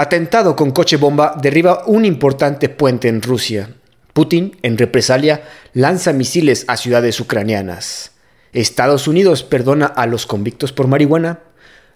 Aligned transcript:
Atentado 0.00 0.54
con 0.54 0.70
coche 0.70 0.96
bomba 0.96 1.34
derriba 1.42 1.82
un 1.86 2.04
importante 2.04 2.68
puente 2.68 3.08
en 3.08 3.20
Rusia. 3.20 3.70
Putin, 4.12 4.56
en 4.62 4.78
represalia, 4.78 5.42
lanza 5.72 6.12
misiles 6.12 6.64
a 6.68 6.76
ciudades 6.76 7.18
ucranianas. 7.18 8.12
Estados 8.52 9.08
Unidos 9.08 9.42
perdona 9.42 9.86
a 9.86 10.06
los 10.06 10.24
convictos 10.24 10.70
por 10.70 10.86
marihuana. 10.86 11.40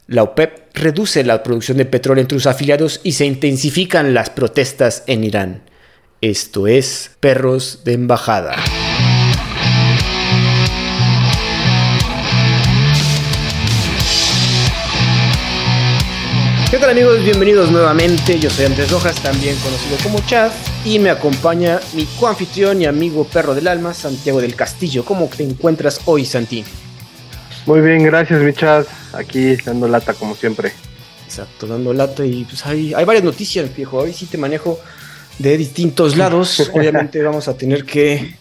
La 0.09 0.25
OPEP 0.25 0.75
reduce 0.75 1.23
la 1.23 1.45
producción 1.45 1.79
de 1.79 1.85
petróleo 1.85 2.23
entre 2.23 2.39
sus 2.39 2.49
afiliados 2.49 3.01
y 3.05 3.13
se 3.13 3.25
intensifican 3.25 4.15
las 4.15 4.31
protestas 4.31 5.05
en 5.07 5.23
Irán. 5.23 5.63
Esto 6.21 6.67
es 6.67 7.13
Perros 7.21 7.83
de 7.85 7.93
Embajada. 7.93 8.57
Tal 16.83 16.91
amigos? 16.91 17.23
Bienvenidos 17.23 17.71
nuevamente. 17.71 18.41
Yo 18.41 18.51
soy 18.51 18.65
Andrés 18.65 18.91
Rojas, 18.91 19.15
también 19.23 19.55
conocido 19.59 19.97
como 20.03 20.19
Chad, 20.27 20.51
y 20.85 20.99
me 20.99 21.11
acompaña 21.11 21.79
mi 21.95 22.07
coanfitrión 22.19 22.83
y 22.83 22.87
amigo 22.87 23.23
perro 23.23 23.55
del 23.55 23.69
alma, 23.69 23.95
Santiago 23.95 24.41
del 24.41 24.57
Castillo. 24.57 25.05
¿Cómo 25.05 25.29
te 25.29 25.45
encuentras 25.45 26.01
hoy, 26.07 26.25
Santi? 26.25 26.65
Muy 27.67 27.83
bien, 27.83 28.03
gracias, 28.03 28.43
mi 28.43 28.53
Chad. 28.53 28.85
Aquí 29.13 29.55
dando 29.65 29.87
lata 29.87 30.13
como 30.15 30.35
siempre. 30.35 30.73
Exacto, 31.25 31.69
dando 31.69 31.93
lata 31.93 32.27
y 32.27 32.43
pues 32.47 32.67
hay, 32.67 32.93
hay 32.95 33.05
varias 33.05 33.25
noticias, 33.25 33.73
viejo. 33.77 33.99
Hoy 33.99 34.13
sí 34.13 34.27
te 34.27 34.37
manejo 34.37 34.81
de 35.39 35.57
distintos 35.57 36.17
lados. 36.17 36.69
Obviamente 36.75 37.23
vamos 37.23 37.47
a 37.47 37.57
tener 37.57 37.85
que 37.85 38.35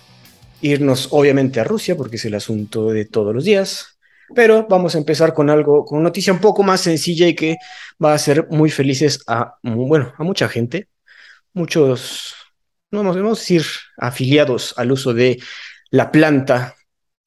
irnos, 0.61 1.09
obviamente, 1.11 1.59
a 1.59 1.63
Rusia, 1.63 1.95
porque 1.95 2.15
es 2.15 2.25
el 2.25 2.33
asunto 2.33 2.89
de 2.89 3.05
todos 3.05 3.35
los 3.35 3.43
días. 3.43 3.99
Pero 4.35 4.67
vamos 4.69 4.95
a 4.95 4.97
empezar 4.97 5.33
con 5.33 5.49
algo, 5.49 5.85
con 5.85 6.01
noticia 6.03 6.33
un 6.33 6.39
poco 6.39 6.63
más 6.63 6.81
sencilla 6.81 7.27
y 7.27 7.35
que 7.35 7.57
va 8.03 8.11
a 8.11 8.15
hacer 8.15 8.47
muy 8.49 8.69
felices 8.69 9.23
a, 9.27 9.55
bueno, 9.63 10.13
a 10.17 10.23
mucha 10.23 10.47
gente. 10.47 10.87
Muchos, 11.53 12.33
no 12.91 13.03
vamos 13.03 13.17
a 13.17 13.39
decir, 13.39 13.63
afiliados 13.97 14.73
al 14.77 14.91
uso 14.91 15.13
de 15.13 15.39
la 15.89 16.11
planta 16.11 16.75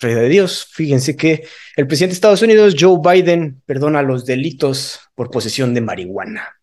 Rey 0.01 0.15
de 0.15 0.29
Dios. 0.29 0.67
Fíjense 0.73 1.17
que 1.17 1.47
el 1.77 1.87
presidente 1.87 2.13
de 2.13 2.17
Estados 2.17 2.43
Unidos, 2.43 2.75
Joe 2.79 2.99
Biden, 3.03 3.63
perdona 3.67 4.03
los 4.03 4.25
delitos 4.25 5.01
por 5.15 5.31
posesión 5.31 5.75
de 5.75 5.81
marihuana. 5.81 6.61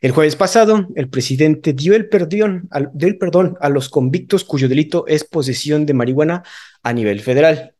El 0.00 0.12
jueves 0.12 0.36
pasado, 0.36 0.88
el 0.94 1.08
presidente 1.08 1.72
dio 1.72 1.94
el, 1.94 2.08
perdón, 2.08 2.68
dio 2.94 3.08
el 3.08 3.18
perdón 3.18 3.56
a 3.60 3.68
los 3.68 3.88
convictos 3.88 4.44
cuyo 4.44 4.68
delito 4.68 5.06
es 5.08 5.24
posesión 5.24 5.86
de 5.86 5.94
marihuana 5.94 6.44
a 6.82 6.92
nivel 6.92 7.20
federal. 7.20 7.74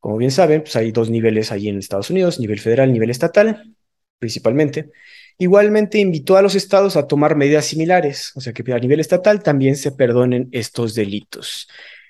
Como 0.00 0.16
bien 0.16 0.30
saben, 0.30 0.62
pues 0.62 0.76
hay 0.76 0.92
dos 0.92 1.10
niveles 1.10 1.50
allí 1.52 1.68
en 1.68 1.78
Estados 1.78 2.10
Unidos, 2.10 2.38
nivel 2.38 2.60
federal, 2.60 2.92
nivel 2.92 3.10
estatal, 3.10 3.74
principalmente. 4.18 4.90
Igualmente 5.38 5.98
invitó 5.98 6.36
a 6.36 6.42
los 6.42 6.54
estados 6.54 6.96
a 6.96 7.06
tomar 7.06 7.36
medidas 7.36 7.66
similares, 7.66 8.32
o 8.34 8.40
sea 8.40 8.52
que 8.52 8.72
a 8.72 8.78
nivel 8.78 9.00
estatal 9.00 9.42
también 9.42 9.76
se 9.76 9.92
perdonen 9.92 10.48
estos 10.52 10.94
delitos. 10.94 11.68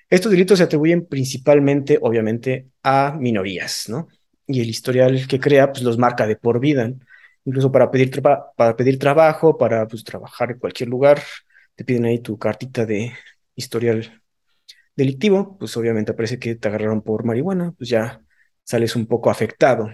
Estos 0.09 0.31
delitos 0.31 0.57
se 0.57 0.63
atribuyen 0.63 1.05
principalmente, 1.05 1.99
obviamente, 2.01 2.67
a 2.83 3.15
minorías, 3.19 3.87
¿no? 3.89 4.07
Y 4.47 4.61
el 4.61 4.69
historial 4.69 5.27
que 5.27 5.39
crea, 5.39 5.71
pues 5.71 5.83
los 5.83 5.97
marca 5.99 6.25
de 6.25 6.35
por 6.35 6.59
vida, 6.59 6.91
incluso 7.45 7.71
para 7.71 7.91
pedir, 7.91 8.11
para 8.21 8.75
pedir 8.75 8.97
trabajo, 8.97 9.57
para 9.57 9.87
pues, 9.87 10.03
trabajar 10.03 10.51
en 10.51 10.59
cualquier 10.59 10.89
lugar, 10.89 11.21
te 11.75 11.85
piden 11.85 12.05
ahí 12.05 12.19
tu 12.19 12.37
cartita 12.39 12.85
de 12.85 13.13
historial 13.55 14.18
delictivo, 14.99 15.57
pues 15.57 15.75
obviamente 15.77 16.13
parece 16.13 16.39
que 16.39 16.55
te 16.55 16.67
agarraron 16.67 17.01
por 17.01 17.23
marihuana, 17.23 17.73
pues 17.77 17.89
ya 17.89 18.21
sales 18.63 18.95
un 18.95 19.07
poco 19.07 19.29
afectado. 19.29 19.89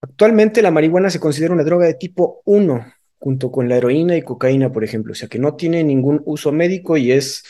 Actualmente 0.00 0.62
la 0.62 0.70
marihuana 0.70 1.10
se 1.10 1.20
considera 1.20 1.52
una 1.52 1.64
droga 1.64 1.86
de 1.86 1.94
tipo 1.94 2.40
1, 2.44 2.86
junto 3.18 3.50
con 3.50 3.68
la 3.68 3.76
heroína 3.76 4.16
y 4.16 4.22
cocaína, 4.22 4.70
por 4.70 4.84
ejemplo, 4.84 5.12
o 5.12 5.14
sea 5.14 5.28
que 5.28 5.38
no 5.38 5.56
tiene 5.56 5.82
ningún 5.82 6.22
uso 6.26 6.52
médico 6.52 6.96
y 6.96 7.10
es 7.12 7.44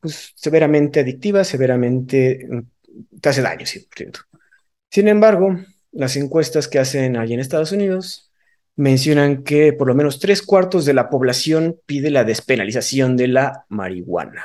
pues, 0.00 0.32
severamente 0.36 1.00
adictiva, 1.00 1.44
severamente 1.44 2.46
mm, 2.48 2.60
te 3.20 3.28
hace 3.28 3.42
daño, 3.42 3.64
sí, 3.64 3.86
Sin 4.90 5.08
embargo, 5.08 5.56
las 5.92 6.16
encuestas 6.16 6.68
que 6.68 6.78
hacen 6.78 7.16
allí 7.16 7.34
en 7.34 7.40
Estados 7.40 7.72
Unidos 7.72 8.30
mencionan 8.76 9.44
que 9.44 9.72
por 9.72 9.88
lo 9.88 9.94
menos 9.94 10.18
tres 10.20 10.42
cuartos 10.42 10.84
de 10.84 10.94
la 10.94 11.08
población 11.08 11.78
pide 11.86 12.10
la 12.10 12.24
despenalización 12.24 13.16
de 13.16 13.28
la 13.28 13.64
marihuana. 13.68 14.42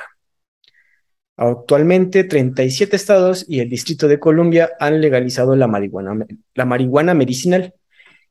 Actualmente, 1.40 2.24
37 2.24 2.96
estados 2.96 3.46
y 3.48 3.60
el 3.60 3.70
Distrito 3.70 4.08
de 4.08 4.18
Columbia 4.18 4.70
han 4.80 5.00
legalizado 5.00 5.54
la 5.54 5.68
marihuana, 5.68 6.26
la 6.54 6.64
marihuana 6.64 7.14
medicinal 7.14 7.74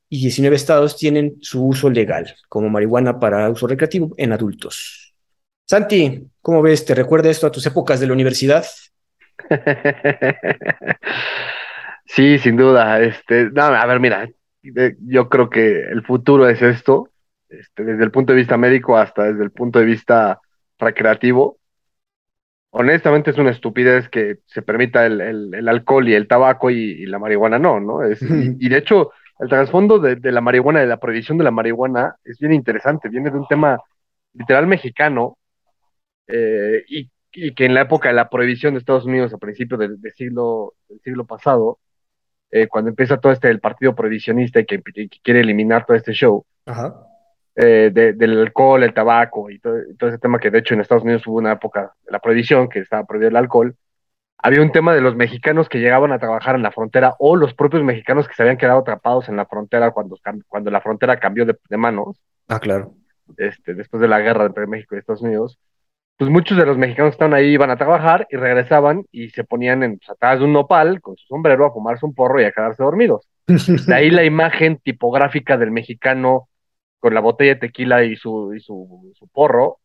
y 0.09 0.19
19 0.19 0.55
estados 0.55 0.97
tienen 0.97 1.37
su 1.41 1.65
uso 1.65 1.89
legal 1.89 2.35
como 2.49 2.69
marihuana 2.69 3.17
para 3.17 3.49
uso 3.49 3.65
recreativo 3.65 4.13
en 4.17 4.33
adultos. 4.33 5.15
Santi, 5.65 6.27
¿cómo 6.41 6.61
ves? 6.61 6.83
¿Te 6.83 6.95
recuerda 6.95 7.29
esto 7.29 7.47
a 7.47 7.51
tus 7.51 7.65
épocas 7.65 8.01
de 8.01 8.07
la 8.07 8.13
universidad? 8.13 8.65
Sí, 12.07 12.39
sin 12.39 12.55
duda. 12.55 13.01
Este, 13.01 13.51
a 13.55 13.85
ver, 13.85 13.99
mira, 13.99 14.29
yo 14.61 15.29
creo 15.29 15.49
que 15.49 15.81
el 15.81 16.03
futuro 16.03 16.49
es 16.49 16.61
esto, 16.61 17.09
este, 17.49 17.83
desde 17.83 18.03
el 18.03 18.11
punto 18.11 18.33
de 18.33 18.39
vista 18.39 18.57
médico 18.57 18.97
hasta 18.97 19.23
desde 19.23 19.43
el 19.43 19.51
punto 19.51 19.79
de 19.79 19.85
vista 19.85 20.39
recreativo 20.79 21.59
honestamente 22.71 23.31
es 23.31 23.37
una 23.37 23.51
estupidez 23.51 24.09
que 24.09 24.39
se 24.45 24.61
permita 24.61 25.05
el, 25.05 25.67
alcohol 25.67 26.07
y 26.07 26.13
el 26.13 26.27
tabaco 26.27 26.69
y, 26.69 27.05
la 27.05 27.19
marihuana 27.19 27.59
no, 27.59 27.79
¿no? 27.79 28.03
Es, 28.03 28.21
y, 28.21 28.69
de 28.69 28.77
hecho, 28.77 29.11
el 29.39 29.49
trasfondo 29.49 29.99
de, 29.99 30.31
la 30.31 30.41
marihuana, 30.41 30.79
de 30.79 30.87
la 30.87 30.99
prohibición 30.99 31.37
de 31.37 31.43
la 31.43 31.51
marihuana, 31.51 32.15
es 32.23 32.39
bien 32.39 32.53
interesante, 32.53 33.09
viene 33.09 33.31
de 33.31 33.37
un 33.37 33.47
tema 33.47 33.79
literal 34.33 34.67
mexicano 34.67 35.37
eh, 36.27 36.83
y, 36.87 37.09
que 37.31 37.65
en 37.65 37.75
la 37.75 37.81
época 37.81 38.09
de 38.09 38.15
la 38.15 38.29
prohibición 38.29 38.73
de 38.73 38.79
Estados 38.79 39.05
Unidos 39.05 39.31
a 39.31 39.37
principios 39.37 39.79
del, 39.79 39.99
siglo, 40.15 40.73
del 40.89 40.99
siglo 41.01 41.25
pasado, 41.25 41.77
eh, 42.49 42.67
cuando 42.67 42.89
empieza 42.89 43.19
todo 43.19 43.31
este 43.31 43.49
el 43.49 43.59
partido 43.59 43.93
prohibicionista 43.93 44.59
y 44.59 44.65
que, 44.65 44.81
quiere 45.21 45.41
eliminar 45.41 45.85
todo 45.85 45.95
este 45.97 46.13
show, 46.13 46.45
Ajá. 46.65 47.06
Eh, 47.59 47.89
del 47.91 48.39
alcohol, 48.39 48.83
el 48.83 48.93
tabaco 48.93 49.49
y 49.49 49.57
todo, 49.57 49.77
ese 49.77 50.19
tema 50.19 50.37
que 50.37 50.51
de 50.51 50.59
hecho 50.59 50.75
en 50.75 50.81
Estados 50.81 51.03
Unidos 51.03 51.25
hubo 51.25 51.37
una 51.37 51.53
época 51.53 51.91
de 52.05 52.11
la 52.11 52.19
prohibición, 52.19 52.69
que 52.69 52.77
estaba 52.77 53.03
prohibido 53.03 53.29
el 53.29 53.35
alcohol, 53.35 53.75
había 54.37 54.61
un 54.61 54.71
tema 54.71 54.93
de 54.93 55.01
los 55.01 55.15
mexicanos 55.15 55.67
que 55.67 55.79
llegaban 55.79 56.11
a 56.11 56.19
trabajar 56.19 56.55
en 56.55 56.61
la 56.61 56.71
frontera 56.71 57.15
o 57.17 57.35
los 57.35 57.55
propios 57.55 57.83
mexicanos 57.83 58.27
que 58.27 58.35
se 58.35 58.43
habían 58.43 58.57
quedado 58.57 58.81
atrapados 58.81 59.27
en 59.27 59.37
la 59.37 59.47
frontera 59.47 59.89
cuando, 59.89 60.19
cuando 60.47 60.69
la 60.69 60.81
frontera 60.81 61.19
cambió 61.19 61.47
de, 61.47 61.77
manos. 61.77 62.21
Ah, 62.47 62.59
claro. 62.59 62.93
Este, 63.37 63.73
después 63.73 64.01
de 64.01 64.07
la 64.07 64.19
guerra 64.19 64.45
entre 64.45 64.67
México 64.67 64.93
y 64.93 64.99
Estados 64.99 65.23
Unidos, 65.23 65.57
pues 66.15 66.29
muchos 66.29 66.59
de 66.59 66.65
los 66.67 66.77
mexicanos 66.77 67.11
que 67.11 67.15
estaban 67.15 67.33
ahí 67.33 67.47
iban 67.47 67.71
a 67.71 67.77
trabajar 67.77 68.27
y 68.29 68.37
regresaban 68.37 69.03
y 69.11 69.29
se 69.29 69.43
ponían 69.43 69.81
en, 69.81 69.97
pues, 69.97 70.11
atrás 70.11 70.37
de 70.37 70.45
un 70.45 70.53
nopal 70.53 71.01
con 71.01 71.17
su 71.17 71.25
sombrero 71.25 71.65
a 71.65 71.73
fumarse 71.73 72.05
un 72.05 72.13
porro 72.13 72.39
y 72.39 72.43
a 72.43 72.51
quedarse 72.51 72.83
dormidos. 72.83 73.27
De 73.47 73.95
ahí 73.95 74.11
la 74.11 74.25
imagen 74.25 74.77
tipográfica 74.77 75.57
del 75.57 75.71
mexicano 75.71 76.49
con 76.99 77.13
la 77.13 77.21
botella 77.21 77.55
de 77.55 77.59
tequila 77.59 78.03
y 78.03 78.15
su, 78.15 78.53
y 78.53 78.59
su, 78.59 79.13
su 79.17 79.27
porro, 79.27 79.79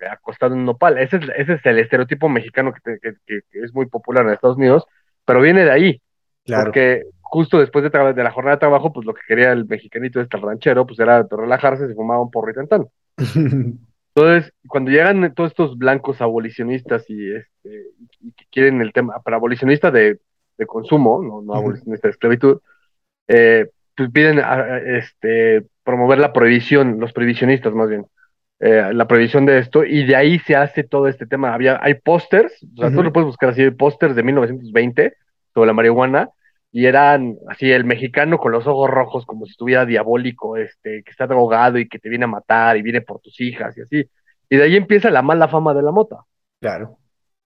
eh, 0.00 0.06
acostado 0.06 0.54
en 0.54 0.60
un 0.60 0.66
nopal. 0.66 0.98
Ese 0.98 1.16
es, 1.16 1.22
ese 1.36 1.54
es 1.54 1.66
el 1.66 1.78
estereotipo 1.78 2.28
mexicano 2.28 2.72
que, 2.72 2.98
que, 3.26 3.42
es 3.52 3.74
muy 3.74 3.86
popular 3.86 4.24
en 4.24 4.32
Estados 4.32 4.56
Unidos, 4.56 4.84
pero 5.24 5.40
viene 5.40 5.64
de 5.64 5.70
ahí. 5.70 6.02
Claro. 6.44 6.64
Porque 6.64 7.04
justo 7.20 7.58
después 7.58 7.82
de, 7.82 7.90
de, 7.90 8.22
la 8.22 8.30
jornada 8.30 8.56
de 8.56 8.60
trabajo, 8.60 8.92
pues 8.92 9.06
lo 9.06 9.14
que 9.14 9.22
quería 9.26 9.52
el 9.52 9.66
mexicanito, 9.66 10.20
este 10.20 10.36
ranchero, 10.36 10.86
pues 10.86 10.98
era 10.98 11.26
relajarse, 11.30 11.88
se 11.88 11.94
fumaba 11.94 12.22
un 12.22 12.30
porro 12.30 12.50
y 12.50 12.54
tantán. 12.54 12.86
Entonces, 14.16 14.52
cuando 14.68 14.90
llegan 14.92 15.34
todos 15.34 15.50
estos 15.50 15.76
blancos 15.76 16.20
abolicionistas 16.20 17.04
y, 17.08 17.34
este, 17.34 17.86
y 18.20 18.32
que 18.32 18.44
quieren 18.50 18.80
el 18.80 18.92
tema, 18.92 19.20
para 19.20 19.36
abolicionista 19.36 19.90
de, 19.90 20.20
de 20.56 20.66
consumo, 20.66 21.20
no, 21.22 21.42
no 21.42 21.54
abolicionista 21.54 22.06
de 22.06 22.12
esclavitud, 22.12 22.60
eh, 23.26 23.70
pues 23.96 24.10
piden 24.10 24.40
este, 24.86 25.64
promover 25.82 26.18
la 26.18 26.32
prohibición, 26.32 26.98
los 27.00 27.12
prohibicionistas 27.12 27.74
más 27.74 27.88
bien, 27.88 28.06
eh, 28.60 28.90
la 28.92 29.06
prohibición 29.06 29.46
de 29.46 29.58
esto, 29.58 29.84
y 29.84 30.04
de 30.04 30.16
ahí 30.16 30.38
se 30.40 30.56
hace 30.56 30.84
todo 30.84 31.08
este 31.08 31.26
tema. 31.26 31.54
Había, 31.54 31.78
hay 31.82 31.94
pósters, 31.94 32.52
o 32.76 32.80
sea, 32.80 32.90
tú 32.90 33.02
lo 33.02 33.12
puedes 33.12 33.26
buscar 33.26 33.50
así, 33.50 33.70
pósters 33.70 34.16
de 34.16 34.22
1920 34.22 35.14
sobre 35.52 35.66
la 35.66 35.72
marihuana, 35.72 36.30
y 36.72 36.86
eran 36.86 37.36
así 37.48 37.70
el 37.70 37.84
mexicano 37.84 38.38
con 38.38 38.50
los 38.50 38.66
ojos 38.66 38.90
rojos, 38.90 39.24
como 39.26 39.44
si 39.46 39.52
estuviera 39.52 39.86
diabólico, 39.86 40.56
este, 40.56 41.04
que 41.04 41.10
está 41.10 41.26
drogado 41.26 41.78
y 41.78 41.88
que 41.88 42.00
te 42.00 42.08
viene 42.08 42.24
a 42.24 42.28
matar 42.28 42.76
y 42.76 42.82
viene 42.82 43.00
por 43.00 43.20
tus 43.20 43.40
hijas 43.40 43.78
y 43.78 43.82
así. 43.82 44.10
Y 44.48 44.56
de 44.56 44.64
ahí 44.64 44.76
empieza 44.76 45.08
la 45.10 45.22
mala 45.22 45.46
fama 45.46 45.72
de 45.72 45.82
la 45.82 45.92
mota. 45.92 46.24
Claro. 46.60 46.98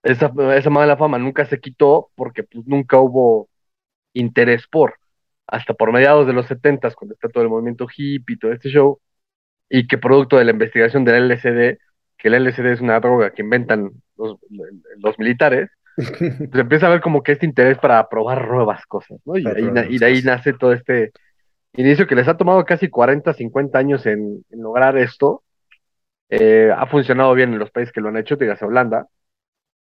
Esa, 0.02 0.32
esa 0.54 0.70
mala 0.70 0.96
fama 0.96 1.18
nunca 1.18 1.44
se 1.44 1.60
quitó 1.60 2.08
porque 2.14 2.42
pues 2.42 2.66
nunca 2.66 2.98
hubo 2.98 3.50
interés 4.14 4.66
por 4.66 4.94
hasta 5.48 5.74
por 5.74 5.92
mediados 5.92 6.26
de 6.26 6.34
los 6.34 6.46
70, 6.46 6.90
cuando 6.92 7.14
está 7.14 7.28
todo 7.28 7.42
el 7.42 7.48
movimiento 7.48 7.86
hippie 7.88 8.36
y 8.36 8.38
todo 8.38 8.52
este 8.52 8.68
show, 8.68 9.00
y 9.68 9.86
que 9.86 9.98
producto 9.98 10.36
de 10.36 10.44
la 10.44 10.52
investigación 10.52 11.04
del 11.04 11.28
LSD, 11.28 11.78
que 12.18 12.28
el 12.28 12.34
LSD 12.44 12.66
es 12.66 12.80
una 12.80 13.00
droga 13.00 13.30
que 13.30 13.42
inventan 13.42 13.90
los, 14.16 14.38
militares, 15.18 15.70
pues 15.96 16.54
empieza 16.54 16.86
a 16.86 16.90
ver 16.90 17.00
como 17.00 17.22
que 17.22 17.32
este 17.32 17.46
interés 17.46 17.78
para 17.78 18.08
probar 18.08 18.46
nuevas 18.46 18.84
cosas, 18.86 19.18
¿no? 19.24 19.36
Y, 19.36 19.42
de 19.42 20.06
ahí, 20.06 20.22
nace 20.22 20.52
todo 20.52 20.72
este 20.72 21.12
inicio 21.74 22.06
que 22.06 22.14
les 22.14 22.28
ha 22.28 22.36
tomado 22.36 22.64
casi 22.64 22.88
40, 22.88 23.32
50 23.32 23.78
años 23.78 24.06
en, 24.06 24.44
lograr 24.50 24.98
esto, 24.98 25.42
eh, 26.28 26.70
ha 26.76 26.86
funcionado 26.86 27.32
bien 27.34 27.54
en 27.54 27.58
los 27.58 27.70
países 27.70 27.92
que 27.92 28.02
lo 28.02 28.08
han 28.08 28.18
hecho, 28.18 28.36
digas 28.36 28.62
Holanda, 28.62 29.06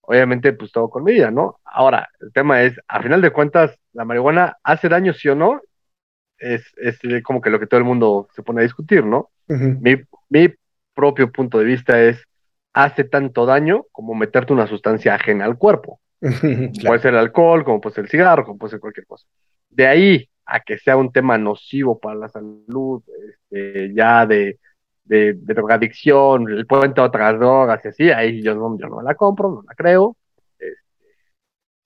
obviamente 0.06 0.52
pues 0.52 0.72
todo 0.72 0.88
con 0.88 1.04
medida, 1.04 1.30
¿no? 1.30 1.60
Ahora, 1.64 2.08
el 2.20 2.32
tema 2.32 2.62
es, 2.62 2.78
a 2.88 3.02
final 3.02 3.20
de 3.20 3.30
cuentas, 3.30 3.78
la 3.92 4.04
marihuana 4.04 4.56
hace 4.62 4.88
daño 4.88 5.12
sí 5.12 5.28
o 5.28 5.34
no, 5.34 5.60
es, 6.38 6.64
es 6.76 6.98
como 7.22 7.40
que 7.40 7.50
lo 7.50 7.58
que 7.58 7.66
todo 7.66 7.78
el 7.78 7.84
mundo 7.84 8.28
se 8.34 8.42
pone 8.42 8.60
a 8.60 8.64
discutir, 8.64 9.04
¿no? 9.04 9.30
mi, 9.48 9.96
mi 10.28 10.52
propio 10.94 11.30
punto 11.30 11.58
de 11.58 11.64
vista 11.64 12.00
es, 12.00 12.22
hace 12.72 13.04
tanto 13.04 13.46
daño 13.46 13.86
como 13.90 14.14
meterte 14.14 14.52
una 14.52 14.66
sustancia 14.66 15.14
ajena 15.14 15.46
al 15.46 15.56
cuerpo. 15.56 16.00
Puede 16.20 17.00
ser 17.00 17.14
el 17.14 17.20
alcohol, 17.20 17.64
como 17.64 17.80
puede 17.80 17.94
ser 17.94 18.04
el 18.04 18.10
cigarro, 18.10 18.44
como 18.44 18.58
puede 18.58 18.72
ser 18.72 18.80
cualquier 18.80 19.06
cosa. 19.06 19.26
De 19.70 19.86
ahí 19.86 20.28
a 20.44 20.60
que 20.60 20.78
sea 20.78 20.96
un 20.96 21.10
tema 21.10 21.38
nocivo 21.38 21.98
para 21.98 22.16
la 22.16 22.28
salud, 22.28 23.02
este, 23.28 23.94
ya 23.94 24.26
de, 24.26 24.58
de, 25.06 25.34
drogadicción, 25.34 26.50
el 26.50 26.66
puente 26.66 27.00
a 27.00 27.04
otras 27.04 27.38
drogas 27.38 27.84
y 27.84 27.88
así, 27.88 28.10
ahí 28.10 28.42
yo 28.42 28.54
no, 28.54 28.76
yo 28.78 28.88
no 28.88 29.02
la 29.02 29.14
compro, 29.14 29.50
no 29.50 29.62
la 29.66 29.74
creo. 29.74 30.16
Este, 30.58 30.76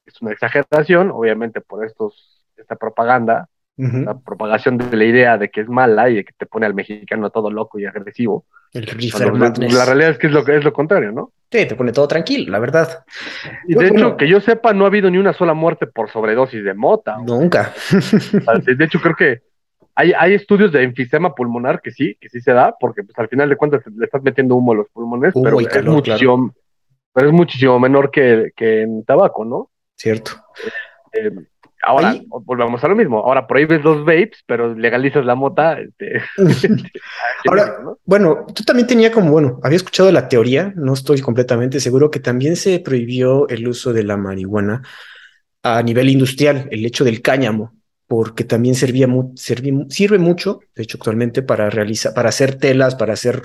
es 0.07 0.21
una 0.23 0.33
exageración, 0.33 1.11
obviamente 1.11 1.61
por 1.61 1.85
estos, 1.85 2.45
esta 2.57 2.77
propaganda, 2.77 3.49
la 3.77 4.19
propagación 4.19 4.77
de 4.77 4.95
la 4.95 5.05
idea 5.05 5.39
de 5.39 5.49
que 5.49 5.63
es 5.63 5.69
mala 5.69 6.11
y 6.11 6.17
de 6.17 6.25
que 6.27 6.35
te 6.37 6.45
pone 6.45 6.67
al 6.67 6.75
mexicano 6.75 7.31
todo 7.31 7.51
loco 7.51 7.79
y 7.79 7.87
agresivo. 7.87 8.45
la 8.75 9.85
realidad 9.87 10.11
es 10.11 10.19
que 10.19 10.27
es 10.27 10.33
lo, 10.35 10.47
es 10.47 10.65
lo 10.65 10.73
contrario, 10.75 11.13
¿no? 11.13 11.33
Sí, 11.51 11.65
te 11.65 11.75
pone 11.75 11.91
todo 11.91 12.07
tranquilo, 12.07 12.53
la 12.53 12.59
verdad. 12.59 13.05
Y 13.67 13.75
de 13.75 13.89
hecho, 13.89 14.19
que 14.19 14.29
yo 14.29 14.39
sepa, 14.41 14.75
no 14.75 14.85
ha 14.85 14.89
habido 14.89 15.11
ni 15.11 15.17
una 15.17 15.33
sola 15.33 15.55
muerte 15.55 15.87
por 15.87 16.11
sobredosis 16.11 16.63
de 16.63 16.75
mota. 16.75 17.17
Nunca. 17.25 17.73
de 18.67 18.85
hecho, 18.85 19.01
creo 19.01 19.17
que 19.17 19.50
hay, 20.01 20.13
hay 20.19 20.35
estudios 20.35 20.73
de 20.73 20.83
enfisema 20.83 21.35
pulmonar 21.35 21.83
que 21.83 21.91
sí, 21.91 22.17
que 22.19 22.31
sí 22.31 22.41
se 22.41 22.53
da, 22.53 22.75
porque 22.81 23.03
pues 23.03 23.19
al 23.19 23.29
final 23.29 23.49
de 23.51 23.57
cuentas 23.57 23.83
le 23.95 24.05
estás 24.07 24.23
metiendo 24.23 24.57
humo 24.57 24.73
a 24.73 24.77
los 24.77 24.89
pulmones, 24.89 25.35
pero, 25.35 25.61
es 25.61 25.85
muchísimo, 25.85 26.55
pero 27.13 27.27
es 27.29 27.33
muchísimo 27.33 27.79
menor 27.79 28.11
que, 28.11 28.51
que 28.57 28.83
en 28.83 29.05
tabaco, 29.05 29.45
¿no? 29.45 29.71
Cierto. 29.97 30.33
Eh, 31.13 31.31
Ahora, 31.83 32.15
volvemos 32.45 32.85
a 32.85 32.89
lo 32.89 32.95
mismo. 32.95 33.21
Ahora 33.21 33.47
prohíbes 33.47 33.83
los 33.83 34.05
vapes, 34.05 34.45
pero 34.45 34.75
legalizas 34.75 35.25
la 35.25 35.35
mota. 35.35 35.79
Este, 35.81 36.21
Ahora, 37.49 37.79
bueno, 38.05 38.45
tú 38.55 38.63
también 38.65 38.87
tenía 38.87 39.11
como, 39.11 39.31
bueno, 39.31 39.61
había 39.63 39.77
escuchado 39.77 40.13
la 40.13 40.29
teoría, 40.29 40.75
no 40.77 40.93
estoy 40.93 41.23
completamente 41.23 41.81
seguro, 41.81 42.11
que 42.11 42.21
también 42.21 42.57
se 42.57 42.81
prohibió 42.81 43.49
el 43.49 43.67
uso 43.67 43.95
de 43.95 44.05
la 44.05 44.19
marihuana 44.19 44.83
a 45.63 45.83
nivel 45.83 46.11
industrial, 46.11 46.69
el 46.71 46.85
hecho 46.85 47.03
del 47.03 47.23
cáñamo 47.23 47.80
porque 48.11 48.43
también 48.43 48.75
servía 48.75 49.07
sirve 49.37 50.19
mucho, 50.19 50.59
de 50.75 50.83
hecho 50.83 50.99
actualmente 50.99 51.43
para 51.43 51.71
realizar, 51.71 52.13
para 52.13 52.31
hacer 52.31 52.57
telas, 52.57 52.97
para 52.97 53.13
hacer 53.13 53.41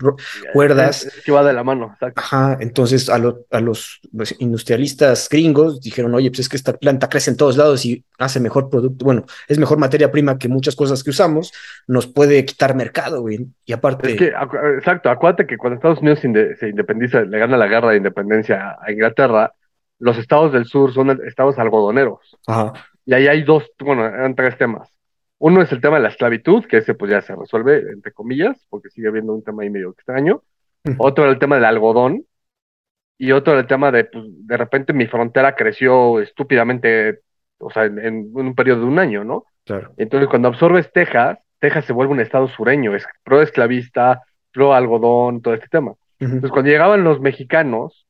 cuerdas. 0.53 1.05
Es 1.05 1.23
que 1.23 1.31
va 1.31 1.43
de 1.43 1.53
la 1.53 1.63
mano. 1.63 1.95
Ajá, 2.15 2.57
entonces 2.59 3.07
a, 3.07 3.13
a 3.13 3.59
los, 3.61 4.01
industrialistas 4.39 5.29
gringos 5.29 5.81
dijeron, 5.81 6.15
oye, 6.15 6.31
pues 6.31 6.39
es 6.39 6.49
que 6.49 6.57
esta 6.57 6.73
planta 6.73 7.09
crece 7.09 7.29
en 7.29 7.37
todos 7.37 7.57
lados 7.57 7.85
y 7.85 8.03
hace 8.17 8.39
mejor 8.39 8.71
producto, 8.71 9.05
bueno, 9.05 9.25
es 9.47 9.59
mejor 9.59 9.77
materia 9.77 10.09
prima 10.09 10.39
que 10.39 10.49
muchas 10.49 10.75
cosas 10.75 11.03
que 11.03 11.11
usamos, 11.11 11.53
nos 11.85 12.07
puede 12.07 12.43
quitar 12.43 12.75
mercado, 12.75 13.21
güey. 13.21 13.45
Y 13.65 13.73
aparte... 13.73 14.13
Es 14.13 14.17
que, 14.17 14.33
exacto, 14.77 15.11
acuérdate 15.11 15.45
que 15.45 15.57
cuando 15.57 15.75
Estados 15.75 15.99
Unidos 15.99 16.21
se 16.21 16.69
independiza, 16.69 17.21
le 17.21 17.37
gana 17.37 17.55
la 17.55 17.67
guerra 17.67 17.91
de 17.91 17.97
independencia 17.97 18.77
a 18.81 18.91
Inglaterra, 18.91 19.53
los 19.99 20.17
estados 20.17 20.51
del 20.53 20.65
sur 20.65 20.91
son 20.91 21.21
estados 21.23 21.59
algodoneros. 21.59 22.35
Ajá. 22.47 22.73
Y 23.05 23.13
ahí 23.13 23.27
hay 23.27 23.43
dos, 23.43 23.71
bueno, 23.79 24.05
eran 24.05 24.35
tres 24.35 24.57
temas. 24.57 24.91
Uno 25.37 25.61
es 25.61 25.71
el 25.71 25.81
tema 25.81 25.97
de 25.97 26.03
la 26.03 26.09
esclavitud, 26.09 26.65
que 26.65 26.77
ese 26.77 26.93
pues 26.93 27.11
ya 27.11 27.21
se 27.21 27.35
resuelve, 27.35 27.91
entre 27.91 28.11
comillas, 28.11 28.65
porque 28.69 28.89
sigue 28.89 29.09
habiendo 29.09 29.33
un 29.33 29.43
tema 29.43 29.63
ahí 29.63 29.69
medio 29.69 29.91
extraño. 29.91 30.41
Otro 30.97 31.23
era 31.23 31.33
el 31.33 31.39
tema 31.39 31.55
del 31.55 31.65
algodón. 31.65 32.25
Y 33.17 33.31
otro 33.31 33.53
era 33.53 33.61
el 33.61 33.67
tema 33.67 33.91
de, 33.91 34.05
pues, 34.05 34.25
de 34.27 34.57
repente 34.57 34.91
mi 34.91 35.07
frontera 35.07 35.55
creció 35.55 36.19
estúpidamente, 36.19 37.21
o 37.59 37.69
sea, 37.69 37.85
en, 37.85 38.29
un 38.33 38.55
periodo 38.55 38.81
de 38.81 38.87
un 38.87 38.99
año, 38.99 39.23
¿no? 39.23 39.45
Claro. 39.65 39.93
Entonces, 39.97 40.27
cuando 40.29 40.49
absorbes 40.49 40.91
Texas, 40.91 41.39
Texas 41.59 41.85
se 41.85 41.93
vuelve 41.93 42.13
un 42.13 42.19
estado 42.19 42.47
sureño, 42.49 42.93
es 42.93 43.05
pro 43.23 43.41
esclavista, 43.41 44.21
pro 44.51 44.73
algodón, 44.73 45.41
todo 45.41 45.53
este 45.53 45.67
tema. 45.67 45.93
Entonces, 46.19 46.51
cuando 46.51 46.71
llegaban 46.71 47.03
los 47.03 47.19
mexicanos, 47.19 48.05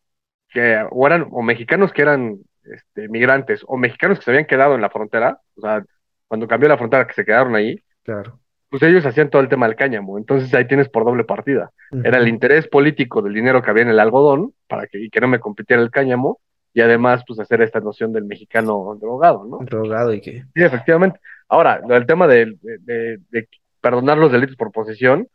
que 0.50 0.84
o 0.90 1.06
eran, 1.06 1.28
o 1.32 1.42
mexicanos 1.42 1.92
que 1.92 2.02
eran 2.02 2.40
este, 2.72 3.08
migrantes 3.10 3.64
o 3.68 3.78
mexicanos 3.78 4.20
que 4.20 4.26
se 4.26 4.32
habían 4.32 4.46
quedado 4.46 4.76
en 4.76 4.82
la 4.82 4.90
frontera, 4.90 5.40
o 5.56 5.62
sea, 5.62 5.84
cuando 6.28 6.48
cambió 6.48 6.70
la 6.70 6.78
frontera 6.78 7.08
que 7.08 7.14
se 7.14 7.26
quedaron 7.26 7.56
ahí, 7.56 7.80
claro. 8.04 8.40
pues 8.70 8.82
ellos 8.84 9.06
hacían 9.06 9.30
todo 9.30 9.42
el 9.42 9.50
tema 9.50 9.68
del 9.68 9.76
cáñamo, 9.76 10.18
entonces 10.18 10.54
ahí 10.54 10.68
tienes 10.68 10.90
por 10.90 11.06
doble 11.06 11.24
partida. 11.24 11.72
Era 12.04 12.18
el 12.18 12.28
interés 12.28 12.68
político 12.68 13.22
del 13.22 13.34
dinero 13.34 13.62
que 13.62 13.70
había 13.70 13.84
en 13.84 13.90
el 13.90 14.00
algodón 14.00 14.54
para 14.68 14.88
que, 14.88 15.00
y 15.00 15.10
que 15.10 15.22
no 15.22 15.28
me 15.28 15.40
compitiera 15.40 15.82
el 15.82 15.92
cáñamo, 15.92 16.40
y 16.74 16.82
además 16.82 17.24
pues 17.26 17.40
hacer 17.40 17.62
esta 17.62 17.80
noción 17.80 18.12
del 18.12 18.26
mexicano 18.26 18.98
drogado, 19.00 19.46
¿no? 19.46 19.60
Drogado 19.62 20.14
y 20.14 20.20
que... 20.20 20.42
Sí, 20.54 20.64
efectivamente. 20.64 21.20
Ahora, 21.48 21.82
el 21.88 22.06
tema 22.06 22.28
de, 22.28 22.58
de, 22.62 23.20
de 23.30 23.48
perdonar 23.80 24.18
los 24.18 24.32
delitos 24.32 24.58
por 24.58 24.72
posesión, 24.72 25.28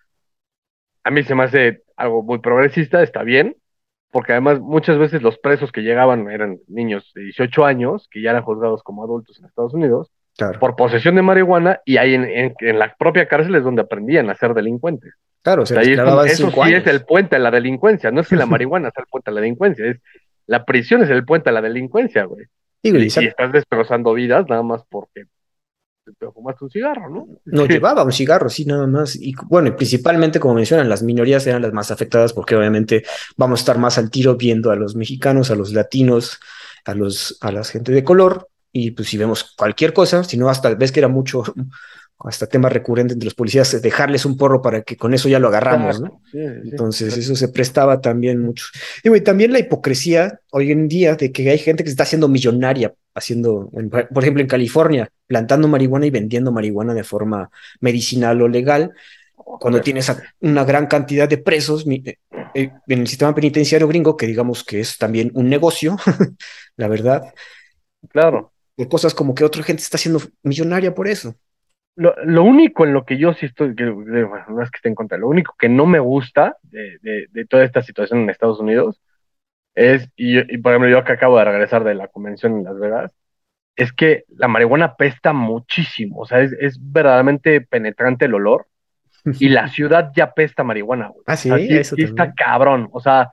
a 1.02 1.10
mí 1.10 1.22
se 1.22 1.34
me 1.34 1.44
hace 1.44 1.82
algo 1.96 2.22
muy 2.22 2.40
progresista, 2.40 3.02
está 3.02 3.22
bien, 3.22 3.56
porque 4.10 4.32
además 4.32 4.60
muchas 4.60 4.98
veces 4.98 5.22
los 5.22 5.38
presos 5.38 5.70
que 5.72 5.82
llegaban 5.82 6.30
eran 6.30 6.58
niños 6.66 7.12
de 7.14 7.22
18 7.22 7.64
años, 7.64 8.08
que 8.10 8.22
ya 8.22 8.30
eran 8.30 8.42
juzgados 8.42 8.82
como 8.82 9.04
adultos 9.04 9.38
en 9.38 9.46
Estados 9.46 9.74
Unidos, 9.74 10.10
por 10.58 10.74
posesión 10.74 11.16
de 11.16 11.22
marihuana, 11.22 11.80
y 11.84 11.98
ahí 11.98 12.14
en, 12.14 12.78
la 12.78 12.94
propia 12.98 13.26
cárcel 13.28 13.54
es 13.54 13.62
donde 13.62 13.82
aprendían 13.82 14.30
a 14.30 14.34
ser 14.34 14.54
delincuentes. 14.54 15.12
Claro, 15.42 15.64
se 15.64 15.80
eso 15.80 16.50
sí 16.50 16.74
es 16.74 16.86
el 16.86 17.04
puente 17.04 17.36
a 17.36 17.38
la 17.38 17.50
delincuencia, 17.50 18.10
no 18.10 18.20
es 18.20 18.28
que 18.28 18.36
la 18.36 18.46
marihuana 18.46 18.90
sea 18.90 19.02
el 19.02 19.08
puente 19.10 19.30
a 19.30 19.34
la 19.34 19.40
delincuencia, 19.40 19.86
es 19.86 19.98
la 20.46 20.64
prisión 20.64 21.02
es 21.02 21.10
el 21.10 21.24
puente 21.24 21.50
a 21.50 21.52
la 21.52 21.62
delincuencia, 21.62 22.24
güey. 22.24 22.46
y, 22.82 22.96
y 22.96 23.06
estás 23.06 23.52
destrozando 23.52 24.14
vidas 24.14 24.46
nada 24.48 24.62
más 24.62 24.82
porque 24.88 25.24
pero 26.18 26.32
fumaste 26.32 26.64
un 26.64 26.70
cigarro, 26.70 27.08
¿no? 27.08 27.28
No, 27.44 27.66
llevaba 27.66 28.04
un 28.04 28.12
cigarro, 28.12 28.48
sí, 28.48 28.64
nada 28.64 28.86
más. 28.86 29.16
Y 29.16 29.34
bueno, 29.46 29.74
principalmente, 29.76 30.40
como 30.40 30.54
mencionan, 30.54 30.88
las 30.88 31.02
minorías 31.02 31.46
eran 31.46 31.62
las 31.62 31.72
más 31.72 31.90
afectadas 31.90 32.32
porque 32.32 32.56
obviamente 32.56 33.04
vamos 33.36 33.60
a 33.60 33.62
estar 33.62 33.78
más 33.78 33.98
al 33.98 34.10
tiro 34.10 34.36
viendo 34.36 34.70
a 34.70 34.76
los 34.76 34.96
mexicanos, 34.96 35.50
a 35.50 35.54
los 35.54 35.72
latinos, 35.72 36.40
a, 36.84 36.94
los, 36.94 37.38
a 37.40 37.52
la 37.52 37.64
gente 37.64 37.92
de 37.92 38.04
color. 38.04 38.48
Y 38.72 38.92
pues 38.92 39.08
si 39.08 39.16
vemos 39.16 39.54
cualquier 39.56 39.92
cosa, 39.92 40.22
si 40.22 40.36
no, 40.36 40.48
hasta 40.48 40.74
ves 40.74 40.92
que 40.92 41.00
era 41.00 41.08
mucho, 41.08 41.42
hasta 42.24 42.46
tema 42.46 42.68
recurrente 42.68 43.14
entre 43.14 43.26
los 43.26 43.34
policías, 43.34 43.80
dejarles 43.80 44.24
un 44.24 44.36
porro 44.36 44.60
para 44.60 44.82
que 44.82 44.96
con 44.96 45.14
eso 45.14 45.28
ya 45.28 45.38
lo 45.38 45.48
agarramos, 45.48 46.00
¿no? 46.00 46.20
Entonces, 46.32 47.16
eso 47.16 47.34
se 47.34 47.48
prestaba 47.48 48.00
también 48.00 48.40
mucho. 48.40 48.66
Y 49.02 49.20
también 49.20 49.52
la 49.52 49.58
hipocresía 49.58 50.40
hoy 50.50 50.70
en 50.70 50.88
día 50.88 51.16
de 51.16 51.32
que 51.32 51.50
hay 51.50 51.58
gente 51.58 51.82
que 51.82 51.88
se 51.88 51.92
está 51.92 52.02
haciendo 52.02 52.28
millonaria 52.28 52.94
haciendo, 53.14 53.70
por 54.12 54.22
ejemplo, 54.22 54.40
en 54.40 54.48
California, 54.48 55.10
plantando 55.26 55.68
marihuana 55.68 56.06
y 56.06 56.10
vendiendo 56.10 56.52
marihuana 56.52 56.94
de 56.94 57.04
forma 57.04 57.50
medicinal 57.80 58.40
o 58.40 58.48
legal, 58.48 58.92
cuando 59.58 59.80
tienes 59.80 60.12
una 60.40 60.64
gran 60.64 60.86
cantidad 60.86 61.28
de 61.28 61.38
presos 61.38 61.84
eh, 61.86 62.18
eh, 62.54 62.70
en 62.86 63.00
el 63.00 63.08
sistema 63.08 63.34
penitenciario 63.34 63.88
gringo, 63.88 64.16
que 64.16 64.26
digamos 64.26 64.64
que 64.64 64.80
es 64.80 64.96
también 64.96 65.30
un 65.34 65.48
negocio, 65.48 65.96
la 66.76 66.88
verdad. 66.88 67.34
Claro. 68.08 68.52
De 68.76 68.88
cosas 68.88 69.12
como 69.12 69.34
que 69.34 69.44
otra 69.44 69.62
gente 69.62 69.82
está 69.82 69.96
haciendo 69.96 70.20
millonaria 70.42 70.94
por 70.94 71.08
eso. 71.08 71.34
Lo, 71.96 72.44
único 72.44 72.84
en 72.86 72.94
lo 72.94 73.04
que 73.04 73.18
yo 73.18 73.34
sí 73.34 73.46
estoy, 73.46 73.74
no 73.74 74.62
es 74.62 74.70
que 74.70 74.76
esté 74.76 74.88
en 74.88 74.94
contra, 74.94 75.18
lo 75.18 75.28
único 75.28 75.54
que 75.58 75.68
no 75.68 75.84
me 75.84 75.98
gusta 75.98 76.56
de, 76.62 77.26
de 77.30 77.44
toda 77.44 77.64
esta 77.64 77.82
situación 77.82 78.20
en 78.20 78.30
Estados 78.30 78.58
Unidos 78.58 79.00
es, 79.74 80.10
y, 80.16 80.58
por 80.58 80.72
ejemplo, 80.72 80.90
yo 80.90 81.04
que 81.04 81.12
acabo 81.12 81.38
de 81.38 81.44
regresar 81.44 81.84
de 81.84 81.94
la 81.94 82.08
convención 82.08 82.58
en 82.58 82.64
Las 82.64 82.78
Vegas, 82.78 83.12
es 83.76 83.92
que 83.92 84.24
la 84.28 84.48
marihuana 84.48 84.96
pesta 84.96 85.32
muchísimo, 85.32 86.20
o 86.20 86.26
sea, 86.26 86.40
es, 86.40 86.78
verdaderamente 86.80 87.60
penetrante 87.60 88.26
el 88.26 88.34
olor 88.34 88.66
y 89.38 89.48
la 89.48 89.68
ciudad 89.68 90.12
ya 90.14 90.32
pesta 90.32 90.64
marihuana. 90.64 91.08
Güey. 91.08 91.24
Ah, 91.26 91.36
sí, 91.36 91.50
eso 91.50 91.96
está 91.96 92.34
cabrón, 92.34 92.88
o 92.92 93.00
sea, 93.00 93.30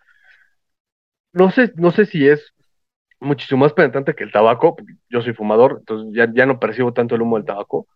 no 1.33 1.51
sé, 1.51 1.73
no 1.75 1.91
sé 1.91 2.05
si 2.05 2.27
es 2.27 2.53
muchísimo 3.19 3.65
más 3.65 3.73
penetrante 3.73 4.13
que 4.13 4.23
el 4.23 4.31
tabaco, 4.31 4.77
yo 5.09 5.21
soy 5.21 5.33
fumador, 5.33 5.77
entonces 5.79 6.15
ya, 6.15 6.31
ya 6.31 6.45
no 6.45 6.59
percibo 6.59 6.93
tanto 6.93 7.15
el 7.15 7.23
humo 7.23 7.37
del 7.37 7.45
tabaco, 7.45 7.87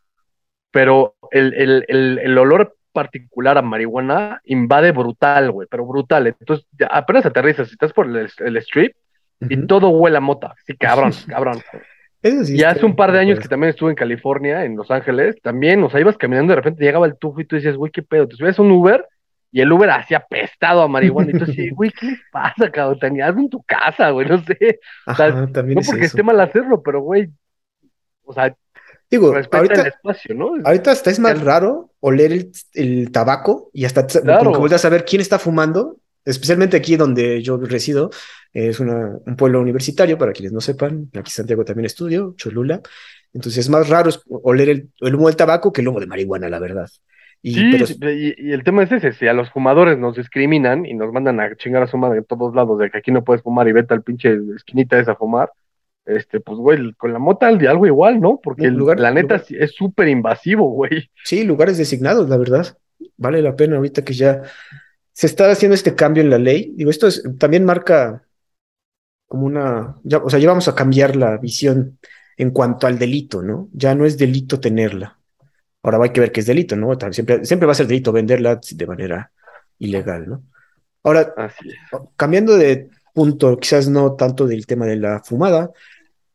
pero 0.71 1.15
el, 1.31 1.53
el, 1.53 1.85
el, 1.87 2.19
el 2.19 2.37
olor 2.37 2.75
particular 2.91 3.57
a 3.57 3.61
marihuana 3.61 4.41
invade 4.45 4.91
brutal, 4.91 5.51
güey, 5.51 5.67
pero 5.69 5.85
brutal. 5.85 6.27
Entonces, 6.27 6.67
apenas 6.89 7.25
aterrizas, 7.25 7.67
si 7.67 7.73
estás 7.73 7.93
por 7.93 8.07
el, 8.07 8.57
strip 8.57 8.95
y 9.41 9.65
todo 9.65 9.89
huele 9.89 10.17
a 10.17 10.21
mota. 10.21 10.53
Sí, 10.65 10.75
cabrón, 10.75 11.11
cabrón. 11.27 11.61
y 12.23 12.63
hace 12.63 12.85
un 12.85 12.95
par 12.95 13.11
de 13.11 13.19
años 13.19 13.39
que 13.39 13.47
también 13.47 13.71
estuve 13.71 13.91
en 13.91 13.95
California, 13.95 14.65
en 14.65 14.75
Los 14.75 14.91
Ángeles, 14.91 15.35
también, 15.41 15.83
o 15.83 15.89
sea, 15.89 15.99
ibas 15.99 16.17
caminando 16.17 16.53
y 16.53 16.55
de 16.55 16.61
repente 16.61 16.83
llegaba 16.83 17.05
el 17.05 17.17
tufo 17.17 17.41
y 17.41 17.45
tú 17.45 17.55
decías, 17.55 17.75
güey, 17.75 17.91
qué 17.91 18.03
pedo, 18.03 18.27
te 18.27 18.35
subías 18.35 18.59
un 18.59 18.71
Uber 18.71 19.05
y 19.53 19.59
el 19.59 19.71
Uber 19.71 19.89
hacía 19.89 20.21
pestado 20.21 20.81
a 20.81 20.87
marihuana. 20.87 21.31
Y 21.31 21.39
tú 21.39 21.45
decías, 21.45 21.67
güey, 21.75 21.91
¿qué 21.91 22.07
les 22.07 22.19
pasa, 22.31 22.71
cabrón? 22.71 22.99
Tenías 22.99 23.35
en 23.35 23.49
tu 23.49 23.61
casa, 23.63 24.11
güey, 24.11 24.27
no 24.27 24.37
sé. 24.43 24.79
O 25.07 25.13
sea, 25.13 25.29
no 25.29 25.51
porque 25.51 26.05
esté 26.05 26.23
mal 26.23 26.39
hacerlo, 26.39 26.81
pero, 26.81 27.01
güey, 27.01 27.29
o 28.23 28.33
sea, 28.33 28.55
Digo, 29.11 29.35
ahorita, 29.35 29.81
el 29.81 29.87
espacio, 29.87 30.33
¿no? 30.33 30.53
ahorita 30.63 30.91
hasta 30.91 31.11
es 31.11 31.19
más 31.19 31.33
El- 31.33 31.41
raro 31.41 31.91
oler 31.99 32.31
el, 32.31 32.51
el 32.73 33.11
tabaco 33.11 33.69
y 33.73 33.85
hasta 33.85 34.07
Claro. 34.07 34.39
como 34.39 34.53
que 34.53 34.59
vueltas 34.59 34.81
a 34.81 34.87
saber 34.87 35.03
quién 35.05 35.21
está 35.21 35.37
fumando, 35.37 35.97
especialmente 36.25 36.77
aquí 36.77 36.95
donde 36.95 37.41
yo 37.43 37.57
resido, 37.57 38.09
es 38.53 38.79
una- 38.79 39.17
un 39.25 39.35
pueblo 39.35 39.59
universitario, 39.61 40.17
para 40.17 40.31
quienes 40.31 40.53
no 40.53 40.61
sepan, 40.61 41.09
aquí 41.13 41.29
Santiago 41.31 41.65
también 41.65 41.85
estudio, 41.85 42.33
Cholula, 42.37 42.81
entonces 43.33 43.65
es 43.65 43.69
más 43.69 43.87
raro 43.89 44.09
oler 44.29 44.69
el, 44.69 44.89
el 45.01 45.15
humo 45.15 45.27
del 45.27 45.35
tabaco 45.35 45.71
que 45.73 45.81
el 45.81 45.87
humo 45.89 45.99
de 45.99 46.07
marihuana, 46.07 46.49
la 46.49 46.59
verdad. 46.59 46.89
Y, 47.43 47.53
Sí, 47.55 47.95
pero- 47.99 48.11
y, 48.13 48.35
y 48.37 48.51
el 48.53 48.63
tema 48.63 48.83
es 48.83 48.91
ese, 48.91 49.13
si 49.13 49.27
a 49.27 49.33
los 49.33 49.49
fumadores 49.51 49.97
nos 49.97 50.15
discriminan 50.15 50.85
y 50.85 50.93
nos 50.93 51.11
mandan 51.11 51.39
a 51.39 51.55
chingar 51.55 51.83
a 51.83 51.87
su 51.87 51.97
madre 51.97 52.19
en 52.19 52.25
todos 52.25 52.53
lados 52.55 52.77
de 52.79 52.89
que 52.91 52.97
aquí 52.99 53.11
no 53.11 53.23
puedes 53.23 53.41
fumar 53.43 53.67
y 53.67 53.71
vete 53.73 53.93
al 53.93 54.03
pinche 54.03 54.37
esquinita 54.55 54.99
esa 54.99 55.13
a 55.13 55.15
fumar, 55.15 55.51
este, 56.05 56.39
pues 56.39 56.57
güey, 56.57 56.93
con 56.93 57.13
la 57.13 57.19
mota 57.19 57.47
al- 57.47 57.65
algo 57.67 57.85
igual, 57.85 58.19
¿no? 58.19 58.39
Porque 58.41 58.65
el, 58.65 58.73
Lugar- 58.75 58.99
la 58.99 59.11
neta 59.11 59.37
lugar- 59.37 59.63
es 59.63 59.71
súper 59.73 60.07
invasivo, 60.07 60.69
güey. 60.71 61.09
Sí, 61.23 61.43
lugares 61.43 61.77
designados, 61.77 62.27
la 62.29 62.37
verdad. 62.37 62.77
Vale 63.17 63.41
la 63.41 63.55
pena 63.55 63.77
ahorita 63.77 64.03
que 64.03 64.13
ya 64.13 64.41
se 65.13 65.27
está 65.27 65.49
haciendo 65.51 65.75
este 65.75 65.95
cambio 65.95 66.23
en 66.23 66.29
la 66.29 66.37
ley. 66.37 66.73
Digo, 66.75 66.89
esto 66.89 67.07
es- 67.07 67.23
también 67.37 67.65
marca 67.65 68.23
como 69.27 69.45
una, 69.45 69.95
ya, 70.03 70.17
o 70.17 70.29
sea, 70.29 70.39
ya 70.39 70.49
vamos 70.49 70.67
a 70.67 70.75
cambiar 70.75 71.15
la 71.15 71.37
visión 71.37 71.99
en 72.37 72.51
cuanto 72.51 72.87
al 72.87 72.99
delito, 72.99 73.41
¿no? 73.41 73.69
Ya 73.71 73.95
no 73.95 74.05
es 74.05 74.17
delito 74.17 74.59
tenerla. 74.59 75.17
Ahora 75.83 75.99
hay 76.03 76.09
que 76.11 76.19
ver 76.19 76.31
qué 76.31 76.41
es 76.41 76.45
delito, 76.45 76.75
¿no? 76.75 76.97
Siempre, 77.11 77.45
siempre 77.45 77.65
va 77.65 77.71
a 77.71 77.75
ser 77.75 77.87
delito 77.87 78.11
venderla 78.11 78.59
de 78.71 78.87
manera 78.87 79.31
ilegal, 79.79 80.27
¿no? 80.27 80.43
Ahora, 81.03 81.33
cambiando 82.15 82.57
de 82.57 82.89
punto, 83.13 83.57
quizás 83.57 83.89
no 83.89 84.13
tanto 84.15 84.47
del 84.47 84.65
tema 84.65 84.85
de 84.85 84.95
la 84.97 85.21
fumada, 85.23 85.71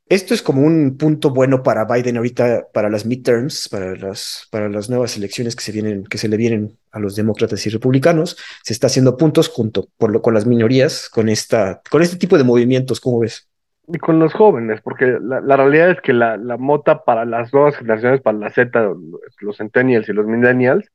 esto 0.09 0.35
es 0.35 0.43
como 0.43 0.63
un 0.63 0.97
punto 0.97 1.31
bueno 1.31 1.63
para 1.63 1.85
Biden 1.85 2.17
ahorita, 2.17 2.69
para 2.73 2.89
las 2.91 3.07
midterms, 3.07 3.69
para 3.69 3.97
las, 3.97 4.47
para 4.51 4.69
las 4.69 4.89
nuevas 4.89 5.17
elecciones 5.17 5.57
que 5.57 5.63
se 5.65 5.73
vienen, 5.73 6.05
que 6.05 6.19
se 6.19 6.29
le 6.29 6.37
vienen 6.37 6.79
a 6.93 7.01
los 7.01 7.17
demócratas 7.17 7.67
y 7.67 7.71
republicanos. 7.71 8.37
Se 8.63 8.73
está 8.73 8.87
haciendo 8.89 9.17
puntos 9.17 9.49
junto 9.49 9.89
por 9.99 10.13
lo- 10.13 10.23
con 10.23 10.35
las 10.35 10.47
minorías, 10.47 11.09
con 11.09 11.29
esta, 11.29 11.83
con 11.91 12.03
este 12.03 12.17
tipo 12.19 12.39
de 12.39 12.45
movimientos, 12.45 13.01
¿cómo 13.01 13.21
ves? 13.21 13.49
Y 13.89 13.99
con 13.99 14.19
los 14.19 14.33
jóvenes, 14.35 14.81
porque 14.83 15.19
la, 15.21 15.41
la 15.41 15.57
realidad 15.57 15.91
es 15.91 16.01
que 16.01 16.13
la, 16.13 16.37
la 16.37 16.57
mota 16.57 17.05
para 17.05 17.25
las 17.25 17.53
nuevas 17.53 17.77
generaciones, 17.77 18.21
para 18.21 18.37
la 18.37 18.51
Z, 18.51 18.95
los 19.41 19.57
centennials 19.59 20.09
y 20.09 20.13
los 20.13 20.27
millennials, 20.27 20.91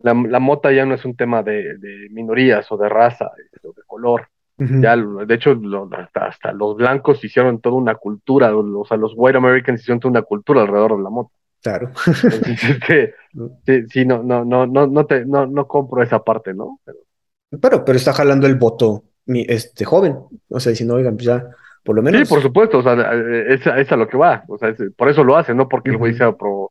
la, 0.00 0.14
la 0.14 0.40
mota 0.40 0.72
ya 0.72 0.86
no 0.86 0.94
es 0.94 1.04
un 1.04 1.16
tema 1.16 1.42
de, 1.42 1.78
de 1.78 2.08
minorías 2.10 2.70
o 2.72 2.78
de 2.78 2.88
raza 2.88 3.30
o 3.64 3.72
de 3.72 3.82
color. 3.86 4.28
Ujú. 4.58 4.80
Ya, 4.82 4.96
lo- 4.96 5.26
de 5.26 5.34
hecho, 5.34 5.54
lo- 5.54 5.88
hasta, 5.92 6.26
hasta 6.26 6.52
los 6.52 6.76
blancos 6.76 7.22
hicieron 7.24 7.60
toda 7.60 7.76
una 7.76 7.94
cultura, 7.96 8.54
o 8.56 8.84
sea, 8.86 8.96
los 8.96 9.12
white 9.16 9.36
Americans 9.38 9.80
hicieron 9.82 10.00
toda 10.00 10.10
una 10.12 10.22
cultura 10.22 10.62
alrededor 10.62 10.96
de 10.96 11.02
la 11.02 11.10
mota. 11.10 11.30
Claro. 11.62 11.90
Entonces, 12.22 12.62
este, 12.62 13.14
sí, 13.66 13.82
sí, 13.90 14.04
no, 14.06 14.22
no, 14.22 14.44
no, 14.44 14.66
no, 14.66 14.86
no 14.86 15.06
te, 15.06 15.24
no, 15.26 15.46
no 15.46 15.66
compro 15.66 16.02
esa 16.02 16.22
parte, 16.24 16.54
¿no? 16.54 16.80
Pero, 16.84 16.98
Pero, 17.60 17.84
pero 17.84 17.96
está 17.98 18.12
jalando 18.12 18.46
el 18.46 18.56
voto 18.56 19.04
mi, 19.26 19.44
este 19.48 19.84
joven. 19.84 20.16
O 20.48 20.60
sea, 20.60 20.70
diciendo, 20.70 20.94
oigan, 20.94 21.14
pues 21.16 21.26
ya, 21.26 21.46
por 21.84 21.96
lo 21.96 22.02
sí, 22.02 22.04
menos. 22.04 22.28
por 22.28 22.42
supuesto, 22.42 22.78
o 22.78 22.82
sea, 22.82 22.94
es, 23.48 23.66
es 23.66 23.92
a 23.92 23.96
lo 23.96 24.08
que 24.08 24.16
va, 24.16 24.44
o 24.48 24.58
sea, 24.58 24.70
es- 24.70 24.92
por 24.96 25.08
eso 25.08 25.24
lo 25.24 25.36
hace, 25.36 25.54
no 25.54 25.68
porque 25.68 25.90
el 25.90 25.96
güey 25.98 26.14
sea 26.14 26.32
pro, 26.36 26.65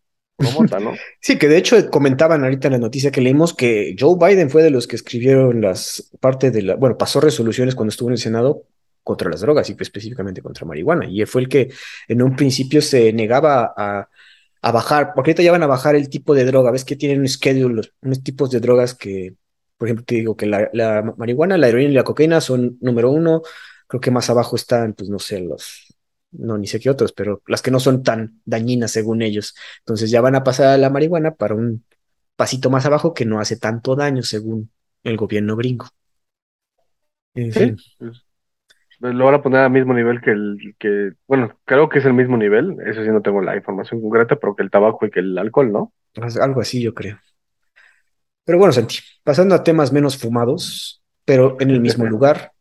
Sí, 1.22 1.38
que 1.38 1.48
de 1.48 1.58
hecho 1.58 1.90
comentaban 1.90 2.44
ahorita 2.44 2.68
en 2.68 2.74
la 2.74 2.80
noticia 2.80 3.12
que 3.12 3.22
leímos 3.22 3.54
que 3.54 3.96
Joe 4.00 4.16
Biden 4.20 4.50
fue 4.50 4.64
de 4.64 4.70
los 4.70 4.88
que 4.88 4.96
escribieron 4.96 5.62
las 5.62 6.12
parte 6.20 6.52
de 6.52 6.62
la, 6.62 6.76
bueno, 6.76 6.98
pasó 6.98 7.20
resoluciones 7.20 7.76
cuando 7.76 7.90
estuvo 7.90 8.10
en 8.10 8.14
el 8.14 8.20
Senado 8.20 8.64
contra 9.04 9.30
las 9.30 9.42
drogas 9.42 9.70
y 9.70 9.76
específicamente 9.80 10.42
contra 10.42 10.66
marihuana. 10.66 11.06
Y 11.08 11.26
fue 11.26 11.42
el 11.42 11.50
que 11.50 11.72
en 12.08 12.22
un 12.22 12.36
principio 12.36 12.82
se 12.82 13.14
negaba 13.14 13.74
a, 13.78 14.10
bajar, 14.72 15.12
porque 15.14 15.30
ahorita 15.30 15.44
ya 15.44 15.52
van 15.52 15.62
a 15.62 15.68
bajar 15.68 15.96
el 15.96 16.10
tipo 16.10 16.34
de 16.34 16.44
droga. 16.44 16.72
Ves 16.72 16.84
que 16.84 16.96
tienen 16.96 17.20
un 17.20 17.28
schedule, 17.28 17.84
unos 18.02 18.24
tipos 18.24 18.50
de 18.50 18.60
drogas 18.60 18.96
que, 18.96 19.36
por 19.78 19.88
ejemplo, 19.88 20.06
te 20.06 20.16
digo 20.16 20.36
que 20.36 20.48
la, 20.48 20.70
la 20.74 21.04
marihuana, 21.18 21.58
la 21.58 21.68
heroína 21.68 21.92
y 21.92 21.94
la 21.94 22.04
cocaína 22.04 22.42
son 22.42 22.78
número 22.82 23.12
uno. 23.12 23.44
Creo 23.88 24.02
que 24.02 24.10
más 24.10 24.28
abajo 24.32 24.56
están, 24.56 24.94
pues 24.94 25.08
no 25.08 25.20
sé, 25.20 25.40
los, 25.40 25.85
no, 26.40 26.58
ni 26.58 26.68
sé 26.68 26.80
qué 26.80 26.90
otros, 26.90 27.14
pero 27.14 27.42
las 27.48 27.62
que 27.62 27.72
no 27.72 27.80
son 27.80 28.04
tan 28.04 28.42
dañinas 28.46 28.92
según 28.92 29.22
ellos. 29.22 29.56
Entonces 29.80 30.12
ya 30.12 30.22
van 30.22 30.36
a 30.36 30.44
pasar 30.44 30.68
a 30.68 30.78
la 30.78 30.90
marihuana 30.90 31.36
para 31.36 31.56
un 31.56 31.86
pasito 32.36 32.70
más 32.70 32.86
abajo 32.86 33.14
que 33.14 33.26
no 33.26 33.40
hace 33.40 33.58
tanto 33.58 33.96
daño 33.96 34.24
según 34.24 34.72
el 35.04 35.18
gobierno 35.18 35.56
gringo. 35.58 35.88
En 37.36 37.52
Sí, 37.52 37.60
fin, 37.60 37.84
pues, 37.98 38.26
lo 39.00 39.26
van 39.26 39.36
a 39.36 39.42
poner 39.44 39.62
al 39.62 39.72
mismo 39.72 39.94
nivel 39.94 40.22
que 40.22 40.32
el, 40.32 40.76
que, 40.80 41.12
bueno, 41.28 41.60
creo 41.66 41.90
que 41.90 42.00
es 42.00 42.06
el 42.06 42.14
mismo 42.14 42.38
nivel, 42.38 42.78
eso 42.86 43.04
sí 43.04 43.10
no 43.10 43.22
tengo 43.22 43.42
la 43.42 43.56
información 43.56 44.02
concreta, 44.02 44.38
pero 44.38 44.56
que 44.56 44.64
el 44.64 44.72
tabaco 44.72 45.06
y 45.06 45.12
que 45.12 45.20
el 45.22 45.38
alcohol, 45.38 45.72
¿no? 45.72 45.94
algo 46.42 46.62
así 46.62 46.82
yo 46.82 46.94
creo. 46.94 47.20
Pero 48.44 48.58
bueno, 48.60 48.74
Santi, 48.74 48.98
pasando 49.24 49.56
a 49.56 49.64
temas 49.64 49.92
menos 49.92 50.18
fumados, 50.18 51.04
pero 51.26 51.58
en 51.60 51.72
el 51.72 51.82
mismo 51.82 52.06
lugar. 52.06 52.52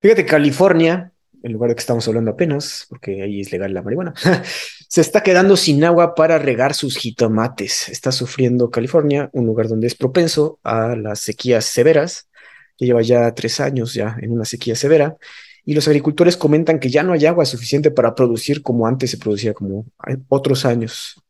Fíjate, 0.00 0.26
California, 0.26 1.12
en 1.42 1.52
lugar 1.52 1.70
de 1.70 1.74
que 1.76 1.80
estamos 1.80 2.06
hablando 2.08 2.30
apenas, 2.30 2.86
porque 2.88 3.22
ahí 3.22 3.40
es 3.40 3.52
legal 3.52 3.72
la 3.72 3.82
marihuana, 3.82 4.14
se 4.88 5.00
está 5.00 5.22
quedando 5.22 5.56
sin 5.56 5.82
agua 5.84 6.14
para 6.14 6.38
regar 6.38 6.74
sus 6.74 6.96
jitomates. 6.96 7.88
Está 7.88 8.12
sufriendo 8.12 8.70
California, 8.70 9.30
un 9.32 9.46
lugar 9.46 9.68
donde 9.68 9.86
es 9.86 9.94
propenso 9.94 10.58
a 10.62 10.96
las 10.96 11.20
sequías 11.20 11.64
severas, 11.64 12.28
que 12.76 12.86
lleva 12.86 13.02
ya 13.02 13.34
tres 13.34 13.60
años 13.60 13.94
ya 13.94 14.16
en 14.20 14.32
una 14.32 14.44
sequía 14.44 14.74
severa, 14.74 15.16
y 15.64 15.74
los 15.74 15.86
agricultores 15.86 16.36
comentan 16.36 16.78
que 16.78 16.90
ya 16.90 17.02
no 17.02 17.12
hay 17.12 17.26
agua 17.26 17.44
suficiente 17.44 17.90
para 17.90 18.14
producir 18.14 18.62
como 18.62 18.86
antes 18.86 19.10
se 19.10 19.18
producía, 19.18 19.52
como 19.52 19.86
otros 20.28 20.64
años. 20.64 21.22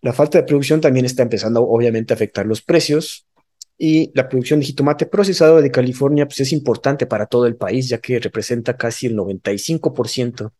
La 0.00 0.12
falta 0.12 0.38
de 0.38 0.44
producción 0.44 0.80
también 0.80 1.06
está 1.06 1.22
empezando, 1.22 1.62
obviamente, 1.62 2.12
a 2.12 2.16
afectar 2.16 2.46
los 2.46 2.62
precios, 2.62 3.27
y 3.78 4.10
la 4.14 4.28
producción 4.28 4.58
de 4.60 4.66
jitomate 4.66 5.06
procesado 5.06 5.62
de 5.62 5.70
California 5.70 6.26
pues, 6.26 6.40
es 6.40 6.52
importante 6.52 7.06
para 7.06 7.26
todo 7.26 7.46
el 7.46 7.56
país, 7.56 7.88
ya 7.88 7.98
que 7.98 8.18
representa 8.18 8.76
casi 8.76 9.06
el 9.06 9.16
95% 9.16 10.52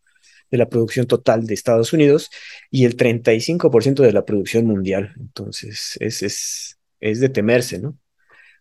de 0.50 0.58
la 0.58 0.68
producción 0.68 1.06
total 1.06 1.46
de 1.46 1.54
Estados 1.54 1.92
Unidos 1.92 2.30
y 2.70 2.84
el 2.84 2.96
35% 2.96 4.02
de 4.02 4.12
la 4.12 4.24
producción 4.24 4.66
mundial. 4.66 5.14
Entonces, 5.18 5.96
es, 6.00 6.22
es, 6.22 6.78
es 7.00 7.20
de 7.20 7.28
temerse, 7.28 7.80
¿no? 7.80 7.98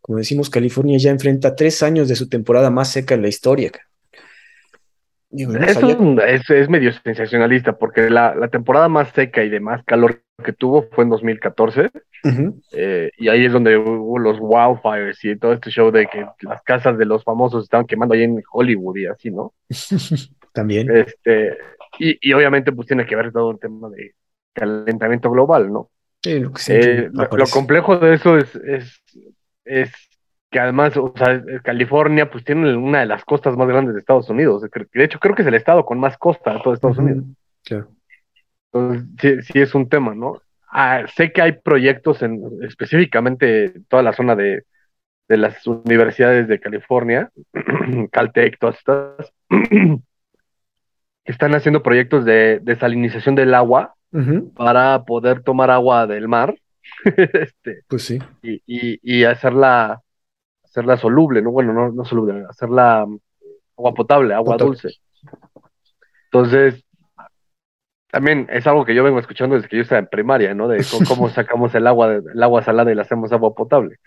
Como 0.02 0.18
decimos, 0.20 0.50
California 0.50 0.98
ya 0.98 1.12
enfrenta 1.12 1.56
tres 1.56 1.84
años 1.84 2.08
de 2.08 2.16
su 2.16 2.28
temporada 2.28 2.70
más 2.70 2.92
seca 2.92 3.16
en 3.16 3.22
la 3.22 3.28
historia. 3.28 3.72
Digo, 5.30 5.54
es, 5.56 6.50
es 6.50 6.70
medio 6.70 6.92
sensacionalista, 6.94 7.78
porque 7.78 8.10
la, 8.10 8.34
la 8.36 8.48
temporada 8.48 8.88
más 8.88 9.10
seca 9.10 9.44
y 9.44 9.50
de 9.50 9.60
más 9.60 9.84
calor 9.84 10.22
que 10.44 10.54
tuvo 10.54 10.88
fue 10.92 11.04
en 11.04 11.10
2014, 11.10 11.90
Ujú. 12.24 12.62
eh, 12.74 13.12
y 13.18 13.28
ahí 13.28 13.46
es 13.46 13.52
donde 13.52 13.78
hubo 13.78 14.20
los 14.20 14.38
wildfires 14.40 15.24
y 15.26 15.38
todo 15.38 15.54
este 15.54 15.70
show 15.70 15.92
de 15.92 16.08
que 16.08 16.26
las 16.42 16.62
casas 16.64 16.98
de 16.98 17.06
los 17.06 17.24
famosos 17.24 17.64
estaban 17.66 17.86
quemando 17.86 18.16
ahí 18.16 18.24
en 18.24 18.42
Hollywood 18.52 18.98
y 18.98 19.06
así, 19.08 19.32
¿no? 19.32 19.54
También. 20.54 20.90
Este, 20.96 21.58
y, 22.00 22.18
y 22.22 22.34
obviamente 22.34 22.72
pues 22.72 22.88
tiene 22.88 23.06
que 23.06 23.16
ver 23.16 23.32
todo 23.32 23.52
el 23.52 23.60
tema 23.60 23.90
de 23.90 24.14
calentamiento 24.54 25.30
global, 25.30 25.72
¿no? 25.72 25.90
Sí, 26.24 26.40
lo 26.40 26.52
que 26.52 26.62
siempre 26.62 27.06
Eh, 27.06 27.10
lo, 27.12 27.46
complejo 27.48 27.98
de 27.98 28.16
eso 28.16 28.38
es, 28.38 28.56
es, 28.56 29.04
es 29.66 29.92
que 30.50 30.60
además, 30.60 30.96
o 30.98 31.14
sea, 31.16 31.42
California 31.64 32.30
pues 32.30 32.44
tiene 32.44 32.76
una 32.76 33.02
de 33.02 33.06
las 33.06 33.26
costas 33.26 33.58
más 33.58 33.68
grandes 33.68 33.94
de 33.94 34.00
Estados 34.00 34.30
Unidos. 34.30 34.62
De 34.94 35.04
hecho, 35.04 35.20
creo 35.20 35.36
que 35.36 35.42
es 35.42 35.48
el 35.48 35.56
estado 35.56 35.86
con 35.86 36.00
más 36.00 36.18
costa 36.18 36.54
de 36.54 36.60
todo 36.62 36.74
Estados. 36.74 36.98
Unidos. 36.98 37.26
Claro. 37.66 37.90
Entonces, 38.72 39.06
sí, 39.20 39.54
sí 39.54 39.60
es 39.60 39.76
un 39.76 39.90
tema, 39.90 40.14
¿no? 40.16 40.42
Ah, 40.70 41.04
sé 41.16 41.32
que 41.32 41.42
hay 41.42 41.54
proyectos 41.54 42.22
en 42.22 42.42
específicamente 42.62 43.74
toda 43.88 44.04
la 44.04 44.14
zona 44.14 44.36
de, 44.36 44.64
de 45.28 45.38
las 45.38 45.66
universidades 45.68 46.48
de 46.48 46.60
California, 46.60 47.30
Caltech, 48.12 48.58
todas 48.60 48.78
estas, 48.78 49.34
que 49.50 50.00
están 51.26 51.56
haciendo 51.56 51.84
proyectos 51.84 52.26
de 52.26 52.60
desalinización 52.62 53.36
del 53.36 53.54
agua 53.54 53.96
para 54.56 55.04
poder 55.04 55.44
tomar 55.44 55.70
agua 55.70 56.08
del 56.08 56.28
mar 56.28 56.56
este, 57.06 57.82
Pues 57.88 58.04
sí. 58.04 58.20
y, 58.42 58.62
y, 58.66 59.00
y 59.04 59.24
hacerla, 59.26 60.02
hacerla 60.78 60.98
soluble, 60.98 61.42
¿no? 61.42 61.52
Bueno, 61.52 61.74
no, 61.74 61.92
no 61.92 62.06
soluble, 62.06 62.46
hacerla 62.48 63.06
mm, 63.08 63.20
agua 63.78 63.94
potable, 63.94 64.34
agua 64.34 64.54
Potable. 64.54 64.70
dulce. 64.70 64.90
Entonces, 66.26 66.84
también 68.12 68.48
es 68.52 68.68
algo 68.68 68.86
que 68.86 68.94
yo 68.94 69.04
vengo 69.04 69.20
escuchando 69.20 69.56
desde 69.56 69.68
que 69.68 69.78
yo 69.78 69.82
estaba 69.82 70.00
en 70.00 70.08
primaria, 70.08 70.54
¿no? 70.54 70.68
De 70.68 70.86
cómo, 71.08 71.30
sacamos 71.30 71.74
el 71.74 71.88
agua, 71.88 72.14
el 72.14 72.44
agua 72.44 72.64
salada 72.64 72.92
y 72.92 72.96
la 72.96 73.02
hacemos 73.02 73.32
agua 73.32 73.56
potable. 73.56 73.98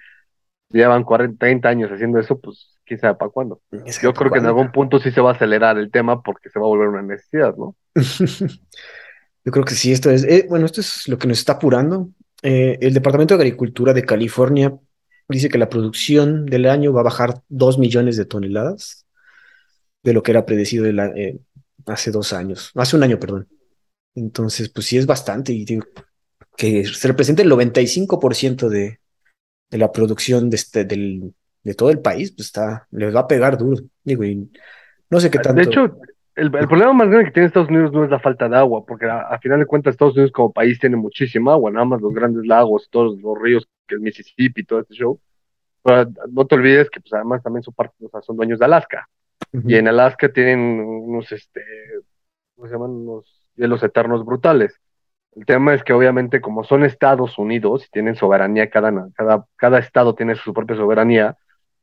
Llevan 0.71 1.03
40, 1.03 1.37
30 1.39 1.69
años 1.69 1.91
haciendo 1.91 2.21
eso, 2.21 2.39
pues 2.39 2.79
quién 2.87 3.01
sabe 3.01 3.17
para 3.17 3.31
cuándo. 3.31 3.61
Yo 4.01 4.15
creo 4.15 4.31
que 4.31 4.39
en 4.39 4.47
algún 4.47 4.71
punto 4.71 5.01
sí 5.01 5.11
se 5.11 5.21
va 5.21 5.31
a 5.31 5.35
acelerar 5.35 5.77
el 5.79 5.91
tema 5.91 6.23
porque 6.23 6.49
se 6.49 6.61
va 6.61 6.67
a 6.67 6.69
volver 6.69 6.89
una 6.89 7.03
necesidad, 7.03 7.57
¿no? 7.57 7.75
Yo 9.45 9.53
creo 9.53 9.65
que 9.65 9.75
sí, 9.75 9.91
esto 9.91 10.11
es, 10.11 10.23
eh, 10.25 10.47
bueno, 10.49 10.67
esto 10.67 10.81
es 10.81 11.09
lo 11.09 11.19
que 11.19 11.27
nos 11.27 11.39
está 11.39 11.55
apurando. 11.55 12.11
Eh, 12.43 12.79
el 12.81 12.95
Departamento 12.95 13.37
de 13.37 13.43
Agricultura 13.43 13.93
de 13.93 14.05
California 14.05 14.73
dice 15.29 15.49
que 15.49 15.59
la 15.59 15.69
producción 15.69 16.47
del 16.47 16.67
año 16.67 16.93
va 16.93 17.01
a 17.01 17.05
bajar 17.05 17.43
2 17.49 17.79
millones 17.79 18.17
de 18.17 18.25
toneladas 18.25 19.07
de 20.03 20.13
lo 20.13 20.23
que 20.23 20.33
era 20.33 20.47
predecido 20.47 20.87
eh, 20.87 21.39
hace 21.87 22.11
dos 22.11 22.33
años, 22.33 22.73
hace 22.75 22.97
un 22.97 23.03
año, 23.03 23.19
perdón. 23.19 23.49
Entonces, 24.15 24.69
pues 24.69 24.87
sí 24.87 24.99
es 24.99 25.07
bastante 25.07 25.53
y 25.53 25.65
digo, 25.65 25.85
que 26.57 26.85
se 26.85 27.09
representa 27.09 27.43
el 27.43 27.51
95% 27.51 28.69
de, 28.69 29.01
de 29.71 29.79
la 29.79 29.93
producción 29.93 30.51
de, 30.51 30.57
este, 30.57 30.85
del, 30.85 31.35
de 31.63 31.75
todo 31.75 31.91
el 31.91 32.01
país, 32.01 32.33
pues 32.33 32.49
está, 32.49 32.87
les 32.91 33.15
va 33.15 33.21
a 33.21 33.29
pegar 33.29 33.57
duro. 33.57 33.83
Digo, 34.03 34.25
y 34.25 34.51
no 35.09 35.21
sé 35.21 35.31
qué 35.31 35.39
tanto. 35.39 35.61
De 35.61 35.67
hecho, 35.67 35.85
el, 36.35 36.47
el, 36.47 36.69
problema 36.69 36.93
más 36.93 37.09
grande 37.09 37.27
que 37.27 37.33
tiene 37.33 37.47
Estados 37.47 37.69
Unidos 37.69 37.93
no 37.93 38.05
es 38.05 38.11
la 38.11 38.21
falta 38.21 38.49
de 38.49 38.57
agua, 38.57 38.85
porque 38.87 39.07
a, 39.07 39.21
a, 39.21 39.39
final 39.39 39.61
de 39.61 39.67
cuentas 39.67 39.93
Estados 39.93 40.15
Unidos 40.15 40.33
como 40.33 40.53
país 40.53 40.79
tiene 40.79 40.97
muchísima 40.97 41.53
agua, 41.53 41.71
nada 41.71 41.85
más 41.85 42.01
los 42.01 42.13
grandes 42.13 42.47
lagos, 42.47 42.89
todos 42.91 43.21
los 43.21 43.41
ríos, 43.41 43.69
que 43.91 43.97
el 43.97 44.01
Mississippi, 44.01 44.65
todo 44.65 44.81
este 44.81 44.95
show. 44.95 45.21
No 46.31 46.47
te 46.47 46.55
olvides 46.55 46.89
que 46.91 47.01
pues 47.01 47.13
además 47.13 47.43
también 47.43 47.63
son 47.63 47.75
parte, 47.75 47.95
o 48.05 48.09
sea, 48.09 48.23
son 48.23 48.37
dueños 48.37 48.59
de 48.59 48.65
Alaska. 48.65 49.09
Uh 49.53 49.59
-huh. 49.59 49.71
Y 49.71 49.75
en 49.77 49.89
Alaska 49.89 50.33
tienen 50.33 50.61
unos, 50.61 51.33
este, 51.33 51.63
¿cómo 52.55 52.69
se 52.69 52.75
llaman? 52.75 52.91
Unos 52.91 53.49
hielos 53.57 53.83
eternos 53.83 54.25
brutales. 54.25 54.79
El 55.37 55.45
tema 55.47 55.75
es 55.75 55.83
que 55.83 55.93
obviamente 55.93 56.41
como 56.41 56.65
son 56.65 56.85
Estados 56.85 57.39
Unidos 57.39 57.87
y 57.87 57.91
tienen 57.91 58.17
soberanía, 58.17 58.69
cada, 58.69 59.09
cada, 59.15 59.47
cada 59.57 59.79
estado 59.79 60.15
tiene 60.15 60.35
su 60.35 60.53
propia 60.53 60.77
soberanía, 60.77 61.37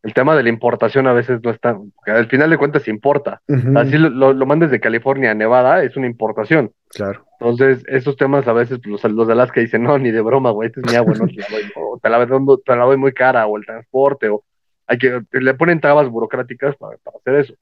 el 0.04 0.14
tema 0.14 0.36
de 0.36 0.44
la 0.44 0.50
importación 0.50 1.08
a 1.08 1.14
veces 1.14 1.42
no 1.44 1.52
está, 1.52 1.78
al 2.06 2.28
final 2.28 2.50
de 2.50 2.58
cuentas 2.58 2.88
importa. 2.88 3.42
Uh 3.48 3.56
-huh. 3.56 3.82
Así 3.82 3.98
lo, 3.98 4.10
lo, 4.10 4.34
lo, 4.34 4.46
mandes 4.46 4.72
de 4.72 4.80
California 4.80 5.32
a 5.32 5.34
Nevada, 5.34 5.84
es 5.84 5.98
una 5.98 6.08
importación. 6.08 6.72
Claro. 6.90 7.26
Entonces, 7.40 7.84
esos 7.88 8.16
temas 8.16 8.48
a 8.48 8.54
veces 8.54 8.80
pues, 8.80 9.04
los, 9.04 9.12
los 9.12 9.28
de 9.28 9.34
Alaska 9.34 9.60
dicen, 9.60 9.84
no, 9.84 9.98
ni 9.98 10.12
de 10.12 10.22
broma, 10.22 10.52
güey, 10.52 10.68
este 10.68 10.82
es 10.82 10.92
mi 10.92 10.96
agua, 10.96 11.14
no 11.14 11.26
te 11.28 11.36
la 11.36 11.48
doy, 11.50 11.72
o 11.76 12.00
te 12.02 12.10
la, 12.10 12.26
doy, 12.26 12.58
te 12.66 12.76
la 12.76 12.86
doy 12.86 12.98
muy 12.98 13.14
cara, 13.14 13.48
o 13.48 13.58
el 13.58 13.66
transporte, 13.66 14.30
o 14.30 14.44
hay 14.88 14.98
que, 14.98 15.22
le 15.32 15.54
ponen 15.54 15.82
trabas 15.82 16.08
burocráticas 16.10 16.76
para, 16.78 16.98
para 16.98 17.18
hacer 17.18 17.36
eso. 17.36 17.54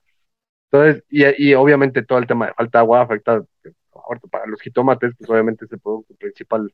Entonces, 0.71 1.03
y, 1.09 1.49
y, 1.49 1.53
obviamente 1.53 2.03
todo 2.03 2.19
el 2.19 2.27
tema 2.27 2.47
de 2.47 2.53
falta 2.53 2.79
de 2.79 2.81
agua 2.81 3.01
afecta, 3.01 3.41
para 4.29 4.45
los 4.45 4.61
jitomates, 4.61 5.13
pues 5.17 5.29
obviamente 5.29 5.65
es 5.65 5.71
el 5.71 5.79
producto 5.79 6.13
principal 6.15 6.71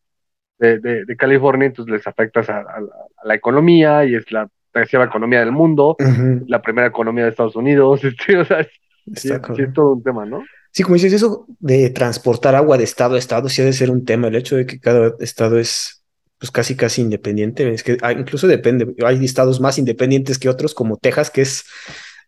de, 0.57 0.79
de, 0.79 1.05
de 1.05 1.15
California, 1.15 1.67
entonces 1.67 1.91
les 1.91 2.05
afecta 2.05 2.41
a, 2.41 2.57
a, 2.57 2.77
a, 2.77 3.25
la 3.25 3.35
economía 3.35 4.03
y 4.05 4.15
es 4.15 4.31
la 4.31 4.49
tercera 4.71 5.05
economía 5.05 5.39
del 5.39 5.51
mundo, 5.51 5.95
uh 5.99 6.03
-huh. 6.03 6.43
la 6.47 6.61
primera 6.61 6.87
economía 6.87 7.25
de 7.25 7.31
Estados 7.31 7.55
Unidos, 7.55 8.03
este, 8.03 8.37
o 8.37 8.45
sea, 8.45 8.63
sí, 8.63 9.29
sí, 9.29 9.61
es 9.61 9.73
todo 9.73 9.93
un 9.93 10.03
tema, 10.03 10.25
¿no? 10.25 10.43
Sí, 10.71 10.83
como 10.83 10.95
dices, 10.95 11.13
eso 11.13 11.45
de 11.59 11.89
transportar 11.89 12.55
agua 12.55 12.77
de 12.77 12.85
estado 12.85 13.15
a 13.15 13.19
estado 13.19 13.49
sí 13.49 13.61
ha 13.61 13.65
de 13.65 13.73
ser 13.73 13.91
un 13.91 14.05
tema, 14.05 14.27
el 14.27 14.35
hecho 14.35 14.55
de 14.55 14.65
que 14.65 14.79
cada 14.79 15.13
estado 15.19 15.59
es 15.59 16.01
pues 16.41 16.49
casi 16.49 16.75
casi 16.75 17.01
independiente, 17.01 17.71
es 17.71 17.83
que 17.83 17.97
ah, 18.01 18.13
incluso 18.13 18.47
depende, 18.47 18.95
hay 19.05 19.23
estados 19.23 19.61
más 19.61 19.77
independientes 19.77 20.39
que 20.39 20.49
otros, 20.49 20.73
como 20.73 20.97
Texas, 20.97 21.29
que 21.29 21.41
es, 21.41 21.65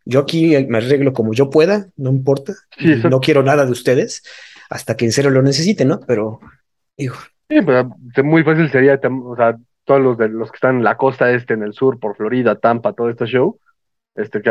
yo 0.05 0.19
aquí 0.19 0.55
me 0.67 0.77
arreglo 0.77 1.13
como 1.13 1.33
yo 1.33 1.49
pueda, 1.49 1.87
no 1.97 2.11
importa, 2.11 2.53
sí, 2.77 3.01
no 3.09 3.21
quiero 3.21 3.41
nada 3.41 3.65
de 3.65 3.71
ustedes, 3.71 4.21
hasta 4.69 4.95
que 4.95 5.05
en 5.05 5.11
serio 5.13 5.31
lo 5.31 5.41
necesite, 5.41 5.83
¿no? 5.83 5.99
Pero, 6.01 6.41
digo. 6.95 7.15
Sí, 7.49 7.57
pero 7.65 7.89
muy 8.23 8.43
fácil 8.43 8.69
sería, 8.71 8.99
o 9.03 9.35
sea, 9.35 9.57
todos 9.85 10.01
los 10.01 10.17
de 10.17 10.29
los 10.29 10.51
que 10.51 10.55
están 10.55 10.77
en 10.77 10.83
la 10.83 10.97
costa 10.97 11.31
este, 11.31 11.53
en 11.53 11.63
el 11.63 11.73
sur, 11.73 11.99
por 11.99 12.15
Florida, 12.15 12.55
Tampa, 12.59 12.93
todo 12.93 13.09
este 13.09 13.25
show, 13.25 13.59
este, 14.15 14.41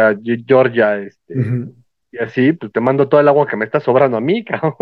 Georgia, 0.47 0.99
este, 0.99 1.39
uh 1.39 1.43
-huh. 1.43 1.75
y 2.12 2.19
así, 2.19 2.53
pues 2.53 2.73
te 2.73 2.81
mando 2.81 3.09
todo 3.09 3.21
el 3.21 3.29
agua 3.29 3.47
que 3.47 3.57
me 3.57 3.65
está 3.65 3.81
sobrando 3.81 4.17
a 4.17 4.21
mí, 4.21 4.45
cabrón. 4.45 4.77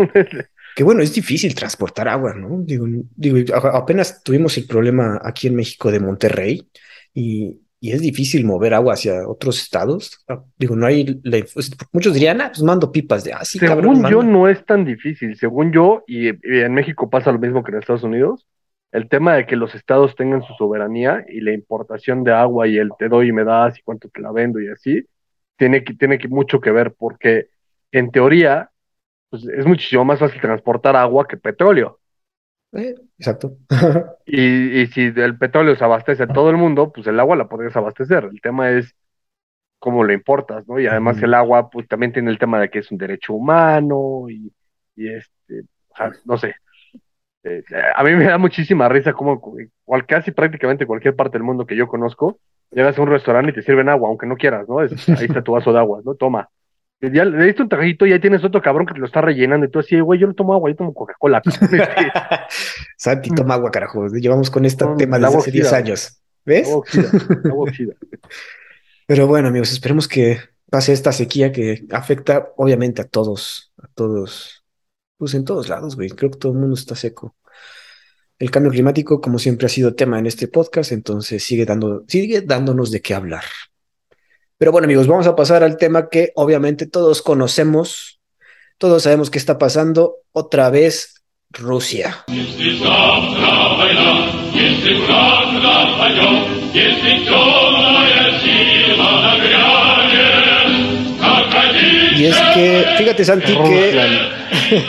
Que 0.75 0.83
bueno, 0.83 1.01
es 1.01 1.13
difícil 1.13 1.53
transportar 1.53 2.07
agua, 2.07 2.33
¿no? 2.33 2.61
Digo, 2.61 2.85
digo, 3.15 3.55
apenas 3.73 4.23
tuvimos 4.23 4.57
el 4.57 4.65
problema 4.65 5.19
aquí 5.23 5.47
en 5.47 5.55
México 5.55 5.91
de 5.91 5.99
Monterrey 5.99 6.67
y, 7.13 7.59
y 7.79 7.91
es 7.91 8.01
difícil 8.01 8.45
mover 8.45 8.73
agua 8.73 8.93
hacia 8.93 9.27
otros 9.27 9.61
estados. 9.61 10.23
Ah, 10.27 10.41
digo, 10.57 10.75
no 10.75 10.85
hay, 10.85 11.19
la, 11.23 11.39
pues, 11.53 11.71
muchos 11.91 12.13
dirían, 12.13 12.39
ah, 12.39 12.49
pues 12.49 12.63
mando 12.63 12.91
pipas 12.91 13.23
de, 13.23 13.33
ah, 13.33 13.43
sí, 13.43 13.59
Según 13.59 13.75
cabrón, 13.75 14.11
yo, 14.11 14.23
no 14.23 14.47
es 14.47 14.63
tan 14.65 14.85
difícil. 14.85 15.35
Según 15.35 15.73
yo, 15.73 16.03
y, 16.07 16.29
y 16.29 16.59
en 16.61 16.73
México 16.73 17.09
pasa 17.09 17.31
lo 17.31 17.39
mismo 17.39 17.63
que 17.63 17.71
en 17.71 17.79
Estados 17.79 18.03
Unidos, 18.03 18.47
el 18.91 19.07
tema 19.07 19.35
de 19.35 19.45
que 19.45 19.55
los 19.55 19.73
estados 19.75 20.15
tengan 20.15 20.41
su 20.43 20.53
soberanía 20.53 21.25
y 21.29 21.41
la 21.41 21.53
importación 21.53 22.23
de 22.23 22.33
agua 22.33 22.67
y 22.67 22.77
el 22.77 22.91
te 22.99 23.07
doy 23.07 23.29
y 23.29 23.31
me 23.31 23.43
das 23.43 23.79
y 23.79 23.83
cuánto 23.83 24.09
te 24.09 24.21
la 24.21 24.31
vendo 24.31 24.59
y 24.59 24.69
así, 24.69 25.05
tiene 25.55 25.83
que, 25.83 25.93
tiene 25.93 26.17
que 26.17 26.27
mucho 26.27 26.59
que 26.59 26.71
ver 26.71 26.93
porque 26.93 27.49
en 27.91 28.11
teoría 28.11 28.69
pues, 29.29 29.45
es 29.45 29.65
muchísimo 29.65 30.03
más 30.03 30.19
fácil 30.19 30.41
transportar 30.41 30.95
agua 30.95 31.27
que 31.27 31.37
petróleo. 31.37 31.99
Eh, 32.73 32.95
exacto. 33.17 33.57
y, 34.25 34.81
y, 34.81 34.87
si 34.87 35.01
el 35.15 35.37
petróleo 35.37 35.75
se 35.75 35.83
abastece 35.83 36.23
a 36.23 36.27
todo 36.27 36.49
el 36.49 36.57
mundo, 36.57 36.91
pues 36.91 37.07
el 37.07 37.19
agua 37.19 37.35
la 37.35 37.49
podrías 37.49 37.75
abastecer. 37.75 38.25
El 38.25 38.41
tema 38.41 38.71
es 38.71 38.95
cómo 39.79 40.03
lo 40.03 40.13
importas, 40.13 40.67
¿no? 40.67 40.79
Y 40.79 40.87
además 40.87 41.17
mm. 41.17 41.25
el 41.25 41.33
agua, 41.33 41.69
pues 41.69 41.87
también 41.87 42.13
tiene 42.13 42.29
el 42.29 42.37
tema 42.37 42.59
de 42.59 42.69
que 42.69 42.79
es 42.79 42.91
un 42.91 42.97
derecho 42.97 43.33
humano 43.33 44.29
y, 44.29 44.53
y 44.95 45.07
este, 45.09 45.61
o 45.89 45.95
sea, 45.97 46.11
no 46.25 46.37
sé. 46.37 46.55
Eh, 47.43 47.63
a 47.95 48.03
mí 48.03 48.15
me 48.15 48.25
da 48.25 48.37
muchísima 48.37 48.87
risa 48.87 49.13
como 49.13 49.41
cual, 49.83 50.05
casi 50.05 50.31
prácticamente 50.31 50.85
cualquier 50.85 51.15
parte 51.15 51.37
del 51.37 51.43
mundo 51.43 51.65
que 51.65 51.75
yo 51.75 51.87
conozco, 51.87 52.39
llegas 52.71 52.97
a 52.97 53.01
un 53.01 53.09
restaurante 53.09 53.51
y 53.51 53.55
te 53.55 53.61
sirven 53.63 53.89
agua, 53.89 54.09
aunque 54.09 54.27
no 54.27 54.35
quieras, 54.35 54.67
¿no? 54.69 54.81
Es, 54.81 55.09
ahí 55.09 55.25
está 55.25 55.41
tu 55.41 55.53
vaso 55.53 55.73
de 55.73 55.79
agua, 55.79 56.01
¿no? 56.05 56.15
Toma. 56.15 56.49
Ya 57.01 57.25
le 57.25 57.45
diste 57.45 57.63
un 57.63 57.69
trajito 57.69 58.05
y 58.05 58.11
ya 58.11 58.21
tienes 58.21 58.43
otro 58.43 58.61
cabrón 58.61 58.85
que 58.85 58.93
te 58.93 58.99
lo 58.99 59.07
está 59.07 59.21
rellenando 59.21 59.65
y 59.65 59.71
tú 59.71 59.79
así, 59.79 59.99
güey, 59.99 60.19
yo 60.19 60.27
no 60.27 60.35
tomo 60.35 60.53
agua, 60.53 60.69
yo 60.69 60.75
tomo 60.75 60.93
Coca-Cola. 60.93 61.41
Santi, 62.97 63.31
toma 63.31 63.55
agua, 63.55 63.71
carajo. 63.71 64.07
Llevamos 64.07 64.51
con 64.51 64.65
este 64.65 64.85
no, 64.85 64.95
tema 64.95 65.17
desde 65.17 65.35
hace 65.35 65.51
10 65.51 65.73
años. 65.73 66.21
¿Ves? 66.45 66.67
Agua 66.67 66.79
oxida, 66.79 67.09
agua 67.45 67.63
oxida. 67.63 67.93
Pero 69.07 69.25
bueno, 69.25 69.47
amigos, 69.47 69.71
esperemos 69.71 70.07
que 70.07 70.37
pase 70.69 70.93
esta 70.93 71.11
sequía 71.11 71.51
que 71.51 71.85
afecta 71.91 72.49
obviamente 72.55 73.01
a 73.01 73.05
todos, 73.05 73.73
a 73.81 73.87
todos, 73.95 74.60
pues 75.21 75.35
en 75.35 75.45
todos 75.45 75.69
lados, 75.69 75.95
güey. 75.95 76.09
Creo 76.09 76.31
que 76.31 76.39
todo 76.39 76.51
el 76.51 76.57
mundo 76.57 76.73
está 76.73 76.95
seco. 76.95 77.35
El 78.39 78.49
cambio 78.49 78.71
climático, 78.71 79.21
como 79.21 79.37
siempre, 79.37 79.67
ha 79.67 79.69
sido 79.69 79.93
tema 79.93 80.17
en 80.17 80.25
este 80.25 80.47
podcast, 80.47 80.93
entonces 80.93 81.43
sigue, 81.43 81.63
dando, 81.63 82.03
sigue 82.07 82.41
dándonos 82.41 82.89
de 82.89 83.03
qué 83.03 83.13
hablar. 83.13 83.43
Pero 84.57 84.71
bueno, 84.71 84.85
amigos, 84.85 85.05
vamos 85.05 85.27
a 85.27 85.35
pasar 85.35 85.63
al 85.63 85.77
tema 85.77 86.09
que 86.09 86.31
obviamente 86.33 86.87
todos 86.87 87.21
conocemos, 87.21 88.19
todos 88.79 89.03
sabemos 89.03 89.29
qué 89.29 89.37
está 89.37 89.59
pasando. 89.59 90.15
Otra 90.31 90.71
vez, 90.71 91.21
Rusia. 91.51 92.25
Y 102.17 102.25
es 102.25 102.37
que, 102.55 102.85
fíjate, 102.97 103.23
Santi, 103.23 103.53
que 103.53 104.31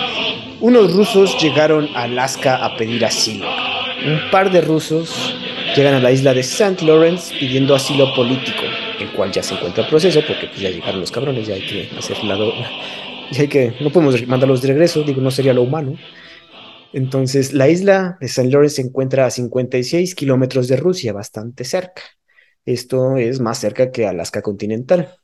unos 0.62 0.94
rusos 0.94 1.36
llegaron 1.42 1.88
a 1.94 2.04
Alaska 2.04 2.64
a 2.64 2.76
pedir 2.76 3.04
asilo. 3.04 3.46
Un 4.06 4.30
par 4.30 4.50
de 4.50 4.62
rusos 4.62 5.36
llegan 5.76 5.94
a 5.94 6.00
la 6.00 6.10
isla 6.10 6.32
de 6.32 6.40
St. 6.40 6.84
Lawrence 6.84 7.34
pidiendo 7.38 7.74
asilo 7.74 8.14
político 8.14 8.62
el 9.02 9.12
cual 9.12 9.32
ya 9.32 9.42
se 9.42 9.54
encuentra 9.54 9.84
en 9.84 9.90
proceso, 9.90 10.20
porque 10.26 10.46
pues 10.46 10.60
ya 10.60 10.70
llegaron 10.70 11.00
los 11.00 11.10
cabrones, 11.10 11.46
ya 11.46 11.54
hay 11.54 11.66
que 11.66 11.90
hacer 11.96 12.22
lado, 12.24 12.52
ya 13.32 13.42
hay 13.42 13.48
que, 13.48 13.74
no 13.80 13.90
podemos 13.90 14.26
mandarlos 14.26 14.62
de 14.62 14.68
regreso, 14.68 15.02
digo, 15.02 15.20
no 15.20 15.30
sería 15.30 15.52
lo 15.52 15.62
humano. 15.62 15.96
Entonces, 16.92 17.52
la 17.52 17.68
isla 17.68 18.16
de 18.20 18.26
St. 18.26 18.50
Lawrence 18.50 18.76
se 18.76 18.82
encuentra 18.82 19.26
a 19.26 19.30
56 19.30 20.14
kilómetros 20.14 20.68
de 20.68 20.76
Rusia, 20.76 21.12
bastante 21.12 21.64
cerca. 21.64 22.02
Esto 22.64 23.16
es 23.16 23.40
más 23.40 23.58
cerca 23.58 23.90
que 23.90 24.06
Alaska 24.06 24.42
continental. 24.42 25.16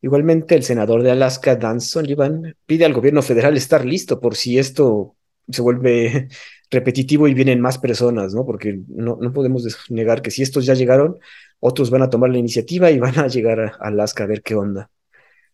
Igualmente, 0.00 0.54
el 0.54 0.62
senador 0.62 1.02
de 1.02 1.10
Alaska, 1.10 1.56
Dan 1.56 1.80
Sullivan, 1.80 2.54
pide 2.66 2.84
al 2.84 2.92
gobierno 2.92 3.22
federal 3.22 3.56
estar 3.56 3.84
listo 3.84 4.20
por 4.20 4.36
si 4.36 4.58
esto 4.58 5.16
se 5.48 5.62
vuelve 5.62 6.28
repetitivo 6.70 7.26
y 7.26 7.34
vienen 7.34 7.60
más 7.60 7.78
personas, 7.78 8.34
¿no? 8.34 8.44
Porque 8.44 8.80
no, 8.88 9.18
no 9.20 9.32
podemos 9.32 9.66
negar 9.90 10.22
que 10.22 10.30
si 10.30 10.42
estos 10.42 10.66
ya 10.66 10.74
llegaron, 10.74 11.18
otros 11.60 11.90
van 11.90 12.02
a 12.02 12.10
tomar 12.10 12.30
la 12.30 12.38
iniciativa 12.38 12.90
y 12.90 12.98
van 12.98 13.18
a 13.18 13.28
llegar 13.28 13.60
a 13.60 13.76
Alaska 13.80 14.24
a 14.24 14.28
ver 14.28 14.42
qué 14.42 14.54
onda. 14.54 14.90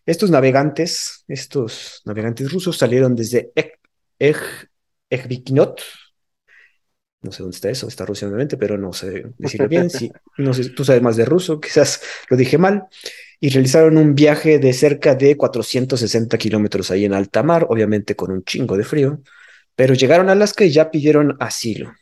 Estos 0.06 0.30
navegantes, 0.30 1.24
estos 1.28 2.02
navegantes 2.04 2.52
rusos 2.52 2.76
salieron 2.76 3.16
desde 3.16 3.52
Ejvikinot, 5.08 5.80
no 7.22 7.32
sé 7.32 7.42
dónde 7.42 7.54
está 7.54 7.70
eso, 7.70 7.88
está 7.88 8.04
Rusia 8.04 8.28
obviamente, 8.28 8.58
pero 8.58 8.76
no 8.76 8.92
sé 8.92 9.24
decirlo 9.38 9.68
bien, 9.68 9.88
si, 9.90 10.12
no 10.36 10.52
sé, 10.52 10.70
tú 10.70 10.84
sabes 10.84 11.00
más 11.00 11.16
de 11.16 11.24
ruso, 11.24 11.58
quizás 11.58 12.02
lo 12.28 12.36
dije 12.36 12.58
mal, 12.58 12.86
y 13.44 13.50
realizaron 13.50 13.98
un 13.98 14.14
viaje 14.14 14.58
de 14.58 14.72
cerca 14.72 15.14
de 15.14 15.36
460 15.36 16.38
kilómetros 16.38 16.90
ahí 16.90 17.04
en 17.04 17.12
alta 17.12 17.42
mar, 17.42 17.66
obviamente 17.68 18.16
con 18.16 18.30
un 18.30 18.42
chingo 18.42 18.74
de 18.78 18.84
frío, 18.84 19.20
pero 19.76 19.92
llegaron 19.92 20.30
a 20.30 20.32
Alaska 20.32 20.64
y 20.64 20.70
ya 20.70 20.90
pidieron 20.90 21.36
asilo 21.40 21.92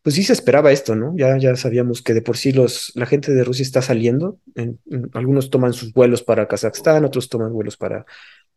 pues 0.00 0.14
sí 0.14 0.22
se 0.24 0.32
esperaba 0.32 0.72
esto, 0.72 0.96
¿no? 0.96 1.12
Ya, 1.14 1.36
ya 1.36 1.54
sabíamos 1.56 2.00
que 2.00 2.14
de 2.14 2.22
por 2.22 2.38
sí 2.38 2.52
los, 2.52 2.90
la 2.96 3.04
gente 3.04 3.32
de 3.32 3.44
Rusia 3.44 3.62
está 3.62 3.82
saliendo. 3.82 4.38
En, 4.56 4.80
en, 4.90 5.10
algunos 5.12 5.50
toman 5.50 5.74
sus 5.74 5.92
vuelos 5.92 6.22
para 6.22 6.48
Kazajstán, 6.48 7.04
otros 7.04 7.28
toman 7.28 7.52
vuelos 7.52 7.76
para 7.76 8.06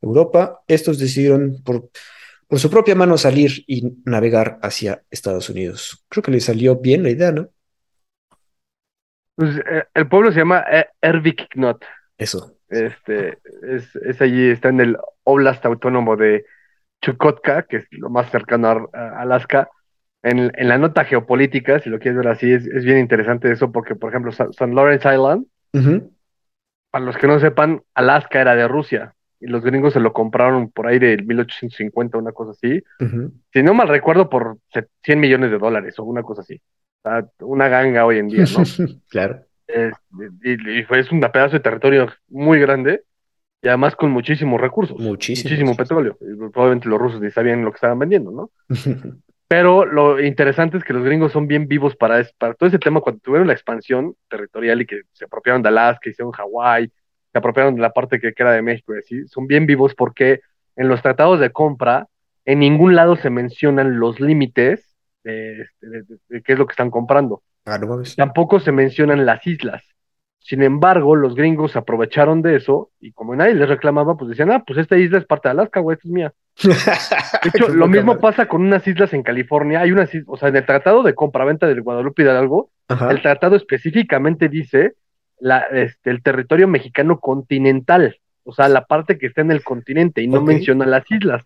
Europa. 0.01 0.62
Estos 0.67 0.97
decidieron 0.97 1.62
por, 1.63 1.89
por 2.47 2.60
su 2.60 2.69
propia 2.69 2.95
mano 2.95 3.17
salir 3.17 3.63
y 3.67 3.93
navegar 4.06 4.58
hacia 4.63 5.04
Estados 5.12 5.49
Unidos. 5.49 6.04
Creo 6.10 6.23
que 6.23 6.32
les 6.32 6.45
salió 6.45 6.78
bien 6.78 7.04
la 7.04 7.12
idea, 7.12 7.32
¿no? 7.32 7.49
Pues, 9.36 9.58
eh, 9.58 9.84
el 9.93 10.08
pueblo 10.08 10.32
se 10.32 10.39
llama 10.39 10.65
eh, 10.71 10.88
Ervik 11.01 11.49
Knot. 11.54 11.84
Eso. 12.17 12.58
Este, 12.69 13.38
es, 13.63 13.95
es 13.95 14.21
allí, 14.21 14.49
está 14.49 14.69
en 14.69 14.82
el 14.82 14.97
Oblast 15.23 15.65
Autónomo 15.65 16.15
de 16.15 16.45
Chukotka, 17.01 17.63
que 17.63 17.78
es 17.78 17.86
lo 17.91 18.10
más 18.10 18.30
cercano 18.32 18.89
a, 18.93 19.21
Alaska. 19.21 19.69
En, 20.23 20.51
la 20.56 20.78
nota 20.78 21.06
geopolítica, 21.06 21.80
si 21.80 21.89
lo 21.89 21.99
quieres 21.99 22.17
ver 22.17 22.28
así, 22.30 22.51
es, 22.51 22.84
bien 22.84 22.97
interesante 22.97 23.51
eso, 23.51 23.71
porque, 23.71 23.95
por 23.95 24.10
ejemplo, 24.10 24.32
San, 24.32 24.73
Lawrence 24.73 25.13
Island, 25.13 25.45
para 26.89 27.06
los 27.06 27.17
que 27.17 27.28
no 27.28 27.39
sepan, 27.39 27.84
Alaska 27.93 28.41
era 28.41 28.56
de 28.56 28.67
Rusia 28.67 29.13
y 29.39 29.47
los 29.47 29.63
gringos 29.63 29.93
se 29.93 29.99
lo 29.99 30.13
compraron 30.13 30.71
por 30.71 30.88
ahí 30.88 30.97
del 30.97 31.25
1850, 31.25 32.17
una 32.17 32.32
cosa 32.32 32.51
así. 32.51 32.82
Si 33.54 33.63
no 33.63 33.73
mal 33.73 33.88
recuerdo, 33.88 34.30
por 34.30 34.58
100 35.04 35.19
millones 35.19 35.51
de 35.51 35.58
dólares 35.58 35.99
o 35.99 36.04
una 36.04 36.23
cosa 36.23 36.41
así. 36.41 36.60
una 37.41 37.67
ganga 37.67 38.06
hoy 38.06 38.19
en 38.19 38.30
día, 38.30 38.45
¿no? 38.58 38.63
claro. 39.10 39.45
Y, 39.67 40.84
fue 40.84 40.99
es 40.99 41.12
un 41.12 41.19
pedazo 41.19 41.54
de 41.54 41.60
territorio 41.60 42.08
muy 42.30 42.60
grande 42.60 43.04
y 43.62 43.67
además 43.67 43.95
con 43.95 44.12
muchísimos 44.12 44.62
recursos. 44.62 44.99
Muchísimo, 44.99 45.75
petróleo. 45.75 46.17
probablemente 46.54 46.88
los 46.88 46.99
rusos 46.99 47.21
ni 47.21 47.32
sabían 47.32 47.65
lo 47.65 47.71
que 47.71 47.75
estaban 47.75 47.99
vendiendo, 47.99 48.32
¿no? 48.32 48.51
Pero 49.47 49.86
lo 49.86 50.19
interesante 50.19 50.78
es 50.78 50.84
que 50.84 50.93
los 50.93 51.04
gringos 51.04 51.32
son 51.32 51.47
bien 51.47 51.67
vivos 51.67 51.95
para, 51.95 52.23
para 52.38 52.56
todo 52.56 52.67
ese 52.67 52.80
tema. 52.80 53.01
Cuando 53.01 53.21
tuvieron 53.21 53.47
la 53.47 53.54
expansión 53.54 54.15
territorial 54.28 54.82
y 54.82 54.86
que 54.86 55.01
se 55.13 55.25
apropiaron 55.25 55.62
de 55.62 55.69
Alaska, 55.69 56.10
hicieron 56.10 56.32
Hawái, 56.32 56.91
se 57.32 57.38
apropiaron 57.38 57.75
de 57.75 57.82
la 57.82 57.91
parte 57.91 58.19
que 58.19 58.34
queda 58.34 58.54
de 58.54 58.62
México 58.62 58.95
y 58.95 58.99
así, 58.99 59.28
son 59.28 59.45
bien 59.45 59.65
vivos 59.65 59.93
porque 59.93 60.41
en 60.75 60.88
los 60.88 61.01
tratados 61.01 61.39
de 61.39 61.51
compra 61.51 62.08
en 62.45 62.60
ningún 62.60 62.95
lado 62.95 63.15
se 63.15 63.30
mencionan 63.30 63.99
los 63.99 64.19
límites 64.19 64.95
de, 65.23 65.62
este, 65.82 66.41
qué 66.43 66.54
es 66.54 66.60
lo 66.60 66.67
que 66.67 66.73
están 66.73 66.91
comprando. 66.91 67.41
Ah, 67.65 67.80
Tampoco 68.15 68.60
se 68.60 68.71
mencionan 68.71 69.25
las 69.25 69.45
islas. 69.47 69.84
Sin 70.39 70.62
embargo, 70.62 71.15
los 71.15 71.34
gringos 71.34 71.75
aprovecharon 71.75 72.43
de 72.43 72.58
eso 72.58 72.91
y 72.99 73.13
como 73.13 73.36
nadie 73.36 73.56
les 73.56 73.67
reclamaba, 73.67 74.15
pues 74.15 74.30
decían, 74.30 74.51
ah, 74.51 74.63
pues 74.65 74.78
esta 74.78 74.95
isla 74.95 75.17
es 75.17 75.25
parte 75.25 75.47
de 75.47 75.54
Alaska, 75.54 75.80
güey, 75.80 75.95
esta 75.95 76.08
es 76.08 76.13
mía. 76.13 76.34
De 76.63 77.49
hecho, 77.49 77.69
lo 77.69 77.88
mismo 77.88 78.19
pasa 78.19 78.47
con 78.47 78.62
unas 78.62 78.88
islas 78.88 79.12
en 79.13 79.23
California. 79.23 79.82
Hay 79.82 79.91
unas, 79.91 80.12
o 80.28 80.38
sea, 80.38 80.49
en 80.49 80.56
el 80.58 80.65
tratado 80.65 81.01
de 81.01 81.15
compra-venta 81.15 81.65
del 81.67 81.82
Guadalupe 81.82 82.21
Hidalgo, 82.21 82.69
el 83.10 83.21
tratado 83.23 83.56
específicamente 83.56 84.47
dice 84.47 84.93
la, 85.39 85.62
este, 85.71 86.12
el 86.12 86.21
territorio 86.21 86.67
mexicano 86.67 87.19
continental, 87.19 88.19
o 88.43 88.54
sea, 88.54 88.69
la 88.69 88.86
parte 88.86 89.17
que 89.17 89.25
está 89.25 89.41
en 89.41 89.49
el 89.49 89.63
continente 89.63 90.21
y 90.21 90.28
no 90.28 90.41
menciona 90.41 90.86
las 90.86 91.10
islas. 91.10 91.43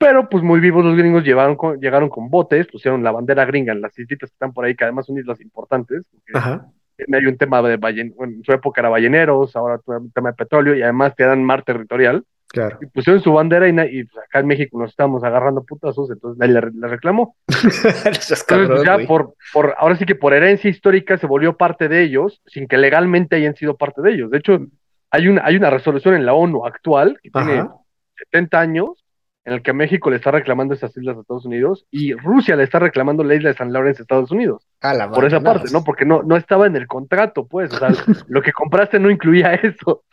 Pero 0.00 0.30
pues 0.30 0.42
muy 0.42 0.60
vivos 0.60 0.82
los 0.82 0.96
gringos 0.96 1.24
llevaron 1.24 1.58
llegaron 1.78 2.08
con 2.08 2.30
botes, 2.30 2.66
pusieron 2.68 3.04
la 3.04 3.10
bandera 3.10 3.44
gringa 3.44 3.74
en 3.74 3.82
las 3.82 3.98
islitas 3.98 4.30
que 4.30 4.34
están 4.34 4.54
por 4.54 4.64
ahí, 4.64 4.74
que 4.74 4.84
además 4.84 5.04
son 5.04 5.18
islas 5.18 5.42
importantes. 5.42 6.04
Hay 6.34 7.26
un 7.26 7.36
tema 7.36 7.60
de 7.60 7.76
ballen, 7.76 8.14
en 8.18 8.42
su 8.42 8.50
época 8.50 8.80
era 8.80 8.88
balleneros, 8.88 9.54
ahora 9.56 9.78
un 9.84 10.10
tema 10.10 10.30
de 10.30 10.36
petróleo 10.36 10.74
y 10.74 10.80
además 10.80 11.14
te 11.14 11.24
dan 11.24 11.44
mar 11.44 11.64
territorial. 11.64 12.24
Claro. 12.48 12.78
Y 12.80 12.86
pusieron 12.86 13.22
su 13.22 13.30
bandera 13.30 13.68
y, 13.68 14.04
pues, 14.04 14.24
acá 14.24 14.40
en 14.40 14.46
México 14.46 14.78
nos 14.78 14.90
estamos 14.90 15.22
agarrando 15.22 15.64
putazos, 15.64 16.10
entonces 16.10 16.38
nadie 16.38 16.54
le, 16.54 16.88
reclamó. 16.88 17.36
entonces 17.48 18.46
ya 18.82 19.00
por, 19.06 19.34
por, 19.52 19.74
ahora 19.78 19.96
sí 19.96 20.06
que 20.06 20.14
por 20.14 20.32
herencia 20.32 20.70
histórica 20.70 21.18
se 21.18 21.26
volvió 21.26 21.58
parte 21.58 21.88
de 21.88 22.02
ellos, 22.02 22.40
sin 22.46 22.68
que 22.68 22.78
legalmente 22.78 23.36
hayan 23.36 23.54
sido 23.54 23.76
parte 23.76 24.00
de 24.00 24.12
ellos. 24.12 24.30
De 24.30 24.38
hecho, 24.38 24.66
hay 25.10 25.28
una, 25.28 25.44
hay 25.44 25.56
una 25.56 25.68
resolución 25.68 26.14
en 26.14 26.24
la 26.24 26.32
ONU 26.32 26.64
actual 26.64 27.20
que 27.22 27.30
tiene 27.30 27.68
70 28.16 28.58
años 28.58 29.04
en 29.50 29.56
el 29.56 29.62
que 29.62 29.72
México 29.72 30.10
le 30.10 30.16
está 30.16 30.30
reclamando 30.30 30.74
esas 30.74 30.96
islas 30.96 31.16
a 31.16 31.22
Estados 31.22 31.44
Unidos 31.44 31.84
y 31.90 32.12
Rusia 32.12 32.54
le 32.54 32.62
está 32.62 32.78
reclamando 32.78 33.24
la 33.24 33.34
isla 33.34 33.48
de 33.48 33.56
San 33.56 33.72
Lawrence 33.72 34.00
a 34.00 34.04
Estados 34.04 34.30
Unidos. 34.30 34.64
por 35.12 35.24
esa 35.24 35.40
parte, 35.40 35.72
¿no? 35.72 35.82
Porque 35.82 36.04
no, 36.04 36.22
no 36.22 36.36
estaba 36.36 36.68
en 36.68 36.76
el 36.76 36.86
contrato, 36.86 37.48
pues. 37.48 37.72
O 37.72 37.76
sea, 37.76 37.88
lo 38.28 38.42
que 38.42 38.52
compraste 38.52 39.00
no 39.00 39.10
incluía 39.10 39.54
eso. 39.54 40.04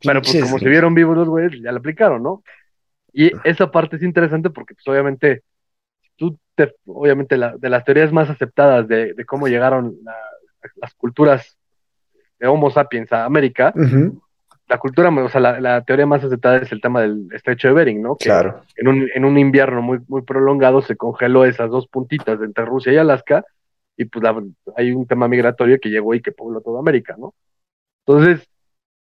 Pero 0.00 0.22
pues 0.22 0.42
como 0.42 0.58
se 0.58 0.70
vieron 0.70 0.94
vivos 0.94 1.14
los 1.14 1.28
güeyes, 1.28 1.60
ya 1.60 1.72
lo 1.72 1.78
aplicaron, 1.78 2.22
¿no? 2.22 2.42
Y 3.12 3.30
esa 3.44 3.70
parte 3.70 3.96
es 3.96 4.02
interesante 4.02 4.48
porque 4.48 4.72
pues 4.72 4.88
obviamente, 4.88 5.42
tú 6.16 6.38
te, 6.54 6.74
obviamente 6.86 7.36
de 7.36 7.68
las 7.68 7.84
teorías 7.84 8.12
más 8.12 8.30
aceptadas 8.30 8.88
de, 8.88 9.14
cómo 9.26 9.46
llegaron 9.46 9.94
las 10.76 10.94
culturas 10.94 11.58
de 12.38 12.48
Homo 12.48 12.70
sapiens 12.70 13.12
a 13.12 13.26
América, 13.26 13.74
la 14.68 14.78
cultura, 14.78 15.10
o 15.10 15.28
sea, 15.28 15.40
la, 15.40 15.82
teoría 15.82 16.06
más 16.06 16.24
aceptada 16.24 16.56
es 16.56 16.72
el 16.72 16.80
tema 16.80 17.02
del 17.02 17.28
estrecho 17.32 17.68
de 17.68 17.74
Bering, 17.74 18.00
¿no? 18.00 18.16
claro. 18.16 18.62
En 18.76 18.88
un, 18.88 19.08
en 19.14 19.24
un 19.24 19.38
invierno 19.38 19.82
muy, 19.82 19.98
muy 20.08 20.22
prolongado 20.22 20.80
se 20.80 20.96
congeló 20.96 21.44
esas 21.44 21.70
dos 21.70 21.86
puntitas 21.86 22.40
entre 22.40 22.64
Rusia 22.64 22.92
y 22.92 22.96
Alaska 22.96 23.44
y 23.96 24.06
pues 24.06 24.24
hay 24.76 24.92
un 24.92 25.06
tema 25.06 25.28
migratorio 25.28 25.78
que 25.80 25.90
llegó 25.90 26.14
y 26.14 26.22
que 26.22 26.32
pobló 26.32 26.60
toda 26.60 26.80
América, 26.80 27.14
¿no? 27.18 27.34
Entonces, 28.06 28.48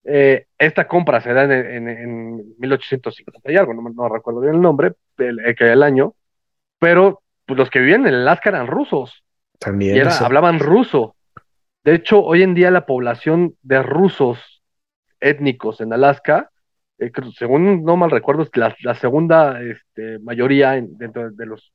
eh, 0.04 0.48
esta 0.58 0.88
compra 0.88 1.22
se 1.22 1.34
da 1.34 1.44
en, 1.44 1.88
en, 1.88 2.56
1850 2.58 3.52
y 3.52 3.56
algo, 3.56 3.74
no, 3.74 4.10
recuerdo 4.10 4.42
bien 4.42 4.56
el 4.56 4.62
nombre, 4.62 4.94
el, 5.18 5.40
el, 5.40 5.84
año, 5.84 6.16
pero 6.80 7.22
pues, 7.46 7.58
los 7.58 7.70
que 7.70 7.80
vivían 7.80 8.08
en 8.08 8.16
Alaska 8.16 8.50
eran 8.50 8.68
rusos. 8.68 9.24
También. 9.60 9.96
Y 9.96 10.00
hablaban 10.00 10.60
ruso. 10.60 11.16
De 11.84 11.96
hecho, 11.96 12.24
hoy 12.24 12.42
en 12.44 12.56
día 12.56 12.72
la 12.72 12.86
población 12.86 13.56
de 13.62 13.82
rusos 13.84 14.61
étnicos 15.22 15.80
en 15.82 15.94
Alaska, 15.94 16.50
eh, 17.00 17.12
según 17.38 17.84
no 17.84 17.96
mal 17.96 18.12
recuerdo, 18.12 18.44
es 18.44 18.50
la, 18.56 18.76
la 18.84 18.96
segunda 18.96 19.62
este, 19.62 20.20
mayoría 20.20 20.72
dentro 20.82 21.32
de 21.32 21.46
los, 21.46 21.72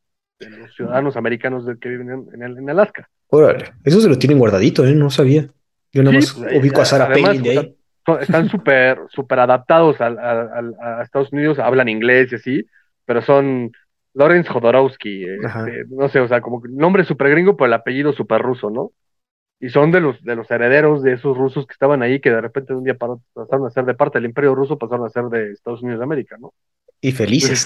ciudadanos 0.77 1.17
americanos 1.17 1.65
que 1.81 1.89
viven 1.89 2.29
en, 2.35 2.59
en, 2.59 2.71
Alaska. 2.71 3.09
Órale, 3.29 3.73
eso 3.85 4.03
se 4.03 4.09
lo 4.09 4.19
tienen 4.19 4.39
guardadito, 4.39 4.87
¿eh? 4.87 4.95
No 4.95 5.09
sabía. 5.09 5.49
Yo 5.93 6.03
nada 6.03 6.17
más 6.17 6.35
pues, 6.35 6.61
ubico 6.61 6.83
a 6.83 6.85
Sarah 6.85 7.09
Palin 7.09 7.43
de 7.43 7.51
ahí 7.51 7.77
están 8.21 8.49
súper 8.51 9.01
super 9.09 9.41
adaptados 9.41 9.97
a, 10.01 11.03
Estados 11.03 11.33
Unidos, 11.33 11.59
hablan 11.59 11.89
inglés 11.89 12.33
y 12.33 12.37
así, 12.37 12.67
pero 13.05 13.23
son 13.23 13.73
Lawrence 14.15 14.49
Jodorowsky, 14.49 15.25
este, 15.25 15.85
no 15.91 16.09
sé, 16.09 16.21
o 16.21 16.29
sea, 16.29 16.41
como 16.41 16.63
nombre 16.69 17.05
súper 17.05 17.31
gringo, 17.31 17.57
pero 17.57 17.67
el 17.67 17.73
apellido 17.75 18.13
súper 18.13 18.41
ruso, 18.41 18.71
¿no? 18.71 18.93
Y 19.59 19.71
son 19.71 19.91
de 19.91 20.01
los, 20.01 20.23
de 20.23 20.37
los 20.37 20.51
herederos 20.51 21.03
de 21.03 21.15
esos 21.15 21.37
rusos 21.37 21.67
que 21.67 21.73
estaban 21.73 22.03
ahí, 22.03 22.21
que 22.21 22.31
de 22.31 22.41
repente 22.41 22.73
de 22.73 22.79
un 22.79 22.85
día 22.85 22.97
pasaron 22.97 23.67
a 23.67 23.71
ser 23.71 23.85
de 23.87 23.95
parte 23.95 24.19
del 24.19 24.27
imperio 24.27 24.55
ruso, 24.55 24.79
pasaron 24.79 25.07
a 25.07 25.11
ser 25.11 25.25
de 25.25 25.53
Estados 25.53 25.83
Unidos 25.83 26.01
de 26.01 26.05
América, 26.05 26.37
¿no? 26.39 26.53
Y 27.01 27.13
felices. 27.13 27.65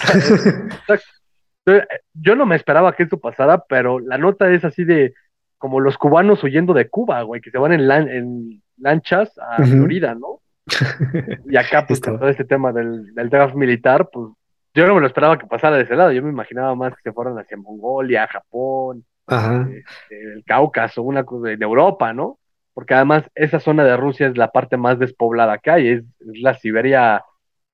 yo 2.13 2.35
no 2.35 2.45
me 2.45 2.55
esperaba 2.55 2.93
que 2.95 3.03
esto 3.03 3.19
pasara, 3.19 3.63
pero 3.67 3.99
la 3.99 4.17
nota 4.17 4.51
es 4.51 4.63
así 4.63 4.83
de 4.83 5.13
como 5.57 5.79
los 5.79 5.97
cubanos 5.97 6.43
huyendo 6.43 6.73
de 6.73 6.89
Cuba, 6.89 7.21
güey, 7.21 7.41
que 7.41 7.51
se 7.51 7.57
van 7.57 7.73
en, 7.73 7.91
en 7.91 8.63
lanchas 8.77 9.37
a 9.37 9.63
Florida, 9.63 10.15
¿no? 10.15 10.41
y 11.49 11.55
acá, 11.55 11.85
pues, 11.85 11.99
con 11.99 12.17
todo 12.17 12.29
este 12.29 12.45
tema 12.45 12.71
del, 12.71 13.13
del 13.13 13.29
draft 13.29 13.55
militar, 13.55 14.09
pues, 14.11 14.29
yo 14.73 14.87
no 14.87 14.95
me 14.95 15.01
lo 15.01 15.07
esperaba 15.07 15.37
que 15.37 15.47
pasara 15.47 15.77
de 15.77 15.83
ese 15.83 15.95
lado. 15.95 16.11
Yo 16.11 16.23
me 16.23 16.29
imaginaba 16.29 16.73
más 16.75 16.95
que 16.95 17.01
se 17.03 17.11
fueran 17.11 17.37
hacia 17.37 17.57
Mongolia, 17.57 18.27
Japón, 18.27 19.05
el 19.27 20.43
Cáucaso, 20.45 21.03
una 21.03 21.23
cosa 21.23 21.49
de 21.49 21.57
Europa, 21.59 22.13
¿no? 22.13 22.39
Porque 22.73 22.93
además 22.93 23.23
esa 23.35 23.59
zona 23.59 23.83
de 23.83 23.97
Rusia 23.97 24.27
es 24.27 24.37
la 24.37 24.51
parte 24.51 24.77
más 24.77 24.97
despoblada 24.99 25.57
que 25.57 25.71
hay, 25.71 25.87
es, 25.89 26.03
la 26.19 26.53
Siberia 26.55 27.23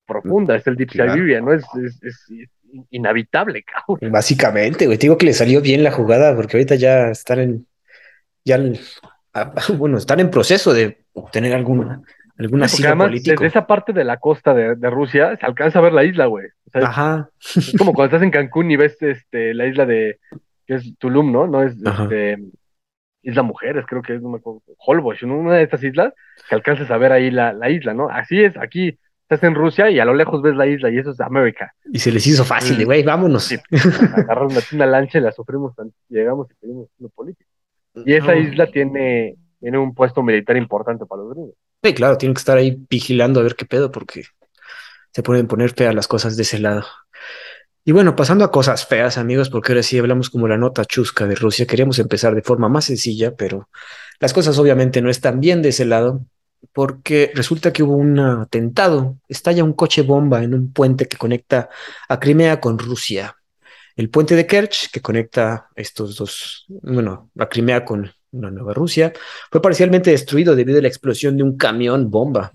profunda, 0.06 0.56
es 0.56 0.66
el 0.68 0.76
Deep 0.76 0.92
Siberia, 0.92 1.42
¿no? 1.42 1.54
Es, 1.54 1.66
es, 2.02 2.30
inhabitable, 2.90 3.64
cabrón. 3.64 4.12
Básicamente, 4.12 4.86
güey, 4.86 4.98
te 4.98 5.04
digo 5.04 5.18
que 5.18 5.26
le 5.26 5.34
salió 5.34 5.62
bien 5.62 5.84
la 5.84 5.92
jugada, 5.92 6.36
porque 6.36 6.58
ahorita 6.58 6.76
ya 6.76 7.10
están 7.10 7.40
en, 7.40 7.68
ya 8.44 8.60
bueno, 9.78 9.98
están 9.98 10.20
en 10.20 10.30
proceso 10.30 10.74
de 10.74 10.98
obtener 11.14 11.54
alguna, 11.54 12.02
alguna 12.38 12.68
sí, 12.68 12.84
Desde 12.84 13.46
esa 13.46 13.66
parte 13.68 13.94
de 13.94 14.04
la 14.04 14.18
costa 14.18 14.54
de, 14.54 14.90
Rusia 14.90 15.38
se 15.40 15.46
alcanza 15.46 15.80
a 15.80 15.82
ver 15.82 15.94
la 15.94 16.04
isla, 16.04 16.26
güey. 16.26 16.48
Ajá. 16.74 17.30
Es 17.40 17.76
como 17.78 17.94
cuando 17.94 18.16
estás 18.16 18.24
en 18.24 18.32
Cancún 18.32 18.70
y 18.72 18.76
ves 18.76 19.02
este, 19.02 19.54
la 19.54 19.66
isla 19.66 19.86
de, 19.86 20.20
que 20.68 20.76
es 20.76 20.94
Tulum, 20.98 21.32
¿no? 21.32 21.48
No 21.48 21.64
es 21.64 21.76
este, 21.78 22.38
Isla 23.24 23.42
Mujeres, 23.42 23.86
creo 23.88 24.02
que 24.02 24.16
es, 24.16 24.22
no 24.22 24.30
me 24.30 24.38
acuerdo, 24.38 24.62
Holbox, 24.78 25.24
una 25.24 25.56
de 25.56 25.64
estas 25.64 25.84
islas, 25.84 26.14
que 26.48 26.56
alcanzas 26.56 26.92
a 26.92 26.98
ver 26.98 27.12
ahí 27.12 27.32
la, 27.32 27.54
la 27.54 27.70
isla, 27.70 27.94
¿no? 27.94 28.10
Así 28.10 28.44
es, 28.44 28.56
aquí 28.58 29.00
estás 29.22 29.44
en 29.44 29.56
Rusia 29.56 29.90
y 29.90 30.00
a 30.00 30.06
lo 30.06 30.14
lejos 30.14 30.42
ves 30.42 30.56
la 30.56 30.68
isla 30.68 30.90
y 30.90 30.98
eso 30.98 31.12
es 31.12 31.20
América. 31.20 31.74
Y 31.92 32.00
se 32.00 32.12
les 32.12 32.28
hizo 32.28 32.46
fácil, 32.46 32.86
güey, 32.86 33.04
vámonos. 33.04 33.46
Sí, 33.46 33.58
agarramos 34.16 34.72
una 34.74 34.86
lancha 34.86 35.18
y 35.18 35.22
la 35.22 35.32
sufrimos, 35.32 35.74
llegamos 36.10 36.48
y 36.52 36.54
pedimos 36.56 36.88
lo 37.00 37.10
político. 37.10 37.50
Y 38.06 38.14
esa 38.14 38.36
isla 38.36 38.68
tiene, 38.68 39.36
tiene 39.60 39.78
un 39.78 39.94
puesto 39.94 40.22
militar 40.22 40.56
importante 40.56 41.06
para 41.06 41.24
los 41.24 41.34
gringos. 41.34 41.56
Sí, 41.84 41.94
claro, 41.94 42.18
tienen 42.18 42.36
que 42.36 42.40
estar 42.40 42.58
ahí 42.58 42.78
vigilando 42.90 43.40
a 43.40 43.44
ver 43.44 43.56
qué 43.56 43.66
pedo, 43.66 43.92
porque 43.92 44.24
se 45.12 45.24
pueden 45.24 45.48
poner 45.48 45.72
feas 45.72 45.96
las 45.96 46.08
cosas 46.08 46.38
de 46.38 46.44
ese 46.44 46.60
lado. 46.60 46.86
Y 47.88 47.94
bueno, 47.94 48.18
pasando 48.18 48.44
a 48.44 48.52
cosas 48.52 48.86
feas, 48.86 49.18
amigos, 49.18 49.50
porque 49.50 49.72
ahora 49.72 49.82
sí 49.82 49.98
hablamos 49.98 50.30
como 50.30 50.50
la 50.50 50.58
nota 50.58 50.84
chusca 50.84 51.26
de 51.26 51.36
Rusia, 51.36 51.66
queríamos 51.66 52.00
empezar 52.00 52.36
de 52.36 52.42
forma 52.42 52.68
más 52.68 52.84
sencilla, 52.84 53.34
pero 53.34 53.70
las 54.20 54.34
cosas 54.34 54.58
obviamente 54.60 55.02
no 55.02 55.10
están 55.10 55.40
bien 55.40 55.62
de 55.62 55.70
ese 55.70 55.86
lado, 55.86 56.26
porque 56.74 57.32
resulta 57.34 57.72
que 57.72 57.84
hubo 57.84 57.96
un 57.96 58.20
atentado, 58.20 59.16
estalla 59.30 59.64
un 59.64 59.72
coche 59.72 60.02
bomba 60.02 60.44
en 60.44 60.54
un 60.54 60.74
puente 60.74 61.08
que 61.08 61.16
conecta 61.16 61.70
a 62.10 62.20
Crimea 62.20 62.60
con 62.60 62.78
Rusia. 62.78 63.38
El 63.96 64.10
puente 64.10 64.36
de 64.36 64.46
Kerch, 64.46 64.92
que 64.92 65.00
conecta 65.00 65.70
estos 65.74 66.18
dos, 66.18 66.66
bueno, 66.68 67.32
la 67.36 67.48
Crimea 67.48 67.86
con 67.86 68.12
la 68.34 68.52
Nueva 68.52 68.74
Rusia, 68.74 69.14
fue 69.50 69.62
parcialmente 69.62 70.12
destruido 70.12 70.58
debido 70.58 70.80
a 70.80 70.82
la 70.82 70.90
explosión 70.90 71.38
de 71.38 71.44
un 71.44 71.56
camión 71.56 72.12
bomba, 72.12 72.52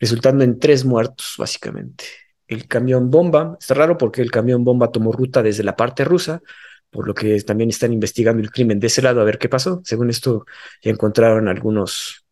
resultando 0.00 0.44
en 0.44 0.58
tres 0.58 0.86
muertos, 0.86 1.34
básicamente. 1.36 2.21
El 2.52 2.66
camión 2.68 3.10
bomba. 3.10 3.56
Está 3.60 3.74
raro 3.74 3.98
porque 3.98 4.22
el 4.22 4.30
camión 4.30 4.64
bomba 4.64 4.90
tomó 4.90 5.12
ruta 5.12 5.42
desde 5.42 5.62
la 5.62 5.76
parte 5.76 6.04
rusa, 6.04 6.42
por 6.90 7.06
lo 7.06 7.14
que 7.14 7.40
también 7.42 7.70
están 7.70 7.92
investigando 7.92 8.42
el 8.42 8.50
crimen 8.50 8.78
de 8.80 8.86
ese 8.88 9.02
lado 9.02 9.20
a 9.20 9.24
ver 9.24 9.38
qué 9.38 9.48
pasó. 9.48 9.80
Según 9.84 10.10
esto, 10.10 10.46
ya 10.82 10.90
encontraron 10.90 11.48
algunos. 11.48 12.24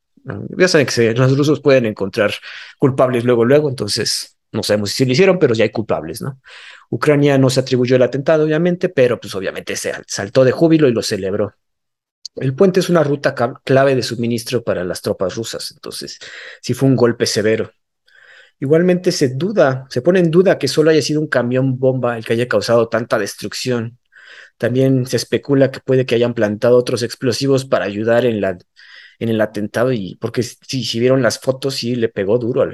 Ya 0.57 0.69
saben 0.69 0.87
que 0.87 1.15
los 1.15 1.37
rusos 1.37 1.61
pueden 1.61 1.87
encontrar 1.87 2.33
culpables 2.79 3.25
luego, 3.25 3.45
luego, 3.45 3.69
entonces 3.69 4.37
no 4.53 4.63
sabemos 4.63 4.91
si 4.91 5.05
lo 5.05 5.13
hicieron, 5.13 5.39
pero 5.39 5.55
ya 5.55 5.65
hay 5.65 5.71
culpables, 5.71 6.21
¿no? 6.21 6.41
Ucrania 6.91 7.39
no 7.39 7.51
se 7.51 7.61
atribuyó 7.61 7.97
el 7.97 8.03
atentado, 8.03 8.45
obviamente, 8.45 8.89
pero 8.89 9.21
pues 9.21 9.35
obviamente 9.35 9.77
se 9.77 9.93
saltó 10.07 10.45
de 10.45 10.53
júbilo 10.53 10.89
y 10.89 10.93
lo 10.93 11.03
celebró. 11.03 11.55
El 12.37 12.55
puente 12.55 12.81
es 12.81 12.89
una 12.89 13.03
ruta 13.03 13.35
clave 13.65 13.95
de 13.95 14.03
suministro 14.03 14.63
para 14.63 14.85
las 14.85 15.01
tropas 15.03 15.35
rusas, 15.37 15.73
entonces 15.73 16.19
sí 16.61 16.75
fue 16.75 16.89
un 16.89 16.97
golpe 16.97 17.27
severo. 17.27 17.73
Igualmente 18.61 19.11
se 19.11 19.31
duda, 19.31 19.87
se 19.89 20.03
pone 20.03 20.21
en 20.21 20.31
duda 20.31 20.59
que 20.59 20.69
solo 20.69 20.91
haya 20.91 21.01
sido 21.01 21.21
un 21.21 21.29
camión 21.29 21.79
bomba 21.79 22.19
el 22.19 22.25
que 22.27 22.35
haya 22.35 22.47
causado 22.47 22.89
tanta 22.89 23.19
destrucción. 23.19 23.99
También 24.59 25.07
se 25.07 25.17
especula 25.17 25.71
que 25.71 25.81
puede 25.81 26.05
que 26.05 26.15
hayan 26.15 26.35
plantado 26.35 26.77
otros 26.77 27.03
explosivos 27.03 27.65
para 27.65 27.87
ayudar 27.87 28.27
en, 28.27 28.43
la, 28.43 28.59
en 29.19 29.29
el 29.31 29.41
atentado 29.41 29.93
y 29.93 30.17
porque 30.21 30.43
si, 30.43 30.85
si 30.85 31.01
vieron 31.01 31.23
las 31.23 31.41
fotos 31.41 31.77
sí 31.77 31.95
le 31.95 32.11
pegó 32.11 32.39
duro. 32.39 32.71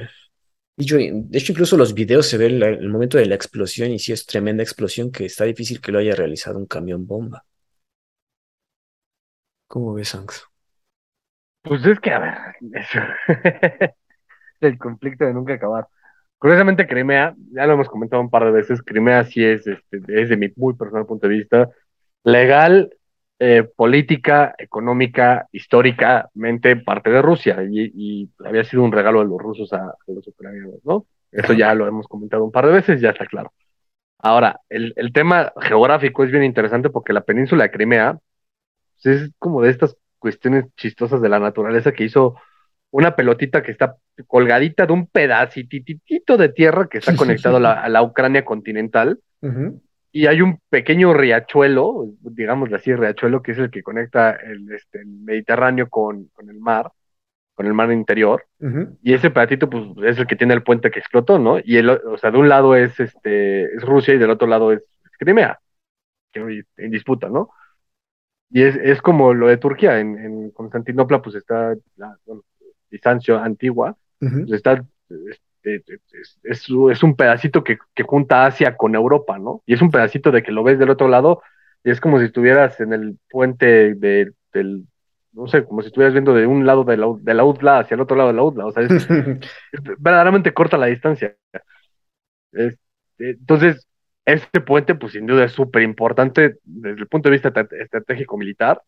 y 0.77 0.85
yo, 0.85 0.97
de 0.99 1.39
hecho, 1.39 1.53
incluso 1.53 1.77
los 1.77 1.95
videos 1.95 2.27
se 2.27 2.37
ve 2.39 2.47
el, 2.47 2.89
momento 2.89 3.19
de 3.19 3.27
la 3.27 3.37
explosión 3.37 3.93
y 3.93 4.01
sí 4.01 4.13
es 4.13 4.27
tremenda 4.27 4.65
explosión 4.65 5.13
que 5.13 5.27
está 5.27 5.45
difícil 5.45 5.81
que 5.81 5.93
lo 5.93 6.01
haya 6.01 6.17
realizado 6.17 6.59
un 6.59 6.67
camión 6.67 7.07
bomba. 7.07 7.45
¿Cómo 9.69 9.95
ves, 9.95 10.15
Anx? 10.17 10.45
Pues 11.63 11.85
es 11.87 12.01
que, 12.01 12.11
a 12.11 12.19
ver, 12.19 12.35
el 14.61 14.79
conflicto 14.79 15.25
de 15.25 15.35
nunca 15.35 15.55
acabar. 15.55 15.87
Curiosamente, 16.39 16.87
Crimea, 16.87 17.35
ya 17.53 17.67
lo 17.67 17.75
hemos 17.75 17.89
comentado 17.89 18.21
un 18.21 18.31
par 18.31 18.45
de 18.45 18.51
veces, 18.51 18.83
Crimea 18.83 19.25
sí 19.25 19.45
es, 19.45 19.67
este, 19.67 20.01
es 20.09 20.29
de 20.29 20.37
mi 20.37 20.49
muy 20.57 20.75
personal 20.75 21.07
punto 21.07 21.29
de 21.29 21.35
vista, 21.35 21.71
legal, 22.25 22.91
eh, 23.39 23.65
política, 23.77 24.55
económica, 24.59 25.49
históricamente 25.53 26.77
parte 26.77 27.11
de 27.11 27.23
Rusia 27.23 27.59
y, 27.71 28.31
había 28.45 28.65
sido 28.65 28.83
un 28.83 28.93
regalo 28.93 29.21
de 29.21 29.27
los 29.27 29.39
rusos 29.39 29.73
a, 29.73 29.95
los 30.07 30.27
ucranianos, 30.27 30.81
¿no? 30.85 31.07
Eso 31.33 31.53
ya 31.53 31.75
lo 31.75 31.87
hemos 31.87 32.07
comentado 32.07 32.45
un 32.45 32.53
par 32.53 32.67
de 32.67 32.73
veces, 32.73 33.01
ya 33.01 33.11
está 33.11 33.27
claro. 33.27 33.53
Ahora, 34.19 34.61
el, 34.69 34.93
el 34.97 35.13
tema 35.13 35.53
geográfico 35.61 36.25
es 36.25 36.31
bien 36.31 36.45
interesante 36.45 36.91
porque 36.91 37.13
la 37.13 37.23
península 37.23 37.65
de 37.65 37.71
Crimea 37.71 38.19
pues, 39.03 39.23
es 39.23 39.31
como 39.39 39.63
de 39.63 39.71
estas 39.71 39.97
cuestiones 40.19 40.67
chistosas 40.77 41.21
de 41.21 41.29
la 41.29 41.39
naturaleza 41.39 41.93
que 41.93 42.05
hizo 42.05 42.37
una 42.91 43.17
pelotita 43.17 43.63
que 43.63 43.73
está 43.73 43.97
colgadita 44.27 44.87
de 44.87 44.93
un 44.93 45.07
pedacitito 45.07 46.37
de 46.37 46.49
tierra 46.51 46.89
que 46.89 46.99
está 46.99 47.15
conectado 47.17 47.57
a, 47.57 47.89
la, 47.89 48.03
Ucrania 48.03 48.45
continental. 48.45 49.21
Y 50.13 50.27
hay 50.27 50.41
un 50.41 50.61
pequeño 50.71 51.13
riachuelo, 51.13 52.07
digamos 52.23 52.73
así, 52.73 52.95
riachuelo, 52.95 53.43
que 53.43 53.53
es 53.53 53.59
el 53.59 53.71
que 53.71 53.83
conecta 53.83 54.31
el, 54.31 54.73
este, 54.73 55.05
Mediterráneo 55.05 55.91
con, 55.91 56.31
el 56.39 56.59
mar, 56.59 56.91
con 57.55 57.67
el 57.67 57.75
mar 57.75 57.93
interior. 57.93 58.47
Y 59.03 59.13
ese 59.13 59.31
pedacito, 59.31 59.69
pues, 59.69 59.85
es 60.05 60.19
el 60.19 60.27
que 60.27 60.37
tiene 60.37 60.55
el 60.55 60.63
puente 60.63 60.91
que 60.91 61.01
explotó, 61.01 61.39
¿no? 61.39 61.59
Y 61.63 61.77
el, 61.77 61.91
o 61.91 62.17
sea, 62.17 62.31
de 62.31 62.39
un 62.39 62.49
lado 62.49 62.75
es, 62.75 62.99
este, 62.99 63.65
es 63.65 63.83
Rusia 63.83 64.15
y 64.15 64.19
del 64.19 64.31
otro 64.31 64.49
lado 64.49 64.73
es, 64.73 64.83
Crimea, 65.19 65.59
que 66.33 66.41
hoy 66.41 66.65
en 66.77 66.91
disputa, 66.91 67.29
¿no? 67.29 67.51
Y 68.51 68.63
es, 68.63 68.77
es 68.77 69.03
como 69.03 69.35
lo 69.35 69.49
de 69.49 69.57
Turquía, 69.57 69.99
en, 69.99 70.19
en 70.19 70.51
Constantinopla, 70.51 71.21
pues 71.21 71.37
está 71.37 71.75
la, 71.97 72.17
Bizancio 72.97 73.39
antigua, 73.39 73.97
pues 74.19 74.53
está, 74.53 74.85
este, 75.63 76.01
es, 76.13 76.69
es, 76.91 77.03
un 77.03 77.17
pedacito 77.17 77.63
que, 77.63 77.79
que, 77.95 78.03
junta 78.03 78.47
Asia 78.47 78.77
con 78.77 78.95
Europa, 78.95 79.39
¿no? 79.39 79.63
Y 79.67 79.75
es 79.75 79.83
un 79.83 79.91
pedacito 79.91 80.31
de 80.31 80.43
que 80.43 80.53
lo 80.53 80.63
ves 80.63 80.79
del 80.79 80.91
otro 80.91 81.09
lado 81.09 81.43
y 81.85 81.91
es 81.91 82.01
como 82.01 82.19
si 82.19 82.27
estuvieras 82.27 82.81
en 82.81 82.93
el 82.93 83.19
puente 83.31 83.95
de, 83.95 84.33
del, 84.53 84.87
no 85.33 85.47
sé, 85.49 85.65
como 85.65 85.83
si 85.83 85.89
estuvieras 85.89 86.15
viendo 86.15 86.35
de 86.35 86.47
un 86.47 86.67
lado 86.67 86.85
de 86.85 86.97
la, 86.97 87.07
de 87.21 87.35
la 87.35 87.45
UDLA 87.45 87.81
hacia 87.81 87.95
el 87.95 88.01
otro 88.01 88.17
lado 88.17 88.31
de 88.31 88.37
la 88.37 88.43
UDLA, 88.43 88.67
o 88.67 88.73
sea, 88.73 88.83
es, 88.83 89.07
verdaderamente 89.99 90.55
corta 90.55 90.79
la 90.79 90.87
distancia. 90.87 91.37
entonces, 93.19 93.87
este 94.25 94.61
puente, 94.61 94.95
pues 94.95 95.13
sin 95.13 95.27
duda 95.27 95.45
es 95.45 95.53
súper 95.53 95.83
importante 95.83 96.59
desde 96.65 97.01
el 97.01 97.07
punto 97.07 97.29
de 97.29 97.39
vista 97.39 97.53
estratégico 97.79 98.37
militar, 98.37 98.83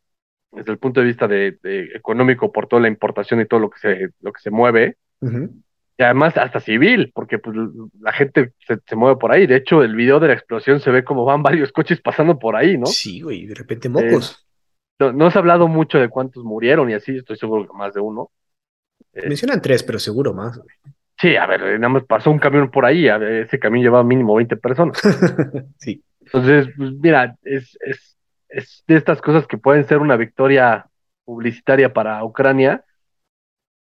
desde 0.52 0.72
el 0.72 0.78
punto 0.78 1.00
de 1.00 1.06
vista 1.06 1.28
de, 1.28 1.58
económico 1.94 2.52
por 2.52 2.66
toda 2.66 2.82
la 2.82 2.88
importación 2.88 3.40
y 3.40 3.46
todo 3.46 3.60
lo 3.60 3.70
que 3.70 3.78
se, 3.78 4.08
lo 4.20 4.32
que 4.32 4.40
se 4.40 4.50
mueve. 4.50 4.96
Y 5.20 6.02
además 6.02 6.36
hasta 6.36 6.60
civil, 6.60 7.10
porque 7.12 7.38
pues, 7.38 7.56
la 8.00 8.12
gente 8.12 8.52
se, 8.66 8.96
mueve 8.96 9.16
por 9.16 9.32
ahí. 9.32 9.46
De 9.46 9.56
hecho, 9.56 9.82
el 9.82 9.96
video 9.96 10.20
de 10.20 10.28
la 10.28 10.34
explosión 10.34 10.80
se 10.80 10.90
ve 10.90 11.02
como 11.04 11.24
van 11.24 11.42
varios 11.42 11.72
coches 11.72 12.00
pasando 12.00 12.38
por 12.38 12.54
ahí, 12.54 12.78
¿no? 12.78 12.86
Sí, 12.86 13.20
güey, 13.20 13.46
de 13.46 13.54
repente 13.54 13.88
mocos. 13.88 14.46
Eh, 15.00 15.12
no, 15.12 15.30
se 15.30 15.38
ha 15.38 15.40
hablado 15.40 15.66
mucho 15.66 15.98
de 15.98 16.08
cuántos 16.08 16.44
murieron 16.44 16.88
y 16.90 16.94
así, 16.94 17.16
estoy 17.16 17.36
seguro 17.36 17.66
que 17.66 17.76
más 17.76 17.94
de 17.94 18.00
uno. 18.00 18.30
Eh, 19.12 19.28
Mencionan 19.28 19.60
tres, 19.60 19.82
pero 19.82 19.98
seguro 19.98 20.32
más. 20.32 20.56
Güey. 20.58 20.68
Sí, 21.20 21.34
a 21.34 21.46
ver, 21.46 21.80
nada 21.80 21.88
más 21.88 22.04
pasó 22.04 22.30
un 22.30 22.38
camión 22.38 22.70
por 22.70 22.84
ahí, 22.84 23.08
ese 23.08 23.58
camión 23.58 23.82
llevaba 23.82 24.04
mínimo 24.04 24.36
20 24.36 24.56
personas. 24.56 25.00
sí. 25.78 26.02
Entonces, 26.20 26.68
pues 26.76 26.92
mira, 26.92 27.36
es, 27.42 27.76
es 27.80 28.17
es 28.48 28.84
de 28.86 28.96
estas 28.96 29.20
cosas 29.20 29.46
que 29.46 29.58
pueden 29.58 29.86
ser 29.86 29.98
una 29.98 30.16
victoria 30.16 30.86
publicitaria 31.24 31.92
para 31.92 32.24
Ucrania, 32.24 32.84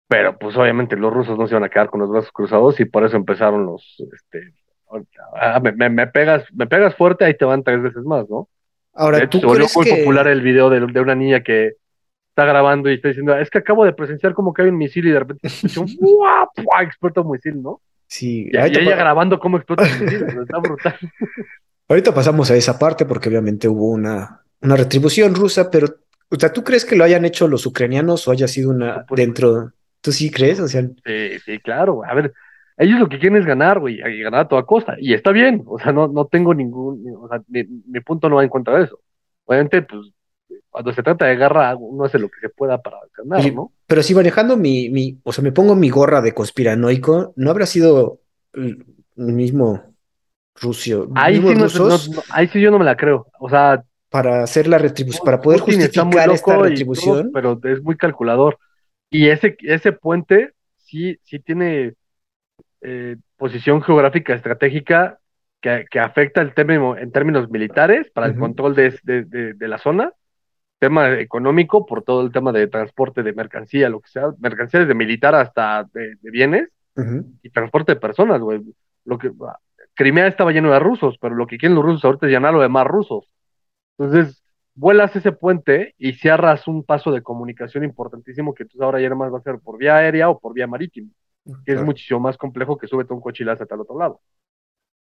pero 0.08 0.38
pues 0.38 0.56
obviamente 0.56 0.96
los 0.96 1.12
rusos 1.12 1.38
no 1.38 1.46
se 1.46 1.54
van 1.54 1.64
a 1.64 1.68
quedar 1.68 1.90
con 1.90 2.00
los 2.00 2.10
brazos 2.10 2.32
cruzados 2.32 2.78
y 2.80 2.84
por 2.84 3.04
eso 3.04 3.16
empezaron 3.16 3.66
los, 3.66 4.02
este, 4.12 4.52
ah, 5.40 5.60
me, 5.60 6.06
pegas, 6.08 6.44
me 6.52 6.66
pegas 6.66 6.94
fuerte, 6.94 7.24
ahí 7.24 7.36
te 7.36 7.44
van 7.44 7.64
tres 7.64 7.82
veces 7.82 8.04
más, 8.04 8.28
¿no? 8.28 8.48
Ahora, 8.94 9.28
¿tú 9.28 9.40
se 9.40 9.46
volvió 9.46 9.66
muy 9.74 9.86
popular 9.86 10.26
el 10.28 10.40
video 10.40 10.70
de, 10.70 11.00
una 11.00 11.14
niña 11.14 11.42
que 11.42 11.72
está 12.30 12.44
grabando 12.46 12.90
y 12.90 12.94
está 12.94 13.08
diciendo, 13.08 13.36
es 13.36 13.50
que 13.50 13.58
acabo 13.58 13.84
de 13.84 13.92
presenciar 13.92 14.32
como 14.32 14.54
que 14.54 14.62
hay 14.62 14.68
un 14.68 14.78
misil 14.78 15.06
y 15.06 15.10
de 15.10 15.18
repente 15.18 15.48
explota 16.82 17.20
un 17.20 17.30
misil, 17.30 17.62
¿no? 17.62 17.80
Sí. 18.06 18.48
Y, 18.50 18.56
ella 18.56 18.96
grabando 18.96 19.38
cómo 19.38 19.56
explota 19.56 19.86
el 19.86 20.00
misil, 20.00 20.24
está 20.42 20.58
brutal. 20.58 20.96
Ahorita 21.88 22.14
pasamos 22.14 22.50
a 22.50 22.56
esa 22.56 22.78
parte 22.78 23.04
porque 23.04 23.28
obviamente 23.28 23.68
hubo 23.68 23.90
una 23.90 24.45
una 24.60 24.76
retribución 24.76 25.34
rusa, 25.34 25.70
pero, 25.70 25.88
o 26.28 26.36
sea, 26.36 26.52
¿tú 26.52 26.64
crees 26.64 26.84
que 26.84 26.96
lo 26.96 27.04
hayan 27.04 27.24
hecho 27.24 27.48
los 27.48 27.66
ucranianos 27.66 28.26
o 28.26 28.32
haya 28.32 28.48
sido 28.48 28.70
una 28.70 29.04
dentro? 29.10 29.72
¿Tú 30.00 30.12
sí 30.12 30.30
crees? 30.30 30.60
O 30.60 30.68
sea, 30.68 30.82
sí, 30.82 31.38
sí, 31.44 31.58
claro. 31.58 32.02
A 32.04 32.14
ver, 32.14 32.32
ellos 32.76 33.00
lo 33.00 33.08
que 33.08 33.18
quieren 33.18 33.38
es 33.38 33.46
ganar, 33.46 33.80
güey, 33.80 34.00
y 34.00 34.22
ganar 34.22 34.40
a 34.40 34.48
toda 34.48 34.64
costa. 34.64 34.96
Y 34.98 35.14
está 35.14 35.32
bien, 35.32 35.62
o 35.66 35.78
sea, 35.78 35.92
no, 35.92 36.08
no 36.08 36.26
tengo 36.26 36.54
ningún, 36.54 37.02
o 37.18 37.28
sea, 37.28 37.42
mi, 37.48 37.64
punto 38.00 38.28
no 38.28 38.36
va 38.36 38.44
en 38.44 38.50
contra 38.50 38.78
de 38.78 38.84
eso. 38.84 39.00
Obviamente, 39.44 39.82
pues, 39.82 40.10
cuando 40.68 40.92
se 40.92 41.02
trata 41.02 41.24
de 41.26 41.36
guerra, 41.36 41.74
uno 41.76 42.04
hace 42.04 42.18
lo 42.18 42.28
que 42.28 42.38
se 42.40 42.50
pueda 42.50 42.82
para 42.82 42.98
ganar, 43.16 43.52
¿no? 43.52 43.72
Pero 43.86 44.02
si 44.02 44.14
manejando 44.14 44.56
mi, 44.56 44.90
mi, 44.90 45.18
o 45.22 45.32
sea, 45.32 45.42
me 45.42 45.52
pongo 45.52 45.74
mi 45.74 45.88
gorra 45.88 46.20
de 46.20 46.34
conspiranoico, 46.34 47.32
¿no 47.36 47.50
habrá 47.50 47.64
sido 47.64 48.20
el 48.52 48.84
mismo 49.16 49.94
Rusio? 50.54 51.08
Ahí 51.14 51.40
sí, 51.40 52.12
ahí 52.30 52.48
sí 52.48 52.60
yo 52.60 52.70
no 52.70 52.78
me 52.78 52.84
la 52.84 52.96
creo. 52.96 53.28
O 53.40 53.48
sea, 53.48 53.82
para 54.10 54.42
hacer 54.42 54.66
la 54.68 54.78
retribución, 54.78 55.24
para 55.24 55.40
poder 55.40 55.60
justificar 55.60 56.30
esta 56.30 56.56
retribución. 56.56 57.30
pero 57.32 57.58
es 57.64 57.82
muy 57.82 57.96
calculador. 57.96 58.58
Y 59.10 59.28
ese, 59.28 59.56
ese 59.60 59.92
puente 59.92 60.52
sí, 60.76 61.18
sí 61.24 61.38
tiene 61.38 61.94
eh, 62.80 63.16
posición 63.36 63.82
geográfica 63.82 64.34
estratégica 64.34 65.18
que, 65.60 65.86
que, 65.90 66.00
afecta 66.00 66.40
el 66.40 66.54
término 66.54 66.96
en 66.96 67.10
términos 67.10 67.50
militares 67.50 68.10
para 68.10 68.26
el 68.26 68.36
control 68.38 68.74
de, 68.74 68.98
de, 69.02 69.54
de, 69.54 69.68
la 69.68 69.78
zona, 69.78 70.12
tema 70.78 71.18
económico 71.18 71.86
por 71.86 72.02
todo 72.02 72.22
el 72.22 72.32
tema 72.32 72.52
de 72.52 72.66
transporte 72.68 73.22
de 73.22 73.32
mercancía, 73.32 73.88
lo 73.88 74.00
que 74.00 74.10
sea, 74.10 74.32
mercancías 74.38 74.86
de 74.86 74.94
militar 74.94 75.34
hasta 75.34 75.84
de, 75.92 76.16
bienes 76.22 76.68
y 77.42 77.50
transporte 77.50 77.94
de 77.94 78.00
personas, 78.00 78.40
güey. 78.40 78.62
Lo 79.04 79.18
que 79.18 79.30
Crimea 79.94 80.26
estaba 80.26 80.52
lleno 80.52 80.72
de 80.72 80.78
rusos, 80.78 81.16
pero 81.20 81.34
lo 81.34 81.46
que 81.46 81.58
quieren 81.58 81.74
los 81.74 81.84
rusos 81.84 82.04
ahorita 82.04 82.26
es 82.26 82.32
llenarlo 82.32 82.60
de 82.60 82.68
más 82.68 82.86
rusos. 82.86 83.28
Entonces, 83.98 84.42
vuelas 84.74 85.16
ese 85.16 85.32
puente 85.32 85.94
y 85.98 86.12
cierras 86.12 86.68
un 86.68 86.84
paso 86.84 87.10
de 87.10 87.22
comunicación 87.22 87.84
importantísimo 87.84 88.54
que 88.54 88.64
entonces 88.64 88.82
ahora 88.82 89.00
ya 89.00 89.14
más 89.14 89.32
va 89.32 89.38
a 89.38 89.42
ser 89.42 89.58
por 89.58 89.78
vía 89.78 89.96
aérea 89.96 90.28
o 90.28 90.38
por 90.38 90.52
vía 90.52 90.66
marítima, 90.66 91.10
que 91.64 91.72
es 91.72 91.82
muchísimo 91.82 92.20
más 92.20 92.36
complejo 92.36 92.76
que 92.76 92.86
súbete 92.86 93.14
un 93.14 93.20
coche 93.20 93.44
y 93.44 93.48
hasta 93.48 93.74
el 93.74 93.80
otro 93.80 93.98
lado. 93.98 94.20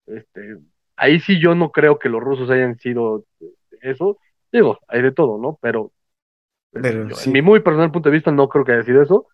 Este, 0.07 0.59
ahí 0.97 1.21
sí 1.21 1.41
yo 1.41 1.55
no 1.55 1.71
creo 1.71 1.99
que 1.99 2.09
los 2.09 2.23
rusos 2.23 2.51
hayan 2.51 2.79
sido 2.79 3.25
eso. 3.81 4.19
Digo, 4.53 4.79
hay 4.89 5.03
de 5.03 5.13
todo, 5.13 5.39
¿no? 5.39 5.59
Pero, 5.61 5.91
en 6.75 7.09
mi 7.33 7.43
muy 7.43 7.61
personal 7.61 7.91
punto 7.91 8.09
de 8.09 8.15
vista 8.15 8.31
no 8.31 8.49
creo 8.49 8.65
que 8.65 8.73
haya 8.73 8.85
sido 8.85 9.03
eso. 9.03 9.27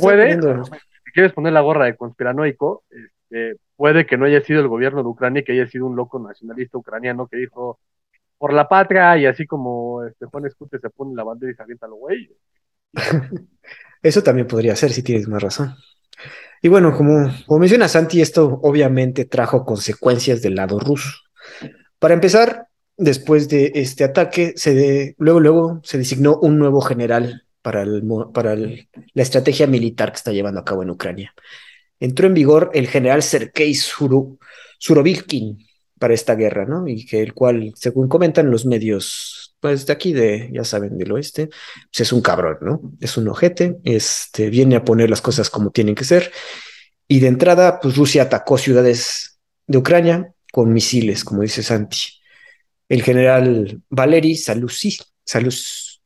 puede, 0.00 0.40
si 0.42 1.12
quieres 1.12 1.32
poner 1.32 1.52
la 1.52 1.60
gorra 1.60 1.84
de 1.84 1.96
conspiranoico, 1.96 2.84
este, 2.90 3.56
puede 3.76 4.06
que 4.06 4.16
no 4.16 4.24
haya 4.24 4.40
sido 4.40 4.60
el 4.60 4.68
gobierno 4.68 5.02
de 5.02 5.08
Ucrania, 5.08 5.42
que 5.44 5.52
haya 5.52 5.68
sido 5.68 5.86
un 5.86 5.96
loco 5.96 6.18
nacionalista 6.18 6.78
ucraniano 6.78 7.26
que 7.26 7.36
dijo, 7.36 7.78
por 8.42 8.52
la 8.52 8.68
patria 8.68 9.16
y 9.16 9.24
así 9.24 9.46
como 9.46 10.02
este 10.02 10.26
Juan 10.26 10.46
Escute 10.46 10.80
se 10.80 10.90
pone 10.90 11.14
la 11.14 11.22
bandera 11.22 11.52
y 11.52 11.54
se 11.54 11.62
avienta 11.62 11.86
lo 11.86 11.94
güey. 11.94 12.28
Eso 14.02 14.24
también 14.24 14.48
podría 14.48 14.74
ser, 14.74 14.92
si 14.92 15.04
tienes 15.04 15.28
más 15.28 15.40
razón. 15.40 15.76
Y 16.60 16.66
bueno, 16.66 16.92
como, 16.96 17.32
como 17.46 17.60
menciona 17.60 17.86
Santi, 17.86 18.20
esto 18.20 18.58
obviamente 18.64 19.26
trajo 19.26 19.64
consecuencias 19.64 20.42
del 20.42 20.56
lado 20.56 20.80
ruso. 20.80 21.08
Para 22.00 22.14
empezar, 22.14 22.66
después 22.96 23.48
de 23.48 23.70
este 23.76 24.02
ataque, 24.02 24.54
se 24.56 25.14
luego, 25.18 25.38
luego 25.38 25.80
se 25.84 25.98
designó 25.98 26.36
un 26.42 26.58
nuevo 26.58 26.80
general 26.80 27.44
para, 27.62 27.82
el, 27.82 28.02
para 28.34 28.56
la 28.56 29.22
estrategia 29.22 29.68
militar 29.68 30.10
que 30.10 30.16
está 30.16 30.32
llevando 30.32 30.58
a 30.58 30.64
cabo 30.64 30.82
en 30.82 30.90
Ucrania. 30.90 31.32
Entró 32.00 32.26
en 32.26 32.34
vigor 32.34 32.72
el 32.74 32.88
general 32.88 33.22
Sergei 33.22 33.72
Surovikin 33.72 35.64
para 36.02 36.14
esta 36.14 36.34
guerra, 36.34 36.66
¿no? 36.66 36.88
Y 36.88 37.06
que 37.06 37.22
el 37.22 37.32
cual, 37.32 37.74
según 37.76 38.08
comentan 38.08 38.50
los 38.50 38.66
medios, 38.66 39.54
pues 39.60 39.86
de 39.86 39.92
aquí, 39.92 40.12
de, 40.12 40.50
ya 40.52 40.64
saben, 40.64 40.98
del 40.98 41.12
oeste, 41.12 41.46
pues 41.46 42.00
es 42.00 42.12
un 42.12 42.20
cabrón, 42.20 42.58
¿no? 42.60 42.80
Es 43.00 43.16
un 43.16 43.28
ojete, 43.28 43.78
este, 43.84 44.50
viene 44.50 44.74
a 44.74 44.84
poner 44.84 45.08
las 45.08 45.22
cosas 45.22 45.48
como 45.48 45.70
tienen 45.70 45.94
que 45.94 46.02
ser. 46.02 46.32
Y 47.06 47.20
de 47.20 47.28
entrada, 47.28 47.78
pues 47.78 47.96
Rusia 47.96 48.24
atacó 48.24 48.58
ciudades 48.58 49.38
de 49.68 49.78
Ucrania 49.78 50.34
con 50.52 50.72
misiles, 50.72 51.22
como 51.22 51.42
dice 51.42 51.62
Santi. 51.62 51.98
El 52.88 53.04
general 53.04 53.80
Valery 53.88 54.34
Salusi, 54.34 54.98
Salus, 55.24 56.02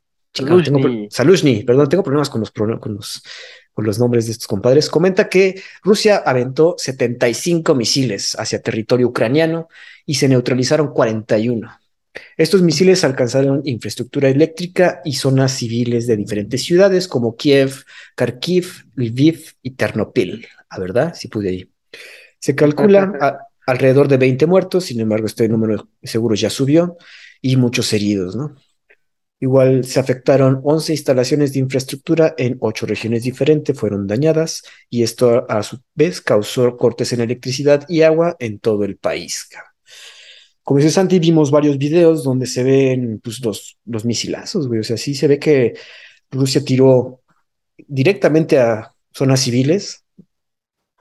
Saluzny, 1.08 1.64
perdón, 1.64 1.88
tengo 1.88 2.02
problemas 2.02 2.28
con 2.28 2.40
los, 2.40 2.50
con 2.50 2.94
los 2.96 3.22
con 3.76 3.84
los 3.84 3.98
nombres 3.98 4.24
de 4.24 4.32
estos 4.32 4.46
compadres, 4.48 4.88
comenta 4.88 5.28
que 5.28 5.60
Rusia 5.82 6.22
aventó 6.24 6.76
75 6.78 7.74
misiles 7.74 8.34
hacia 8.38 8.62
territorio 8.62 9.08
ucraniano 9.08 9.68
y 10.06 10.14
se 10.14 10.30
neutralizaron 10.30 10.94
41. 10.94 11.70
Estos 12.38 12.62
misiles 12.62 13.04
alcanzaron 13.04 13.60
infraestructura 13.66 14.30
eléctrica 14.30 15.02
y 15.04 15.12
zonas 15.12 15.52
civiles 15.52 16.06
de 16.06 16.16
diferentes 16.16 16.64
ciudades 16.64 17.06
como 17.06 17.36
Kiev, 17.36 17.84
Kharkiv, 18.14 18.86
Lviv 18.94 19.44
y 19.60 19.72
Ternopil. 19.72 20.46
¿A 20.70 20.80
verdad? 20.80 21.12
Si 21.14 21.28
pude 21.28 21.52
ir. 21.52 21.70
Se 22.38 22.54
calcula 22.54 23.38
alrededor 23.66 24.08
de 24.08 24.16
20 24.16 24.46
muertos, 24.46 24.84
sin 24.84 25.00
embargo, 25.00 25.26
este 25.26 25.50
número 25.50 25.90
seguro 26.02 26.34
ya 26.34 26.48
subió 26.48 26.96
y 27.42 27.56
muchos 27.56 27.92
heridos, 27.92 28.36
¿no? 28.36 28.56
Igual 29.38 29.84
se 29.84 30.00
afectaron 30.00 30.60
11 30.64 30.92
instalaciones 30.92 31.52
de 31.52 31.58
infraestructura 31.58 32.34
en 32.38 32.56
ocho 32.60 32.86
regiones 32.86 33.22
diferentes, 33.22 33.78
fueron 33.78 34.06
dañadas 34.06 34.62
y 34.88 35.02
esto 35.02 35.44
a 35.50 35.62
su 35.62 35.78
vez 35.94 36.22
causó 36.22 36.76
cortes 36.78 37.12
en 37.12 37.20
electricidad 37.20 37.84
y 37.88 38.00
agua 38.00 38.36
en 38.38 38.58
todo 38.58 38.84
el 38.84 38.96
país. 38.96 39.48
Como 40.62 40.78
dice 40.78 40.90
Santi, 40.90 41.18
vimos 41.18 41.50
varios 41.50 41.78
videos 41.78 42.24
donde 42.24 42.46
se 42.46 42.64
ven 42.64 43.20
pues, 43.22 43.44
los, 43.44 43.78
los 43.84 44.04
misilazos, 44.04 44.66
güey. 44.66 44.80
O 44.80 44.84
sea, 44.84 44.96
sí 44.96 45.14
se 45.14 45.28
ve 45.28 45.38
que 45.38 45.74
Rusia 46.30 46.64
tiró 46.64 47.20
directamente 47.86 48.58
a 48.58 48.92
zonas 49.12 49.40
civiles. 49.40 50.04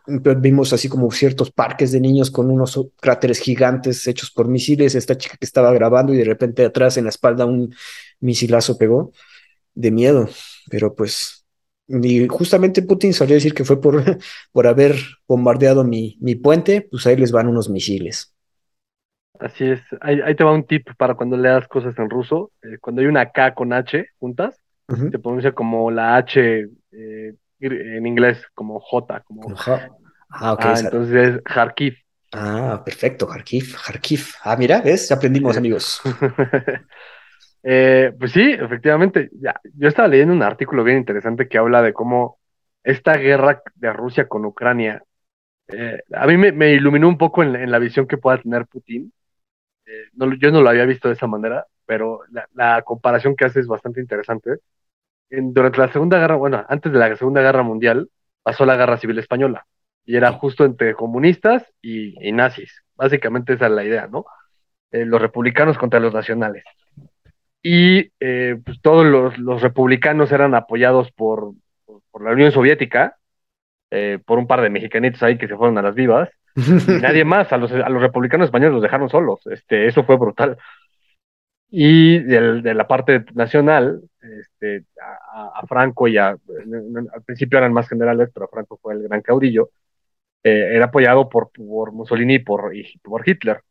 Vimos 0.06 0.72
así 0.72 0.88
como 0.88 1.10
ciertos 1.10 1.52
parques 1.52 1.92
de 1.92 2.00
niños 2.00 2.30
con 2.30 2.52
unos 2.52 2.80
cráteres 3.02 3.40
gigantes 3.40 4.06
hechos 4.06 4.30
por 4.30 4.48
misiles. 4.48 4.94
Esta 4.94 5.18
chica 5.18 5.36
que 5.36 5.46
estaba 5.46 5.74
grabando 5.74 6.14
y 6.14 6.18
de 6.18 6.26
repente 6.26 6.64
atrás 6.64 6.98
en 6.98 7.06
la 7.06 7.10
espalda 7.10 7.48
un 7.48 7.74
misilazo 8.26 8.78
pegó 8.78 9.12
de 9.74 9.92
miedo, 9.92 10.30
pero 10.70 10.96
pues 10.96 11.46
y 11.88 12.28
justamente 12.28 12.82
Putin 12.82 13.14
salió 13.14 13.34
a 13.34 13.38
decir 13.38 13.54
que 13.54 13.64
fue 13.64 13.80
por, 13.80 14.04
por 14.52 14.68
haber 14.68 14.96
bombardeado 15.28 15.84
mi, 15.84 16.18
mi 16.20 16.36
puente, 16.36 16.82
pues 16.90 17.06
ahí 17.08 17.16
les 17.16 17.32
van 17.32 17.48
unos 17.48 17.70
misiles. 17.70 18.34
Así 19.40 19.66
es, 19.66 19.82
ahí, 20.02 20.36
te 20.36 20.44
va 20.44 20.54
un 20.54 20.66
tip 20.66 20.88
para 20.98 21.16
cuando 21.16 21.36
leas 21.36 21.68
cosas 21.68 21.98
en 22.00 22.10
ruso. 22.10 22.52
Eh, 22.64 22.78
cuando 22.80 23.02
hay 23.02 23.08
una 23.08 23.32
K 23.32 23.54
con 23.54 23.74
H 23.74 24.08
juntas, 24.18 24.60
se 24.88 25.20
pronuncia 25.20 25.52
como 25.52 25.92
la 25.92 26.16
H 26.16 26.68
eh, 26.92 27.34
en 27.60 28.08
inglés, 28.08 28.42
como 28.54 28.80
J. 28.80 29.22
Como... 29.22 29.54
Ah, 30.30 30.54
ok. 30.54 30.60
Ah, 30.62 30.80
entonces, 30.80 31.42
Kharkiv. 31.44 31.96
Ah, 32.32 32.82
perfecto, 32.84 33.28
Kharkiv, 33.28 33.76
Kharkiv. 33.86 34.26
Ah, 34.44 34.56
mira, 34.56 34.82
¿ves? 34.82 35.12
Aprendimos, 35.12 35.58
amigos. 35.58 36.02
Eh, 37.68 38.14
pues 38.20 38.32
sí, 38.32 38.44
efectivamente. 38.54 39.30
Ya, 39.34 39.60
yo 39.74 39.88
estaba 39.88 40.08
leyendo 40.08 40.34
un 40.34 40.44
artículo 40.44 40.84
bien 40.84 40.98
interesante 40.98 41.48
que 41.48 41.58
habla 41.58 41.82
de 41.82 41.94
cómo 41.94 42.40
esta 42.84 43.18
guerra 43.18 43.64
de 43.76 43.92
Rusia 43.94 44.28
con 44.28 44.46
Ucrania, 44.46 45.04
eh, 45.70 46.02
a 46.14 46.28
mí 46.28 46.38
me, 46.38 46.74
iluminó 46.74 47.08
un 47.10 47.18
poco 47.18 47.44
en, 47.44 47.72
la 47.72 47.80
visión 47.80 48.08
que 48.08 48.18
pueda 48.18 48.42
tener 48.42 48.68
Putin. 48.68 49.12
Eh, 49.88 50.10
yo 50.40 50.52
no 50.52 50.62
lo 50.62 50.70
había 50.70 50.86
visto 50.86 51.08
de 51.10 51.16
esa 51.16 51.28
manera, 51.28 51.66
pero 51.86 52.22
la, 52.54 52.82
comparación 52.84 53.36
que 53.36 53.46
hace 53.46 53.62
es 53.62 53.68
bastante 53.68 54.02
interesante. 54.02 54.60
durante 55.30 55.80
la 55.80 55.92
Segunda 55.92 56.20
Guerra, 56.20 56.36
bueno, 56.36 56.66
antes 56.70 56.92
de 56.92 57.00
la 57.00 57.16
Segunda 57.18 57.42
Guerra 57.42 57.64
Mundial, 57.64 58.10
pasó 58.44 58.66
la 58.66 58.78
Guerra 58.78 58.98
Civil 58.98 59.20
Española 59.20 59.68
y 60.06 60.16
era 60.18 60.32
justo 60.34 60.66
entre 60.66 60.96
comunistas 60.96 61.66
y, 61.82 62.32
nazis. 62.32 62.84
Básicamente 62.96 63.54
esa 63.54 63.68
es 63.68 63.72
la 63.74 63.84
idea, 63.84 64.08
¿no? 64.08 64.26
los 64.92 65.22
republicanos 65.22 65.78
contra 65.78 66.00
los 66.00 66.14
nacionales 66.14 66.64
y 67.68 68.12
eh, 68.20 68.58
pues 68.64 68.80
todos 68.80 69.08
los, 69.40 69.60
republicanos 69.60 70.32
eran 70.32 70.54
apoyados 70.54 71.12
por, 71.12 71.54
por, 72.12 72.24
la 72.24 72.32
Unión 72.32 72.52
Soviética, 72.52 73.18
eh, 73.90 74.20
por 74.24 74.38
un 74.38 74.46
par 74.46 74.62
de 74.62 74.70
mexicanitos 74.70 75.24
ahí 75.24 75.40
que 75.40 75.48
se 75.48 75.58
fueron 75.58 75.80
a 75.80 75.82
las 75.82 75.96
vivas, 75.96 76.30
y 76.56 77.02
nadie 77.02 77.26
más, 77.26 77.52
a 77.52 77.58
los, 77.58 77.72
a 77.72 77.90
los 77.90 78.04
republicanos 78.04 78.46
españoles 78.46 78.74
los 78.74 78.84
dejaron 78.84 79.10
solos, 79.10 79.40
este, 79.48 79.88
eso 79.88 80.04
fue 80.04 80.16
brutal. 80.16 80.58
Y 81.72 82.20
de 82.20 82.76
la 82.76 82.88
parte 82.88 83.26
nacional, 83.34 84.00
este, 84.22 84.86
a, 85.26 85.66
Franco 85.66 86.08
y 86.08 86.18
a, 86.20 86.28
al 86.28 87.24
principio 87.26 87.58
eran 87.58 87.74
más 87.74 87.90
generales, 87.90 88.30
pero 88.32 88.48
Franco 88.48 88.78
fue 88.80 88.94
el 88.94 89.02
gran 89.02 89.24
caudillo, 89.24 89.72
eh, 90.44 90.76
era 90.76 90.86
apoyado 90.86 91.30
por, 91.30 91.50
por 91.50 91.94
Mussolini 91.94 92.38
por, 92.38 92.76
y 92.76 92.96
por 93.00 93.28
Hitler. 93.28 93.62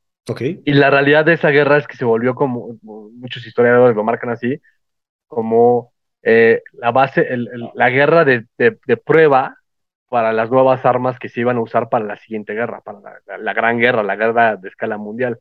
Y 0.65 0.73
la 0.73 0.91
realidad 0.91 1.25
de 1.25 1.35
esa 1.35 1.51
guerra 1.51 1.77
es 1.77 1.87
que 1.87 1.97
se 1.97 2.05
volvió 2.05 2.35
como, 2.35 2.79
muchos 2.83 3.47
historiadores 3.47 3.95
lo 3.95 4.05
marcan 4.05 4.31
así, 4.31 4.61
como 5.27 5.93
eh, 6.23 6.63
la 6.73 6.91
base, 6.91 7.29
la 7.75 7.91
guerra 7.91 8.25
de, 8.25 8.47
prueba 9.05 9.59
para 10.09 10.33
las 10.33 10.51
nuevas 10.51 10.85
armas 10.87 11.19
que 11.19 11.29
se 11.29 11.41
iban 11.41 11.59
a 11.59 11.61
usar 11.61 11.89
para 11.89 12.05
la 12.05 12.17
siguiente 12.17 12.55
guerra, 12.55 12.81
para 12.81 13.01
la, 13.39 13.53
gran 13.53 13.79
guerra, 13.79 14.03
la 14.03 14.17
guerra 14.17 14.57
de 14.57 14.69
escala 14.69 14.97
mundial. 14.97 15.39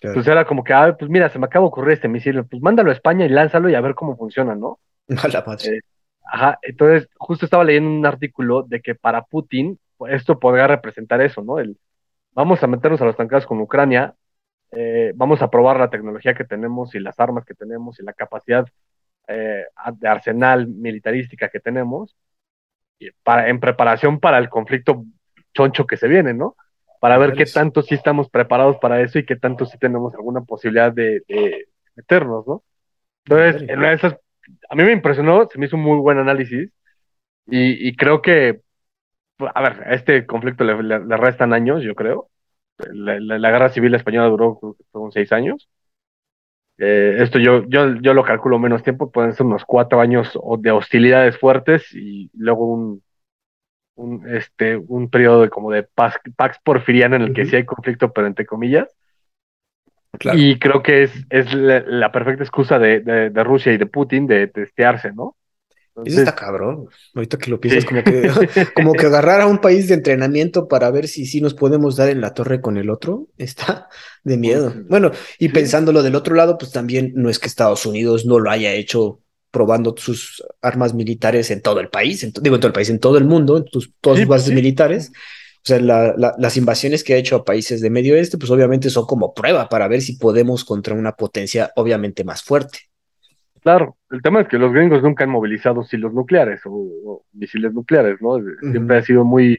Entonces 0.00 0.30
era 0.30 0.44
como 0.44 0.64
que, 0.64 0.72
ah, 0.72 0.96
pues 0.98 1.10
mira, 1.10 1.28
se 1.28 1.38
me 1.38 1.46
acaba 1.46 1.64
de 1.64 1.68
ocurrir 1.68 1.92
este 1.92 2.08
misil, 2.08 2.44
pues 2.44 2.62
mándalo 2.62 2.90
a 2.90 2.94
España 2.94 3.26
y 3.26 3.28
lánzalo 3.28 3.68
y 3.68 3.74
a 3.74 3.80
ver 3.80 3.94
cómo 3.94 4.16
funciona, 4.16 4.54
¿no? 4.54 4.78
Eh, 5.68 5.80
ajá, 6.24 6.58
entonces 6.62 7.08
justo 7.16 7.44
estaba 7.44 7.64
leyendo 7.64 7.90
un 7.90 8.04
artículo 8.04 8.62
de 8.62 8.80
que 8.80 8.94
para 8.94 9.22
Putin 9.22 9.78
esto 10.08 10.38
podría 10.38 10.66
representar 10.66 11.20
eso, 11.20 11.42
¿no? 11.42 11.58
El, 11.58 11.76
vamos 12.32 12.62
a 12.62 12.66
meternos 12.66 13.00
a 13.00 13.04
los 13.04 13.16
tancados 13.16 13.46
con 13.46 13.60
Ucrania, 13.60 14.14
eh, 14.70 15.12
vamos 15.14 15.40
a 15.40 15.50
probar 15.50 15.78
la 15.78 15.90
tecnología 15.90 16.34
que 16.34 16.44
tenemos 16.44 16.94
y 16.94 17.00
las 17.00 17.18
armas 17.18 17.44
que 17.44 17.54
tenemos 17.54 17.98
y 18.00 18.02
la 18.02 18.12
capacidad 18.12 18.66
eh, 19.26 19.64
de 19.92 20.08
arsenal 20.08 20.68
militarística 20.68 21.48
que 21.48 21.60
tenemos 21.60 22.16
para, 23.22 23.48
en 23.48 23.60
preparación 23.60 24.20
para 24.20 24.38
el 24.38 24.48
conflicto 24.48 25.04
choncho 25.54 25.86
que 25.86 25.96
se 25.96 26.08
viene, 26.08 26.34
¿no? 26.34 26.56
Para 27.00 27.16
ver 27.16 27.32
qué 27.32 27.46
tanto 27.46 27.82
sí 27.82 27.94
estamos 27.94 28.28
preparados 28.28 28.76
para 28.78 29.00
eso 29.00 29.18
y 29.18 29.24
qué 29.24 29.36
tanto 29.36 29.64
sí 29.64 29.78
tenemos 29.78 30.14
alguna 30.14 30.40
posibilidad 30.42 30.92
de, 30.92 31.22
meternos, 31.94 32.46
¿no? 32.46 32.62
Entonces, 33.24 33.68
en 33.68 33.84
esas, 33.84 34.16
a 34.68 34.74
mí 34.74 34.82
me 34.82 34.92
impresionó, 34.92 35.48
se 35.48 35.58
me 35.58 35.66
hizo 35.66 35.76
un 35.76 35.82
muy 35.82 35.98
buen 35.98 36.18
análisis 36.18 36.70
y 37.46 37.96
creo 37.96 38.20
que 38.20 38.60
a 39.38 39.62
ver, 39.62 39.88
a 39.88 39.94
este 39.94 40.26
conflicto 40.26 40.64
le, 40.64 40.98
restan 41.16 41.52
años, 41.52 41.82
yo 41.82 41.94
creo. 41.94 42.28
La, 42.92 43.50
guerra 43.50 43.70
civil 43.70 43.94
española 43.94 44.28
duró 44.28 44.60
unos 44.92 45.14
seis 45.14 45.32
años. 45.32 45.68
Eh, 46.78 47.16
esto 47.20 47.38
yo, 47.38 47.64
yo, 47.68 47.96
yo 47.96 48.14
lo 48.14 48.22
calculo 48.22 48.58
menos 48.58 48.84
tiempo, 48.84 49.10
pueden 49.10 49.32
ser 49.32 49.46
unos 49.46 49.64
cuatro 49.64 50.00
años 50.00 50.38
de 50.60 50.70
hostilidades 50.70 51.36
fuertes 51.36 51.92
y 51.92 52.30
luego 52.34 52.72
un, 52.72 53.02
un, 53.96 54.28
este, 54.28 54.76
un 54.76 55.10
periodo 55.10 55.42
de, 55.42 55.50
como 55.50 55.72
de 55.72 55.82
pax, 55.82 56.20
porfiriana 56.62 57.16
en 57.16 57.22
el 57.22 57.34
que 57.34 57.46
sí 57.46 57.56
hay 57.56 57.64
conflicto, 57.64 58.12
pero 58.12 58.26
entre 58.26 58.46
comillas. 58.46 58.88
Y 60.34 60.58
creo 60.58 60.82
que 60.82 61.02
es, 61.02 61.26
es 61.30 61.52
la, 61.52 62.10
perfecta 62.12 62.42
excusa 62.42 62.78
de, 62.78 63.00
de, 63.00 63.44
Rusia 63.44 63.72
y 63.72 63.76
de 63.76 63.86
Putin 63.86 64.26
de 64.26 64.46
testearse, 64.46 65.12
¿no? 65.12 65.36
Eso 66.04 66.20
está 66.20 66.34
cabrón. 66.34 66.88
Ahorita 67.14 67.38
que 67.38 67.50
lo 67.50 67.60
piensas, 67.60 67.84
como 67.84 68.02
que, 68.02 68.30
como 68.74 68.92
que 68.92 69.06
agarrar 69.06 69.40
a 69.40 69.46
un 69.46 69.58
país 69.58 69.88
de 69.88 69.94
entrenamiento 69.94 70.68
para 70.68 70.90
ver 70.90 71.08
si 71.08 71.26
sí 71.26 71.40
nos 71.40 71.54
podemos 71.54 71.96
dar 71.96 72.08
en 72.08 72.20
la 72.20 72.34
torre 72.34 72.60
con 72.60 72.76
el 72.76 72.90
otro, 72.90 73.28
está 73.38 73.88
de 74.24 74.36
miedo. 74.36 74.74
Bueno, 74.88 75.10
y 75.38 75.48
pensándolo 75.48 76.02
del 76.02 76.14
otro 76.14 76.34
lado, 76.34 76.58
pues 76.58 76.70
también 76.72 77.12
no 77.14 77.30
es 77.30 77.38
que 77.38 77.46
Estados 77.46 77.86
Unidos 77.86 78.26
no 78.26 78.38
lo 78.38 78.50
haya 78.50 78.72
hecho 78.72 79.20
probando 79.50 79.94
sus 79.96 80.42
armas 80.60 80.94
militares 80.94 81.50
en 81.50 81.62
todo 81.62 81.80
el 81.80 81.88
país, 81.88 82.20
digo 82.42 82.56
en 82.56 82.60
todo 82.60 82.68
el 82.68 82.74
país, 82.74 82.90
en 82.90 83.00
todo 83.00 83.16
el 83.18 83.24
mundo, 83.24 83.56
en 83.56 83.64
tus, 83.64 83.92
todas 84.00 84.18
sus 84.18 84.28
bases 84.28 84.52
militares. 84.52 85.10
O 85.64 85.68
sea, 85.68 85.80
las 85.80 86.56
invasiones 86.56 87.04
que 87.04 87.14
ha 87.14 87.16
hecho 87.16 87.36
a 87.36 87.44
países 87.44 87.80
de 87.80 87.90
Medio 87.90 88.14
Oeste, 88.14 88.38
pues 88.38 88.50
obviamente 88.50 88.90
son 88.90 89.06
como 89.06 89.34
prueba 89.34 89.68
para 89.68 89.88
ver 89.88 90.00
si 90.00 90.14
podemos 90.14 90.64
contra 90.64 90.94
una 90.94 91.12
potencia 91.12 91.72
obviamente 91.76 92.24
más 92.24 92.42
fuerte. 92.42 92.87
Claro, 93.68 93.98
el 94.08 94.22
tema 94.22 94.40
es 94.40 94.48
que 94.48 94.56
los 94.56 94.72
gringos 94.72 95.02
nunca 95.02 95.24
han 95.24 95.30
movilizado 95.30 95.82
silos 95.82 96.14
nucleares 96.14 96.62
o, 96.64 97.22
misiles 97.34 97.74
nucleares, 97.74 98.16
¿no? 98.22 98.38
Siempre 98.62 98.96
ha 98.96 99.02
sido 99.02 99.26
muy, 99.26 99.58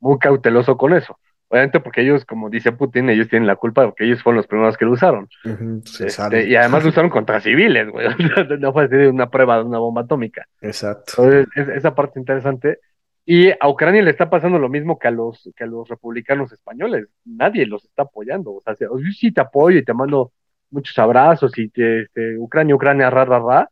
muy 0.00 0.18
cauteloso 0.18 0.76
con 0.76 0.92
eso. 0.94 1.16
Obviamente 1.46 1.78
porque 1.78 2.00
ellos, 2.00 2.24
como 2.24 2.50
dice 2.50 2.72
Putin, 2.72 3.08
ellos 3.08 3.28
tienen 3.28 3.46
la 3.46 3.54
culpa 3.54 3.84
porque 3.84 4.04
ellos 4.04 4.20
fueron 4.20 4.38
los 4.38 4.48
primeros 4.48 4.76
que 4.76 4.84
lo 4.84 4.90
usaron. 4.90 5.28
Este, 5.44 6.48
y 6.48 6.56
además 6.56 6.82
lo 6.82 6.88
usaron 6.90 7.08
contra 7.08 7.40
civiles, 7.40 7.88
güey. 7.88 8.08
no 8.58 8.72
fue 8.72 9.08
una 9.08 9.30
prueba 9.30 9.58
de 9.58 9.62
una 9.62 9.78
bomba 9.78 10.00
atómica. 10.00 10.44
Exacto. 10.60 11.22
Entonces, 11.22 11.68
esa 11.76 11.94
parte 11.94 12.18
interesante. 12.18 12.80
Y 13.24 13.52
a 13.52 13.68
Ucrania 13.68 14.02
le 14.02 14.10
está 14.10 14.28
pasando 14.28 14.58
lo 14.58 14.68
mismo 14.68 14.98
que 14.98 15.06
a 15.06 15.12
los, 15.12 15.48
que 15.54 15.62
a 15.62 15.68
los 15.68 15.88
republicanos 15.88 16.50
españoles. 16.50 17.06
Nadie 17.24 17.64
los 17.64 17.84
está 17.84 18.02
apoyando. 18.02 18.54
O 18.54 18.60
sea, 18.60 18.74
yo 18.76 18.88
sí 19.16 19.30
te 19.30 19.40
apoyo 19.40 19.78
y 19.78 19.84
te 19.84 19.94
mando 19.94 20.32
muchos 20.70 20.98
abrazos 20.98 21.56
y 21.58 21.68
te, 21.68 22.02
este, 22.02 22.38
Ucrania, 22.38 22.74
Ucrania, 22.74 23.10
ra, 23.10 23.24
ra, 23.24 23.38
ra. 23.38 23.70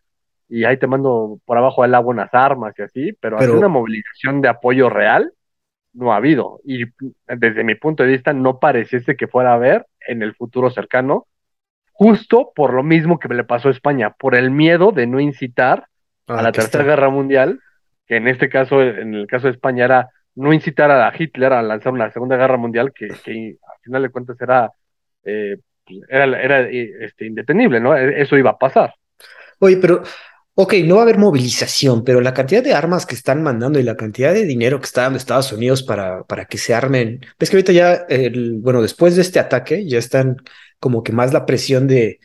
Y 0.49 0.65
ahí 0.65 0.77
te 0.77 0.87
mando 0.87 1.39
por 1.45 1.57
abajo 1.57 1.83
del 1.83 1.95
agua 1.95 2.13
unas 2.13 2.33
armas 2.33 2.75
y 2.79 2.83
así. 2.83 3.13
Pero, 3.21 3.39
pero... 3.39 3.59
una 3.59 3.69
movilización 3.69 4.41
de 4.41 4.49
apoyo 4.49 4.89
real 4.91 5.33
no 5.95 6.13
ha 6.13 6.17
habido. 6.17 6.61
Y 6.65 6.85
desde 7.27 7.65
mi 7.65 7.77
punto 7.77 8.03
de 8.03 8.11
vista, 8.11 8.33
no 8.33 8.59
pareciese 8.59 9.17
que 9.17 9.29
fuera 9.29 9.53
a 9.53 9.55
haber 9.55 9.87
en 10.07 10.23
el 10.23 10.35
futuro 10.35 10.71
cercano, 10.71 11.27
justo 11.93 12.53
por 12.55 12.75
lo 12.75 12.83
mismo 12.83 13.19
que 13.19 13.33
le 13.33 13.45
pasó 13.45 13.69
a 13.69 13.73
España, 13.73 14.11
por 14.11 14.35
el 14.35 14.51
miedo 14.51 14.93
de 14.93 15.07
no 15.07 15.21
incitar 15.21 15.87
a 16.27 16.39
ah, 16.39 16.43
la 16.43 16.53
Tercera 16.53 16.85
Guerra 16.85 17.09
Mundial, 17.11 17.61
que 18.07 18.17
en 18.17 18.29
este 18.29 18.49
caso, 18.49 18.83
en 18.83 19.15
el 19.15 19.27
caso 19.27 19.47
de 19.47 19.53
España, 19.53 19.85
era 19.85 20.11
no 20.35 20.53
incitar 20.53 20.91
a 20.91 21.13
Hitler 21.17 21.53
a 21.53 21.63
lanzar 21.63 21.93
una 21.93 22.11
Segunda 22.11 22.37
Guerra 22.37 22.57
Mundial, 22.57 22.93
que, 22.93 23.09
que 23.09 23.57
al 23.63 23.79
final 23.83 24.03
de 24.03 24.11
cuentas 24.11 24.41
era, 24.41 24.73
eh, 25.25 25.59
era, 26.09 26.43
era 26.43 26.69
este, 26.69 27.27
indetenible, 27.27 27.81
¿no? 27.81 27.97
E, 27.97 28.23
eso 28.23 28.37
iba 28.37 28.51
a 28.51 28.59
pasar. 28.59 28.95
Oye, 29.59 29.77
pero 29.77 30.03
Ok, 30.57 30.75
no 30.85 30.95
va 30.97 31.01
a 31.01 31.05
haber 31.05 31.19
movilización, 31.19 32.05
pero 32.05 32.21
la 32.21 32.33
cantidad 32.33 32.63
de 32.63 32.75
armas 32.75 33.07
que 33.07 33.17
están 33.17 33.43
mandando 33.43 33.81
y 33.81 33.83
la 33.83 33.97
cantidad 33.97 34.33
de 34.33 34.45
dinero 34.45 34.79
que 34.79 34.87
está 34.87 35.03
dando 35.03 35.17
Estados 35.19 35.51
Unidos 35.53 35.83
para, 35.83 36.23
para 36.25 36.45
que 36.45 36.59
se 36.59 36.73
armen. 36.73 37.21
Ves 37.41 37.51
que 37.51 37.57
ahorita 37.57 37.73
ya, 37.73 38.07
bueno, 38.61 38.81
después 38.81 39.17
de 39.17 39.23
este 39.23 39.41
ataque, 39.41 39.85
ya 39.89 39.99
están 39.99 40.37
como 40.79 41.03
que 41.03 41.11
más 41.11 41.33
la 41.33 41.45
presión 41.45 41.89
de 41.89 42.21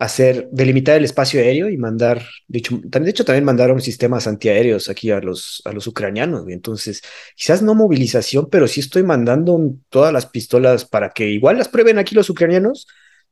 hacer, 0.00 0.48
delimitar 0.50 0.96
el 0.96 1.04
espacio 1.04 1.40
aéreo 1.40 1.68
y 1.68 1.76
mandar, 1.76 2.22
de 2.48 2.58
hecho, 2.58 2.80
de 2.82 3.10
hecho 3.10 3.24
también 3.24 3.44
mandaron 3.44 3.80
sistemas 3.82 4.26
antiaéreos 4.26 4.88
aquí 4.88 5.10
a 5.10 5.20
los, 5.20 5.62
a 5.66 5.72
los 5.72 5.86
ucranianos. 5.86 6.48
Entonces, 6.48 7.02
quizás 7.36 7.62
no 7.62 7.74
movilización, 7.74 8.48
pero 8.50 8.66
sí 8.66 8.80
estoy 8.80 9.02
mandando 9.02 9.60
todas 9.90 10.12
las 10.12 10.24
pistolas 10.24 10.86
para 10.86 11.10
que 11.10 11.28
igual 11.28 11.58
las 11.58 11.68
prueben 11.68 11.98
aquí 11.98 12.14
los 12.14 12.30
ucranianos 12.30 12.86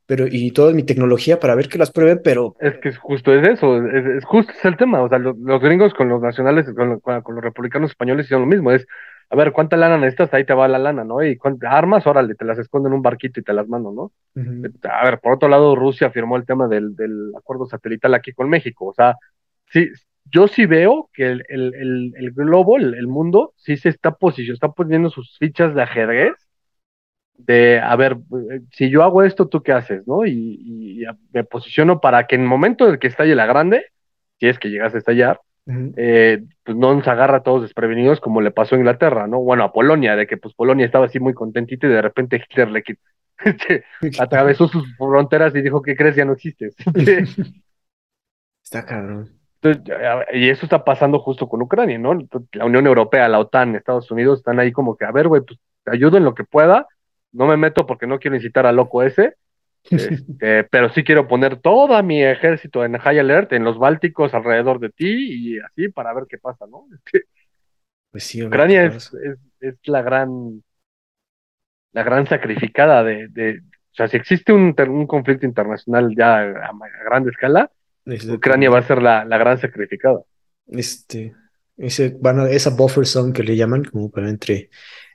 pero 0.09 0.25
y 0.27 0.49
toda 0.49 0.73
mi 0.73 0.81
tecnología 0.81 1.39
para 1.39 1.53
ver 1.53 1.69
que 1.69 1.77
las 1.77 1.91
prueben, 1.91 2.19
pero... 2.23 2.55
Es 2.59 2.79
que 2.79 2.89
es 2.89 2.97
justo 2.97 3.31
es 3.31 3.47
eso, 3.47 3.77
es, 3.85 4.25
justo 4.25 4.51
es 4.51 4.65
el 4.65 4.75
tema, 4.75 5.03
o 5.03 5.07
sea, 5.07 5.19
los, 5.19 5.35
gringos 5.61 5.93
con 5.93 6.09
los 6.09 6.19
nacionales, 6.19 6.65
con, 6.75 6.99
los 6.99 7.43
republicanos 7.43 7.91
españoles 7.91 8.25
hicieron 8.25 8.41
lo 8.41 8.47
mismo, 8.47 8.71
es, 8.71 8.87
a 9.31 9.35
ver, 9.35 9.51
¿cuánta 9.51 9.77
lana 9.77 9.97
necesitas? 9.97 10.33
Ahí 10.33 10.43
te 10.43 10.53
va 10.53 10.67
la 10.67 10.79
lana, 10.79 11.03
¿no? 11.03 11.23
Y 11.23 11.37
armas, 11.61 12.07
órale, 12.07 12.35
te 12.35 12.45
las 12.45 12.57
esconden 12.57 12.91
en 12.91 12.97
un 12.97 13.01
barquito 13.03 13.39
y 13.39 13.43
te 13.43 13.53
las 13.53 13.67
mando, 13.67 13.91
¿no? 13.91 14.11
A 14.89 15.05
ver, 15.05 15.19
por 15.19 15.33
otro 15.33 15.47
lado, 15.47 15.75
Rusia 15.75 16.09
firmó 16.09 16.35
el 16.35 16.45
tema 16.45 16.67
del, 16.67 16.95
del 16.95 17.31
acuerdo 17.37 17.65
satelital 17.67 18.13
aquí 18.15 18.33
con 18.33 18.49
México, 18.49 18.87
o 18.87 18.93
sea, 18.93 19.15
sí, 19.71 19.89
yo 20.31 20.47
sí 20.47 20.65
veo 20.65 21.09
que 21.13 21.27
el, 21.27 21.43
el, 21.49 22.13
el, 22.15 22.31
globo, 22.31 22.77
el, 22.77 23.07
mundo, 23.07 23.53
sí 23.57 23.77
se 23.77 23.89
está 23.89 24.11
posicionando, 24.11 24.53
está 24.53 24.71
poniendo 24.71 25.09
sus 25.09 25.37
fichas 25.37 25.73
de 25.73 25.81
ajedrez 25.81 26.33
de, 27.37 27.79
a 27.79 27.95
ver, 27.95 28.17
si 28.71 28.89
yo 28.89 29.03
hago 29.03 29.23
esto, 29.23 29.47
¿tú 29.47 29.63
qué 29.63 29.71
haces? 29.71 30.05
¿no? 30.07 30.25
Y, 30.25 31.05
me 31.31 31.43
posiciono 31.43 32.01
para 32.01 32.27
que 32.27 32.35
en 32.35 32.41
el 32.41 32.47
momento 32.47 32.85
en 32.85 32.93
el 32.93 32.99
que 32.99 33.07
estalle 33.07 33.35
la 33.35 33.45
grande, 33.45 33.85
si 34.39 34.47
es 34.47 34.59
que 34.59 34.69
llegas 34.69 34.93
a 34.93 34.97
estallar, 34.97 35.39
eh, 35.97 36.43
pues 36.63 36.77
no 36.77 36.95
nos 36.95 37.07
agarra 37.07 37.37
a 37.37 37.43
todos 37.43 37.61
desprevenidos 37.61 38.19
como 38.19 38.41
le 38.41 38.51
pasó 38.51 38.75
a 38.75 38.79
Inglaterra, 38.79 39.27
¿no? 39.27 39.39
Bueno, 39.39 39.63
a 39.63 39.71
Polonia, 39.71 40.15
de 40.15 40.25
que 40.25 40.37
pues 40.37 40.53
Polonia 40.55 40.85
estaba 40.85 41.05
así 41.05 41.19
muy 41.19 41.33
contentito 41.33 41.87
y 41.87 41.91
de 41.91 42.01
repente 42.01 42.37
Hitler 42.37 42.69
le 42.69 42.83
este, 43.45 43.83
atravesó 44.19 44.67
sus 44.67 44.95
fronteras 44.97 45.53
y 45.55 45.61
dijo, 45.61 45.81
¿qué 45.81 45.95
crees? 45.95 46.15
Ya 46.15 46.25
no 46.25 46.33
existes. 46.33 46.75
Está 48.63 48.85
cabrón. 48.85 49.29
y 50.33 50.49
eso 50.49 50.65
está 50.65 50.83
pasando 50.83 51.19
justo 51.19 51.49
con 51.49 51.61
Ucrania, 51.61 51.97
¿no? 51.97 52.13
La 52.51 52.65
Unión 52.65 52.85
Europea, 52.85 53.27
la 53.27 53.39
OTAN, 53.39 53.75
Estados 53.75 54.11
Unidos 54.11 54.39
están 54.39 54.59
ahí 54.59 54.71
como 54.71 54.95
que, 54.95 55.05
a 55.05 55.11
ver, 55.11 55.27
güey, 55.27 55.41
pues 55.41 55.59
te 55.83 55.91
ayudo 55.91 56.17
en 56.17 56.23
lo 56.23 56.35
que 56.35 56.43
pueda, 56.43 56.87
no 57.31 57.47
me 57.47 57.57
meto 57.57 57.87
porque 57.87 58.05
no 58.05 58.19
quiero 58.19 58.35
incitar 58.35 58.67
al 58.67 58.75
loco 58.75 59.01
ese, 59.01 59.35
este, 59.89 60.63
pero 60.65 60.89
sí 60.89 61.03
quiero 61.03 61.27
poner 61.27 61.57
todo 61.57 62.01
mi 62.03 62.23
ejército 62.23 62.83
en 62.83 62.97
high 62.97 63.19
alert, 63.19 63.53
en 63.53 63.63
los 63.63 63.77
bálticos 63.77 64.33
alrededor 64.33 64.79
de 64.79 64.89
ti 64.89 65.07
y 65.07 65.59
así 65.59 65.89
para 65.89 66.13
ver 66.13 66.25
qué 66.29 66.37
pasa, 66.37 66.65
¿no? 66.67 66.87
Pues 68.11 68.23
sí, 68.23 68.43
Ucrania 68.43 68.85
es, 68.85 69.11
es, 69.59 69.77
la 69.83 70.01
gran 70.01 70.63
la 71.91 72.01
gran 72.01 72.25
sacrificada 72.25 73.03
de, 73.03 73.27
de 73.27 73.59
o 73.59 73.95
sea, 73.95 74.07
si 74.07 74.17
existe 74.17 74.51
un, 74.51 74.75
un 74.87 75.05
conflicto 75.05 75.45
internacional 75.45 76.15
ya 76.17 76.39
a, 76.39 76.71
gran 77.05 77.29
escala, 77.29 77.69
Ucrania 78.31 78.71
va 78.71 78.79
a 78.79 78.87
ser 78.87 78.99
la, 78.99 79.25
la, 79.25 79.37
gran 79.37 79.59
sacrificada. 79.59 80.21
Este, 80.65 81.35
ese, 81.77 82.17
bueno, 82.19 82.47
esa 82.47 82.71
buffer 82.71 83.05
zone 83.05 83.31
que 83.31 83.43
le 83.43 83.55
llaman, 83.55 83.83
como 83.83 84.09
para 84.09 84.29
entre 84.29 84.69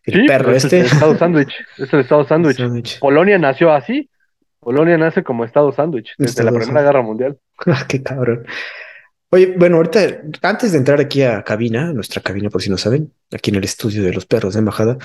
el 0.04 0.26
perro 0.26 0.50
pues, 0.50 0.64
este. 0.64 0.80
Es 0.80 0.86
el 0.86 0.92
Estado 0.92 1.14
sándwich. 1.18 1.54
Es 1.78 1.92
el 1.92 2.00
Estado 2.00 2.24
sándwich. 2.24 2.98
Polonia 3.00 3.38
nació 3.38 3.72
así. 3.72 4.10
Polonia 4.64 4.98
nace 4.98 5.22
como 5.22 5.44
Estado 5.44 5.70
sándwich 5.72 6.14
desde 6.18 6.42
la 6.42 6.52
Primera 6.52 6.82
Guerra 6.82 7.02
Mundial. 7.02 7.38
Ah, 7.66 7.86
qué 7.88 8.02
cabrón. 8.02 8.44
Oye, 9.30 9.54
bueno, 9.56 9.76
ahorita, 9.76 10.22
antes 10.42 10.72
de 10.72 10.78
entrar 10.78 11.00
aquí 11.00 11.22
a 11.22 11.42
cabina, 11.42 11.92
nuestra 11.92 12.20
cabina, 12.20 12.50
por 12.50 12.62
si 12.62 12.70
no 12.70 12.76
saben, 12.76 13.12
aquí 13.32 13.50
en 13.50 13.56
el 13.56 13.64
estudio 13.64 14.02
de 14.02 14.12
los 14.12 14.26
perros 14.26 14.54
de 14.54 14.60
embajada, 14.60 14.98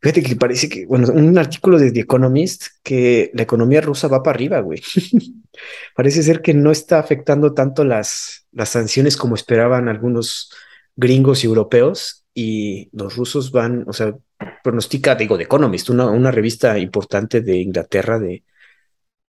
fíjate 0.00 0.22
que 0.22 0.36
parece 0.36 0.68
que, 0.68 0.86
bueno, 0.86 1.08
un 1.12 1.36
artículo 1.38 1.78
de 1.78 1.92
The 1.92 2.00
Economist 2.00 2.66
que 2.82 3.30
la 3.34 3.42
economía 3.42 3.80
rusa 3.80 4.08
va 4.08 4.22
para 4.22 4.36
arriba, 4.36 4.60
güey. 4.60 4.82
parece 5.96 6.22
ser 6.22 6.42
que 6.42 6.54
no 6.54 6.70
está 6.70 6.98
afectando 6.98 7.54
tanto 7.54 7.84
las, 7.84 8.46
las 8.52 8.68
sanciones 8.68 9.16
como 9.16 9.34
esperaban 9.34 9.88
algunos 9.88 10.52
gringos 10.94 11.42
y 11.42 11.46
europeos 11.46 12.24
y 12.34 12.88
los 12.92 13.16
rusos 13.16 13.50
van, 13.50 13.84
o 13.88 13.92
sea, 13.92 14.14
pronostica, 14.62 15.14
digo, 15.14 15.36
The 15.36 15.44
Economist, 15.44 15.90
una, 15.90 16.06
una 16.06 16.30
revista 16.30 16.78
importante 16.78 17.40
de 17.40 17.56
Inglaterra 17.56 18.18
de, 18.18 18.44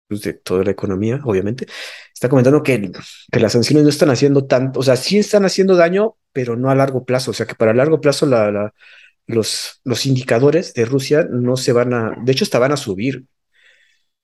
de 0.10 0.34
toda 0.34 0.64
la 0.64 0.72
economía, 0.72 1.20
obviamente, 1.24 1.68
está 2.14 2.30
comentando 2.30 2.64
que, 2.64 2.92
que, 3.32 3.40
las 3.40 3.54
sanciones 3.54 3.84
no 3.84 3.90
están 3.90 4.10
haciendo 4.10 4.46
tanto, 4.46 4.80
o 4.80 4.84
sea, 4.84 4.96
sí 4.96 5.18
están 5.18 5.46
haciendo 5.46 5.76
daño, 5.76 6.16
pero 6.34 6.56
no 6.56 6.70
a 6.70 6.76
largo 6.76 7.06
plazo, 7.06 7.32
o 7.32 7.34
sea, 7.34 7.46
que 7.46 7.56
para 7.56 7.74
largo 7.74 8.02
plazo 8.02 8.26
la, 8.26 8.52
la, 8.52 8.74
los, 9.28 9.82
los 9.84 10.06
indicadores 10.08 10.74
de 10.74 10.86
Rusia 10.86 11.28
no 11.30 11.56
se 11.56 11.72
van 11.72 11.94
a, 11.94 12.16
de 12.24 12.32
hecho, 12.32 12.44
hasta 12.44 12.60
van 12.60 12.72
a 12.72 12.78
subir. 12.78 13.26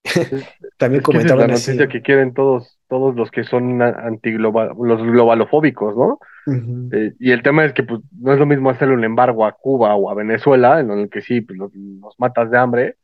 También 0.77 1.03
comentaban 1.03 1.47
la 1.47 1.53
noticia 1.53 1.88
que 1.88 2.01
quieren 2.01 2.33
todos, 2.33 2.79
todos 2.88 3.15
los 3.15 3.29
que 3.29 3.43
son 3.43 3.81
antiglobal, 3.81 4.71
los 4.79 5.01
globalofóbicos, 5.01 5.95
¿no? 5.95 6.19
Eh, 6.91 7.13
y 7.19 7.31
el 7.31 7.41
tema 7.41 7.65
es 7.65 7.73
que 7.73 7.83
pues, 7.83 8.01
no 8.19 8.33
es 8.33 8.39
lo 8.39 8.45
mismo 8.45 8.69
hacerle 8.69 8.95
un 8.95 9.03
embargo 9.03 9.45
a 9.45 9.53
Cuba 9.53 9.95
o 9.95 10.09
a 10.09 10.15
Venezuela, 10.15 10.79
en 10.79 10.91
el 10.91 11.09
que 11.09 11.21
sí, 11.21 11.41
pues, 11.41 11.57
los, 11.57 11.71
matas 12.17 12.49
de 12.49 12.57
hambre, 12.57 12.97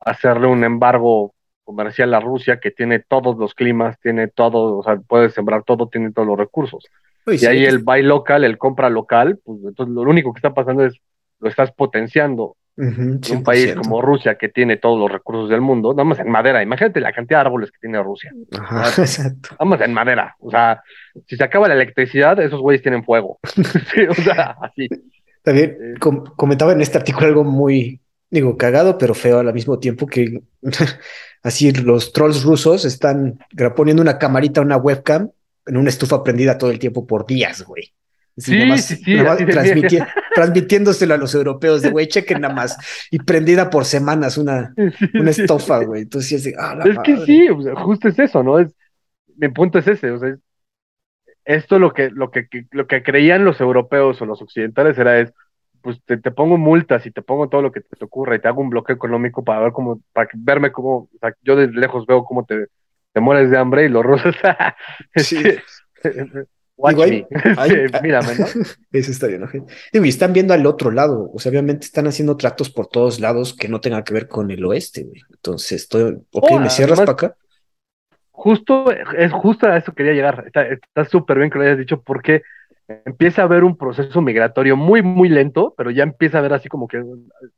hacerle 0.00 0.46
un 0.48 0.64
embargo 0.64 1.34
comercial 1.66 2.14
a 2.14 2.20
Rusia 2.20 2.60
que 2.60 2.70
tiene 2.70 3.00
todos 3.00 3.36
los 3.36 3.54
climas, 3.54 3.98
tiene 4.00 4.28
todo, 4.28 4.78
o 4.78 4.82
sea, 4.82 4.96
puede 4.96 5.28
sembrar 5.28 5.64
todo, 5.64 5.88
tiene 5.88 6.12
todos 6.12 6.26
los 6.26 6.38
recursos. 6.38 6.86
y 7.26 7.44
ahí 7.44 7.66
el 7.66 7.80
buy 7.80 8.02
local, 8.02 8.44
el 8.44 8.56
compra 8.56 8.88
local, 8.88 9.40
pues 9.44 9.58
entonces 9.64 9.94
lo 9.94 10.02
único 10.02 10.32
que 10.32 10.38
está 10.38 10.54
pasando 10.54 10.86
es 10.86 10.98
lo 11.40 11.50
estás 11.50 11.72
potenciando 11.72 12.56
un 12.78 13.42
país 13.42 13.74
como 13.74 14.02
Rusia, 14.02 14.36
que 14.36 14.48
tiene 14.48 14.76
todos 14.76 14.98
los 14.98 15.10
recursos 15.10 15.48
del 15.48 15.60
mundo, 15.60 15.92
nada 15.92 16.04
más 16.04 16.18
en 16.18 16.28
madera. 16.28 16.62
Imagínate 16.62 17.00
la 17.00 17.12
cantidad 17.12 17.38
de 17.38 17.46
árboles 17.46 17.70
que 17.70 17.78
tiene 17.80 18.02
Rusia. 18.02 18.32
Ajá, 18.58 18.88
exacto. 19.02 19.48
Nada 19.52 19.64
más 19.64 19.80
en 19.80 19.94
madera. 19.94 20.36
O 20.40 20.50
sea, 20.50 20.82
si 21.26 21.36
se 21.36 21.44
acaba 21.44 21.68
la 21.68 21.74
electricidad, 21.74 22.38
esos 22.40 22.60
güeyes 22.60 22.82
tienen 22.82 23.04
fuego. 23.04 23.38
sí, 23.44 24.02
o 24.08 24.14
sea, 24.14 24.56
así. 24.60 24.88
También 25.42 25.76
eh, 25.80 25.94
comentaba 26.36 26.72
en 26.72 26.80
este 26.80 26.98
artículo 26.98 27.26
algo 27.26 27.44
muy, 27.44 28.00
digo, 28.30 28.56
cagado, 28.56 28.98
pero 28.98 29.14
feo 29.14 29.38
al 29.38 29.52
mismo 29.52 29.78
tiempo, 29.78 30.06
que 30.06 30.42
así 31.42 31.72
los 31.72 32.12
trolls 32.12 32.42
rusos 32.42 32.84
están 32.84 33.38
poniendo 33.74 34.02
una 34.02 34.18
camarita, 34.18 34.60
una 34.60 34.76
webcam 34.76 35.30
en 35.66 35.76
una 35.76 35.90
estufa 35.90 36.22
prendida 36.22 36.58
todo 36.58 36.70
el 36.70 36.78
tiempo 36.78 37.06
por 37.06 37.26
días, 37.26 37.62
güey. 37.62 37.92
Sí, 38.38 38.52
sí, 38.76 38.96
sí, 38.96 39.16
transmitiéndoselo 40.34 41.14
a 41.14 41.16
los 41.16 41.34
europeos 41.34 41.80
de, 41.80 41.90
güey, 41.90 42.06
chequen 42.06 42.42
nada 42.42 42.52
más. 42.52 42.76
Y 43.10 43.18
prendida 43.18 43.70
por 43.70 43.86
semanas 43.86 44.36
una, 44.36 44.74
una 45.14 45.30
estofa, 45.30 45.82
güey. 45.82 46.02
Entonces, 46.02 46.52
ah, 46.58 46.78
es 46.84 46.98
que 46.98 47.16
sí, 47.24 47.48
justo 47.76 48.08
es 48.08 48.18
eso, 48.18 48.42
¿no? 48.42 48.58
Es, 48.58 48.74
mi 49.36 49.48
punto 49.48 49.78
es 49.78 49.88
ese, 49.88 50.10
o 50.10 50.18
sea, 50.18 50.36
esto 51.44 51.78
lo 51.78 51.92
que, 51.92 52.10
lo 52.10 52.30
que, 52.30 52.46
lo 52.72 52.86
que 52.86 53.02
creían 53.02 53.44
los 53.44 53.60
europeos 53.60 54.20
o 54.20 54.26
los 54.26 54.42
occidentales 54.42 54.98
era 54.98 55.20
es, 55.20 55.32
pues 55.86 56.02
te, 56.04 56.16
te, 56.16 56.30
pongo 56.30 56.58
multas 56.58 57.06
y 57.06 57.10
te 57.10 57.22
pongo 57.22 57.48
todo 57.48 57.62
lo 57.62 57.72
que 57.72 57.80
te, 57.80 58.04
ocurra 58.04 58.34
y 58.34 58.40
te 58.40 58.48
hago 58.48 58.60
un 58.60 58.70
bloqueo 58.70 58.96
económico 58.96 59.44
para 59.44 59.60
ver 59.60 59.72
cómo, 59.72 60.00
para 60.12 60.28
verme 60.34 60.72
cómo, 60.72 60.96
o 60.96 61.18
sea, 61.20 61.34
yo 61.42 61.54
desde 61.54 61.72
lejos 61.72 62.06
veo 62.06 62.24
cómo 62.24 62.44
te, 62.44 62.66
te 63.12 63.20
mueres 63.20 63.50
de 63.50 63.56
hambre 63.56 63.84
y 63.84 63.88
los 63.88 64.04
rusos, 64.04 64.34
sí. 65.14 65.38
Este, 66.02 66.46
Watch 66.76 66.96
Mírame, 68.02 68.34
¿no? 68.34 68.46
Eso 68.92 69.10
está 69.10 69.26
bien, 69.26 69.40
¿no? 69.40 69.48
Digo, 69.92 70.04
y 70.04 70.08
están 70.10 70.34
viendo 70.34 70.52
al 70.52 70.66
otro 70.66 70.90
lado. 70.90 71.30
O 71.32 71.38
sea, 71.38 71.48
obviamente 71.48 71.86
están 71.86 72.06
haciendo 72.06 72.36
tratos 72.36 72.68
por 72.68 72.88
todos 72.88 73.18
lados 73.18 73.56
que 73.56 73.68
no 73.68 73.80
tengan 73.80 74.04
que 74.04 74.12
ver 74.12 74.28
con 74.28 74.50
el 74.50 74.62
oeste, 74.62 75.04
güey. 75.04 75.22
Entonces, 75.30 75.72
estoy. 75.72 76.18
Ok, 76.32 76.60
¿me 76.60 76.68
cierras 76.68 76.98
para 76.98 77.12
acá? 77.12 77.36
Justo, 78.30 78.92
es 78.92 79.32
justo 79.32 79.66
a 79.66 79.78
eso 79.78 79.94
quería 79.94 80.12
llegar. 80.12 80.44
Está 80.46 81.06
súper 81.06 81.38
bien 81.38 81.50
que 81.50 81.56
lo 81.56 81.64
hayas 81.64 81.78
dicho, 81.78 82.02
porque 82.02 82.42
empieza 82.88 83.42
a 83.42 83.44
haber 83.46 83.64
un 83.64 83.76
proceso 83.76 84.20
migratorio 84.20 84.76
muy, 84.76 85.02
muy 85.02 85.28
lento, 85.28 85.74
pero 85.76 85.90
ya 85.90 86.02
empieza 86.02 86.38
a 86.38 86.40
haber 86.40 86.54
así 86.54 86.68
como 86.68 86.88
que, 86.88 87.02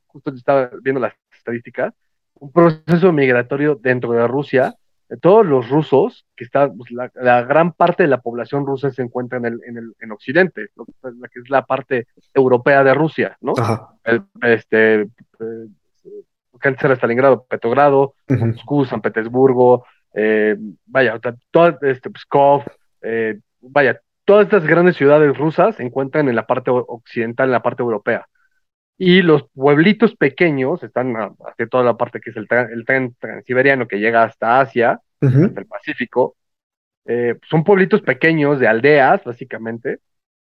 justo 0.07 0.31
estaba 0.35 0.71
viendo 0.83 1.01
las 1.01 1.15
estadísticas, 1.37 1.95
un 2.35 2.53
proceso 2.53 3.13
migratorio 3.13 3.75
dentro 3.75 4.13
de 4.13 4.27
Rusia 4.27 4.75
todos 5.17 5.47
los 5.47 5.69
rusos, 5.71 6.27
que 6.37 6.45
está, 6.45 6.71
pues, 6.71 6.91
la, 6.91 7.43
gran 7.43 7.73
parte 7.73 8.03
de 8.03 8.09
la 8.09 8.21
población 8.21 8.67
rusa 8.67 8.91
se 8.91 9.03
encuentra 9.03 9.39
en, 9.39 9.47
el, 9.47 9.61
en, 9.67 9.79
el, 9.79 9.93
en 10.01 10.13
Occidente, 10.13 10.69
lo 10.77 10.85
que, 10.85 11.41
es 11.41 11.49
la 11.49 11.65
parte 11.65 12.09
europea 12.35 12.85
de 12.85 12.93
Rusia, 12.93 13.37
¿no? 13.41 13.55
El, 14.05 14.25
este, 14.43 15.03
eh, 15.03 15.67
era 16.63 16.97
Stalingrado, 16.97 17.45
Petrogrado, 17.45 18.15
Moscú, 18.29 18.85
San 18.85 19.01
Petersburgo, 19.01 19.87
eh, 20.13 20.57
vaya, 20.87 21.19
todo 21.51 21.79
este, 21.83 22.11
Pskov, 22.11 22.65
eh, 23.01 23.39
vaya, 23.61 24.01
todas 24.29 24.45
estas 24.45 24.67
grandes 24.67 24.95
ciudades 24.97 25.35
rusas 25.39 25.77
se 25.77 25.83
encuentran 25.83 26.29
en 26.29 26.37
la 26.37 26.47
parte 26.47 26.71
occidental, 26.71 27.49
en 27.49 27.53
la 27.53 27.63
parte 27.63 27.83
europea. 27.83 28.29
Y 28.99 29.23
los 29.23 29.49
pueblitos 29.55 30.15
pequeños 30.17 30.83
están 30.83 31.15
hacia 31.17 31.67
toda 31.67 31.83
la 31.83 31.97
parte 31.97 32.21
que 32.21 32.29
es 32.29 32.37
el, 32.37 32.47
tren, 32.47 32.69
el 32.71 32.85
tren 32.85 33.17
transiberiano 33.19 33.89
que 33.89 33.99
llega 33.99 34.25
hasta 34.25 34.61
Asia, 34.61 35.01
hasta 35.19 35.61
el 35.61 35.67
Pacífico. 35.67 36.37
Eh, 37.07 37.37
son 37.49 37.65
pueblitos 37.65 38.03
pequeños 38.03 38.61
de 38.61 38.69
aldeas, 38.69 39.25
básicamente, 39.25 40.01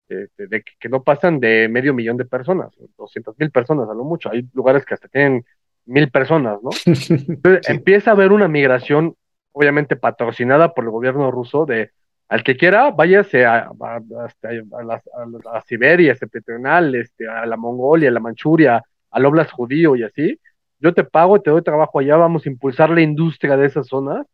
de, 0.09 0.63
que, 0.79 0.89
no 0.89 1.03
pasan 1.03 1.39
de 1.39 1.67
medio 1.69 1.93
millón 1.93 2.17
de 2.17 2.25
personas, 2.25 2.71
200 2.97 3.37
mil 3.37 3.51
personas 3.51 3.87
a 3.87 3.93
lo 3.93 4.03
mucho. 4.03 4.31
Hay 4.31 4.49
lugares 4.55 4.83
que 4.83 4.95
hasta 4.95 5.07
tienen 5.09 5.45
mil 5.85 6.09
personas, 6.09 6.57
¿no? 6.63 6.71
Entonces 6.87 7.69
empieza 7.69 8.09
a 8.09 8.13
haber 8.15 8.31
una 8.31 8.47
migración, 8.47 9.15
obviamente 9.51 9.95
patrocinada 9.95 10.73
por 10.73 10.85
el 10.85 10.89
gobierno 10.89 11.29
ruso, 11.29 11.67
de 11.67 11.91
al 12.27 12.43
que 12.43 12.57
quiera, 12.57 12.91
váyase 12.91 13.45
a, 13.45 13.69
a, 13.79 15.61
Siberia, 15.65 16.15
septentrional, 16.15 16.95
este, 16.95 17.27
a 17.27 17.45
la 17.45 17.57
Mongolia, 17.57 18.09
a 18.09 18.13
la 18.13 18.19
Manchuria, 18.19 18.83
al 19.11 19.25
Oblast 19.25 19.51
judío 19.51 19.95
y 19.95 20.03
así. 20.03 20.39
Yo 20.79 20.93
te 20.93 21.03
pago, 21.03 21.41
te 21.41 21.51
doy 21.51 21.61
trabajo 21.61 21.99
allá, 21.99 22.17
vamos 22.17 22.45
a 22.45 22.49
impulsar 22.49 22.89
la 22.89 23.01
industria 23.01 23.57
de 23.57 23.67
esas 23.67 23.87
zonas 23.87 24.25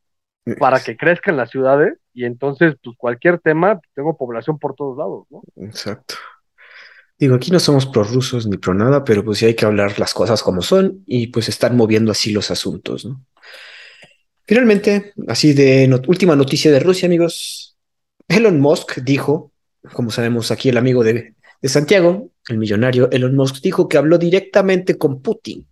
para 0.58 0.80
que 0.80 0.98
crezcan 0.98 1.38
las 1.38 1.52
ciudades 1.52 1.98
y 2.14 2.26
entonces, 2.26 2.76
pues 2.84 2.96
cualquier 2.98 3.40
tema, 3.40 3.80
tengo 3.94 4.18
población 4.18 4.58
por 4.58 4.74
todos 4.74 4.98
lados, 4.98 5.28
¿no? 5.30 5.44
Exacto. 5.64 6.16
Digo, 7.20 7.36
aquí 7.36 7.52
no 7.52 7.60
somos 7.60 7.86
prorrusos 7.86 8.48
ni 8.48 8.58
pro 8.58 8.74
nada, 8.74 9.04
pero 9.04 9.24
pues 9.24 9.38
sí 9.38 9.46
hay 9.46 9.54
que 9.54 9.66
hablar 9.66 10.00
las 10.00 10.14
cosas 10.14 10.42
como 10.42 10.64
son 10.64 11.04
y 11.06 11.28
pues 11.28 11.50
están 11.50 11.78
moviendo 11.78 12.12
así 12.12 12.32
los 12.32 12.50
asuntos, 12.50 13.06
¿no? 13.06 13.24
Finalmente, 14.44 15.14
así 15.28 15.54
de 15.54 15.88
última 16.08 16.36
noticia 16.36 16.72
de 16.72 16.80
Rusia, 16.80 17.06
amigos, 17.06 17.61
Elon 18.32 18.62
Musk 18.62 19.00
dijo, 19.04 19.52
como 19.94 20.10
sabemos 20.10 20.52
aquí 20.52 20.70
el 20.70 20.78
amigo 20.78 21.04
de, 21.04 21.36
Santiago, 21.64 22.32
el 22.48 22.58
millonario 22.58 23.10
Elon 23.12 23.36
Musk 23.36 23.62
dijo 23.62 23.90
que 23.90 23.98
habló 23.98 24.18
directamente 24.18 24.98
con 24.98 25.22
Putin 25.22 25.68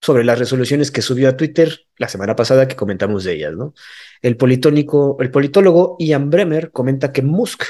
sobre 0.00 0.22
las 0.22 0.38
resoluciones 0.38 0.92
que 0.92 1.02
subió 1.02 1.28
a 1.28 1.36
Twitter 1.36 1.80
la 1.98 2.08
semana 2.08 2.36
pasada 2.36 2.68
que 2.68 2.76
comentamos 2.76 3.24
de 3.24 3.34
ellas, 3.34 3.54
¿no? 3.54 3.74
El 4.22 4.36
politónico, 4.36 5.16
el 5.20 5.30
politólogo 5.30 5.96
Ian 5.98 6.30
Bremer 6.30 6.70
comenta 6.70 7.12
que 7.12 7.22
Musk 7.22 7.64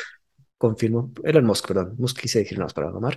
confirmó, 0.58 1.12
Elon 1.24 1.46
Musk, 1.46 1.66
perdón, 1.66 1.94
Musk 1.96 2.20
quise 2.20 2.40
decir 2.40 2.58
nada 2.58 2.66
más 2.66 2.74
para 2.74 2.90
llamar, 2.90 3.16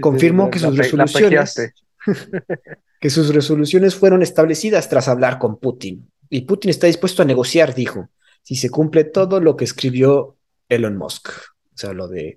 confirmó 0.00 0.50
que 0.50 0.58
sus 0.58 0.76
resoluciones 0.76 1.72
que 3.00 3.10
sus 3.10 3.34
resoluciones 3.34 3.94
fueron 3.94 4.22
establecidas 4.22 4.88
tras 4.88 5.08
hablar 5.08 5.38
con 5.38 5.58
Putin. 5.58 6.10
Y 6.28 6.42
Putin 6.42 6.70
está 6.70 6.86
dispuesto 6.86 7.22
a 7.22 7.24
negociar, 7.24 7.74
dijo 7.74 8.10
si 8.48 8.56
se 8.56 8.70
cumple 8.70 9.04
todo 9.04 9.40
lo 9.40 9.56
que 9.56 9.64
escribió 9.64 10.38
Elon 10.70 10.96
Musk. 10.96 11.28
O 11.28 11.76
sea, 11.76 11.92
lo 11.92 12.08
de, 12.08 12.34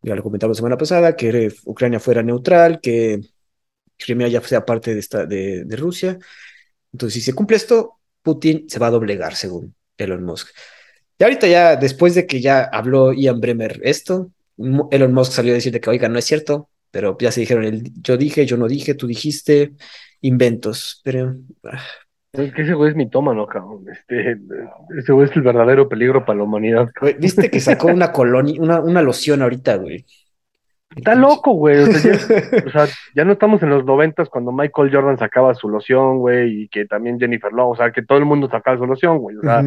ya 0.00 0.14
lo 0.14 0.22
comentamos 0.22 0.56
la 0.56 0.58
semana 0.58 0.78
pasada, 0.78 1.16
que 1.16 1.52
Ucrania 1.66 2.00
fuera 2.00 2.22
neutral, 2.22 2.80
que 2.80 3.20
Crimea 3.98 4.28
ya 4.28 4.40
sea 4.40 4.64
parte 4.64 4.94
de, 4.94 5.00
esta, 5.00 5.26
de, 5.26 5.66
Rusia. 5.76 6.18
Entonces, 6.94 7.12
si 7.12 7.20
se 7.20 7.34
cumple 7.34 7.58
esto, 7.58 8.00
Putin 8.22 8.70
se 8.70 8.78
va 8.78 8.86
a 8.86 8.92
doblegar, 8.92 9.34
según 9.34 9.74
Elon 9.98 10.24
Musk. 10.24 10.48
Y 11.18 11.24
ahorita 11.24 11.46
ya, 11.46 11.76
después 11.76 12.14
de 12.14 12.26
que 12.26 12.40
ya 12.40 12.62
habló 12.62 13.12
Ian 13.12 13.38
Bremer 13.38 13.82
esto, 13.84 14.30
Elon 14.56 15.12
Musk 15.12 15.32
salió 15.32 15.52
a 15.52 15.56
decir 15.56 15.78
que, 15.78 15.90
oiga, 15.90 16.08
no 16.08 16.18
es 16.18 16.24
cierto, 16.24 16.70
pero 16.90 17.18
ya 17.20 17.30
se 17.30 17.40
dijeron, 17.40 17.64
el, 17.64 17.92
yo 18.00 18.16
dije, 18.16 18.46
yo 18.46 18.56
no 18.56 18.66
dije, 18.66 18.94
tú 18.94 19.06
dijiste, 19.06 19.74
inventos. 20.22 21.02
Pero 21.04 21.36
ah, 21.64 21.84
es 22.34 22.52
que 22.52 22.62
ese 22.62 22.74
güey 22.74 22.90
es 22.90 22.96
mitómano, 22.96 23.46
cabrón. 23.46 23.84
Este, 23.90 24.38
ese 24.98 25.12
güey 25.12 25.28
es 25.28 25.36
el 25.36 25.42
verdadero 25.42 25.88
peligro 25.88 26.24
para 26.24 26.38
la 26.38 26.44
humanidad. 26.44 26.90
Viste 27.18 27.50
que 27.50 27.60
sacó 27.60 27.88
una 27.88 28.12
colonia, 28.12 28.60
una, 28.60 28.80
una 28.80 29.02
loción 29.02 29.42
ahorita, 29.42 29.76
güey. 29.76 30.04
Está 30.96 31.14
loco, 31.14 31.52
güey. 31.52 31.78
O 31.78 32.70
sea, 32.70 32.86
ya, 33.14 33.24
no 33.24 33.32
estamos 33.32 33.62
en 33.62 33.70
los 33.70 33.84
noventas 33.84 34.28
cuando 34.28 34.52
Michael 34.52 34.92
Jordan 34.92 35.18
sacaba 35.18 35.54
su 35.54 35.68
loción, 35.68 36.18
güey, 36.18 36.62
y 36.62 36.68
que 36.68 36.86
también 36.86 37.18
Jennifer 37.18 37.52
Love, 37.52 37.72
o 37.72 37.76
sea, 37.76 37.90
que 37.92 38.02
todo 38.02 38.18
el 38.18 38.24
mundo 38.24 38.48
sacaba 38.48 38.78
su 38.78 38.86
loción, 38.86 39.18
güey. 39.18 39.36
O 39.36 39.42
sea, 39.42 39.62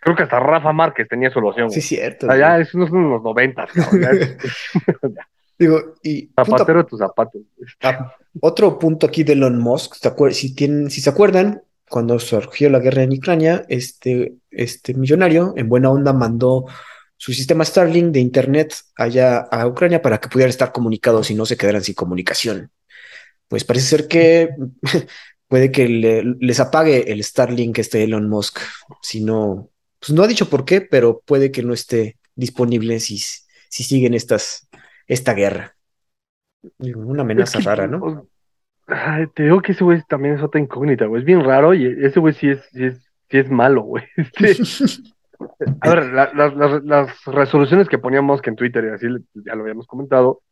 creo 0.00 0.16
que 0.16 0.22
hasta 0.22 0.40
Rafa 0.40 0.72
Márquez 0.72 1.08
tenía 1.08 1.30
su 1.30 1.40
loción. 1.40 1.70
Sí, 1.70 1.80
cierto. 1.80 2.26
O 2.26 2.30
sea, 2.30 2.38
ya 2.38 2.58
eso 2.58 2.78
no 2.78 2.86
son 2.86 3.10
los 3.10 3.22
noventas, 3.22 3.70
cabrón. 3.72 4.00
Digo, 5.58 5.78
y. 6.02 6.30
Zapatero 6.34 6.82
de 6.82 6.88
tus 6.88 6.98
zapatos. 6.98 7.42
Ah, 7.82 8.14
otro 8.40 8.78
punto 8.78 9.06
aquí 9.06 9.24
de 9.24 9.34
Elon 9.34 9.58
Musk, 9.58 9.96
si, 10.30 10.54
tienen, 10.54 10.88
si 10.90 11.02
se 11.02 11.10
acuerdan, 11.10 11.60
cuando 11.90 12.18
surgió 12.20 12.70
la 12.70 12.78
guerra 12.78 13.02
en 13.02 13.12
Ucrania, 13.12 13.66
este, 13.68 14.36
este 14.50 14.94
millonario 14.94 15.54
en 15.56 15.68
buena 15.68 15.90
onda 15.90 16.12
mandó 16.12 16.66
su 17.16 17.32
sistema 17.32 17.64
Starlink 17.64 18.12
de 18.12 18.20
Internet 18.20 18.74
allá 18.94 19.40
a 19.40 19.66
Ucrania 19.66 20.00
para 20.00 20.18
que 20.18 20.28
pudieran 20.28 20.50
estar 20.50 20.72
comunicados 20.72 21.30
y 21.30 21.34
no 21.34 21.44
se 21.44 21.56
quedaran 21.56 21.82
sin 21.82 21.96
comunicación. 21.96 22.70
Pues 23.48 23.64
parece 23.64 23.86
ser 23.86 24.08
que 24.08 24.50
puede 25.48 25.72
que 25.72 25.88
les 25.88 26.60
apague 26.60 27.10
el 27.10 27.24
Starlink 27.24 27.78
este 27.78 28.04
Elon 28.04 28.28
Musk, 28.28 28.60
si 29.02 29.20
no, 29.20 29.68
pues 29.98 30.12
no 30.12 30.22
ha 30.22 30.28
dicho 30.28 30.48
por 30.48 30.64
qué, 30.64 30.80
pero 30.80 31.20
puede 31.26 31.50
que 31.50 31.64
no 31.64 31.74
esté 31.74 32.18
disponible 32.36 33.00
si, 33.00 33.18
si 33.18 33.82
siguen 33.82 34.14
estas, 34.14 34.68
esta 35.08 35.34
guerra. 35.34 35.76
Una 36.78 37.22
amenaza 37.22 37.58
rara, 37.58 37.88
¿no? 37.88 38.29
Te 39.34 39.42
digo 39.44 39.60
que 39.60 39.72
ese 39.72 39.84
güey 39.84 40.02
también 40.08 40.34
es 40.34 40.42
otra 40.42 40.60
incógnita, 40.60 41.06
güey. 41.06 41.20
Es 41.20 41.26
bien 41.26 41.44
raro 41.44 41.74
y 41.74 41.86
ese 42.04 42.20
güey 42.20 42.34
sí 42.34 42.48
es, 42.50 42.62
sí 42.72 42.84
es, 42.84 42.98
sí 43.28 43.38
es 43.38 43.50
malo, 43.50 43.82
güey. 43.82 44.04
Este, 45.58 45.74
a 45.80 45.94
ver, 45.94 46.12
las 46.84 47.24
resoluciones 47.24 47.88
que 47.88 47.96
poníamos 47.96 48.42
que 48.42 48.50
en 48.50 48.56
Twitter 48.56 48.84
y 48.84 48.88
así 48.88 49.06
ya 49.32 49.54
lo 49.54 49.62
habíamos 49.62 49.86
comentado, 49.86 50.42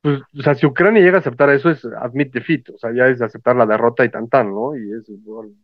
pues, 0.00 0.20
o 0.38 0.42
sea, 0.42 0.54
si 0.54 0.66
Ucrania 0.66 1.02
llega 1.02 1.16
a 1.16 1.20
aceptar 1.20 1.50
eso 1.50 1.70
es 1.70 1.84
admit 1.84 2.32
defeat, 2.32 2.70
o 2.70 2.78
sea, 2.78 2.92
ya 2.94 3.08
es 3.08 3.20
aceptar 3.20 3.56
la 3.56 3.66
derrota 3.66 4.04
y 4.04 4.10
tan 4.10 4.28
tan, 4.28 4.54
¿no? 4.54 4.76
Y 4.76 4.92
es, 4.92 5.10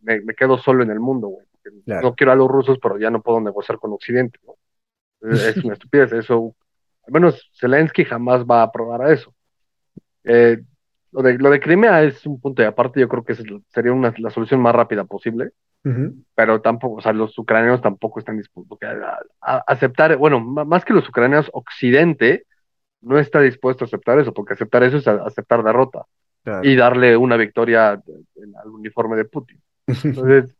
me, 0.01 0.33
quedo 0.35 0.57
solo 0.57 0.83
en 0.83 0.91
el 0.91 0.99
mundo, 0.99 1.27
güey. 1.27 1.45
No 1.85 2.13
quiero 2.15 2.31
a 2.31 2.35
los 2.35 2.49
rusos, 2.49 2.77
pero 2.81 2.97
ya 2.97 3.09
no 3.09 3.21
puedo 3.21 3.39
negociar 3.39 3.79
con 3.79 3.93
Occidente, 3.93 4.39
¿no? 4.45 4.55
Es 5.31 5.57
una 5.63 5.73
estupidez, 5.73 6.11
eso, 6.13 6.55
al 7.07 7.13
menos 7.13 7.49
Zelensky 7.59 8.03
jamás 8.03 8.43
va 8.45 8.61
a 8.61 8.65
aprobar 8.65 9.01
a 9.03 9.13
eso. 9.13 9.33
Eh, 10.23 10.61
lo 11.15 11.21
de, 11.21 11.37
lo 11.37 11.49
de 11.49 11.61
Crimea 11.61 12.03
es 12.03 12.25
un 12.25 12.41
punto 12.41 12.61
de 12.61 12.67
aparte, 12.67 12.99
yo 12.99 13.07
creo 13.07 13.23
que 13.23 13.35
sería 13.69 13.93
una, 13.93 14.13
la 14.17 14.29
solución 14.29 14.61
más 14.61 14.75
rápida 14.75 15.05
posible, 15.05 15.51
pero 16.33 16.61
tampoco, 16.61 16.95
o 16.95 17.01
sea, 17.01 17.13
los 17.13 17.37
ucranianos 17.37 17.79
tampoco 17.79 18.19
están 18.19 18.37
dispuestos 18.37 18.77
a, 19.39 19.57
aceptar, 19.59 20.17
bueno, 20.17 20.41
más 20.41 20.83
que 20.83 20.93
los 20.93 21.07
ucranianos, 21.07 21.49
Occidente 21.53 22.45
no 23.01 23.17
está 23.17 23.39
dispuesto 23.39 23.85
a 23.85 23.87
aceptar 23.87 24.19
eso, 24.19 24.33
porque 24.33 24.53
aceptar 24.53 24.83
eso 24.83 24.97
es 24.97 25.07
aceptar 25.07 25.63
derrota 25.63 26.05
y 26.63 26.75
darle 26.75 27.15
una 27.15 27.37
victoria 27.37 27.91
al 27.91 28.69
uniforme 28.69 29.15
de 29.15 29.25
Putin. 29.25 29.61
Entonces, 29.87 30.53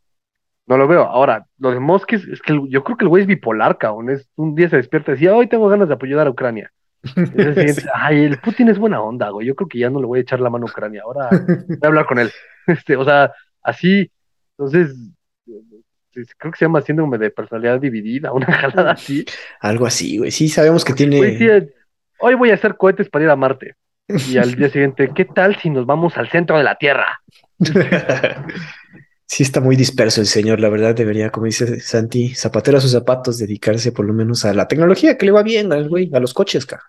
no 0.66 0.78
lo 0.78 0.88
veo. 0.88 1.02
Ahora, 1.02 1.46
lo 1.58 1.70
de 1.72 1.80
Mosques 1.80 2.24
es 2.24 2.40
que 2.40 2.58
yo 2.68 2.82
creo 2.82 2.96
que 2.96 3.04
el 3.04 3.08
güey 3.08 3.22
es 3.22 3.26
bipolar, 3.26 3.78
cabrón. 3.78 4.10
Es, 4.10 4.28
un 4.36 4.54
día 4.54 4.70
se 4.70 4.76
despierta 4.76 5.10
y 5.10 5.14
decía, 5.14 5.34
hoy 5.34 5.48
tengo 5.48 5.68
ganas 5.68 5.88
de 5.88 5.94
apoyar 5.94 6.26
a 6.26 6.30
Ucrania. 6.30 6.72
Ay, 7.94 8.24
el 8.24 8.38
Putin 8.38 8.68
es 8.68 8.78
buena 8.78 9.00
onda, 9.00 9.30
güey. 9.30 9.46
Yo 9.46 9.54
creo 9.54 9.68
que 9.68 9.78
ya 9.78 9.90
no 9.90 10.00
le 10.00 10.06
voy 10.06 10.18
a 10.18 10.22
echar 10.22 10.40
la 10.40 10.50
mano 10.50 10.66
a 10.66 10.70
Ucrania. 10.70 11.02
Ahora 11.04 11.28
voy 11.30 11.78
a 11.82 11.86
hablar 11.86 12.06
con 12.06 12.18
él. 12.18 12.30
Este, 12.66 12.96
o 12.96 13.04
sea, 13.04 13.32
así. 13.62 14.10
Entonces, 14.58 14.96
creo 16.36 16.50
que 16.50 16.58
se 16.58 16.64
llama 16.64 16.80
síndrome 16.80 17.16
de 17.16 17.30
personalidad 17.30 17.78
dividida, 17.78 18.32
una 18.32 18.46
jalada 18.52 18.90
así. 18.92 19.24
Algo 19.60 19.86
así, 19.86 20.18
güey. 20.18 20.32
Sí, 20.32 20.48
sabemos 20.48 20.84
que 20.84 20.92
tiene. 20.92 21.68
hoy 22.18 22.34
voy 22.34 22.50
a 22.50 22.54
hacer 22.54 22.76
cohetes 22.76 23.08
para 23.08 23.24
ir 23.24 23.30
a 23.30 23.36
Marte. 23.36 23.76
Y 24.08 24.38
al 24.38 24.54
día 24.54 24.68
siguiente, 24.72 25.10
¿qué 25.14 25.24
tal 25.26 25.56
si 25.56 25.70
nos 25.70 25.86
vamos 25.86 26.16
al 26.16 26.28
centro 26.28 26.58
de 26.58 26.64
la 26.64 26.76
Tierra? 26.76 27.20
Sí, 29.28 29.42
está 29.42 29.60
muy 29.60 29.74
disperso 29.74 30.20
el 30.20 30.28
señor, 30.28 30.60
la 30.60 30.68
verdad, 30.68 30.94
debería, 30.94 31.30
como 31.30 31.46
dice 31.46 31.80
Santi, 31.80 32.34
zapatero 32.34 32.78
a 32.78 32.80
sus 32.80 32.92
zapatos, 32.92 33.38
dedicarse 33.38 33.90
por 33.90 34.06
lo 34.06 34.12
menos 34.12 34.44
a 34.44 34.54
la 34.54 34.68
tecnología 34.68 35.18
que 35.18 35.26
le 35.26 35.32
va 35.32 35.42
bien 35.42 35.72
al 35.72 35.88
güey, 35.88 36.10
a 36.14 36.20
los 36.20 36.32
coches, 36.32 36.64
cara. 36.64 36.84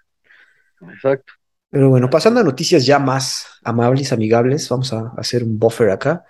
Exacto. 0.93 1.33
Pero 1.69 1.89
bueno, 1.89 2.09
pasando 2.09 2.39
a 2.39 2.43
noticias 2.43 2.85
ya 2.85 2.99
más 2.99 3.45
amables, 3.63 4.13
amigables, 4.13 4.69
vamos 4.69 4.93
a 4.93 5.13
hacer 5.17 5.43
un 5.43 5.57
buffer 5.57 5.89
acá. 5.89 6.25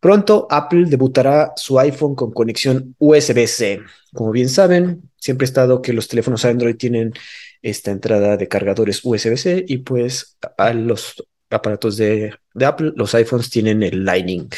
Pronto 0.00 0.46
Apple 0.48 0.86
debutará 0.86 1.52
su 1.56 1.78
iPhone 1.78 2.14
con 2.14 2.32
conexión 2.32 2.94
USB-C. 2.98 3.82
Como 4.14 4.30
bien 4.30 4.48
saben, 4.48 5.10
siempre 5.16 5.44
ha 5.44 5.48
estado 5.48 5.82
que 5.82 5.92
los 5.92 6.08
teléfonos 6.08 6.44
Android 6.44 6.76
tienen 6.76 7.12
esta 7.60 7.90
entrada 7.90 8.36
de 8.36 8.48
cargadores 8.48 9.00
USB-C 9.02 9.64
y 9.68 9.78
pues 9.78 10.38
a 10.56 10.72
los 10.72 11.22
aparatos 11.50 11.96
de, 11.96 12.34
de 12.54 12.64
Apple, 12.64 12.92
los 12.96 13.14
iPhones 13.14 13.50
tienen 13.50 13.82
el 13.82 14.04
Lightning 14.04 14.48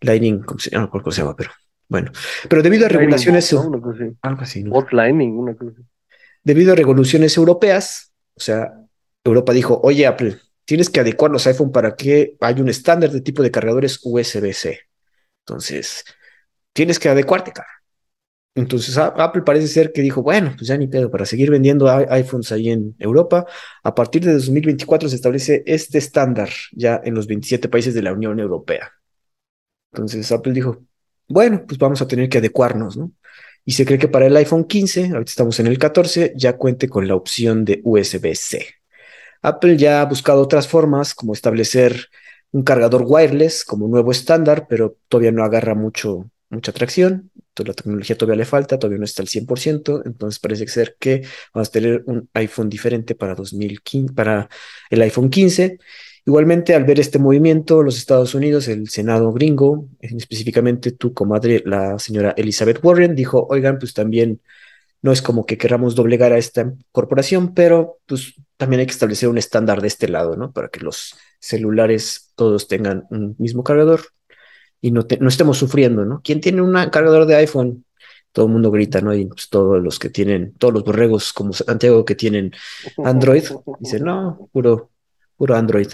Lightning, 0.00 0.40
¿cómo 0.40 0.58
se, 0.58 0.70
llama? 0.70 0.90
cómo 0.90 1.10
se 1.10 1.22
llama, 1.22 1.36
pero 1.36 1.50
bueno. 1.88 2.12
Pero 2.48 2.62
debido 2.62 2.86
a 2.86 2.88
regulaciones. 2.88 3.52
Algo 3.52 4.42
así. 4.42 4.64
Lightning, 4.92 5.38
una 5.38 5.54
cosa 5.54 5.72
Debido 6.42 6.72
a 6.72 6.76
regulaciones 6.76 7.36
europeas, 7.36 8.12
o 8.34 8.40
sea, 8.40 8.72
Europa 9.24 9.52
dijo, 9.52 9.80
oye, 9.82 10.06
Apple, 10.06 10.38
tienes 10.64 10.90
que 10.90 11.00
adecuar 11.00 11.30
los 11.30 11.46
iPhone 11.46 11.72
para 11.72 11.96
que 11.96 12.36
haya 12.40 12.62
un 12.62 12.68
estándar 12.68 13.10
de 13.10 13.20
tipo 13.20 13.42
de 13.42 13.50
cargadores 13.50 14.00
USB-C. 14.02 14.80
Entonces, 15.40 16.04
tienes 16.72 16.98
que 16.98 17.08
adecuarte, 17.08 17.52
cara. 17.52 17.68
Entonces, 18.54 18.96
Apple 18.96 19.42
parece 19.42 19.66
ser 19.68 19.92
que 19.92 20.00
dijo, 20.00 20.22
bueno, 20.22 20.54
pues 20.56 20.68
ya 20.68 20.78
ni 20.78 20.86
pedo, 20.86 21.10
para 21.10 21.26
seguir 21.26 21.50
vendiendo 21.50 21.90
iPhones 21.90 22.52
ahí 22.52 22.70
en 22.70 22.96
Europa, 22.98 23.44
a 23.82 23.94
partir 23.94 24.24
de 24.24 24.32
2024 24.32 25.10
se 25.10 25.16
establece 25.16 25.62
este 25.66 25.98
estándar 25.98 26.48
ya 26.72 27.00
en 27.04 27.14
los 27.14 27.26
27 27.26 27.68
países 27.68 27.92
de 27.92 28.02
la 28.02 28.14
Unión 28.14 28.40
Europea. 28.40 28.92
Entonces 29.96 30.30
Apple 30.30 30.52
dijo, 30.52 30.82
bueno, 31.26 31.64
pues 31.66 31.78
vamos 31.78 32.02
a 32.02 32.08
tener 32.08 32.28
que 32.28 32.38
adecuarnos, 32.38 32.96
¿no? 32.96 33.12
Y 33.64 33.72
se 33.72 33.84
cree 33.84 33.98
que 33.98 34.08
para 34.08 34.26
el 34.26 34.36
iPhone 34.36 34.64
15, 34.64 35.06
ahorita 35.06 35.30
estamos 35.30 35.58
en 35.58 35.66
el 35.66 35.78
14, 35.78 36.34
ya 36.36 36.56
cuente 36.56 36.88
con 36.88 37.08
la 37.08 37.16
opción 37.16 37.64
de 37.64 37.80
USB-C. 37.82 38.64
Apple 39.42 39.76
ya 39.76 40.02
ha 40.02 40.04
buscado 40.04 40.42
otras 40.42 40.68
formas, 40.68 41.14
como 41.14 41.32
establecer 41.32 42.08
un 42.52 42.62
cargador 42.62 43.04
wireless 43.06 43.64
como 43.64 43.88
nuevo 43.88 44.12
estándar, 44.12 44.66
pero 44.68 44.98
todavía 45.08 45.32
no 45.32 45.42
agarra 45.42 45.74
mucho, 45.74 46.30
mucha 46.50 46.72
tracción. 46.72 47.30
Toda 47.54 47.68
la 47.68 47.74
tecnología 47.74 48.16
todavía 48.16 48.38
le 48.38 48.44
falta, 48.44 48.78
todavía 48.78 48.98
no 48.98 49.04
está 49.04 49.22
al 49.22 49.28
100%. 49.28 50.02
Entonces 50.04 50.38
parece 50.38 50.68
ser 50.68 50.96
que 51.00 51.22
vamos 51.52 51.68
a 51.68 51.72
tener 51.72 52.04
un 52.06 52.28
iPhone 52.34 52.68
diferente 52.68 53.14
para, 53.14 53.34
2015, 53.34 54.14
para 54.14 54.48
el 54.90 55.02
iPhone 55.02 55.30
15 55.30 55.78
Igualmente, 56.26 56.74
al 56.74 56.84
ver 56.84 56.98
este 56.98 57.20
movimiento, 57.20 57.84
los 57.84 57.96
Estados 57.96 58.34
Unidos, 58.34 58.66
el 58.66 58.88
Senado 58.88 59.32
gringo, 59.32 59.88
específicamente 60.00 60.90
tu 60.90 61.14
comadre, 61.14 61.62
la 61.64 62.00
señora 62.00 62.34
Elizabeth 62.36 62.84
Warren, 62.84 63.14
dijo, 63.14 63.46
oigan, 63.48 63.78
pues 63.78 63.94
también 63.94 64.40
no 65.02 65.12
es 65.12 65.22
como 65.22 65.46
que 65.46 65.56
queramos 65.56 65.94
doblegar 65.94 66.32
a 66.32 66.38
esta 66.38 66.72
corporación, 66.90 67.54
pero 67.54 67.98
pues 68.06 68.34
también 68.56 68.80
hay 68.80 68.86
que 68.86 68.92
establecer 68.92 69.28
un 69.28 69.38
estándar 69.38 69.80
de 69.80 69.86
este 69.86 70.08
lado, 70.08 70.36
¿no? 70.36 70.50
Para 70.50 70.68
que 70.68 70.80
los 70.80 71.14
celulares 71.38 72.32
todos 72.34 72.66
tengan 72.66 73.06
un 73.10 73.36
mismo 73.38 73.62
cargador 73.62 74.00
y 74.80 74.90
no, 74.90 75.06
no 75.20 75.28
estemos 75.28 75.58
sufriendo, 75.58 76.04
¿no? 76.04 76.22
¿Quién 76.24 76.40
tiene 76.40 76.60
un 76.60 76.72
cargador 76.90 77.26
de 77.26 77.36
iPhone? 77.36 77.84
Todo 78.32 78.46
el 78.46 78.52
mundo 78.52 78.72
grita, 78.72 79.00
¿no? 79.00 79.14
Y 79.14 79.26
pues, 79.26 79.48
todos 79.48 79.80
los 79.80 80.00
que 80.00 80.10
tienen, 80.10 80.54
todos 80.58 80.74
los 80.74 80.82
borregos 80.82 81.32
como 81.32 81.52
Santiago 81.52 82.04
que 82.04 82.16
tienen 82.16 82.50
Android, 83.04 83.44
dicen, 83.78 84.02
no, 84.02 84.48
puro 84.52 84.90
Puro 85.36 85.54
Android. 85.54 85.88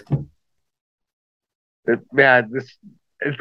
Eh, 1.86 1.98
vea, 2.12 2.46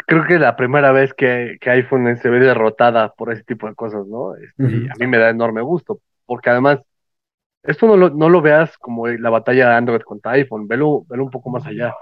creo 0.08 0.26
que 0.26 0.36
es 0.36 0.40
la 0.40 0.56
primera 0.56 0.92
vez 0.92 1.14
que, 1.14 1.58
iPhone 1.62 2.18
se 2.18 2.30
ve 2.30 2.40
derrotada 2.40 3.14
por 3.14 3.32
ese 3.32 3.44
tipo 3.44 3.68
de 3.68 3.76
cosas, 3.76 4.08
¿no? 4.08 4.36
Este, 4.36 4.64
y 4.64 4.88
a 4.88 4.94
mí 5.00 5.08
me 5.08 5.18
da 5.18 5.30
enorme 5.30 5.62
gusto, 5.62 6.02
porque 6.26 6.50
además, 6.50 6.80
esto 7.64 7.86
no 7.86 7.96
lo, 7.96 8.10
no 8.10 8.30
lo 8.30 8.42
veas 8.42 8.78
como 8.78 9.08
la 9.08 9.30
batalla 9.30 9.70
de 9.70 9.76
Android 9.76 10.02
contra 10.02 10.32
iPhone, 10.32 10.68
velo, 10.68 11.06
velo 11.08 11.26
un 11.26 11.30
poco 11.30 11.52
más 11.52 11.66
allá. 11.66 11.96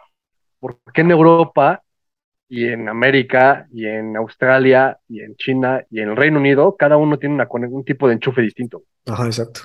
Porque 0.60 1.02
en 1.02 1.12
Europa 1.12 1.84
y 2.48 2.66
en 2.66 2.88
América 2.88 3.68
y 3.72 3.86
en 3.86 4.16
Australia 4.16 4.98
y 5.08 5.22
en 5.22 5.36
China 5.36 5.84
y 5.90 6.00
en 6.00 6.10
el 6.10 6.16
Reino 6.16 6.40
Unido, 6.40 6.76
cada 6.78 6.98
uno 6.98 7.20
tiene 7.20 7.36
una, 7.36 7.48
un 7.50 7.84
tipo 7.84 8.08
de 8.08 8.14
enchufe 8.14 8.42
distinto. 8.42 8.84
Ajá, 9.06 9.26
exacto 9.26 9.62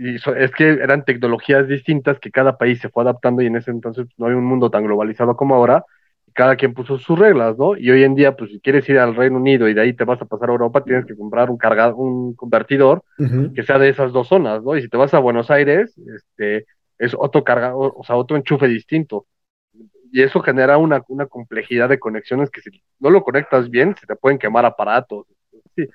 y 0.00 0.14
es 0.14 0.50
que 0.52 0.66
eran 0.66 1.04
tecnologías 1.04 1.68
distintas 1.68 2.18
que 2.18 2.30
cada 2.30 2.56
país 2.56 2.80
se 2.80 2.88
fue 2.88 3.02
adaptando 3.02 3.42
y 3.42 3.46
en 3.46 3.56
ese 3.56 3.70
entonces 3.70 4.06
no 4.16 4.24
había 4.24 4.38
un 4.38 4.46
mundo 4.46 4.70
tan 4.70 4.84
globalizado 4.84 5.36
como 5.36 5.54
ahora, 5.54 5.84
cada 6.32 6.56
quien 6.56 6.72
puso 6.72 6.96
sus 6.96 7.18
reglas, 7.18 7.58
¿no? 7.58 7.76
Y 7.76 7.90
hoy 7.90 8.02
en 8.04 8.14
día, 8.14 8.34
pues 8.34 8.50
si 8.50 8.60
quieres 8.60 8.88
ir 8.88 8.98
al 8.98 9.14
Reino 9.14 9.36
Unido 9.36 9.68
y 9.68 9.74
de 9.74 9.82
ahí 9.82 9.92
te 9.92 10.04
vas 10.04 10.22
a 10.22 10.24
pasar 10.24 10.48
a 10.48 10.52
Europa, 10.52 10.82
tienes 10.84 11.04
que 11.04 11.14
comprar 11.14 11.50
un 11.50 11.58
cargador, 11.58 11.96
un 11.98 12.34
convertidor 12.34 13.04
que 13.54 13.62
sea 13.62 13.78
de 13.78 13.90
esas 13.90 14.10
dos 14.12 14.28
zonas, 14.28 14.62
¿no? 14.62 14.74
Y 14.74 14.80
si 14.80 14.88
te 14.88 14.96
vas 14.96 15.12
a 15.12 15.18
Buenos 15.18 15.50
Aires, 15.50 15.94
este, 16.16 16.64
es 16.96 17.14
otro 17.18 17.44
cargador, 17.44 17.92
o 17.94 18.02
sea, 18.02 18.16
otro 18.16 18.38
enchufe 18.38 18.68
distinto. 18.68 19.26
Y 20.10 20.22
eso 20.22 20.40
genera 20.40 20.78
una, 20.78 21.02
una 21.08 21.26
complejidad 21.26 21.90
de 21.90 21.98
conexiones 21.98 22.48
que 22.48 22.62
si 22.62 22.70
no 23.00 23.10
lo 23.10 23.22
conectas 23.22 23.68
bien, 23.68 23.94
se 24.00 24.06
te 24.06 24.16
pueden 24.16 24.38
quemar 24.38 24.64
aparatos. 24.64 25.26
Sí. 25.76 25.86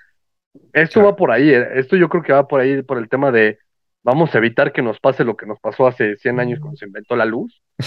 Esto 0.74 1.04
va 1.04 1.16
por 1.16 1.32
ahí, 1.32 1.50
eh, 1.50 1.70
esto 1.74 1.96
yo 1.96 2.08
creo 2.08 2.22
que 2.22 2.34
va 2.34 2.48
por 2.48 2.62
ahí, 2.62 2.84
por 2.84 3.00
el 3.00 3.10
tema 3.10 3.32
de, 3.32 3.58
vamos 4.06 4.34
a 4.34 4.38
evitar 4.38 4.72
que 4.72 4.84
nos 4.84 5.00
pase 5.00 5.24
lo 5.24 5.36
que 5.36 5.48
nos 5.48 5.60
pasó 5.60 5.88
hace 5.88 6.16
100 6.18 6.40
años 6.40 6.60
cuando 6.60 6.78
se 6.78 6.86
inventó 6.86 7.16
la 7.16 7.26
luz. 7.26 7.62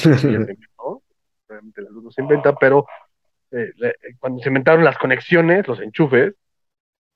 obviamente 1.48 1.80
la 1.80 1.90
luz 1.90 2.04
no 2.04 2.10
se 2.10 2.20
inventa, 2.20 2.54
pero 2.56 2.86
eh, 3.52 3.72
cuando 4.18 4.42
se 4.42 4.48
inventaron 4.48 4.84
las 4.84 4.98
conexiones, 4.98 5.66
los 5.68 5.80
enchufes, 5.80 6.34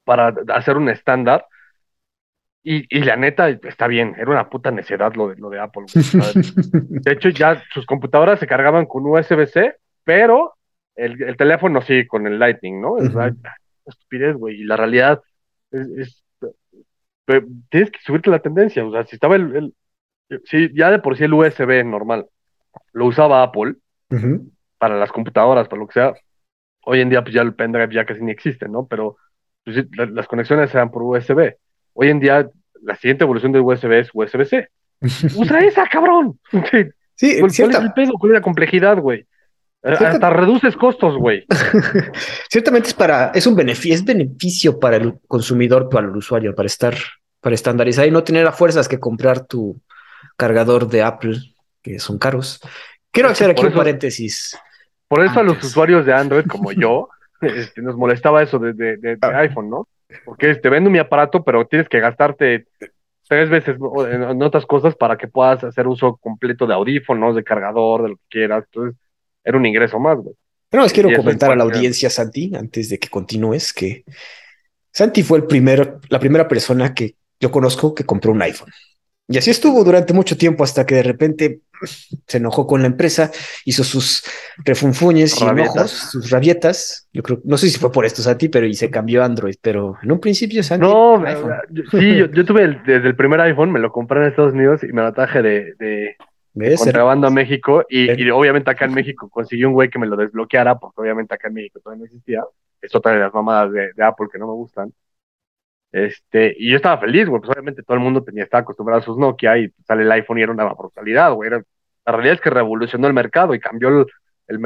para 0.05 0.35
hacer 0.55 0.77
un 0.77 0.89
estándar, 0.89 1.45
y, 2.65 3.01
la 3.01 3.17
neta, 3.17 3.49
está 3.49 3.89
bien, 3.89 4.15
era 4.17 4.31
una 4.31 4.49
puta 4.49 4.71
necedad 4.71 5.13
lo 5.15 5.31
de, 5.31 5.37
lo 5.37 5.51
de 5.51 5.59
Apple. 5.59 5.87
De 5.93 7.13
hecho, 7.13 7.29
ya 7.31 7.61
sus 7.75 7.85
computadoras 7.87 8.39
se 8.39 8.47
cargaban 8.47 8.87
con 8.87 9.05
USB-C, 9.05 9.79
pero 10.05 10.55
el, 10.95 11.37
teléfono 11.37 11.83
sí 11.83 12.07
con 12.07 12.25
el 12.29 12.39
Lightning, 12.39 12.81
¿no? 12.81 12.99
Es 12.99 13.13
una 13.13 13.35
estupidez, 13.85 14.37
güey. 14.37 14.61
Y 14.61 14.65
la 14.65 14.77
realidad 14.77 15.21
es, 15.73 16.23
tienes 17.71 17.91
que 17.91 17.99
subirte 18.05 18.31
la 18.31 18.41
tendencia. 18.41 18.85
O 18.85 18.93
sea, 18.93 19.05
si 19.05 19.17
estaba 19.17 19.37
el, 19.37 19.75
si 20.45 20.73
ya 20.75 20.91
de 20.91 20.99
por 20.99 21.17
sí 21.17 21.25
el 21.25 21.35
USB 21.35 21.85
normal 21.85 22.27
lo 22.93 23.07
usaba 23.07 23.43
Apple 23.43 23.75
para 24.79 24.99
las 24.99 25.13
computadoras, 25.13 25.69
para 25.69 25.81
lo 25.81 25.87
que 25.87 25.95
sea, 25.95 26.15
hoy 26.85 27.01
en 27.01 27.09
día 27.09 27.23
pues 27.23 27.35
ya 27.35 27.43
el 27.43 27.55
pendrive 27.55 27.95
ya 27.95 28.05
casi 28.05 28.23
ni 28.23 28.33
existe, 28.33 28.69
¿no? 28.69 28.87
Pero 28.87 29.17
pues, 29.65 29.87
las 29.97 30.27
conexiones 30.27 30.75
eran 30.75 30.91
por 30.91 31.03
USB. 31.03 31.55
Hoy 31.95 32.09
en 32.09 32.21
día 32.21 32.49
la 32.83 32.97
siguiente 32.97 33.25
evolución 33.25 33.53
del 33.53 33.63
USB 33.63 33.93
es 33.93 34.11
USB-C. 34.13 34.69
Usa 35.37 35.61
esa, 35.61 35.87
cabrón. 35.87 36.39
Sí, 37.15 37.39
¿Cuál, 37.39 37.51
es 37.51 37.61
el 37.61 37.93
pedo? 37.93 38.15
¿Cuál 38.19 38.33
es 38.33 38.39
la 38.39 38.41
complejidad, 38.41 38.99
güey? 38.99 39.27
Hasta 39.83 40.31
reduces 40.31 40.77
costos, 40.77 41.17
güey. 41.17 41.45
Ciertamente 42.51 42.89
es 42.89 42.95
para, 42.95 43.31
es 43.35 43.47
un 43.47 43.55
beneficio, 43.55 43.95
es 43.95 44.05
beneficio 44.05 44.81
para 44.81 44.97
el 44.97 45.21
consumidor, 45.29 45.89
para 45.89 46.07
el 46.07 46.17
usuario, 46.17 46.55
para 46.55 46.67
estar, 46.67 46.95
para 47.43 47.55
estandarizar 47.55 48.07
y 48.07 48.11
no 48.11 48.25
tener 48.25 48.47
a 48.47 48.53
fuerzas 48.53 48.89
que 48.89 49.01
comprar 49.01 49.45
tu 49.47 49.79
cargador 50.37 50.89
de 50.89 51.03
Apple, 51.03 51.37
que 51.83 51.99
son 51.99 52.19
caros. 52.19 52.61
Quiero 53.11 53.29
hacer 53.29 53.51
aquí 53.51 53.67
un 53.67 53.73
paréntesis. 53.75 54.57
Por 55.09 55.23
eso 55.25 55.41
a 55.41 55.43
los 55.43 55.63
usuarios 55.63 56.07
de 56.07 56.15
Android 56.15 56.47
como 56.47 56.73
yo, 56.73 57.09
este, 57.43 57.83
nos 57.83 57.97
molestaba 57.97 58.43
eso 58.43 58.59
de, 58.59 59.19
ah. 59.21 59.39
iPhone, 59.41 59.69
¿no? 59.69 59.89
Porque 60.25 60.55
te 60.55 60.69
vendo 60.69 60.89
mi 60.89 60.99
aparato, 60.99 61.43
pero 61.43 61.67
tienes 61.67 61.89
que 61.89 61.99
gastarte 61.99 62.67
tres 63.29 63.51
veces 63.51 63.77
en 64.11 64.43
otras 64.43 64.65
cosas 64.65 64.95
para 64.95 65.17
que 65.17 65.27
puedas 65.27 65.65
hacer 65.65 65.87
uso 65.89 66.17
completo 66.17 66.67
de 66.67 66.75
audífonos, 66.75 67.35
de 67.35 67.43
cargador, 67.43 68.05
de 68.05 68.09
lo 68.11 68.17
que 68.17 68.23
quieras. 68.31 68.65
Entonces, 68.67 69.01
era 69.43 69.57
un 69.57 69.67
ingreso 69.67 69.99
más, 69.99 70.19
güey. 70.19 70.35
Pero 70.69 70.85
les 70.85 70.93
quiero 70.93 71.11
comentar 71.15 71.51
a 71.51 71.57
la 71.57 71.65
audiencia, 71.65 72.09
Santi, 72.09 72.53
antes 72.55 72.89
de 72.89 72.99
que 72.99 73.09
continúes, 73.09 73.73
que 73.73 74.05
Santi 74.93 75.23
fue 75.23 75.39
el 75.39 75.45
primer, 75.45 75.99
la 76.09 76.19
primera 76.21 76.47
persona 76.47 76.95
que 76.95 77.17
yo 77.43 77.51
conozco 77.51 77.95
que 77.95 78.05
compró 78.05 78.31
un 78.31 78.41
iPhone. 78.41 78.71
Y 79.29 79.37
así 79.37 79.51
estuvo 79.51 79.83
durante 79.83 80.13
mucho 80.13 80.37
tiempo 80.37 80.63
hasta 80.63 80.87
que 80.87 80.95
de 80.95 81.03
repente 81.03 81.61
se 82.27 82.39
enojó 82.39 82.67
con 82.67 82.83
la 82.83 82.87
empresa, 82.87 83.33
hizo 83.65 83.83
sus 83.83 84.23
refunfuñes 84.65 85.41
y 85.41 85.45
enojos, 85.45 85.91
sus 85.91 86.31
rabietas. 86.31 87.09
Yo 87.13 87.23
creo, 87.23 87.41
no 87.45 87.59
sé 87.59 87.69
si 87.69 87.79
fue 87.79 87.91
por 87.91 88.05
esto, 88.05 88.23
Santi, 88.23 88.49
pero 88.49 88.67
y 88.67 88.75
se 88.75 88.91
cambió 88.91 89.23
a 89.23 89.25
Android. 89.25 89.57
Pero 89.61 89.97
en 90.03 90.13
un 90.13 90.21
principio, 90.21 90.63
Santi. 90.63 90.87
No, 90.87 91.25
sí, 91.91 92.17
yo, 92.33 92.45
tuve 92.45 92.81
desde 92.87 93.09
el 93.09 93.17
primer 93.17 93.41
iPhone, 93.41 93.73
me 93.73 93.81
lo 93.81 93.91
compré 93.91 94.21
en 94.21 94.27
Estados 94.29 94.53
Unidos 94.53 94.85
y 94.85 94.93
me 94.93 95.03
lo 95.03 95.13
traje 95.13 95.43
de, 95.43 96.17
contrabando 96.77 97.27
a 97.27 97.31
México 97.31 97.85
y, 97.89 98.31
obviamente 98.31 98.71
acá 98.71 98.85
en 98.85 98.95
México 98.95 99.29
conseguí 99.29 99.65
un 99.65 99.73
güey 99.73 99.91
que 99.91 99.99
me 99.99 100.07
lo 100.07 100.17
desbloqueara 100.17 100.79
porque 100.79 101.01
obviamente 101.01 101.35
acá 101.35 101.49
en 101.49 101.55
México 101.55 101.81
todavía 101.81 102.01
no 102.01 102.05
existía. 102.05 102.45
Es 102.81 102.95
otra 102.95 103.13
de 103.13 103.19
las 103.19 103.35
mamadas 103.35 103.73
de, 103.73 104.05
Apple 104.05 104.27
que 104.31 104.39
no 104.39 104.47
me 104.47 104.55
gustan. 104.55 104.93
Este, 105.93 106.57
y 106.59 106.71
yo 106.71 106.77
estaba 106.77 106.99
feliz, 106.99 107.29
güey, 107.29 107.41
pues 107.41 107.51
obviamente 107.51 107.83
todo 107.83 107.97
el 107.97 108.03
mundo 108.03 108.25
tenía, 108.25 108.45
estaba 108.45 108.63
acostumbrado 108.63 109.03
a 109.03 109.05
sus 109.05 109.19
Nokia 109.19 109.59
y 109.59 109.69
sale 109.87 110.03
el 110.03 110.13
iPhone 110.13 110.39
y 110.39 110.43
era 110.43 110.53
una 110.53 110.73
brutalidad, 110.73 111.33
güey. 111.35 111.51
la 111.51 111.63
realidad 112.07 112.35
es 112.35 112.41
que 112.41 112.51
revolucionó 112.51 113.07
el 113.07 113.13
mercado 113.13 113.55
y 113.55 113.61
cambió 113.61 113.89
el, 113.89 114.07
el, 114.49 114.57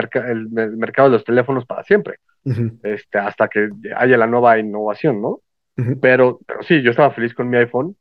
el, 0.56 0.76
mercado 0.76 1.08
de 1.08 1.16
los 1.16 1.24
teléfonos 1.24 1.66
para 1.66 1.82
siempre. 1.82 2.18
este, 2.84 3.18
hasta 3.18 3.48
que 3.48 3.68
haya 3.96 4.16
la 4.16 4.28
nueva 4.28 4.58
innovación, 4.58 5.20
¿no? 5.20 5.40
pero, 6.00 6.40
pero 6.46 6.62
sí, 6.62 6.80
yo 6.80 6.90
estaba 6.90 7.10
feliz 7.10 7.34
con 7.34 7.50
mi 7.50 7.56
iPhone 7.58 7.96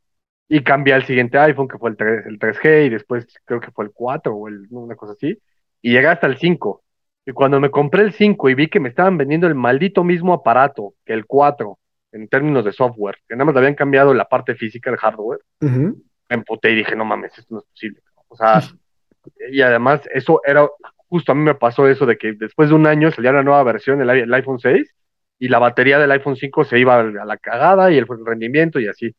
y 0.48 0.62
cambié 0.62 0.94
al 0.94 1.04
siguiente 1.04 1.36
iPhone, 1.38 1.68
que 1.68 1.78
fue 1.78 1.90
el, 1.90 1.96
3, 1.96 2.26
el 2.26 2.38
3G, 2.38 2.86
y 2.86 2.90
después 2.90 3.26
creo 3.44 3.60
que 3.60 3.72
fue 3.72 3.86
el 3.86 3.90
4 3.92 4.34
o 4.34 4.48
el, 4.48 4.66
una 4.70 4.94
cosa 4.94 5.12
así, 5.12 5.36
y 5.82 5.92
llegué 5.92 6.06
hasta 6.06 6.28
el 6.28 6.36
5. 6.38 6.82
Y 7.26 7.32
cuando 7.32 7.58
me 7.58 7.70
compré 7.70 8.02
el 8.02 8.12
5 8.12 8.48
y 8.48 8.54
vi 8.54 8.68
que 8.68 8.78
me 8.78 8.88
estaban 8.88 9.18
vendiendo 9.18 9.48
el 9.48 9.56
maldito 9.56 10.04
mismo 10.04 10.32
aparato 10.32 10.94
que 11.04 11.12
el 11.12 11.26
4 11.26 11.76
en 12.16 12.28
términos 12.28 12.64
de 12.64 12.72
software, 12.72 13.18
que 13.28 13.34
nada 13.34 13.44
más 13.44 13.54
le 13.54 13.60
habían 13.60 13.74
cambiado 13.74 14.14
la 14.14 14.24
parte 14.24 14.54
física 14.54 14.90
del 14.90 14.98
hardware, 14.98 15.40
me 15.60 15.94
emputé 16.28 16.72
y 16.72 16.76
dije, 16.76 16.96
no 16.96 17.04
mames, 17.04 17.36
esto 17.38 17.54
no 17.54 17.60
es 17.60 17.66
posible. 17.66 18.00
O 18.28 18.36
sea, 18.36 18.62
y 19.50 19.60
además 19.60 20.02
eso 20.12 20.40
era, 20.44 20.68
justo 21.08 21.32
a 21.32 21.34
mí 21.34 21.42
me 21.42 21.54
pasó 21.54 21.86
eso 21.88 22.06
de 22.06 22.16
que 22.16 22.32
después 22.32 22.68
de 22.68 22.74
un 22.74 22.86
año 22.86 23.10
salía 23.10 23.32
la 23.32 23.42
nueva 23.42 23.62
versión, 23.62 24.00
el, 24.00 24.10
el 24.10 24.34
iPhone 24.34 24.58
6, 24.58 24.94
y 25.38 25.48
la 25.48 25.58
batería 25.58 25.98
del 25.98 26.10
iPhone 26.12 26.36
5 26.36 26.64
se 26.64 26.78
iba 26.78 26.98
a 26.98 27.02
la 27.02 27.36
cagada 27.36 27.92
y 27.92 27.98
el 27.98 28.06
rendimiento 28.24 28.80
y 28.80 28.88
así. 28.88 29.14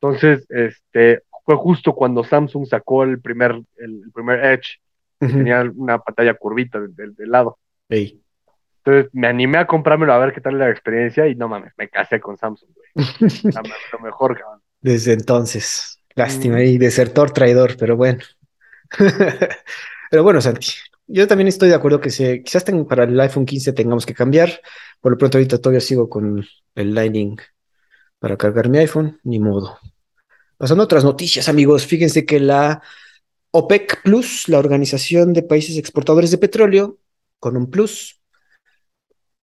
Entonces, 0.00 0.46
este, 0.48 1.22
fue 1.44 1.56
justo 1.56 1.94
cuando 1.94 2.24
Samsung 2.24 2.66
sacó 2.66 3.02
el 3.02 3.20
primer, 3.20 3.60
el, 3.76 4.10
primer 4.14 4.44
Edge, 4.44 4.80
tenía 5.18 5.62
una 5.74 5.98
pantalla 5.98 6.34
curvita 6.34 6.80
del, 6.80 7.14
lado. 7.26 7.58
Entonces 8.90 9.14
me 9.14 9.28
animé 9.28 9.58
a 9.58 9.66
comprármelo 9.66 10.12
a 10.12 10.18
ver 10.18 10.32
qué 10.32 10.40
tal 10.40 10.58
la 10.58 10.68
experiencia 10.68 11.28
y 11.28 11.36
no 11.36 11.48
mames, 11.48 11.72
me 11.76 11.88
casé 11.88 12.20
con 12.20 12.36
Samsung, 12.36 12.70
güey. 12.74 12.88
lo 13.92 13.98
mejor, 14.00 14.36
cabrón. 14.36 14.60
Desde 14.80 15.12
entonces, 15.12 16.00
lástima 16.14 16.56
mm. 16.56 16.62
y 16.62 16.78
desertor 16.78 17.30
traidor, 17.30 17.76
pero 17.78 17.96
bueno. 17.96 18.18
pero 20.10 20.24
bueno, 20.24 20.40
Santi, 20.40 20.72
yo 21.06 21.28
también 21.28 21.48
estoy 21.48 21.68
de 21.68 21.76
acuerdo 21.76 22.00
que 22.00 22.10
se, 22.10 22.42
quizás 22.42 22.64
para 22.88 23.04
el 23.04 23.20
iPhone 23.20 23.46
15 23.46 23.72
tengamos 23.72 24.06
que 24.06 24.14
cambiar. 24.14 24.60
Por 25.00 25.12
lo 25.12 25.18
pronto 25.18 25.38
ahorita 25.38 25.58
todavía 25.58 25.80
sigo 25.80 26.08
con 26.08 26.44
el 26.74 26.94
Lightning 26.94 27.36
para 28.18 28.36
cargar 28.36 28.68
mi 28.68 28.78
iPhone, 28.78 29.20
ni 29.22 29.38
modo. 29.38 29.78
Pasando 30.56 30.82
a 30.82 30.84
otras 30.84 31.04
noticias, 31.04 31.48
amigos, 31.48 31.86
fíjense 31.86 32.26
que 32.26 32.40
la 32.40 32.82
OPEC 33.52 34.02
Plus, 34.02 34.48
la 34.48 34.58
Organización 34.58 35.32
de 35.32 35.42
Países 35.42 35.78
Exportadores 35.78 36.30
de 36.30 36.38
Petróleo, 36.38 36.98
con 37.38 37.56
un 37.56 37.70
plus, 37.70 38.19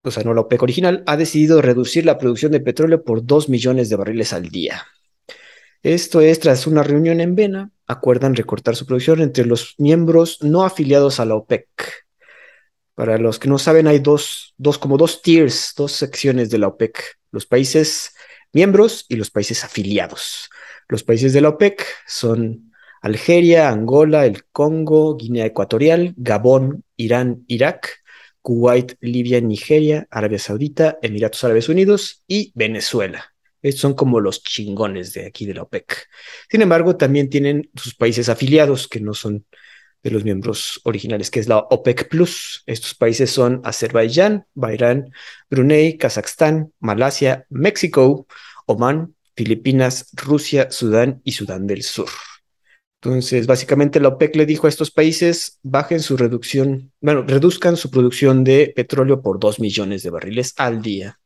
o 0.06 0.10
sea, 0.10 0.22
no 0.22 0.34
la 0.34 0.42
OPEC 0.42 0.62
original, 0.62 1.02
ha 1.06 1.16
decidido 1.16 1.60
reducir 1.60 2.06
la 2.06 2.18
producción 2.18 2.52
de 2.52 2.60
petróleo 2.60 3.02
por 3.02 3.24
2 3.24 3.48
millones 3.48 3.88
de 3.88 3.96
barriles 3.96 4.32
al 4.32 4.48
día. 4.48 4.86
Esto 5.82 6.20
es 6.20 6.40
tras 6.40 6.66
una 6.66 6.82
reunión 6.82 7.20
en 7.20 7.34
Vena, 7.34 7.70
acuerdan 7.86 8.34
recortar 8.34 8.76
su 8.76 8.86
producción 8.86 9.20
entre 9.20 9.44
los 9.44 9.74
miembros 9.78 10.42
no 10.42 10.64
afiliados 10.64 11.20
a 11.20 11.24
la 11.24 11.34
OPEC. 11.34 11.66
Para 12.94 13.18
los 13.18 13.38
que 13.38 13.48
no 13.48 13.58
saben, 13.58 13.86
hay 13.86 13.98
dos, 13.98 14.54
dos 14.56 14.78
como 14.78 14.96
dos 14.96 15.22
tiers, 15.22 15.74
dos 15.76 15.92
secciones 15.92 16.50
de 16.50 16.58
la 16.58 16.68
OPEC, 16.68 17.18
los 17.30 17.44
países 17.46 18.14
miembros 18.52 19.04
y 19.08 19.16
los 19.16 19.30
países 19.30 19.64
afiliados. 19.64 20.50
Los 20.88 21.02
países 21.02 21.32
de 21.32 21.40
la 21.40 21.50
OPEC 21.50 21.84
son 22.06 22.72
Algeria, 23.02 23.68
Angola, 23.68 24.24
el 24.24 24.44
Congo, 24.46 25.16
Guinea 25.16 25.46
Ecuatorial, 25.46 26.14
Gabón, 26.16 26.84
Irán, 26.96 27.44
Irak, 27.48 28.02
Kuwait, 28.46 28.96
Libia, 29.00 29.40
Nigeria, 29.40 30.06
Arabia 30.08 30.38
Saudita, 30.38 31.00
Emiratos 31.02 31.42
Árabes 31.42 31.68
Unidos 31.68 32.22
y 32.28 32.52
Venezuela. 32.54 33.34
Estos 33.60 33.80
son 33.80 33.94
como 33.94 34.20
los 34.20 34.44
chingones 34.44 35.12
de 35.14 35.26
aquí 35.26 35.46
de 35.46 35.54
la 35.54 35.62
OPEC. 35.62 36.06
Sin 36.48 36.62
embargo, 36.62 36.96
también 36.96 37.28
tienen 37.28 37.68
sus 37.74 37.96
países 37.96 38.28
afiliados 38.28 38.86
que 38.86 39.00
no 39.00 39.14
son 39.14 39.46
de 40.00 40.12
los 40.12 40.22
miembros 40.22 40.80
originales, 40.84 41.32
que 41.32 41.40
es 41.40 41.48
la 41.48 41.58
OPEC 41.58 42.08
Plus. 42.08 42.62
Estos 42.66 42.94
países 42.94 43.32
son 43.32 43.62
Azerbaiyán, 43.64 44.46
Bahrein, 44.54 45.10
Brunei, 45.50 45.96
Kazajstán, 45.96 46.72
Malasia, 46.78 47.46
México, 47.50 48.28
Omán, 48.66 49.16
Filipinas, 49.34 50.08
Rusia, 50.12 50.70
Sudán 50.70 51.20
y 51.24 51.32
Sudán 51.32 51.66
del 51.66 51.82
Sur. 51.82 52.10
Entonces, 53.06 53.46
básicamente 53.46 54.00
la 54.00 54.08
OPEC 54.08 54.34
le 54.34 54.46
dijo 54.46 54.66
a 54.66 54.68
estos 54.68 54.90
países, 54.90 55.60
bajen 55.62 56.00
su 56.00 56.16
reducción, 56.16 56.92
bueno, 57.00 57.22
reduzcan 57.22 57.76
su 57.76 57.88
producción 57.88 58.42
de 58.42 58.72
petróleo 58.74 59.22
por 59.22 59.38
dos 59.38 59.60
millones 59.60 60.02
de 60.02 60.10
barriles 60.10 60.54
al 60.56 60.82
día. 60.82 61.20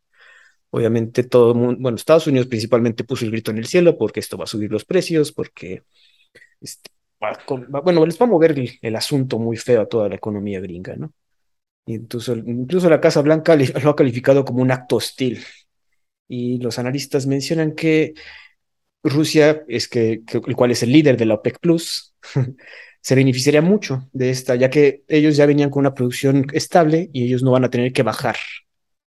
Obviamente 0.69 1.25
todo 1.25 1.53
el 1.53 1.59
mundo, 1.59 1.81
bueno, 1.81 1.97
Estados 1.97 2.27
Unidos 2.27 2.49
principalmente 2.49 3.03
puso 3.05 3.25
el 3.25 3.31
grito 3.31 3.51
en 3.51 3.57
el 3.57 3.67
cielo 3.67 3.97
porque 3.97 4.21
esto 4.21 4.37
va 4.37 4.45
a 4.45 4.47
subir 4.47 4.71
los 4.71 4.85
precios, 4.85 5.33
porque, 5.33 5.85
este, 6.61 6.91
bueno, 7.83 8.05
les 8.05 8.21
va 8.21 8.27
a 8.27 8.29
mover 8.29 8.55
el, 8.83 8.97
asunto 8.97 9.39
muy 9.39 9.57
feo 9.57 9.81
a 9.81 9.89
toda 9.89 10.11
la 10.11 10.17
economía 10.17 10.61
gringa, 10.61 10.97
¿no? 10.97 11.15
Incluso, 11.87 12.37
incluso 12.37 12.91
la 12.91 13.01
Casa 13.01 13.23
Blanca 13.23 13.57
lo 13.57 13.91
ha 13.91 13.97
calificado 13.97 14.45
como 14.45 14.61
un 14.61 14.71
acto 14.71 14.97
hostil 14.97 15.43
y 16.29 16.59
los 16.59 16.79
analistas 16.79 17.27
mencionan 17.27 17.75
que 17.75 18.13
Rusia, 19.03 19.65
es 19.69 19.89
que, 19.89 20.23
el 20.47 20.57
cual 20.57 20.71
es 20.73 20.83
el 20.83 20.93
líder 20.93 21.17
de 21.17 21.27
la 21.27 21.35
OPEC 21.35 21.59
Plus, 21.61 22.15
se 23.03 23.15
beneficiaría 23.15 23.63
mucho 23.63 24.09
de 24.13 24.31
esta, 24.31 24.57
ya 24.57 24.71
que 24.71 25.05
ellos 25.09 25.37
ya 25.37 25.47
venían 25.47 25.71
con 25.71 25.81
una 25.81 25.95
producción 25.95 26.47
estable 26.53 27.09
y 27.13 27.25
ellos 27.25 27.43
no 27.43 27.53
van 27.53 27.65
a 27.65 27.71
tener 27.71 27.93
que 27.93 28.03
bajar, 28.03 28.37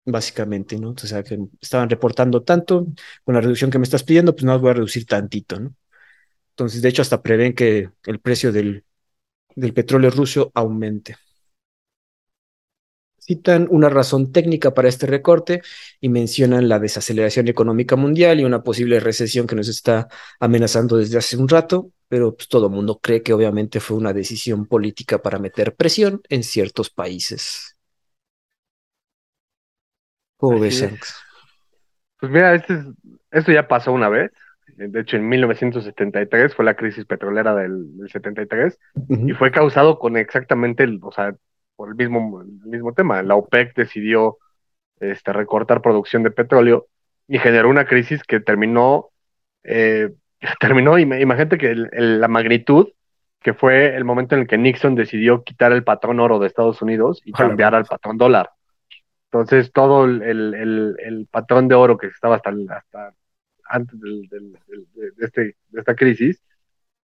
básicamente, 0.05 0.77
¿no? 0.79 0.91
O 0.91 0.97
sea, 0.97 1.23
que 1.23 1.39
estaban 1.61 1.89
reportando 1.89 2.43
tanto, 2.43 2.87
con 3.23 3.35
la 3.35 3.41
reducción 3.41 3.71
que 3.71 3.79
me 3.79 3.83
estás 3.83 4.03
pidiendo, 4.03 4.33
pues 4.33 4.45
no 4.45 4.59
voy 4.59 4.71
a 4.71 4.73
reducir 4.73 5.05
tantito, 5.05 5.59
¿no? 5.59 5.75
Entonces, 6.51 6.81
de 6.81 6.89
hecho, 6.89 7.01
hasta 7.01 7.21
prevén 7.21 7.53
que 7.53 7.89
el 8.05 8.19
precio 8.19 8.51
del, 8.51 8.83
del 9.55 9.73
petróleo 9.73 10.11
ruso 10.11 10.51
aumente 10.55 11.15
citan 13.25 13.67
una 13.69 13.89
razón 13.89 14.31
técnica 14.31 14.73
para 14.73 14.89
este 14.89 15.07
recorte 15.07 15.61
y 16.01 16.09
mencionan 16.09 16.67
la 16.67 16.79
desaceleración 16.79 17.47
económica 17.47 17.95
mundial 17.95 18.39
y 18.39 18.43
una 18.43 18.63
posible 18.63 18.99
recesión 18.99 19.47
que 19.47 19.55
nos 19.55 19.67
está 19.67 20.07
amenazando 20.39 20.97
desde 20.97 21.17
hace 21.17 21.37
un 21.37 21.47
rato, 21.47 21.91
pero 22.07 22.35
pues, 22.35 22.47
todo 22.47 22.67
el 22.67 22.73
mundo 22.73 22.99
cree 23.01 23.23
que 23.23 23.33
obviamente 23.33 23.79
fue 23.79 23.97
una 23.97 24.13
decisión 24.13 24.65
política 24.65 25.21
para 25.21 25.39
meter 25.39 25.75
presión 25.75 26.21
en 26.29 26.43
ciertos 26.43 26.89
países. 26.89 27.77
¿Cómo 30.37 30.59
ves, 30.59 30.85
Pues 32.19 32.31
mira, 32.31 32.55
este 32.55 32.83
esto 33.33 33.51
ya 33.51 33.67
pasó 33.67 33.91
una 33.91 34.09
vez. 34.09 34.31
De 34.77 35.01
hecho, 35.01 35.17
en 35.17 35.27
1973 35.27 36.55
fue 36.55 36.65
la 36.65 36.75
crisis 36.75 37.05
petrolera 37.05 37.53
del, 37.55 37.85
73 38.07 38.79
y 39.09 39.33
fue 39.33 39.51
causado 39.51 39.99
con 39.99 40.17
exactamente, 40.17 40.83
el, 40.83 40.99
o 41.01 41.11
sea, 41.11 41.35
por 41.75 41.89
el 41.89 41.95
mismo, 41.95 42.41
el 42.41 42.69
mismo 42.69 42.93
tema. 42.93 43.21
La 43.23 43.35
OPEC 43.35 43.75
decidió 43.75 44.37
este, 44.99 45.33
recortar 45.33 45.81
producción 45.81 46.23
de 46.23 46.31
petróleo 46.31 46.87
y 47.27 47.39
generó 47.39 47.69
una 47.69 47.85
crisis 47.85 48.23
que 48.23 48.39
terminó, 48.39 49.09
eh, 49.63 50.11
terminó, 50.59 50.97
imagínate 50.97 51.57
que 51.57 51.75
la 51.75 52.27
magnitud 52.27 52.89
que 53.43 53.53
fue 53.53 53.95
el 53.95 54.05
momento 54.05 54.35
en 54.35 54.41
el 54.41 54.47
que 54.47 54.57
Nixon 54.57 54.95
decidió 54.95 55.43
quitar 55.43 55.73
el 55.73 55.83
patrón 55.83 56.21
oro 56.21 56.39
de 56.39 56.47
Estados 56.47 56.81
Unidos 56.81 57.21
y 57.25 57.33
cambiar 57.33 57.75
al 57.75 57.83
patrón 57.85 58.17
dólar. 58.17 58.51
Entonces, 59.25 59.71
todo 59.73 60.05
el, 60.05 61.27
patrón 61.29 61.67
de 61.67 61.75
oro 61.75 61.97
que 61.97 62.07
estaba 62.07 62.37
hasta, 62.37 62.51
hasta 62.69 63.13
antes 63.65 63.99
de, 63.99 64.53
este, 65.19 65.55
de 65.69 65.79
esta 65.79 65.95
crisis, 65.95 66.41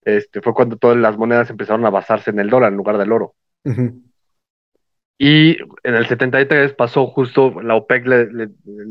este, 0.02 0.42
fue 0.42 0.54
cuando 0.54 0.76
todas 0.76 0.96
las 0.96 1.16
monedas 1.16 1.50
empezaron 1.50 1.86
a 1.86 1.90
basarse 1.90 2.30
en 2.30 2.40
el 2.40 2.50
dólar 2.50 2.72
en 2.72 2.78
lugar 2.78 2.98
del 2.98 3.12
oro. 3.12 3.34
Y 5.16 5.56
en 5.84 5.94
el 5.94 6.06
73 6.06 6.74
pasó 6.74 7.06
justo, 7.06 7.60
la 7.62 7.76
OPEC 7.76 8.06
le, 8.06 8.48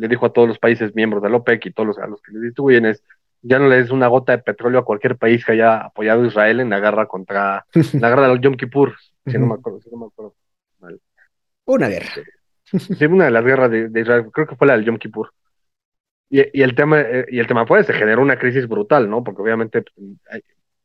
dijo 0.07 0.25
a 0.25 0.33
todos 0.33 0.47
los 0.47 0.59
países 0.59 0.95
miembros 0.95 1.21
de 1.21 1.29
la 1.29 1.37
OPEC 1.37 1.65
y 1.65 1.71
todos 1.71 1.87
los, 1.87 1.97
a 1.99 2.07
los 2.07 2.21
que 2.21 2.31
le 2.31 2.39
distribuyen 2.39 2.85
es, 2.85 3.03
ya 3.41 3.59
no 3.59 3.67
le 3.67 3.75
des 3.75 3.91
una 3.91 4.07
gota 4.07 4.31
de 4.31 4.41
petróleo 4.41 4.79
a 4.79 4.85
cualquier 4.85 5.17
país 5.17 5.43
que 5.43 5.51
haya 5.51 5.77
apoyado 5.77 6.23
a 6.23 6.27
Israel 6.27 6.61
en 6.61 6.69
la 6.69 6.79
guerra 6.79 7.07
contra, 7.07 7.65
la 7.99 8.09
guerra 8.09 8.29
de 8.29 8.39
Yom 8.39 8.55
Kippur, 8.55 8.95
si 9.25 9.37
no 9.37 9.47
me 9.47 9.53
acuerdo, 9.55 9.81
si 9.81 9.89
no 9.89 9.97
me 9.97 10.05
acuerdo 10.07 10.35
Una 11.65 11.87
guerra. 11.89 12.07
Sí, 12.63 13.05
una 13.05 13.25
de 13.25 13.31
las 13.31 13.43
guerras 13.43 13.69
de, 13.69 14.01
Israel, 14.01 14.27
creo 14.31 14.47
que 14.47 14.55
fue 14.55 14.65
la 14.65 14.73
del 14.73 14.85
Yom 14.85 14.97
Kippur. 14.97 15.33
Y, 16.29 16.41
y, 16.57 16.63
el 16.63 16.73
tema, 16.73 17.01
eh, 17.01 17.25
y 17.29 17.39
el 17.39 17.45
tema 17.45 17.67
fue, 17.67 17.83
se 17.83 17.93
generó 17.93 18.21
una 18.21 18.39
crisis 18.39 18.67
brutal, 18.67 19.09
¿no? 19.09 19.23
Porque 19.23 19.41
obviamente 19.41 19.83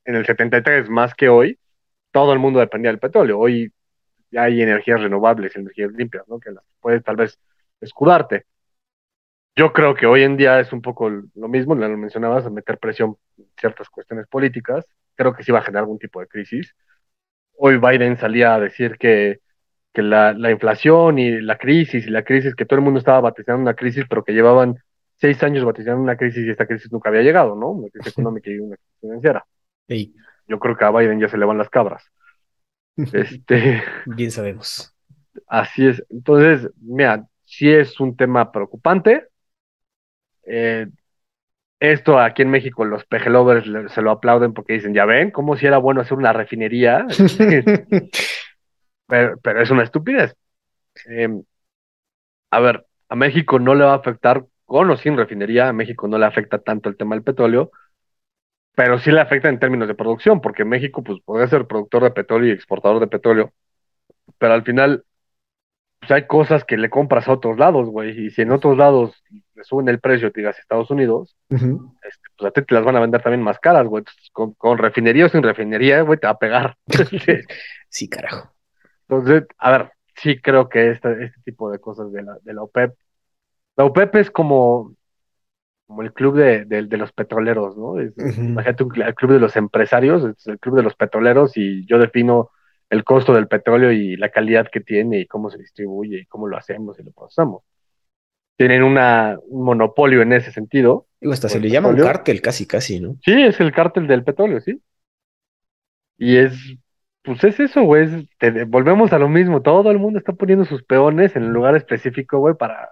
en 0.05 0.15
el 0.15 0.27
73, 0.27 0.91
más 0.91 1.15
que 1.15 1.29
hoy, 1.29 1.59
todo 2.11 2.33
el 2.33 2.39
mundo 2.39 2.61
dependía 2.61 2.91
del 2.91 2.99
petróleo. 2.99 3.39
Hoy 3.39 3.73
ya 4.31 4.45
hay 4.45 4.63
energías 4.63 5.01
renovables, 5.01 5.57
energías 5.57 5.93
limpias, 5.93 6.27
¿no? 6.29 6.39
Que 6.41 6.51
las 6.53 6.65
puedes 6.81 7.03
tal 7.03 7.17
vez 7.17 7.39
escudarte. 7.81 8.47
Yo 9.57 9.73
creo 9.73 9.95
que 9.95 10.07
hoy 10.07 10.23
en 10.23 10.37
día 10.37 10.61
es 10.61 10.73
un 10.73 10.83
poco 10.83 11.11
lo 11.11 11.49
mismo, 11.49 11.75
lo 11.75 11.89
mencionabas, 11.97 12.51
meter 12.51 12.79
presión 12.79 13.17
en 13.39 13.47
ciertas 13.59 13.89
cuestiones 13.91 14.27
políticas. 14.29 14.87
Creo 15.17 15.35
que 15.35 15.43
sí 15.43 15.51
va 15.53 15.59
a 15.59 15.63
generar 15.63 15.83
algún 15.83 15.99
tipo 15.99 16.21
de 16.21 16.29
crisis. 16.29 16.75
Hoy 17.57 17.79
Biden 17.79 18.17
salía 18.19 18.55
a 18.55 18.61
decir 18.61 18.99
que, 18.99 19.41
que 19.93 20.03
la, 20.03 20.33
la, 20.33 20.51
inflación 20.53 21.19
y 21.19 21.41
la 21.41 21.59
crisis 21.59 22.07
y 22.07 22.11
la 22.11 22.23
crisis, 22.23 22.55
que 22.55 22.67
todo 22.67 22.79
el 22.79 22.85
mundo 22.85 22.99
estaba 23.01 23.21
vaticinando 23.21 23.63
una 23.63 23.75
crisis, 23.75 24.05
pero 24.09 24.25
que 24.25 24.33
llevaban 24.33 24.77
seis 25.17 25.43
años 25.43 25.65
vaticinando 25.65 26.03
una 26.03 26.17
crisis 26.17 26.47
y 26.47 26.51
esta 26.51 26.67
crisis 26.67 26.93
nunca 26.93 27.09
había 27.09 27.23
llegado, 27.23 27.57
¿no? 27.57 27.71
Una 27.71 27.91
crisis 27.91 28.13
económica 28.13 28.51
y 28.51 28.59
una 28.61 28.77
crisis 28.77 29.01
financiera. 29.01 29.45
Yo 30.47 30.59
creo 30.59 30.77
que 30.77 30.85
a 30.85 30.91
Biden 30.91 31.21
ya 31.21 31.29
se 31.29 31.37
le 31.39 31.45
van 31.45 31.59
las 31.59 31.71
cabras. 31.71 32.05
Este, 33.13 33.83
Bien 34.07 34.31
sabemos. 34.31 34.95
Así 35.47 35.87
es. 35.87 36.05
Entonces, 36.11 36.71
mira, 36.81 37.27
sí 37.45 37.71
es 37.71 38.01
un 38.01 38.17
tema 38.17 38.51
preocupante. 38.53 39.29
Eh, 40.45 40.89
esto 41.81 42.19
aquí 42.19 42.43
en 42.43 42.51
México 42.51 42.85
los 42.85 43.05
pejelovers 43.05 43.93
se 43.93 44.03
lo 44.03 44.11
aplauden 44.11 44.53
porque 44.53 44.73
dicen, 44.73 44.95
ya 44.95 45.05
ven, 45.05 45.31
como 45.31 45.57
si 45.57 45.67
era 45.67 45.79
bueno 45.79 46.01
hacer 46.01 46.19
una 46.19 46.33
refinería, 46.33 47.07
pero, 49.07 49.39
pero, 49.39 49.63
es 49.63 49.71
una 49.71 49.85
estupidez. 49.85 50.35
Em, 51.07 51.45
a 52.51 52.61
ver, 52.61 52.87
a 53.09 53.15
México 53.15 53.59
no 53.61 53.75
le 53.75 53.85
va 53.85 53.93
a 53.93 53.97
afectar 53.97 54.45
con 54.65 54.91
o 54.91 54.97
sin 54.97 55.17
refinería, 55.17 55.69
a 55.69 55.73
México 55.73 56.09
no 56.09 56.19
le 56.19 56.27
afecta 56.27 56.59
tanto 56.59 56.89
el 56.89 56.97
tema 56.97 57.15
del 57.15 57.23
petróleo, 57.25 57.71
pero 58.79 58.97
sí 59.01 59.11
le 59.11 59.21
afecta 59.21 59.49
en 59.49 59.59
términos 59.59 59.89
de 59.89 59.97
producción, 59.97 60.41
porque 60.41 60.65
México 60.65 61.03
pues 61.03 61.19
puede 61.25 61.49
ser 61.49 61.67
productor 61.67 62.05
de 62.05 62.13
petróleo 62.13 62.49
y 62.49 62.53
exportador 62.53 63.01
de 63.01 63.09
petróleo, 63.09 63.53
pero 64.39 64.55
al 64.55 64.63
final 64.63 65.05
pues 65.99 66.13
hay 66.13 66.29
cosas 66.29 66.63
que 66.63 66.77
le 66.77 66.89
compras 66.89 67.27
a 67.27 67.33
otros 67.33 67.59
lados, 67.59 67.89
güey, 67.89 68.27
y 68.27 68.31
si 68.31 68.43
en 68.43 68.53
otros 68.53 68.77
lados 68.77 69.21
le 69.57 69.65
suben 69.65 69.89
el 69.89 69.99
precio, 69.99 70.31
te 70.31 70.43
digas 70.43 70.61
Estados 70.61 70.93
Unidos, 70.93 71.37
este, 71.51 72.29
pues 72.37 72.49
a 72.49 72.53
ti 72.53 72.63
te 72.63 72.73
las 72.73 72.85
van 72.85 72.95
a 72.95 73.01
vender 73.01 73.21
también 73.21 73.43
más 73.43 73.59
caras, 73.59 73.85
güey, 73.89 74.05
con, 74.31 74.53
con, 74.53 74.79
refinería 74.79 75.27
o 75.27 75.29
sin 75.29 75.43
refinería, 75.43 76.03
güey, 76.03 76.21
te 76.21 76.29
va 76.29 76.35
a 76.35 76.39
pegar. 76.39 76.77
sí, 77.89 78.09
carajo. 78.09 78.55
Entonces, 79.09 79.43
a 79.59 79.73
ver, 79.73 79.93
sí 80.15 80.41
creo 80.41 80.69
que 80.69 80.93
este, 80.93 81.25
este 81.25 81.41
tipo 81.45 81.69
de 81.73 81.81
cosas 81.81 82.13
de 82.13 82.23
la, 82.23 82.39
de 82.45 82.55
la 82.55 82.63
OPEP, 82.63 82.95
la 83.77 83.87
OPEP 83.87 84.15
es 84.15 84.31
como, 84.31 84.95
como 85.89 86.03
el 86.03 86.13
club 86.13 86.37
de, 86.37 86.67
de, 86.67 86.97
los 86.99 87.13
petroleros, 87.13 87.75
¿no? 87.79 87.95
Imagínate 87.99 88.85
el 88.85 89.15
club 89.15 89.33
de 89.33 89.41
los 89.41 89.57
empresarios, 89.57 90.23
es 90.23 90.47
el 90.47 90.59
club 90.59 90.77
de 90.77 90.83
los 90.83 90.95
petroleros 90.95 91.57
y 91.57 91.87
yo 91.87 91.99
defino 91.99 92.51
el 92.91 93.05
costo 93.05 93.33
del 93.33 93.49
petróleo 93.49 93.91
y 93.91 94.15
la 94.17 94.29
calidad 94.29 94.69
que 94.71 94.81
tiene 94.81 95.21
y 95.21 95.27
cómo 95.27 95.51
se 95.51 95.57
distribuye 95.57 96.21
y 96.21 96.27
cómo 96.27 96.47
lo 96.47 96.59
hacemos 96.59 97.01
y 97.01 97.05
lo 97.05 97.11
procesamos. 97.13 97.63
Tienen 98.59 98.83
una, 98.83 99.39
un 99.47 99.65
monopolio 99.65 100.21
en 100.21 100.35
ese 100.35 100.53
sentido. 100.53 101.07
Digo, 101.23 101.33
hasta 101.33 101.49
se 101.49 101.59
le 101.59 101.71
llama 101.71 101.89
un 101.89 101.97
cártel 101.97 102.43
casi, 102.43 102.67
casi, 102.67 103.01
¿no? 103.01 103.17
Sí, 103.25 103.33
es 103.33 103.59
el 103.59 103.73
cártel 103.73 104.07
del 104.07 104.25
petróleo, 104.25 104.61
sí. 104.61 104.83
Y 106.19 106.37
es, 106.37 106.53
pues 107.23 107.43
es 107.45 107.61
eso, 107.61 107.83
güey. 107.85 108.29
volvemos 108.67 109.15
a 109.15 109.19
lo 109.19 109.31
mismo. 109.31 109.63
Todo 109.63 109.91
el 109.91 109.99
mundo 109.99 110.19
está 110.19 110.35
poniendo 110.35 110.67
sus 110.67 110.83
peones 110.83 111.35
en 111.35 111.45
el 111.45 111.51
lugar 111.51 111.77
específico, 111.77 112.41
güey, 112.41 112.55
para, 112.57 112.91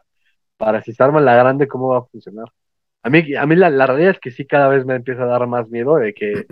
para 0.57 0.81
si 0.81 0.95
se 0.95 1.03
arma 1.03 1.21
la 1.21 1.37
grande, 1.37 1.69
cómo 1.69 1.89
va 1.89 1.99
a 1.99 2.05
funcionar. 2.07 2.47
A 3.07 3.11
mí, 3.11 3.35
a 3.37 3.47
mí 3.47 3.55
la, 3.55 3.71
la 3.71 3.87
realidad 3.87 4.11
es 4.11 4.21
que 4.21 4.31
sí, 4.31 4.47
cada 4.47 4.69
vez 4.69 4.85
me 4.85 4.97
empieza 4.97 5.23
a 5.23 5.27
dar 5.27 5.47
más 5.47 5.69
miedo 5.69 5.97
de 5.97 6.13
que 6.13 6.47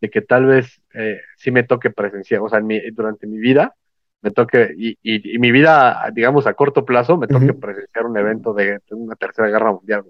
de 0.00 0.10
que 0.10 0.20
tal 0.20 0.46
vez 0.46 0.80
eh, 0.94 1.20
sí 1.36 1.50
me 1.50 1.64
toque 1.64 1.90
presenciar, 1.90 2.40
o 2.40 2.48
sea, 2.48 2.60
durante 2.92 3.26
mi 3.26 3.38
vida, 3.38 3.74
me 4.20 4.30
toque, 4.30 4.74
y, 4.76 4.98
y, 5.02 5.38
mi 5.38 5.52
vida, 5.52 6.10
digamos, 6.12 6.46
a 6.46 6.54
corto 6.54 6.84
plazo, 6.84 7.16
me 7.16 7.26
toque 7.26 7.52
presenciar 7.54 8.06
un 8.06 8.16
evento 8.16 8.52
de, 8.52 8.80
una 8.90 9.16
tercera 9.16 9.48
guerra 9.48 9.72
mundial. 9.72 10.04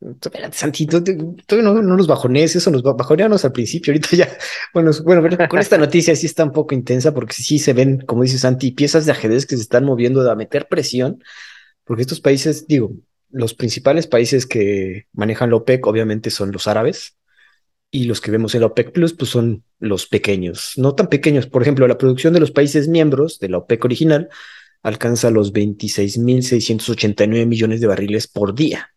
Espérate, 0.00 0.56
Santito, 0.56 1.02
todavía 1.02 1.70
no, 1.70 1.82
no 1.82 1.96
los 1.96 2.06
bajones, 2.06 2.54
eso 2.54 2.70
nos 2.70 2.82
bajoneamos 2.82 3.44
al 3.44 3.52
principio, 3.52 3.92
ahorita 3.92 4.08
ya, 4.12 4.28
bueno, 4.74 4.92
bueno, 5.04 5.48
con 5.48 5.58
esta 5.58 5.76
noticia 5.76 6.14
sí 6.14 6.26
está 6.26 6.44
un 6.44 6.52
poco 6.52 6.74
intensa 6.74 7.12
porque 7.12 7.34
sí 7.34 7.58
se 7.58 7.72
ven, 7.72 8.00
como 8.00 8.22
dice 8.22 8.38
Santi, 8.38 8.70
piezas 8.70 9.06
de 9.06 9.12
ajedrez 9.12 9.44
que 9.44 9.56
se 9.56 9.62
están 9.62 9.84
moviendo 9.84 10.28
a 10.30 10.36
meter 10.36 10.68
presión, 10.68 11.22
porque 11.84 12.02
estos 12.02 12.20
países, 12.20 12.66
digo, 12.68 12.92
los 13.30 13.54
principales 13.54 14.06
países 14.06 14.46
que 14.46 15.06
manejan 15.12 15.50
la 15.50 15.56
OPEC 15.56 15.86
obviamente 15.86 16.30
son 16.30 16.52
los 16.52 16.66
árabes, 16.66 17.16
y 17.90 18.04
los 18.04 18.20
que 18.20 18.30
vemos 18.30 18.54
en 18.54 18.60
la 18.60 18.66
OPEC 18.66 18.92
Plus 18.92 19.14
pues 19.14 19.30
son 19.30 19.64
los 19.78 20.06
pequeños, 20.06 20.72
no 20.76 20.94
tan 20.94 21.08
pequeños. 21.08 21.46
Por 21.46 21.62
ejemplo, 21.62 21.86
la 21.86 21.98
producción 21.98 22.34
de 22.34 22.40
los 22.40 22.50
países 22.50 22.88
miembros 22.88 23.38
de 23.38 23.48
la 23.48 23.58
OPEC 23.58 23.84
original 23.84 24.28
alcanza 24.82 25.30
los 25.30 25.52
26.689 25.52 27.46
millones 27.46 27.80
de 27.80 27.86
barriles 27.86 28.26
por 28.26 28.54
día. 28.54 28.90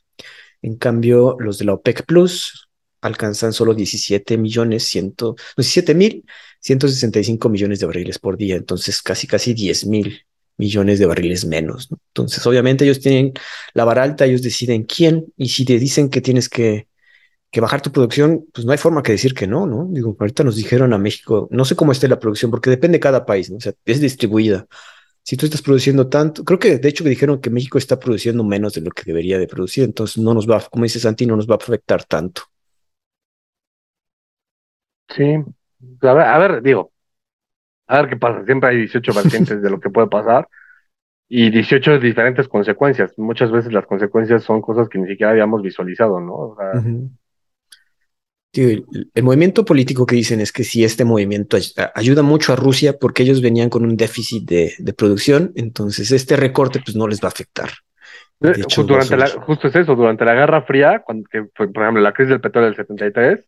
En 0.62 0.76
cambio, 0.76 1.38
los 1.40 1.58
de 1.58 1.66
la 1.66 1.74
OPEC 1.74 2.06
Plus 2.06 2.68
alcanzan 3.02 3.54
solo 3.54 3.74
17 3.74 4.38
millones, 4.38 4.92
17 4.92 5.96
mil 5.96 6.24
165 6.60 7.50
millones 7.50 7.80
de 7.80 7.88
barriles 7.88 8.20
por 8.20 8.38
día. 8.38 8.56
Entonces, 8.56 9.02
casi, 9.02 9.26
casi 9.26 9.54
10 9.54 9.88
mil 9.88 10.26
millones 10.62 11.00
de 11.00 11.08
barriles 11.08 11.46
menos. 11.46 11.90
Entonces, 11.92 12.46
obviamente 12.46 12.86
ellos 12.86 13.00
tienen 13.02 13.34
la 13.74 13.84
vara 13.84 14.04
alta, 14.04 14.26
ellos 14.26 14.42
deciden 14.42 14.84
quién 14.84 15.26
y 15.36 15.50
si 15.50 15.66
te 15.66 15.80
dicen 15.80 16.10
que 16.10 16.22
tienes 16.22 16.48
que 16.48 16.88
que 17.52 17.60
bajar 17.60 17.82
tu 17.82 17.92
producción, 17.92 18.46
pues 18.54 18.66
no 18.66 18.72
hay 18.72 18.78
forma 18.78 19.04
que 19.04 19.12
decir 19.12 19.34
que 19.34 19.46
no, 19.46 19.68
¿no? 19.68 19.88
Digo, 19.90 20.16
ahorita 20.18 20.44
nos 20.44 20.56
dijeron 20.56 20.94
a 20.94 20.98
México, 20.98 21.50
no 21.52 21.66
sé 21.66 21.76
cómo 21.76 21.92
esté 21.92 22.08
la 22.08 22.18
producción, 22.18 22.50
porque 22.50 22.70
depende 22.70 22.96
de 22.96 23.02
cada 23.02 23.26
país, 23.26 23.52
¿no? 23.52 23.58
O 23.58 23.60
sea, 23.60 23.74
es 23.86 24.00
distribuida. 24.00 24.66
Si 25.24 25.36
tú 25.38 25.46
estás 25.46 25.62
produciendo 25.62 26.08
tanto, 26.08 26.46
creo 26.46 26.58
que 26.60 26.78
de 26.80 26.90
hecho 26.90 27.04
que 27.04 27.10
dijeron 27.10 27.42
que 27.42 27.50
México 27.50 27.78
está 27.78 28.00
produciendo 28.00 28.44
menos 28.44 28.74
de 28.74 28.82
lo 28.82 28.92
que 28.92 29.04
debería 29.06 29.38
de 29.38 29.48
producir, 29.48 29.84
entonces 29.84 30.18
no 30.24 30.34
nos 30.34 30.50
va, 30.50 30.62
como 30.72 30.86
dice 30.86 31.00
Santi, 31.00 31.26
no 31.26 31.36
nos 31.36 31.48
va 31.48 31.56
a 31.56 31.58
afectar 31.58 32.06
tanto. 32.06 32.44
Sí, 35.10 35.24
a 36.02 36.14
ver, 36.14 36.24
a 36.26 36.38
ver, 36.40 36.62
digo, 36.62 36.91
a 37.92 38.02
ver 38.02 38.10
qué 38.10 38.16
pasa. 38.16 38.46
Siempre 38.46 38.70
hay 38.70 38.78
18 38.78 39.14
vertientes 39.14 39.62
de 39.62 39.70
lo 39.70 39.80
que 39.80 39.90
puede 39.90 40.08
pasar 40.08 40.48
y 41.28 41.50
18 41.50 42.00
diferentes 42.00 42.48
consecuencias. 42.48 43.14
Muchas 43.18 43.52
veces 43.52 43.74
las 43.74 43.86
consecuencias 43.86 44.44
son 44.44 44.62
cosas 44.62 44.88
que 44.88 44.98
ni 44.98 45.08
siquiera 45.08 45.32
habíamos 45.32 45.62
visualizado, 45.62 46.20
¿no? 46.22 46.34
O 46.34 46.56
sea, 46.56 46.82
el, 48.54 48.86
movimiento 49.22 49.66
político 49.66 50.06
que 50.06 50.16
dicen 50.16 50.40
es 50.40 50.52
que 50.52 50.64
si 50.64 50.84
este 50.84 51.04
movimiento 51.06 51.58
ayuda 51.96 52.22
mucho 52.22 52.54
a 52.54 52.56
Rusia 52.56 52.98
porque 52.98 53.24
ellos 53.24 53.42
venían 53.42 53.70
con 53.70 53.84
un 53.84 53.98
déficit 53.98 54.50
de, 54.50 54.94
producción, 54.94 55.52
entonces 55.56 56.12
este 56.12 56.38
recorte 56.38 56.82
pues 56.84 56.96
no 56.96 57.08
les 57.08 57.22
va 57.22 57.28
a 57.28 57.32
afectar. 57.32 57.70
Eh, 58.42 58.64
durante 58.86 59.18
la, 59.18 59.28
justo 59.28 59.68
es 59.68 59.76
eso, 59.76 59.96
durante 59.96 60.26
la 60.26 60.34
Guerra 60.34 60.64
Fría, 60.64 61.04
cuando, 61.06 61.28
fue, 61.30 61.72
por 61.72 61.84
ejemplo, 61.84 62.02
la 62.02 62.14
crisis 62.14 62.30
del 62.30 62.42
petróleo 62.42 62.70
del 62.70 62.78
73, 62.78 63.48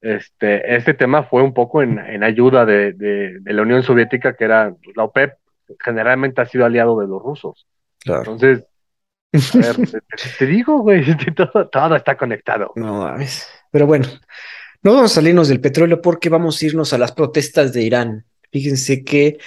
este, 0.00 0.76
este 0.76 0.94
tema 0.94 1.24
fue 1.24 1.42
un 1.42 1.52
poco 1.52 1.82
en, 1.82 2.22
ayuda 2.22 2.64
de, 2.64 3.40
la 3.44 3.62
Unión 3.62 3.82
Soviética, 3.82 4.34
que 4.34 4.44
era 4.44 4.74
pues, 4.82 4.96
la 4.96 5.04
OPEP, 5.04 5.34
generalmente 5.80 6.40
ha 6.40 6.46
sido 6.46 6.64
aliado 6.64 6.98
de 7.00 7.06
los 7.06 7.22
rusos. 7.22 7.66
Entonces, 8.04 8.64
a 9.32 9.58
ver, 9.58 9.76
te, 10.38 10.46
digo, 10.46 10.78
güey, 10.78 11.04
todo, 11.36 11.68
todo 11.68 11.96
está 11.96 12.16
conectado. 12.16 12.72
No 12.76 13.00
mames. 13.02 13.48
Pero 13.70 13.86
bueno, 13.86 14.06
no 14.82 14.94
vamos 14.94 15.12
a 15.12 15.14
salirnos 15.16 15.48
del 15.48 15.60
petróleo 15.60 16.00
porque 16.00 16.28
vamos 16.28 16.60
a 16.60 16.66
irnos 16.66 16.92
a 16.92 16.98
las 16.98 17.12
protestas 17.12 17.72
de 17.72 17.82
Irán. 17.82 18.24
Fíjense 18.50 19.04
que 19.04 19.38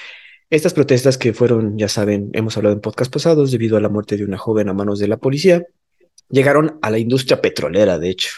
estas 0.49 0.73
protestas 0.73 1.17
que 1.17 1.33
fueron, 1.33 1.77
ya 1.77 1.87
saben, 1.87 2.29
hemos 2.33 2.57
hablado 2.57 2.75
en 2.75 2.81
podcast 2.81 3.11
pasados, 3.11 3.51
debido 3.51 3.77
a 3.77 3.81
la 3.81 3.89
muerte 3.89 4.17
de 4.17 4.25
una 4.25 4.37
joven 4.37 4.67
a 4.67 4.73
manos 4.73 4.99
de 4.99 5.07
la 5.07 5.17
policía, 5.17 5.63
llegaron 6.29 6.77
a 6.81 6.89
la 6.89 6.99
industria 6.99 7.41
petrolera, 7.41 7.97
de 7.97 8.09
hecho. 8.09 8.31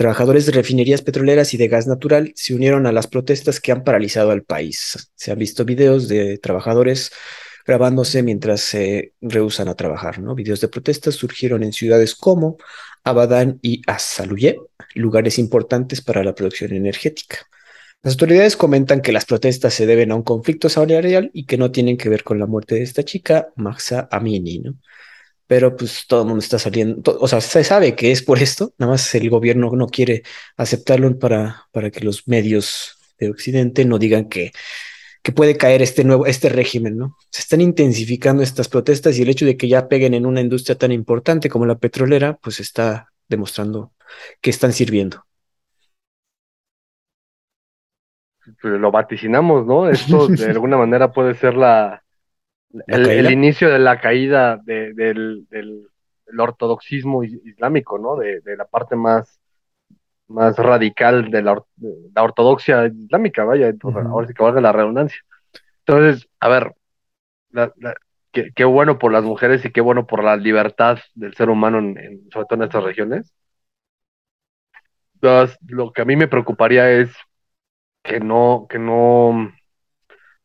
Trabajadores 0.00 0.46
de 0.46 0.52
refinerías 0.52 1.02
petroleras 1.02 1.52
y 1.52 1.58
de 1.58 1.68
gas 1.68 1.86
natural 1.86 2.32
se 2.34 2.54
unieron 2.54 2.86
a 2.86 2.92
las 2.92 3.06
protestas 3.06 3.60
que 3.60 3.70
han 3.70 3.84
paralizado 3.84 4.30
al 4.30 4.44
país. 4.44 5.10
Se 5.14 5.30
han 5.30 5.38
visto 5.38 5.66
videos 5.66 6.08
de 6.08 6.38
trabajadores 6.38 7.12
grabándose 7.66 8.22
mientras 8.22 8.62
se 8.62 9.12
rehusan 9.20 9.68
a 9.68 9.74
trabajar, 9.74 10.18
¿no? 10.18 10.34
Videos 10.34 10.62
de 10.62 10.68
protestas 10.68 11.16
surgieron 11.16 11.62
en 11.62 11.74
ciudades 11.74 12.14
como 12.14 12.56
Abadán 13.04 13.58
y 13.60 13.82
Asaluyé, 13.86 14.56
lugares 14.94 15.38
importantes 15.38 16.00
para 16.00 16.24
la 16.24 16.34
producción 16.34 16.72
energética. 16.72 17.36
Las 18.02 18.14
autoridades 18.14 18.56
comentan 18.56 19.02
que 19.02 19.12
las 19.12 19.26
protestas 19.26 19.74
se 19.74 19.84
deben 19.84 20.12
a 20.12 20.14
un 20.14 20.22
conflicto 20.22 20.70
salarial 20.70 21.30
y 21.34 21.44
que 21.44 21.58
no 21.58 21.72
tienen 21.72 21.98
que 21.98 22.08
ver 22.08 22.24
con 22.24 22.38
la 22.38 22.46
muerte 22.46 22.76
de 22.76 22.84
esta 22.84 23.02
chica, 23.02 23.52
Maxa 23.54 24.08
Amini, 24.10 24.60
¿no? 24.60 24.76
Pero 25.50 25.74
pues 25.76 26.06
todo 26.06 26.20
el 26.22 26.28
mundo 26.28 26.44
está 26.44 26.60
saliendo, 26.60 27.18
o 27.18 27.26
sea, 27.26 27.40
se 27.40 27.64
sabe 27.64 27.96
que 27.96 28.12
es 28.12 28.22
por 28.22 28.38
esto, 28.38 28.72
nada 28.78 28.92
más 28.92 29.12
el 29.16 29.28
gobierno 29.28 29.68
no 29.72 29.88
quiere 29.88 30.22
aceptarlo 30.56 31.18
para, 31.18 31.66
para 31.72 31.90
que 31.90 32.04
los 32.04 32.28
medios 32.28 32.96
de 33.18 33.30
Occidente 33.30 33.84
no 33.84 33.98
digan 33.98 34.28
que, 34.28 34.52
que 35.24 35.32
puede 35.32 35.56
caer 35.56 35.82
este 35.82 36.04
nuevo, 36.04 36.24
este 36.26 36.50
régimen, 36.50 36.96
¿no? 36.96 37.16
Se 37.30 37.40
están 37.40 37.60
intensificando 37.60 38.44
estas 38.44 38.68
protestas 38.68 39.18
y 39.18 39.22
el 39.22 39.28
hecho 39.28 39.44
de 39.44 39.56
que 39.56 39.66
ya 39.66 39.88
peguen 39.88 40.14
en 40.14 40.24
una 40.24 40.40
industria 40.40 40.78
tan 40.78 40.92
importante 40.92 41.50
como 41.50 41.66
la 41.66 41.78
petrolera, 41.78 42.38
pues 42.40 42.60
está 42.60 43.10
demostrando 43.28 43.90
que 44.40 44.50
están 44.50 44.72
sirviendo. 44.72 45.26
Pues 48.62 48.74
lo 48.78 48.92
vaticinamos, 48.92 49.66
¿no? 49.66 49.88
Esto 49.88 50.28
de 50.28 50.44
alguna 50.48 50.76
manera 50.76 51.10
puede 51.10 51.34
ser 51.34 51.54
la, 51.54 52.04
el, 52.86 53.30
inicio 53.30 53.70
de 53.70 53.78
la 53.78 54.00
caída 54.00 54.56
del, 54.56 55.46
ortodoxismo 56.38 57.24
islámico, 57.24 57.98
¿no? 57.98 58.16
De, 58.16 58.40
la 58.56 58.64
parte 58.64 58.96
más, 58.96 59.40
más 60.28 60.56
radical 60.56 61.30
de 61.30 61.42
la, 61.42 61.62
ortodoxia 62.16 62.86
islámica, 62.86 63.44
vaya, 63.44 63.72
ahora 63.82 64.26
sí 64.26 64.34
que 64.34 64.42
valga 64.42 64.60
la 64.60 64.72
redundancia. 64.72 65.20
Entonces, 65.86 66.28
a 66.38 66.48
ver, 66.48 66.74
qué, 68.32 68.64
bueno 68.64 68.98
por 68.98 69.12
las 69.12 69.24
mujeres 69.24 69.64
y 69.64 69.72
qué 69.72 69.80
bueno 69.80 70.06
por 70.06 70.22
la 70.22 70.36
libertad 70.36 70.98
del 71.14 71.34
ser 71.34 71.50
humano, 71.50 71.78
en, 71.78 72.28
sobre 72.30 72.46
todo 72.46 72.58
en 72.58 72.62
estas 72.62 72.84
regiones 72.84 73.34
lo 75.68 75.92
que 75.92 76.02
a 76.02 76.04
mí 76.04 76.16
me 76.16 76.28
preocuparía 76.28 76.90
es 76.90 77.10
que 78.02 78.20
no, 78.20 78.66
que 78.68 78.78
no, 78.78 79.52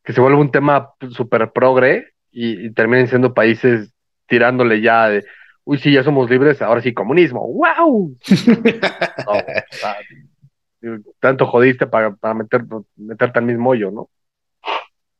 que 0.02 0.12
se 0.12 0.20
vuelva 0.20 0.40
un 0.40 0.50
tema 0.50 0.92
súper 1.10 1.52
progre 1.52 2.12
y, 2.38 2.70
terminen 2.72 3.08
siendo 3.08 3.32
países 3.32 3.90
tirándole 4.26 4.82
ya 4.82 5.08
de, 5.08 5.24
uy, 5.64 5.78
sí, 5.78 5.92
ya 5.92 6.04
somos 6.04 6.28
libres, 6.28 6.60
ahora 6.60 6.82
sí, 6.82 6.92
comunismo, 6.92 7.50
¡wow! 7.50 8.14
tanto 11.18 11.46
jodiste 11.46 11.86
para, 11.86 12.14
para 12.14 12.34
meter, 12.34 12.62
meterte 12.96 13.38
al 13.38 13.46
mismo 13.46 13.70
hoyo, 13.70 13.90
¿no? 13.90 14.10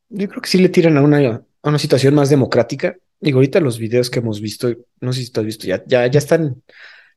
Yo 0.09 0.29
creo 0.29 0.41
que 0.41 0.49
sí 0.49 0.59
le 0.59 0.69
tiran 0.69 0.95
a 0.97 1.01
una, 1.01 1.17
a 1.17 1.69
una 1.69 1.79
situación 1.79 2.13
más 2.13 2.29
democrática. 2.29 2.95
Digo, 3.19 3.39
ahorita 3.39 3.59
los 3.59 3.79
videos 3.79 4.11
que 4.11 4.19
hemos 4.19 4.39
visto, 4.39 4.71
no 5.01 5.11
sé 5.11 5.23
si 5.23 5.31
tú 5.31 5.39
has 5.39 5.45
visto, 5.47 5.65
ya, 5.65 5.83
ya, 5.87 6.05
ya 6.05 6.19
están, 6.19 6.61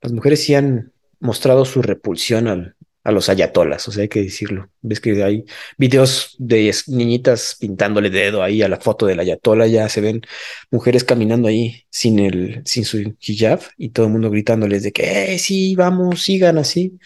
las 0.01 0.13
mujeres 0.13 0.43
sí 0.43 0.55
han 0.55 0.93
mostrado 1.21 1.67
su 1.67 1.83
repulsión 1.83 2.49
al, 2.49 2.75
a 3.03 3.13
los 3.13 3.29
ayatolas, 3.29 3.89
o 3.89 3.93
sea, 3.93 4.03
hay 4.03 4.09
que 4.09 4.23
decirlo. 4.23 4.71
Ves 4.83 5.01
que 5.01 5.23
hay 5.23 5.45
videos 5.79 6.37
de 6.39 6.75
niñitas 6.89 7.57
pintándole 7.59 8.11
dedo 8.11 8.43
ahí 8.43 8.63
a 8.63 8.69
la 8.69 8.79
foto 8.79 9.07
del 9.07 9.21
ayatola, 9.21 9.67
ya 9.67 9.89
se 9.89 10.01
ven 10.01 10.23
mujeres 10.71 11.05
caminando 11.05 11.49
ahí 11.49 11.85
sin 11.91 12.19
el, 12.19 12.63
sin 12.67 12.85
su 12.85 13.15
hijab 13.21 13.61
y 13.79 13.91
todo 13.91 14.07
el 14.07 14.13
mundo 14.13 14.31
gritándoles 14.31 14.83
de 14.83 14.93
que 14.93 15.35
eh, 15.35 15.39
sí, 15.39 15.75
vamos, 15.77 16.23
sigan 16.23 16.59
así. 16.59 16.99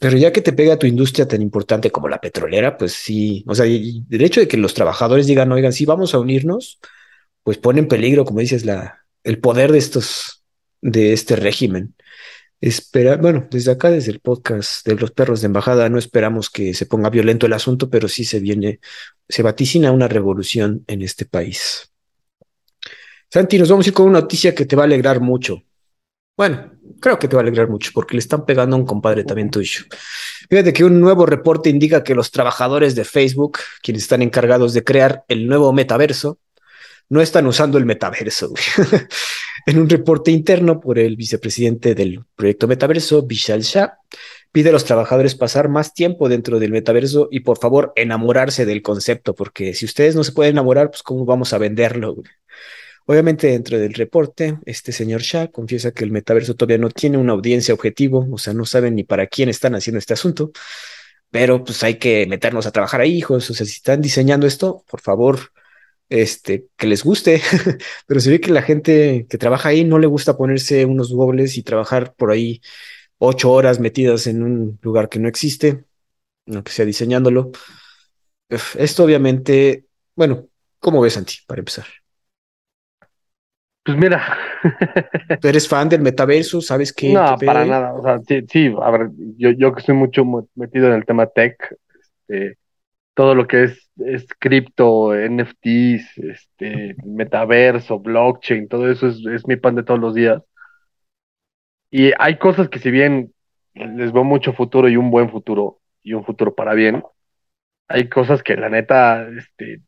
Pero 0.00 0.16
ya 0.16 0.32
que 0.32 0.42
te 0.42 0.52
pega 0.52 0.78
tu 0.78 0.86
industria 0.86 1.26
tan 1.26 1.42
importante 1.42 1.90
como 1.90 2.08
la 2.08 2.20
petrolera, 2.20 2.76
pues 2.76 2.92
sí, 2.92 3.44
o 3.48 3.54
sea, 3.54 3.66
el 3.66 4.04
hecho 4.10 4.40
de 4.40 4.48
que 4.48 4.56
los 4.56 4.74
trabajadores 4.74 5.26
digan, 5.26 5.50
oigan, 5.50 5.72
sí, 5.72 5.86
vamos 5.86 6.14
a 6.14 6.18
unirnos, 6.18 6.78
pues 7.42 7.58
pone 7.58 7.80
en 7.80 7.88
peligro, 7.88 8.24
como 8.24 8.40
dices, 8.40 8.64
la, 8.64 9.06
el 9.24 9.40
poder 9.40 9.72
de 9.72 9.78
estos, 9.78 10.44
de 10.82 11.12
este 11.12 11.36
régimen. 11.36 11.94
Espera, 12.60 13.16
bueno, 13.16 13.46
desde 13.50 13.70
acá, 13.70 13.90
desde 13.90 14.10
el 14.10 14.18
podcast 14.20 14.84
de 14.84 14.96
los 14.96 15.12
perros 15.12 15.40
de 15.40 15.46
embajada, 15.46 15.88
no 15.88 15.98
esperamos 15.98 16.50
que 16.50 16.74
se 16.74 16.86
ponga 16.86 17.08
violento 17.08 17.46
el 17.46 17.52
asunto, 17.52 17.88
pero 17.88 18.08
sí 18.08 18.24
se 18.24 18.40
viene, 18.40 18.80
se 19.28 19.42
vaticina 19.42 19.92
una 19.92 20.08
revolución 20.08 20.84
en 20.88 21.02
este 21.02 21.24
país. 21.24 21.92
Santi, 23.30 23.58
nos 23.58 23.68
vamos 23.68 23.86
a 23.86 23.90
ir 23.90 23.94
con 23.94 24.06
una 24.06 24.20
noticia 24.20 24.54
que 24.54 24.64
te 24.64 24.74
va 24.74 24.82
a 24.82 24.86
alegrar 24.86 25.20
mucho. 25.20 25.62
Bueno, 26.36 26.72
creo 27.00 27.18
que 27.18 27.28
te 27.28 27.36
va 27.36 27.42
a 27.42 27.44
alegrar 27.44 27.68
mucho 27.68 27.90
porque 27.94 28.14
le 28.14 28.20
están 28.20 28.44
pegando 28.44 28.74
a 28.74 28.78
un 28.78 28.86
compadre 28.86 29.22
también 29.22 29.50
tuyo. 29.50 29.84
Fíjate 30.50 30.72
que 30.72 30.84
un 30.84 31.00
nuevo 31.00 31.26
reporte 31.26 31.68
indica 31.70 32.02
que 32.02 32.14
los 32.14 32.30
trabajadores 32.30 32.94
de 32.94 33.04
Facebook, 33.04 33.58
quienes 33.82 34.02
están 34.02 34.22
encargados 34.22 34.72
de 34.72 34.82
crear 34.82 35.24
el 35.28 35.46
nuevo 35.46 35.72
metaverso, 35.72 36.38
no 37.08 37.20
están 37.20 37.46
usando 37.46 37.78
el 37.78 37.86
metaverso. 37.86 38.52
en 39.66 39.78
un 39.78 39.88
reporte 39.88 40.30
interno 40.30 40.80
por 40.80 40.98
el 40.98 41.16
vicepresidente 41.16 41.94
del 41.94 42.24
proyecto 42.34 42.68
Metaverso, 42.68 43.22
Vishal 43.22 43.62
Shah, 43.62 43.98
pide 44.52 44.70
a 44.70 44.72
los 44.72 44.84
trabajadores 44.84 45.34
pasar 45.34 45.68
más 45.68 45.94
tiempo 45.94 46.28
dentro 46.28 46.58
del 46.58 46.72
metaverso 46.72 47.28
y 47.30 47.40
por 47.40 47.58
favor 47.58 47.92
enamorarse 47.96 48.66
del 48.66 48.82
concepto, 48.82 49.34
porque 49.34 49.74
si 49.74 49.84
ustedes 49.84 50.14
no 50.16 50.24
se 50.24 50.32
pueden 50.32 50.52
enamorar, 50.52 50.90
pues 50.90 51.02
cómo 51.02 51.24
vamos 51.24 51.52
a 51.52 51.58
venderlo. 51.58 52.16
Obviamente 53.06 53.46
dentro 53.46 53.78
del 53.78 53.94
reporte, 53.94 54.58
este 54.66 54.92
señor 54.92 55.22
Shah 55.22 55.48
confiesa 55.48 55.92
que 55.92 56.04
el 56.04 56.10
metaverso 56.10 56.54
todavía 56.54 56.78
no 56.78 56.90
tiene 56.90 57.16
una 57.16 57.32
audiencia 57.32 57.72
objetivo, 57.72 58.26
o 58.30 58.38
sea, 58.38 58.52
no 58.52 58.66
saben 58.66 58.94
ni 58.96 59.04
para 59.04 59.26
quién 59.26 59.48
están 59.48 59.74
haciendo 59.74 59.98
este 59.98 60.14
asunto, 60.14 60.52
pero 61.30 61.64
pues 61.64 61.82
hay 61.84 61.94
que 61.94 62.26
meternos 62.26 62.66
a 62.66 62.70
trabajar 62.70 63.00
ahí, 63.00 63.16
hijos, 63.16 63.48
o 63.50 63.54
sea, 63.54 63.66
si 63.66 63.72
están 63.72 64.00
diseñando 64.00 64.46
esto, 64.46 64.84
por 64.90 65.00
favor, 65.00 65.52
este, 66.08 66.66
que 66.76 66.86
les 66.86 67.04
guste, 67.04 67.40
pero 68.06 68.20
se 68.20 68.30
ve 68.30 68.40
que 68.40 68.50
la 68.50 68.62
gente 68.62 69.26
que 69.28 69.38
trabaja 69.38 69.70
ahí 69.70 69.84
no 69.84 69.98
le 69.98 70.06
gusta 70.06 70.36
ponerse 70.36 70.84
unos 70.86 71.10
dobles 71.10 71.56
y 71.56 71.62
trabajar 71.62 72.14
por 72.14 72.30
ahí 72.30 72.60
ocho 73.18 73.50
horas 73.50 73.80
metidas 73.80 74.26
en 74.26 74.42
un 74.42 74.78
lugar 74.82 75.08
que 75.08 75.18
no 75.18 75.28
existe, 75.28 75.84
aunque 76.46 76.72
sea 76.72 76.84
diseñándolo. 76.84 77.50
Esto 78.78 79.04
obviamente, 79.04 79.84
bueno, 80.14 80.46
¿cómo 80.78 81.00
ves, 81.00 81.14
Santi, 81.14 81.34
para 81.46 81.60
empezar? 81.60 81.86
Pues 83.84 83.96
mira. 83.96 84.36
¿Tú 85.40 85.48
eres 85.48 85.66
fan 85.66 85.88
del 85.88 86.02
metaverso? 86.02 86.60
¿Sabes 86.60 86.92
qué? 86.92 87.12
No, 87.12 87.36
para 87.38 87.64
nada. 87.64 87.94
O 87.94 88.02
sea, 88.02 88.18
sí, 88.20 88.44
sí, 88.46 88.74
a 88.82 88.90
ver, 88.90 89.08
yo, 89.36 89.50
yo 89.50 89.72
que 89.72 89.80
estoy 89.80 89.94
mucho 89.94 90.24
metido 90.54 90.88
en 90.88 90.94
el 90.94 91.06
tema 91.06 91.26
tech, 91.26 91.56
este, 92.28 92.58
todo 93.14 93.34
lo 93.34 93.46
que 93.46 93.64
es, 93.64 93.87
es 93.98 94.26
cripto, 94.38 95.12
NFTs, 95.14 96.18
este, 96.18 96.96
metaverso, 97.04 97.98
blockchain, 97.98 98.68
todo 98.68 98.90
eso 98.90 99.08
es, 99.08 99.46
mi 99.46 99.56
pan 99.56 99.74
de 99.74 99.82
todos 99.82 100.00
los 100.00 100.14
días. 100.14 100.42
Y 101.90 102.12
hay 102.18 102.38
cosas 102.38 102.68
que 102.68 102.78
si 102.78 102.90
bien 102.90 103.32
les 103.74 104.12
veo 104.12 104.24
mucho 104.24 104.52
futuro 104.52 104.88
y 104.88 104.96
un 104.96 105.10
buen 105.10 105.30
futuro, 105.30 105.80
y 106.02 106.14
un 106.14 106.24
futuro 106.24 106.54
para 106.54 106.74
bien, 106.74 107.02
hay 107.88 108.08
cosas 108.08 108.42
que 108.42 108.56
la 108.56 108.68
neta, 108.68 109.26
este, 109.28 109.82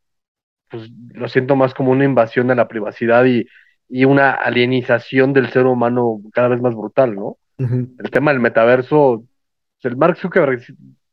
pues 0.70 0.90
lo 1.12 1.28
siento 1.28 1.56
más 1.56 1.74
como 1.74 1.92
una 1.92 2.04
invasión 2.04 2.48
de 2.48 2.54
la 2.54 2.68
privacidad 2.68 3.24
y, 3.26 3.46
y 3.88 4.04
una 4.04 4.32
alienización 4.32 5.32
del 5.32 5.50
ser 5.50 5.66
humano 5.66 6.20
cada 6.32 6.48
vez 6.48 6.60
más 6.60 6.74
brutal, 6.74 7.14
¿no? 7.14 7.36
El 7.58 8.10
tema 8.10 8.32
del 8.32 8.40
metaverso, 8.40 9.24
el 9.82 9.96
Mark 9.96 10.16
Zuckerberg 10.16 10.62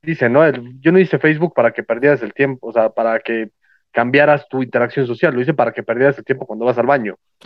dice, 0.08 0.30
¿no? 0.30 0.50
Yo 0.80 0.92
no 0.92 1.00
hice 1.00 1.20
Facebook 1.20 1.54
para 1.54 1.72
que 1.72 1.84
perdieras 1.84 2.22
el 2.24 2.34
tiempo, 2.34 2.68
o 2.68 2.72
sea, 2.72 2.90
para 2.90 3.20
que 3.20 3.50
cambiaras 3.92 4.48
tu 4.48 4.64
interacción 4.64 5.06
social, 5.06 5.34
lo 5.34 5.42
hice 5.42 5.54
para 5.54 5.74
que 5.74 5.84
perdieras 5.84 6.18
el 6.18 6.24
tiempo 6.24 6.46
cuando 6.46 6.66
vas 6.66 6.78
al 6.78 6.88
baño. 6.88 7.18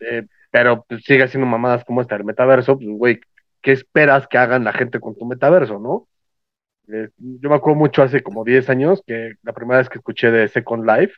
Este, 0.00 0.28
pero 0.50 0.84
pues, 0.88 1.04
sigue 1.04 1.22
haciendo 1.22 1.46
mamadas 1.46 1.84
como 1.84 2.00
esta, 2.00 2.16
el 2.16 2.24
metaverso, 2.24 2.78
pues, 2.78 2.88
güey, 2.88 3.20
¿qué 3.60 3.72
esperas 3.72 4.26
que 4.26 4.38
hagan 4.38 4.64
la 4.64 4.72
gente 4.72 4.98
con 4.98 5.14
tu 5.14 5.26
metaverso, 5.26 5.78
no? 5.78 6.08
Eh, 6.88 7.10
yo 7.18 7.50
me 7.50 7.56
acuerdo 7.56 7.78
mucho 7.78 8.02
hace 8.02 8.22
como 8.22 8.42
10 8.42 8.70
años 8.70 9.02
que 9.06 9.34
la 9.42 9.52
primera 9.52 9.78
vez 9.78 9.90
que 9.90 9.98
escuché 9.98 10.30
de 10.30 10.48
Second 10.48 10.86
Life. 10.86 11.12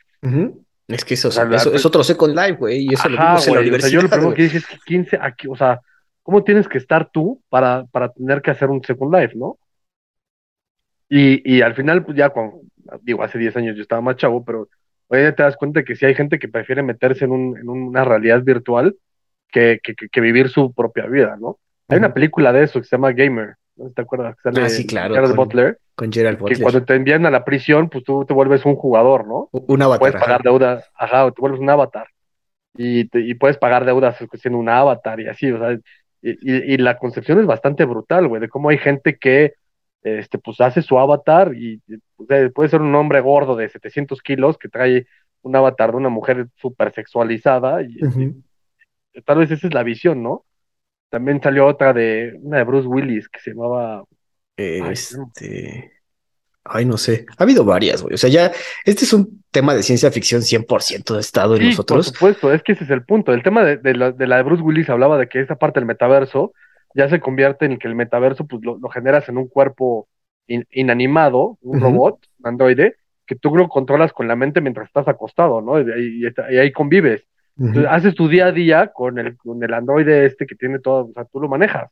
Es 0.89 1.05
que 1.05 1.13
eso, 1.13 1.29
es 1.29 1.85
otro 1.85 2.03
Second 2.03 2.35
Life, 2.35 2.57
güey, 2.59 2.85
y 2.85 2.93
eso 2.93 3.07
lo 3.07 3.17
vimos 3.17 3.47
en 3.47 3.53
la 3.53 3.61
universidad. 3.61 3.91
yo 3.91 4.01
lo 4.01 4.09
primero 4.09 4.33
que 4.33 4.43
dije 4.43 4.57
es 4.57 4.67
que 4.67 4.77
15 4.85 5.19
aquí, 5.21 5.47
o 5.47 5.55
sea, 5.55 5.79
¿cómo 6.21 6.43
tienes 6.43 6.67
que 6.67 6.77
estar 6.77 7.09
tú 7.09 7.41
para, 7.47 7.85
para 7.85 8.09
tener 8.09 8.41
que 8.41 8.51
hacer 8.51 8.69
un 8.69 8.83
Second 8.83 9.15
Life, 9.15 9.33
no? 9.37 9.57
Y, 11.09 11.41
y 11.57 11.61
al 11.61 11.75
final, 11.75 12.03
pues 12.03 12.17
ya 12.17 12.29
cuando, 12.29 12.61
digo, 13.01 13.23
hace 13.23 13.37
10 13.37 13.55
años 13.57 13.75
yo 13.75 13.81
estaba 13.81 14.01
más 14.01 14.15
chavo, 14.17 14.43
pero 14.43 14.67
hoy 15.07 15.19
te 15.35 15.43
das 15.43 15.57
cuenta 15.57 15.83
que 15.83 15.95
sí 15.95 16.05
hay 16.05 16.15
gente 16.15 16.39
que 16.39 16.47
prefiere 16.47 16.83
meterse 16.83 17.25
en, 17.25 17.31
un, 17.31 17.57
en 17.57 17.69
una 17.69 18.03
realidad 18.03 18.41
virtual 18.43 18.95
que, 19.51 19.79
que, 19.83 19.93
que, 19.95 20.21
vivir 20.21 20.49
su 20.49 20.73
propia 20.73 21.05
vida, 21.05 21.37
¿no? 21.39 21.59
Hay 21.89 21.99
una 21.99 22.13
película 22.13 22.51
de 22.51 22.63
eso 22.63 22.79
que 22.79 22.87
se 22.87 22.95
llama 22.95 23.11
Gamer, 23.11 23.55
¿no 23.75 23.91
te 23.91 24.01
acuerdas? 24.01 24.35
ah, 24.43 24.69
sí, 24.69 24.87
claro. 24.87 25.13
Gerald 25.13 25.35
Butler. 25.35 25.77
Con 25.95 26.11
Gerald 26.11 26.39
Butler. 26.39 26.57
Que 26.57 26.63
cuando 26.63 26.83
te 26.83 26.95
envían 26.95 27.25
a 27.25 27.31
la 27.31 27.45
prisión, 27.45 27.89
pues 27.89 28.03
tú 28.03 28.25
te 28.25 28.33
vuelves 28.33 28.65
un 28.65 28.75
jugador, 28.75 29.27
¿no? 29.27 29.49
Un 29.51 29.81
avatar. 29.81 29.99
Puedes 29.99 30.15
pagar 30.15 30.41
deudas, 30.41 30.89
ajá, 30.95 31.29
te 31.29 31.41
vuelves 31.41 31.59
un 31.59 31.69
avatar. 31.69 32.07
Y, 32.75 33.07
y 33.13 33.35
puedes 33.35 33.57
pagar 33.57 33.85
deudas 33.85 34.17
siendo 34.33 34.57
un 34.57 34.69
avatar 34.69 35.19
y 35.19 35.27
así, 35.27 35.51
o 35.51 35.59
sea, 35.59 35.73
y, 36.23 36.31
y, 36.31 36.73
y 36.73 36.77
la 36.77 36.97
concepción 36.97 37.39
es 37.39 37.45
bastante 37.45 37.85
brutal, 37.85 38.27
güey, 38.27 38.41
de 38.41 38.49
cómo 38.49 38.69
hay 38.69 38.79
gente 38.79 39.17
que 39.17 39.53
este, 40.03 40.37
pues 40.37 40.59
hace 40.61 40.81
su 40.81 40.99
avatar 40.99 41.53
y 41.55 41.81
pues, 42.17 42.51
puede 42.53 42.69
ser 42.69 42.81
un 42.81 42.93
hombre 42.95 43.21
gordo 43.21 43.55
de 43.55 43.69
700 43.69 44.21
kilos 44.21 44.57
que 44.57 44.69
trae 44.69 45.07
un 45.41 45.55
avatar 45.55 45.91
de 45.91 45.97
una 45.97 46.09
mujer 46.09 46.47
súper 46.55 46.93
sexualizada 46.93 47.81
y, 47.81 47.97
tal 49.25 49.37
vez 49.39 49.51
esa 49.51 49.67
es 49.67 49.73
la 49.73 49.83
visión, 49.83 50.21
¿no? 50.21 50.45
También 51.09 51.41
salió 51.41 51.67
otra 51.67 51.93
de 51.93 52.33
una 52.41 52.57
de 52.57 52.63
Bruce 52.63 52.87
Willis 52.87 53.29
que 53.29 53.39
se 53.39 53.51
llamaba... 53.51 54.03
Este... 54.57 55.91
Ay, 56.65 56.85
no 56.85 56.97
sé. 56.97 57.25
Ha 57.37 57.43
habido 57.43 57.65
varias, 57.65 58.01
güey. 58.01 58.13
O 58.13 58.17
sea, 58.17 58.29
ya, 58.29 58.51
este 58.85 59.03
es 59.03 59.11
un 59.11 59.43
tema 59.51 59.75
de 59.75 59.83
ciencia 59.83 60.09
ficción 60.11 60.41
100% 60.41 61.13
de 61.13 61.19
estado 61.19 61.57
en 61.57 61.65
nosotros. 61.65 62.07
Por 62.07 62.15
supuesto, 62.15 62.53
es 62.53 62.63
que 62.63 62.71
ese 62.71 62.85
es 62.85 62.89
el 62.89 63.03
punto. 63.03 63.33
El 63.33 63.43
tema 63.43 63.63
de, 63.65 63.93
la, 63.93 64.13
de 64.13 64.27
la 64.27 64.37
de 64.37 64.43
Bruce 64.43 64.63
Willis 64.63 64.89
hablaba 64.89 65.17
de 65.17 65.27
que 65.27 65.41
esa 65.41 65.55
parte 65.55 65.81
del 65.81 65.87
metaverso 65.87 66.53
ya 66.95 67.09
se 67.09 67.19
convierte 67.19 67.65
en 67.65 67.77
que 67.77 67.87
el 67.87 67.95
metaverso 67.95 68.45
pues 68.45 68.61
lo, 68.63 68.89
generas 68.89 69.27
en 69.29 69.37
un 69.37 69.47
cuerpo 69.47 70.07
inanimado, 70.47 71.57
un 71.61 71.79
robot, 71.79 72.19
un 72.39 72.47
androide, 72.47 72.95
que 73.25 73.35
tú 73.35 73.55
lo 73.55 73.69
controlas 73.69 74.11
con 74.11 74.27
la 74.27 74.35
mente 74.35 74.61
mientras 74.61 74.87
estás 74.87 75.07
acostado, 75.07 75.61
¿no? 75.61 75.79
Y, 75.79 76.25
ahí 76.59 76.71
convives. 76.71 77.25
Entonces, 77.57 77.85
haces 77.89 78.15
tu 78.15 78.27
día 78.27 78.47
a 78.47 78.51
día 78.51 78.87
con 78.87 79.19
el, 79.19 79.37
con 79.37 79.63
el 79.63 79.73
androide 79.73 80.25
este 80.25 80.45
que 80.45 80.55
tiene 80.55 80.79
todo, 80.79 81.05
o 81.05 81.13
sea, 81.13 81.25
tú 81.25 81.39
lo 81.39 81.47
manejas. 81.47 81.89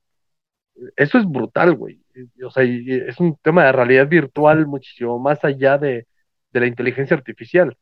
Eso 0.95 1.19
es 1.19 1.25
brutal, 1.25 1.75
güey. 1.75 2.01
O 2.43 2.49
sea, 2.49 2.63
es 2.63 3.19
un 3.19 3.37
tema 3.37 3.65
de 3.65 3.71
realidad 3.71 4.07
virtual 4.07 4.65
muchísimo 4.65 5.19
más 5.19 5.43
allá 5.45 5.77
de, 5.77 6.07
de 6.51 6.59
la 6.59 6.65
inteligencia 6.65 7.15
artificial. 7.15 7.77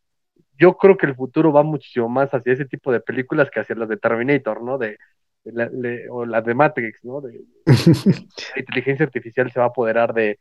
Yo 0.58 0.78
creo 0.78 0.98
que 0.98 1.06
el 1.06 1.16
futuro 1.16 1.54
va 1.54 1.64
muchísimo 1.64 2.10
más 2.10 2.34
hacia 2.34 2.54
ese 2.54 2.66
tipo 2.66 2.92
de 2.92 3.00
películas 3.00 3.50
que 3.50 3.62
hacia 3.62 3.76
las 3.76 3.88
de 3.88 3.98
Terminator, 3.98 4.62
¿no? 4.62 4.78
De, 4.78 4.98
o 6.10 6.26
la 6.26 6.42
de 6.42 6.54
Matrix, 6.54 7.04
¿no? 7.04 7.22
De, 7.22 7.42
la 7.66 8.60
inteligencia 8.60 9.06
artificial 9.06 9.52
se 9.52 9.60
va 9.60 9.66
a 9.66 9.70
apoderar 9.70 10.14
de, 10.14 10.40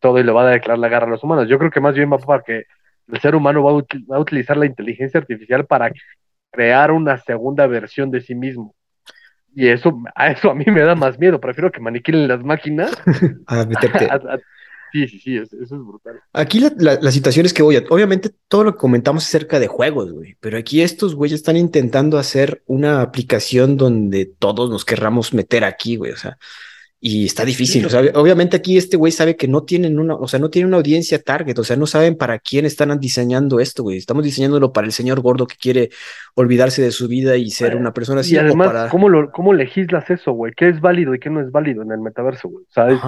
todo 0.00 0.18
y 0.18 0.22
le 0.22 0.32
va 0.32 0.48
a 0.48 0.50
declarar 0.50 0.78
la 0.78 0.88
guerra 0.88 1.06
a 1.06 1.10
los 1.10 1.24
humanos. 1.24 1.48
Yo 1.48 1.58
creo 1.58 1.70
que 1.70 1.80
más 1.80 1.94
bien 1.94 2.10
va 2.12 2.18
para 2.18 2.42
que 2.42 2.64
el 3.08 3.20
ser 3.20 3.34
humano 3.34 3.62
va 3.62 3.70
a, 3.72 4.18
utilizar 4.18 4.56
la 4.56 4.66
inteligencia 4.66 5.20
artificial 5.20 5.66
para 5.66 5.92
crear 6.50 6.90
una 6.90 7.18
segunda 7.18 7.66
versión 7.66 8.10
de 8.10 8.20
sí 8.20 8.34
mismo. 8.34 8.74
Y 9.54 9.68
eso 9.68 10.02
a 10.14 10.30
eso 10.30 10.50
a 10.50 10.54
mí 10.54 10.64
me 10.66 10.82
da 10.82 10.94
más 10.94 11.18
miedo. 11.18 11.40
Prefiero 11.40 11.70
que 11.70 11.80
maniquilen 11.80 12.26
las 12.28 12.42
máquinas. 12.42 12.92
a 13.46 13.64
meterte. 13.64 14.08
Sí, 14.94 15.08
sí, 15.08 15.18
sí, 15.18 15.36
eso, 15.36 15.56
es 15.60 15.70
brutal. 15.70 16.20
Aquí 16.32 16.60
la, 16.60 17.10
situación 17.10 17.46
es 17.46 17.52
que, 17.52 17.64
oye, 17.64 17.84
obviamente 17.90 18.30
todo 18.46 18.62
lo 18.62 18.74
que 18.74 18.78
comentamos 18.78 19.24
acerca 19.24 19.58
de 19.58 19.66
juegos, 19.66 20.12
güey, 20.12 20.36
pero 20.38 20.56
aquí 20.56 20.82
estos 20.82 21.16
güeyes 21.16 21.40
están 21.40 21.56
intentando 21.56 22.16
hacer 22.16 22.62
una 22.66 23.02
aplicación 23.02 23.76
donde 23.76 24.24
todos 24.24 24.70
nos 24.70 24.84
querramos 24.84 25.34
meter 25.34 25.64
aquí, 25.64 25.96
güey, 25.96 26.12
o 26.12 26.16
sea, 26.16 26.38
y 27.00 27.26
está 27.26 27.44
difícil. 27.44 27.84
O 27.86 27.90
sea, 27.90 28.02
obviamente 28.14 28.56
aquí 28.56 28.76
este 28.76 28.96
güey 28.96 29.10
sabe 29.10 29.34
que 29.36 29.48
no 29.48 29.64
tienen 29.64 29.98
una, 29.98 30.14
o 30.14 30.28
sea, 30.28 30.38
no 30.38 30.48
tiene 30.48 30.68
una 30.68 30.76
audiencia 30.76 31.20
target, 31.20 31.58
o 31.58 31.64
sea, 31.64 31.74
no 31.74 31.88
saben 31.88 32.16
para 32.16 32.38
quién 32.38 32.64
están 32.64 32.96
diseñando 33.00 33.58
esto, 33.58 33.82
güey. 33.82 33.96
Estamos 33.96 34.22
diseñándolo 34.22 34.72
para 34.72 34.86
el 34.86 34.92
señor 34.92 35.20
gordo 35.22 35.48
que 35.48 35.56
quiere 35.56 35.90
olvidarse 36.34 36.82
de 36.82 36.92
su 36.92 37.08
vida 37.08 37.36
y 37.36 37.50
ser 37.50 37.74
una 37.74 37.92
persona 37.92 38.20
así. 38.20 38.36
Y 38.36 38.38
además, 38.38 38.92
¿cómo, 38.92 39.08
lo, 39.08 39.32
¿cómo 39.32 39.52
legislas 39.54 40.08
eso, 40.08 40.30
güey? 40.34 40.52
¿Qué 40.56 40.68
es 40.68 40.80
válido 40.80 41.16
y 41.16 41.18
qué 41.18 41.30
no 41.30 41.40
es 41.40 41.50
válido 41.50 41.82
en 41.82 41.90
el 41.90 41.98
metaverso, 41.98 42.48
güey? 42.48 42.64
¿Sabes? 42.70 43.00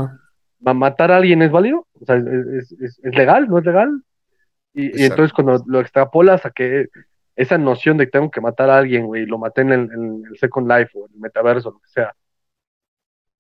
¿Matar 0.61 1.13
a 1.13 1.17
alguien 1.17 1.43
es 1.43 1.51
válido? 1.51 1.87
O 2.01 2.05
sea, 2.05 2.17
¿es, 2.17 2.73
es, 2.73 2.99
legal? 3.03 3.49
¿No 3.49 3.59
es 3.59 3.65
legal? 3.65 4.03
Y, 4.73 5.05
entonces 5.05 5.33
cuando 5.33 5.63
lo 5.67 5.81
extrapolas 5.81 6.45
a 6.45 6.51
que 6.51 6.89
esa 7.35 7.59
noción 7.59 7.99
de 7.99 8.07
que 8.07 8.13
tengo 8.13 8.31
que 8.31 8.41
matar 8.41 8.71
a 8.71 8.79
alguien, 8.79 9.07
güey, 9.07 9.27
lo 9.27 9.39
maté 9.39 9.63
en 9.63 9.73
el, 9.73 10.23
Second 10.39 10.71
Life 10.71 10.91
o 10.95 11.07
en 11.07 11.15
el 11.15 11.21
metaverso, 11.21 11.71
lo 11.71 11.79
que 11.79 11.89
sea, 11.89 12.15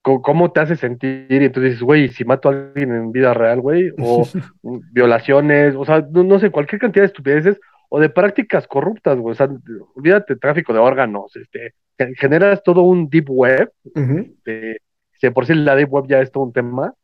¿cómo 0.02 0.52
te 0.52 0.60
hace 0.60 0.76
sentir? 0.76 1.26
Y 1.28 1.44
entonces 1.44 1.72
dices, 1.72 1.82
güey, 1.82 2.08
si 2.08 2.24
mato 2.24 2.48
a 2.48 2.52
alguien 2.52 2.92
en 2.92 3.12
vida 3.12 3.34
real, 3.34 3.60
güey, 3.60 3.90
o 3.98 4.22
violaciones, 4.92 5.74
o 5.74 5.84
sea, 5.84 6.06
no, 6.10 6.38
sé, 6.38 6.50
cualquier 6.50 6.80
cantidad 6.80 7.02
de 7.02 7.08
estupideces 7.08 7.60
o 7.88 7.98
de 7.98 8.08
prácticas 8.08 8.66
corruptas, 8.66 9.18
güey, 9.18 9.32
o 9.32 9.34
sea, 9.34 9.48
olvídate 9.94 10.36
tráfico 10.36 10.72
de 10.72 10.78
órganos, 10.78 11.34
este, 11.36 11.74
generas 12.16 12.62
todo 12.62 12.82
un 12.82 13.08
deep 13.08 13.30
web, 13.30 13.72
de, 13.94 14.80
si 15.12 15.30
por 15.30 15.46
sí 15.46 15.54
la 15.54 15.74
deep 15.74 15.92
web 15.92 16.06
ya 16.08 16.20
es 16.20 16.30
todo 16.30 16.44
un 16.44 16.52
tema, 16.52 16.94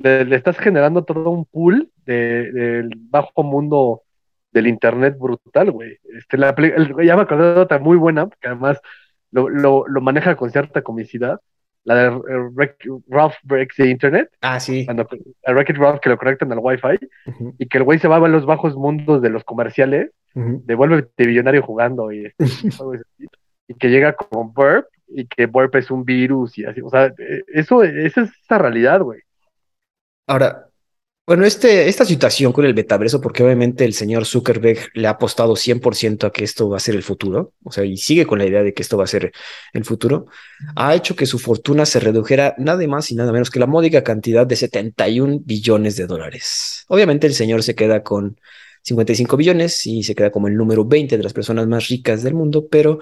le, 0.00 0.34
estás 0.34 0.58
generando 0.58 1.04
todo 1.04 1.30
un 1.30 1.44
pool 1.44 1.90
del 2.04 2.90
bajo 2.96 3.42
mundo 3.42 4.02
del 4.52 4.66
internet 4.66 5.16
brutal, 5.18 5.70
güey. 5.70 5.98
Este, 6.16 6.36
la, 6.36 6.54
ya 7.04 7.16
me 7.16 7.22
acordé 7.22 7.54
de 7.54 7.60
otra 7.60 7.78
muy 7.78 7.96
buena, 7.96 8.28
que 8.40 8.48
además 8.48 8.80
lo, 9.30 9.48
lo, 9.48 9.86
lo, 9.86 10.00
maneja 10.00 10.34
con 10.36 10.50
cierta 10.50 10.82
comicidad. 10.82 11.40
La 11.84 11.94
de 11.94 12.10
Ralph 13.08 13.36
Breaks 13.42 13.76
the 13.76 13.88
Internet. 13.88 14.30
Ah, 14.42 14.60
sí. 14.60 14.84
Cuando 14.84 15.06
el 15.10 15.54
Wreck-It 15.54 15.78
Ralph 15.78 16.00
que 16.00 16.10
lo 16.10 16.18
conectan 16.18 16.52
al 16.52 16.58
Wi-Fi 16.58 16.98
y 17.58 17.66
que 17.66 17.78
el 17.78 17.84
güey 17.84 17.98
se 17.98 18.06
va 18.06 18.16
a 18.16 18.28
los 18.28 18.44
bajos 18.44 18.76
mundos 18.76 19.22
de 19.22 19.30
los 19.30 19.44
comerciales, 19.44 20.10
devuelve 20.34 21.08
de 21.16 21.26
billonario 21.26 21.62
jugando 21.62 22.12
y, 22.12 22.30
y 23.68 23.74
que 23.74 23.88
llega 23.88 24.12
con 24.12 24.52
Burp 24.52 24.88
y 25.08 25.26
que 25.26 25.46
Burp 25.46 25.74
es 25.76 25.90
un 25.90 26.04
virus 26.04 26.58
y 26.58 26.64
así. 26.66 26.82
O 26.82 26.90
sea, 26.90 27.06
e, 27.06 27.42
eso, 27.48 27.82
esa 27.82 28.22
es 28.22 28.30
esa 28.42 28.58
realidad, 28.58 29.00
güey. 29.00 29.20
Ahora, 30.30 30.70
bueno, 31.26 31.44
este, 31.44 31.88
esta 31.88 32.04
situación 32.04 32.52
con 32.52 32.64
el 32.64 32.72
metaverso, 32.72 33.20
porque 33.20 33.42
obviamente 33.42 33.84
el 33.84 33.94
señor 33.94 34.26
Zuckerberg 34.26 34.90
le 34.94 35.08
ha 35.08 35.10
apostado 35.10 35.56
100% 35.56 36.24
a 36.24 36.30
que 36.30 36.44
esto 36.44 36.68
va 36.68 36.76
a 36.76 36.80
ser 36.80 36.94
el 36.94 37.02
futuro, 37.02 37.54
o 37.64 37.72
sea, 37.72 37.84
y 37.84 37.96
sigue 37.96 38.26
con 38.26 38.38
la 38.38 38.46
idea 38.46 38.62
de 38.62 38.72
que 38.72 38.82
esto 38.82 38.96
va 38.96 39.02
a 39.02 39.08
ser 39.08 39.32
el 39.72 39.84
futuro, 39.84 40.26
ha 40.76 40.94
hecho 40.94 41.16
que 41.16 41.26
su 41.26 41.40
fortuna 41.40 41.84
se 41.84 41.98
redujera 41.98 42.54
nada 42.58 42.86
más 42.86 43.10
y 43.10 43.16
nada 43.16 43.32
menos 43.32 43.50
que 43.50 43.58
la 43.58 43.66
módica 43.66 44.04
cantidad 44.04 44.46
de 44.46 44.54
71 44.54 45.40
billones 45.44 45.96
de 45.96 46.06
dólares. 46.06 46.84
Obviamente 46.86 47.26
el 47.26 47.34
señor 47.34 47.64
se 47.64 47.74
queda 47.74 48.04
con 48.04 48.38
55 48.82 49.36
billones 49.36 49.84
y 49.86 50.04
se 50.04 50.14
queda 50.14 50.30
como 50.30 50.46
el 50.46 50.56
número 50.56 50.84
20 50.84 51.16
de 51.16 51.22
las 51.24 51.32
personas 51.32 51.66
más 51.66 51.88
ricas 51.88 52.22
del 52.22 52.34
mundo, 52.34 52.68
pero 52.70 53.00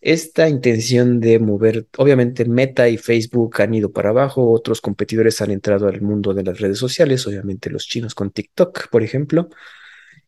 esta 0.00 0.48
intención 0.48 1.20
de 1.20 1.38
mover, 1.38 1.86
obviamente 1.98 2.44
Meta 2.44 2.88
y 2.88 2.96
Facebook 2.96 3.60
han 3.60 3.74
ido 3.74 3.92
para 3.92 4.10
abajo, 4.10 4.50
otros 4.50 4.80
competidores 4.80 5.40
han 5.42 5.50
entrado 5.50 5.88
al 5.88 6.00
mundo 6.00 6.32
de 6.32 6.42
las 6.42 6.58
redes 6.58 6.78
sociales, 6.78 7.26
obviamente 7.26 7.70
los 7.70 7.86
chinos 7.86 8.14
con 8.14 8.30
TikTok, 8.30 8.88
por 8.88 9.02
ejemplo, 9.02 9.50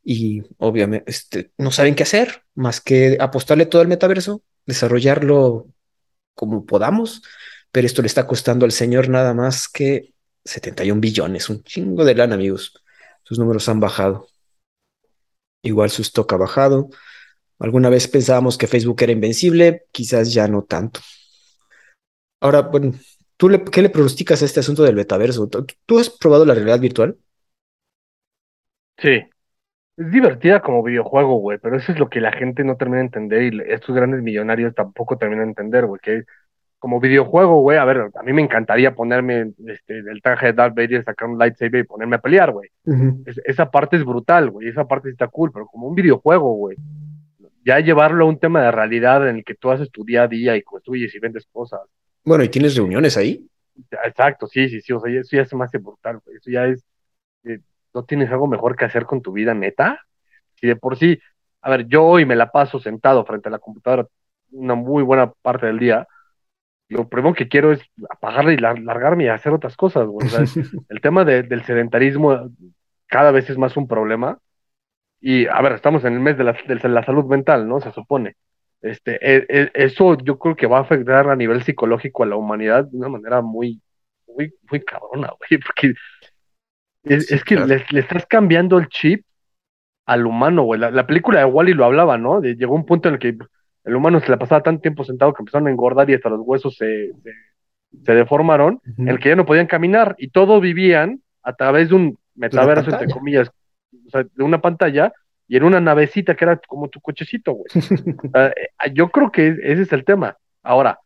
y 0.04 0.42
obviamente 0.58 1.10
este, 1.10 1.52
no 1.58 1.70
saben 1.70 1.94
qué 1.94 2.02
hacer 2.02 2.42
más 2.54 2.80
que 2.80 3.16
apostarle 3.20 3.66
todo 3.66 3.82
al 3.82 3.88
metaverso, 3.88 4.42
desarrollarlo 4.66 5.68
como 6.34 6.66
podamos, 6.66 7.22
pero 7.70 7.86
esto 7.86 8.02
le 8.02 8.08
está 8.08 8.26
costando 8.26 8.66
al 8.66 8.72
señor 8.72 9.08
nada 9.08 9.32
más 9.32 9.68
que 9.68 10.12
71 10.44 11.00
billones, 11.00 11.48
un 11.48 11.62
chingo 11.62 12.04
de 12.04 12.14
lana, 12.14 12.34
amigos. 12.34 12.74
Sus 13.22 13.38
números 13.38 13.68
han 13.68 13.80
bajado. 13.80 14.28
Igual 15.62 15.90
su 15.90 16.02
stock 16.02 16.32
ha 16.32 16.36
bajado. 16.36 16.90
Alguna 17.62 17.90
vez 17.90 18.08
pensábamos 18.08 18.58
que 18.58 18.66
Facebook 18.66 19.00
era 19.04 19.12
invencible, 19.12 19.84
quizás 19.92 20.34
ya 20.34 20.48
no 20.48 20.62
tanto. 20.62 20.98
Ahora, 22.40 22.62
bueno, 22.62 22.92
¿tú 23.36 23.48
qué 23.70 23.82
le 23.82 23.88
pronosticas 23.88 24.42
a 24.42 24.46
este 24.46 24.58
asunto 24.58 24.82
del 24.82 24.96
metaverso? 24.96 25.48
¿Tú, 25.48 25.98
has 26.00 26.10
probado 26.10 26.44
la 26.44 26.54
realidad 26.54 26.80
virtual? 26.80 27.16
Sí. 28.98 29.22
Es 29.96 30.10
divertida 30.10 30.60
como 30.60 30.82
videojuego, 30.82 31.36
güey, 31.36 31.58
pero 31.58 31.76
eso 31.76 31.92
es 31.92 32.00
lo 32.00 32.10
que 32.10 32.20
la 32.20 32.32
gente 32.32 32.64
no 32.64 32.76
termina 32.76 32.98
de 32.98 33.04
entender 33.04 33.54
y 33.54 33.60
estos 33.68 33.94
grandes 33.94 34.22
millonarios 34.22 34.74
tampoco 34.74 35.16
terminan 35.16 35.44
de 35.44 35.50
entender, 35.50 35.86
güey, 35.86 36.00
que 36.02 36.24
como 36.80 36.98
videojuego, 36.98 37.60
güey, 37.60 37.78
a 37.78 37.84
ver, 37.84 38.10
a 38.12 38.22
mí 38.24 38.32
me 38.32 38.42
encantaría 38.42 38.96
ponerme 38.96 39.52
este, 39.68 39.98
el 39.98 40.20
traje 40.20 40.46
de 40.46 40.54
Darth 40.54 40.74
Vader, 40.74 41.04
sacar 41.04 41.28
un 41.28 41.38
lightsaber 41.38 41.84
y 41.84 41.86
ponerme 41.86 42.16
a 42.16 42.20
pelear, 42.20 42.50
güey. 42.50 42.70
esa 43.44 43.70
parte 43.70 43.98
es 43.98 44.04
brutal, 44.04 44.50
güey, 44.50 44.66
esa 44.66 44.88
parte 44.88 45.10
está 45.10 45.28
cool, 45.28 45.52
pero 45.52 45.66
como 45.66 45.86
un 45.86 45.94
videojuego, 45.94 46.54
güey, 46.54 46.76
ya 47.64 47.80
llevarlo 47.80 48.24
a 48.24 48.28
un 48.28 48.38
tema 48.38 48.62
de 48.62 48.70
realidad 48.70 49.28
en 49.28 49.36
el 49.36 49.44
que 49.44 49.54
tú 49.54 49.70
haces 49.70 49.90
tu 49.90 50.04
día 50.04 50.24
a 50.24 50.28
día 50.28 50.56
y 50.56 50.62
construyes 50.62 51.14
y 51.14 51.18
vendes 51.18 51.46
cosas. 51.52 51.80
Bueno, 52.24 52.44
¿y 52.44 52.48
tienes 52.48 52.76
reuniones 52.76 53.16
ahí? 53.16 53.46
Exacto, 54.04 54.46
sí, 54.46 54.68
sí, 54.68 54.80
sí, 54.80 54.92
o 54.92 55.00
sea, 55.00 55.12
eso 55.12 55.36
ya 55.36 55.42
es 55.42 55.54
más 55.54 55.70
brutal, 55.72 56.20
eso 56.36 56.50
ya 56.50 56.66
es, 56.66 56.84
eh, 57.44 57.60
¿no 57.94 58.04
tienes 58.04 58.30
algo 58.30 58.46
mejor 58.46 58.76
que 58.76 58.84
hacer 58.84 59.06
con 59.06 59.22
tu 59.22 59.32
vida 59.32 59.54
neta? 59.54 60.00
Si 60.54 60.66
de 60.66 60.76
por 60.76 60.96
sí, 60.96 61.18
a 61.62 61.70
ver, 61.70 61.86
yo 61.86 62.04
hoy 62.04 62.26
me 62.26 62.36
la 62.36 62.50
paso 62.50 62.78
sentado 62.80 63.24
frente 63.24 63.48
a 63.48 63.52
la 63.52 63.58
computadora 63.58 64.06
una 64.50 64.74
muy 64.74 65.02
buena 65.02 65.32
parte 65.42 65.66
del 65.66 65.78
día, 65.78 66.06
lo 66.88 67.08
primero 67.08 67.34
que 67.34 67.48
quiero 67.48 67.72
es 67.72 67.80
apagarla 68.10 68.52
y 68.52 68.58
largarme 68.58 69.24
y 69.24 69.28
hacer 69.28 69.52
otras 69.52 69.76
cosas, 69.76 70.06
o 70.06 70.20
sea, 70.20 70.44
el 70.88 71.00
tema 71.00 71.24
del 71.24 71.64
sedentarismo 71.64 72.50
cada 73.06 73.30
vez 73.30 73.48
es 73.48 73.56
más 73.56 73.76
un 73.76 73.88
problema, 73.88 74.38
y 75.22 75.46
a 75.46 75.62
ver, 75.62 75.72
estamos 75.72 76.04
en 76.04 76.14
el 76.14 76.20
mes 76.20 76.36
de 76.36 76.42
la, 76.42 76.52
de 76.52 76.88
la 76.88 77.04
salud 77.04 77.24
mental, 77.26 77.68
¿no? 77.68 77.80
Se 77.80 77.92
supone. 77.92 78.34
Este, 78.82 79.16
e, 79.22 79.46
e, 79.48 79.70
eso 79.74 80.18
yo 80.18 80.36
creo 80.36 80.56
que 80.56 80.66
va 80.66 80.78
a 80.78 80.82
afectar 80.82 81.30
a 81.30 81.36
nivel 81.36 81.62
psicológico 81.62 82.24
a 82.24 82.26
la 82.26 82.34
humanidad 82.34 82.86
de 82.86 82.96
una 82.96 83.08
manera 83.08 83.40
muy, 83.40 83.80
muy, 84.26 84.52
muy 84.68 84.80
cabrona, 84.80 85.32
güey, 85.38 85.60
porque 85.64 85.94
es, 87.04 87.44
que 87.44 87.56
le, 87.56 87.84
estás 87.92 88.26
cambiando 88.26 88.78
el 88.78 88.88
chip 88.88 89.24
al 90.06 90.26
humano, 90.26 90.64
güey. 90.64 90.80
La, 90.80 91.06
película 91.06 91.38
de 91.38 91.44
Wally 91.44 91.74
lo 91.74 91.84
hablaba, 91.84 92.18
¿no? 92.18 92.42
llegó 92.42 92.74
un 92.74 92.84
punto 92.84 93.08
en 93.08 93.14
el 93.14 93.20
que 93.20 93.36
el 93.84 93.96
humano 93.96 94.18
se 94.18 94.28
le 94.28 94.36
pasaba 94.38 94.62
tanto 94.62 94.82
tiempo 94.82 95.04
sentado 95.04 95.32
que 95.32 95.42
empezaron 95.42 95.68
a 95.68 95.70
engordar 95.70 96.10
y 96.10 96.14
hasta 96.14 96.30
los 96.30 96.40
huesos 96.42 96.76
se, 96.76 97.12
se, 98.04 98.12
deformaron, 98.12 98.80
en 98.98 99.08
el 99.08 99.20
que 99.20 99.28
ya 99.28 99.36
no 99.36 99.46
podían 99.46 99.68
caminar 99.68 100.16
y 100.18 100.30
todos 100.30 100.60
vivían 100.60 101.22
a 101.44 101.52
través 101.54 101.90
de 101.90 101.94
un 101.94 102.18
metaverso, 102.34 102.90
entre 102.90 103.08
comillas, 103.08 103.52
sea, 104.12 104.24
de 104.24 104.44
una 104.44 104.60
pantalla 104.60 105.12
y 105.48 105.56
en 105.56 105.64
una 105.64 105.80
navecita 105.80 106.34
que 106.34 106.44
era 106.44 106.56
como 106.56 106.88
tu 106.88 107.00
cochecito, 107.00 107.52
güey. 107.52 107.68
Eh, 108.34 108.92
yo 108.94 109.10
creo 109.10 109.30
que 109.30 109.48
ese 109.48 109.82
es 109.82 109.92
el 109.92 110.04
tema. 110.04 110.36
Ahora, 110.62 110.98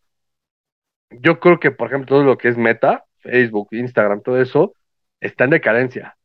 yo 1.11 1.41
creo 1.41 1.59
que, 1.59 1.71
por 1.71 1.89
ejemplo, 1.89 2.09
todo 2.09 2.25
lo 2.25 2.39
que 2.39 2.49
es 2.49 2.57
Meta, 2.57 3.05
Facebook, 3.21 3.69
Instagram, 3.73 4.23
todo 4.23 4.41
eso, 4.41 4.75
está 5.21 5.45
en 5.45 5.51
decadencia. 5.51 6.17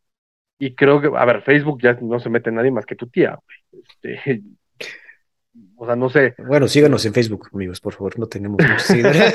Y 0.60 0.76
creo 0.76 1.02
que, 1.02 1.10
a 1.16 1.26
ver, 1.26 1.42
Facebook 1.42 1.82
ya 1.82 1.98
no 2.02 2.20
se 2.20 2.30
mete 2.30 2.52
nadie 2.52 2.72
más 2.72 2.86
que 2.86 2.96
tu 2.96 3.08
tía, 3.08 3.40
güey. 3.44 3.84
Este, 3.90 4.44
o 5.76 5.86
sea, 5.86 5.96
no 5.96 6.10
sé. 6.10 6.36
Bueno, 6.38 6.68
síganos 6.68 7.04
en 7.06 7.14
Facebook, 7.14 7.50
amigos, 7.54 7.82
por 7.82 7.94
favor, 7.94 8.20
no 8.20 8.28
tenemos 8.28 8.60
muchos 8.62 8.84
seguidores. 8.84 9.34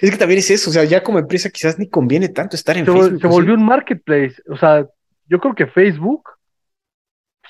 es 0.00 0.10
que 0.10 0.16
también 0.16 0.38
es 0.38 0.50
eso, 0.50 0.70
o 0.70 0.72
sea, 0.72 0.84
ya 0.84 1.02
como 1.02 1.18
empresa 1.18 1.50
quizás 1.50 1.78
ni 1.78 1.88
conviene 1.88 2.28
tanto 2.28 2.54
estar 2.54 2.76
en 2.76 2.86
Facebook. 2.86 3.20
Se 3.20 3.26
volvió 3.26 3.54
un 3.54 3.64
marketplace, 3.64 4.36
o 4.48 4.56
sea, 4.56 4.86
yo 5.26 5.40
creo 5.40 5.54
que 5.54 5.66
Facebook, 5.66 6.28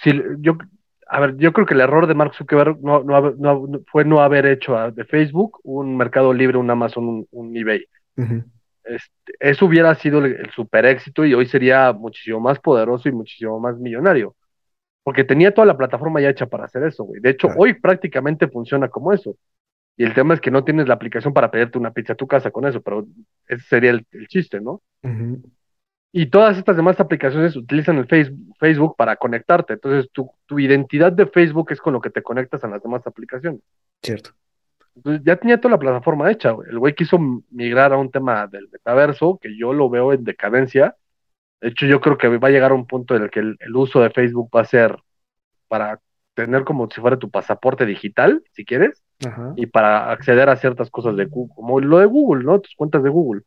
si, 0.03 0.20
yo, 0.39 0.57
a 1.09 1.20
ver, 1.20 1.37
yo 1.37 1.53
creo 1.53 1.66
que 1.66 1.74
el 1.74 1.81
error 1.81 2.07
de 2.07 2.15
Mark 2.15 2.35
Zuckerberg 2.35 2.79
no, 2.81 3.85
fue 3.91 4.05
no 4.05 4.20
haber 4.20 4.47
hecho 4.47 4.77
de 4.93 5.05
Facebook 5.05 5.61
un 5.62 5.97
mercado 5.97 6.33
libre, 6.33 6.59
un 6.59 6.70
Amazon, 6.70 7.27
un, 7.31 7.57
eBay. 7.57 7.85
este, 8.85 9.33
eso 9.39 9.66
hubiera 9.66 9.95
sido 9.95 10.24
el, 10.24 10.51
super 10.51 10.87
éxito 10.87 11.24
y 11.24 11.35
hoy 11.35 11.47
sería 11.47 11.93
muchísimo 11.93 12.41
más 12.41 12.59
poderoso 12.59 13.09
y 13.09 13.12
muchísimo 13.12 13.61
más 13.61 13.79
millonario. 13.79 14.35
Porque 15.05 15.24
tenía 15.24 15.53
toda 15.53 15.66
la 15.66 15.77
plataforma 15.77 16.20
ya 16.20 16.31
hecha 16.31 16.47
para 16.47 16.65
hacer 16.65 16.85
eso, 16.85 17.05
güey. 17.05 17.20
De 17.20 17.31
hecho, 17.31 17.49
hoy 17.57 17.74
prácticamente 17.74 18.49
funciona 18.49 18.89
como 18.89 19.12
eso. 19.12 19.37
Y 19.97 20.05
el 20.05 20.15
tema 20.15 20.35
es 20.35 20.41
que 20.41 20.51
no 20.51 20.65
tienes 20.65 20.89
la 20.89 20.95
aplicación 20.95 21.35
para 21.35 21.51
pedirte 21.51 21.79
una 21.79 21.93
pizza 21.93 22.15
a 22.15 22.16
tu 22.16 22.27
casa 22.27 22.51
con 22.51 22.66
eso, 22.66 22.81
pero 22.81 23.07
ese 23.47 23.65
sería 23.65 23.91
el, 23.91 24.07
chiste, 24.29 24.61
¿no? 24.61 24.81
Y 26.15 26.27
todas 26.27 26.59
estas 26.59 26.77
demás 26.77 27.01
aplicaciones 27.01 27.57
utilizan 27.57 27.97
el 27.97 28.07
Facebook, 28.59 28.97
para 28.97 29.17
conectarte. 29.17 29.73
Entonces, 29.73 30.11
tu, 30.13 30.31
tu, 30.45 30.59
identidad 30.59 31.11
de 31.11 31.27
Facebook 31.27 31.73
es 31.73 31.81
con 31.81 31.95
lo 31.95 32.03
que 32.03 32.11
te 32.11 32.23
conectas 32.23 32.63
a 32.65 32.69
las 32.69 32.83
demás 32.83 33.07
aplicaciones. 33.07 33.63
Cierto. 34.03 34.33
Entonces, 34.95 35.23
ya 35.25 35.37
tenía 35.37 35.59
toda 35.59 35.73
la 35.73 35.79
plataforma 35.79 36.31
hecha. 36.31 36.55
El 36.69 36.79
güey 36.79 36.95
quiso 36.95 37.19
migrar 37.51 37.95
a 37.95 37.97
un 37.97 38.11
tema 38.11 38.47
del 38.47 38.69
metaverso, 38.71 39.39
que 39.41 39.57
yo 39.57 39.73
lo 39.73 39.89
veo 39.89 40.13
en 40.13 40.23
decadencia, 40.25 40.97
De 41.63 41.69
hecho, 41.69 41.87
yo 41.87 42.01
creo 42.01 42.19
que 42.19 42.29
va 42.29 42.49
a 42.49 42.51
llegar 42.51 42.73
a 42.73 42.75
un 42.75 42.87
punto 42.87 43.17
en 43.17 43.23
el 43.23 43.31
que 43.31 43.41
el, 43.41 43.57
uso 43.75 44.01
de 44.01 44.11
Facebook 44.11 44.51
va 44.55 44.61
a 44.61 44.65
ser 44.67 44.97
para 45.69 46.01
tener 46.35 46.65
como 46.65 46.91
si 46.91 47.01
fuera 47.01 47.19
tu 47.19 47.31
pasaporte 47.31 47.87
digital, 47.87 48.43
si 48.53 48.65
quieres, 48.67 49.03
y 49.57 49.67
para 49.67 50.11
acceder 50.11 50.49
a 50.51 50.57
ciertas 50.57 50.91
cosas 50.91 51.17
de 51.17 51.27
Google, 51.27 51.55
como 51.55 51.81
lo 51.81 51.99
de 52.01 52.07
Google, 52.07 52.45
¿no? 52.45 52.61
Tus 52.61 52.75
cuentas 52.75 53.03
de 53.03 53.11
Google. 53.11 53.43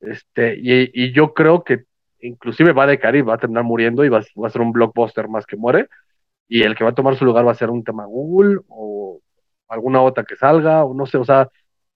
Este, 0.00 0.58
y, 0.58 1.12
yo 1.12 1.34
creo 1.34 1.62
que 1.62 1.84
inclusive 2.20 2.72
va 2.72 2.84
a 2.84 2.86
decaer 2.86 3.26
va 3.28 3.34
a 3.34 3.38
terminar 3.38 3.64
muriendo 3.64 4.04
y 4.04 4.08
va, 4.08 4.20
va, 4.42 4.46
a 4.48 4.50
ser 4.50 4.62
un 4.62 4.72
blockbuster 4.72 5.28
más 5.28 5.46
que 5.46 5.56
muere. 5.56 5.88
Y 6.48 6.62
el 6.62 6.74
que 6.74 6.84
va 6.84 6.90
a 6.90 6.94
tomar 6.94 7.16
su 7.16 7.24
lugar 7.24 7.46
va 7.46 7.52
a 7.52 7.54
ser 7.54 7.70
un 7.70 7.84
tema 7.84 8.06
Google 8.06 8.60
o 8.68 9.20
alguna 9.68 10.02
otra 10.02 10.24
que 10.24 10.36
salga, 10.36 10.84
o 10.84 10.94
no 10.94 11.06
sé, 11.06 11.16
o 11.16 11.24
sea, 11.24 11.48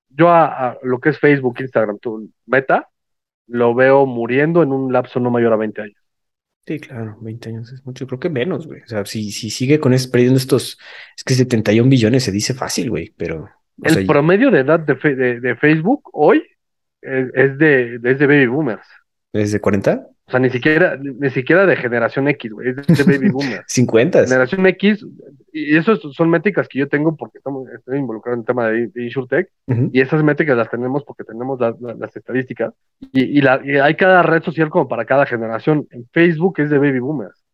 yo 0.08 0.30
a, 0.30 0.78
lo 0.82 1.00
que 1.00 1.10
es 1.10 1.18
Facebook, 1.18 1.56
Instagram, 1.60 1.98
tu 1.98 2.30
Meta, 2.46 2.88
lo 3.48 3.74
veo 3.74 4.06
muriendo 4.06 4.62
en 4.62 4.72
un 4.72 4.92
lapso 4.92 5.20
no 5.20 5.30
mayor 5.30 5.52
a 5.52 5.56
20 5.56 5.82
años. 5.82 5.96
Sí, 6.66 6.78
claro, 6.78 7.18
20 7.20 7.48
años 7.50 7.72
es 7.72 7.84
mucho, 7.84 8.06
creo 8.06 8.20
que 8.20 8.30
menos, 8.30 8.66
güey. 8.66 8.80
O 8.82 8.86
sea, 8.86 9.04
si, 9.04 9.32
si 9.32 9.50
sigue 9.50 9.80
con 9.80 9.92
es, 9.92 10.06
perdiendo 10.06 10.38
estos, 10.38 10.78
es 11.16 11.24
que 11.24 11.34
71 11.34 11.90
billones 11.90 12.24
se 12.24 12.32
dice 12.32 12.54
fácil, 12.54 12.90
güey, 12.90 13.12
pero... 13.16 13.50
El 13.82 14.06
promedio 14.06 14.52
de 14.52 14.60
edad 14.60 14.78
de, 14.78 15.40
de, 15.40 15.56
Facebook 15.56 16.08
hoy 16.12 16.44
es, 17.04 17.58
de, 17.58 18.00
es 18.02 18.18
de 18.18 18.26
baby 18.26 18.46
boomers. 18.46 18.86
¿Es 19.32 19.52
de 19.52 19.60
40? 19.60 20.08
O 20.26 20.30
sea, 20.30 20.40
ni 20.40 20.48
siquiera, 20.48 20.96
ni 20.96 21.28
siquiera 21.30 21.66
de 21.66 21.76
generación 21.76 22.28
X, 22.28 22.50
güey, 22.50 22.70
es 22.70 22.76
de 22.76 23.04
baby 23.04 23.30
boomers. 23.30 23.64
50. 23.68 24.24
Generación 24.24 24.66
X, 24.66 25.06
y 25.52 25.76
esas 25.76 26.00
son 26.00 26.30
métricas 26.30 26.66
que 26.66 26.78
yo 26.78 26.88
tengo 26.88 27.14
porque 27.14 27.38
estamos, 27.38 27.68
estoy 27.68 27.98
involucrado 27.98 28.34
en 28.34 28.40
el 28.40 28.46
tema 28.46 28.68
de, 28.68 28.86
de 28.88 29.04
InsurTech, 29.04 29.50
y 29.92 30.00
esas 30.00 30.22
métricas 30.22 30.56
las 30.56 30.70
tenemos 30.70 31.04
porque 31.04 31.24
tenemos 31.24 31.60
las 31.60 32.16
estadísticas, 32.16 32.72
y, 33.12 33.40
la, 33.42 33.60
hay 33.82 33.94
cada 33.96 34.22
red 34.22 34.42
social 34.42 34.70
como 34.70 34.88
para 34.88 35.04
cada 35.04 35.26
generación. 35.26 35.86
En 35.90 36.08
Facebook 36.12 36.58
es 36.58 36.70
de 36.70 36.78
baby 36.78 37.00
boomers. 37.00 37.44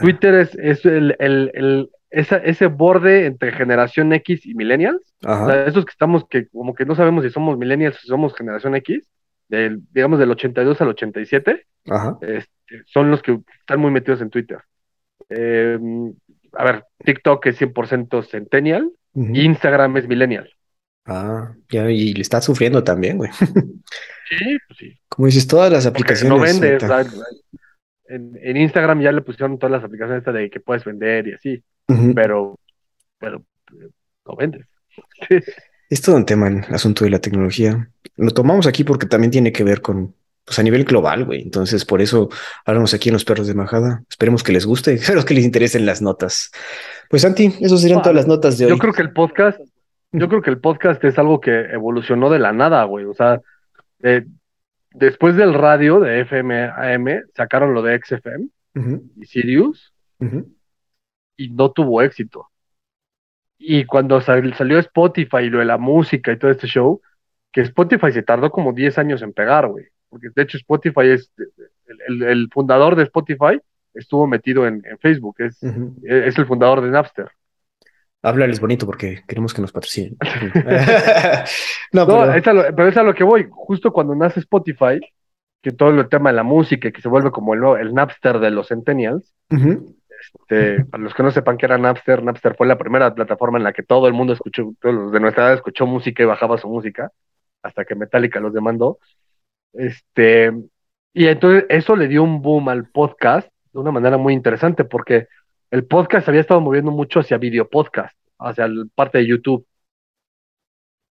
Twitter 0.00 0.34
es, 0.34 0.54
es 0.56 0.84
el, 0.84 1.14
el, 1.18 1.50
el 1.54 1.90
esa, 2.10 2.36
ese 2.38 2.66
borde 2.66 3.26
entre 3.26 3.52
generación 3.52 4.12
X 4.12 4.46
y 4.46 4.54
millennials, 4.54 5.14
o 5.22 5.46
sea, 5.46 5.66
esos 5.66 5.84
que 5.84 5.90
estamos 5.90 6.26
que 6.28 6.48
como 6.48 6.74
que 6.74 6.84
no 6.84 6.94
sabemos 6.94 7.24
si 7.24 7.30
somos 7.30 7.58
millennials 7.58 7.96
o 7.96 8.00
si 8.00 8.08
somos 8.08 8.34
generación 8.34 8.74
X, 8.76 9.08
del, 9.48 9.80
digamos 9.92 10.18
del 10.18 10.30
82 10.30 10.80
al 10.80 10.88
87, 10.88 11.66
Este, 12.22 12.82
son 12.86 13.10
los 13.10 13.22
que 13.22 13.38
están 13.60 13.80
muy 13.80 13.90
metidos 13.90 14.20
en 14.20 14.30
Twitter. 14.30 14.58
Eh, 15.28 15.78
a 16.52 16.64
ver, 16.64 16.84
TikTok 17.04 17.46
es 17.46 17.60
100% 17.60 18.22
centennial, 18.24 18.90
Instagram 19.14 19.96
es 19.96 20.08
millennial. 20.08 20.50
Ah, 21.06 21.54
ya, 21.70 21.88
y 21.90 22.12
le 22.12 22.22
está 22.22 22.40
sufriendo 22.40 22.82
también, 22.82 23.18
güey. 23.18 23.30
Sí, 24.28 24.58
pues 24.66 24.78
sí. 24.78 24.98
Como 25.08 25.26
dices, 25.26 25.46
todas 25.46 25.70
las 25.70 25.86
aplicaciones. 25.86 26.36
no 26.36 26.42
vende, 26.42 26.78
en, 28.08 28.38
en, 28.40 28.56
Instagram 28.56 29.00
ya 29.00 29.12
le 29.12 29.22
pusieron 29.22 29.58
todas 29.58 29.72
las 29.72 29.84
aplicaciones 29.84 30.24
de 30.24 30.50
que 30.50 30.60
puedes 30.60 30.84
vender 30.84 31.28
y 31.28 31.32
así, 31.34 31.62
pero, 32.14 32.58
pero 33.18 33.42
no 34.26 34.36
vendes. 34.36 34.66
Es 35.88 36.02
todo 36.02 36.16
un 36.16 36.26
tema 36.26 36.48
el 36.48 36.64
asunto 36.74 37.04
de 37.04 37.10
la 37.10 37.20
tecnología. 37.20 37.88
Lo 38.16 38.32
tomamos 38.32 38.66
aquí 38.66 38.82
porque 38.82 39.06
también 39.06 39.30
tiene 39.30 39.52
que 39.52 39.62
ver 39.62 39.80
con, 39.80 40.16
pues 40.44 40.58
a 40.58 40.62
nivel 40.64 40.84
global, 40.84 41.24
güey. 41.24 41.42
Entonces, 41.42 41.84
por 41.84 42.02
eso 42.02 42.28
hablamos 42.64 42.92
aquí 42.92 43.08
en 43.08 43.12
Los 43.12 43.24
Perros 43.24 43.46
de 43.46 43.54
Majada. 43.54 44.02
Esperemos 44.10 44.42
que 44.42 44.52
les 44.52 44.66
guste, 44.66 44.94
espero 44.94 45.24
que 45.24 45.34
les 45.34 45.44
interesen 45.44 45.86
las 45.86 46.02
notas. 46.02 46.50
Pues, 47.08 47.22
Santi, 47.22 47.54
eso 47.60 47.76
serían 47.78 48.02
todas 48.02 48.16
las 48.16 48.26
notas 48.26 48.58
de 48.58 48.64
hoy. 48.64 48.70
Yo 48.70 48.78
creo 48.78 48.92
que 48.92 49.02
el 49.02 49.12
podcast, 49.12 49.60
yo 50.10 50.28
creo 50.28 50.42
que 50.42 50.50
el 50.50 50.58
podcast 50.58 51.04
es 51.04 51.18
algo 51.18 51.40
que 51.40 51.52
evolucionó 51.72 52.30
de 52.30 52.40
la 52.40 52.52
nada, 52.52 52.82
güey. 52.82 53.04
O 53.04 53.14
sea, 53.14 53.40
después 54.96 55.36
del 55.36 55.54
radio 55.54 56.00
de 56.00 56.20
FM 56.20 56.64
AM, 56.64 57.22
sacaron 57.34 57.74
lo 57.74 57.82
de 57.82 58.00
XFM 58.02 58.48
y 59.16 59.26
Sirius 59.26 59.94
y 61.36 61.50
no 61.50 61.70
tuvo 61.72 62.02
éxito. 62.02 62.48
Y 63.58 63.84
cuando 63.84 64.20
salió 64.20 64.78
Spotify 64.78 65.44
y 65.44 65.50
lo 65.50 65.60
de 65.60 65.64
la 65.64 65.78
música 65.78 66.32
y 66.32 66.38
todo 66.38 66.50
este 66.50 66.66
show, 66.66 67.00
que 67.52 67.62
Spotify 67.62 68.12
se 68.12 68.22
tardó 68.22 68.50
como 68.50 68.72
10 68.72 68.98
años 68.98 69.22
en 69.22 69.32
pegar, 69.32 69.66
güey. 69.68 69.86
Porque 70.08 70.28
de 70.34 70.42
hecho 70.42 70.58
Spotify 70.58 71.08
es, 71.08 71.32
el, 72.06 72.48
fundador 72.52 72.96
de 72.96 73.04
Spotify 73.04 73.60
estuvo 73.94 74.26
metido 74.26 74.66
en, 74.66 74.82
Facebook, 75.00 75.36
es, 75.38 75.62
es 76.02 76.38
el 76.38 76.46
fundador 76.46 76.82
de 76.82 76.90
Napster. 76.90 77.30
Háblales 78.26 78.60
bonito 78.60 78.86
porque 78.86 79.22
queremos 79.26 79.54
que 79.54 79.62
nos 79.62 79.72
patrocinen. 79.72 80.16
no, 81.92 82.06
pero... 82.06 82.32
Es 82.32 82.46
lo, 82.46 82.62
pero... 82.74 82.88
es 82.88 82.96
a 82.96 83.02
lo 83.02 83.14
que 83.14 83.24
voy. 83.24 83.46
Justo 83.50 83.92
cuando 83.92 84.14
nace 84.14 84.40
Spotify, 84.40 85.00
que 85.62 85.72
todo 85.72 85.90
el 85.90 86.08
tema 86.08 86.30
de 86.30 86.36
la 86.36 86.42
música, 86.42 86.90
que 86.90 87.00
se 87.00 87.08
vuelve 87.08 87.30
como 87.30 87.54
el, 87.54 87.62
el 87.80 87.94
Napster 87.94 88.38
de 88.38 88.50
los 88.50 88.68
Centennials, 88.68 89.32
este, 89.50 90.84
para 90.86 91.02
los 91.02 91.14
que 91.14 91.22
no 91.22 91.30
sepan 91.30 91.56
que 91.56 91.66
era 91.66 91.78
Napster, 91.78 92.22
Napster 92.22 92.56
fue 92.56 92.66
la 92.66 92.78
primera 92.78 93.14
plataforma 93.14 93.58
en 93.58 93.64
la 93.64 93.72
que 93.72 93.82
todo 93.82 94.08
el 94.08 94.14
mundo 94.14 94.32
escuchó, 94.32 94.72
todos 94.80 94.94
los 94.94 95.12
de 95.12 95.20
nuestra 95.20 95.44
edad 95.44 95.54
escuchó 95.54 95.86
música 95.86 96.22
y 96.22 96.26
bajaba 96.26 96.58
su 96.58 96.68
música, 96.68 97.12
hasta 97.62 97.84
que 97.84 97.94
Metallica 97.94 98.40
los 98.40 98.52
demandó. 98.52 98.98
Este, 99.72 100.52
y 101.12 101.26
entonces 101.26 101.64
eso 101.68 101.96
le 101.96 102.08
dio 102.08 102.22
un 102.22 102.42
boom 102.42 102.68
al 102.68 102.88
podcast 102.88 103.48
de 103.72 103.78
una 103.78 103.92
manera 103.92 104.16
muy 104.16 104.32
interesante, 104.34 104.84
porque 104.84 105.28
el 105.76 105.84
podcast 105.84 106.28
había 106.28 106.40
estado 106.40 106.60
moviendo 106.60 106.90
mucho 106.90 107.20
hacia 107.20 107.36
video 107.36 107.68
podcast, 107.68 108.16
hacia 108.38 108.66
la 108.66 108.84
parte 108.94 109.18
de 109.18 109.26
YouTube. 109.26 109.66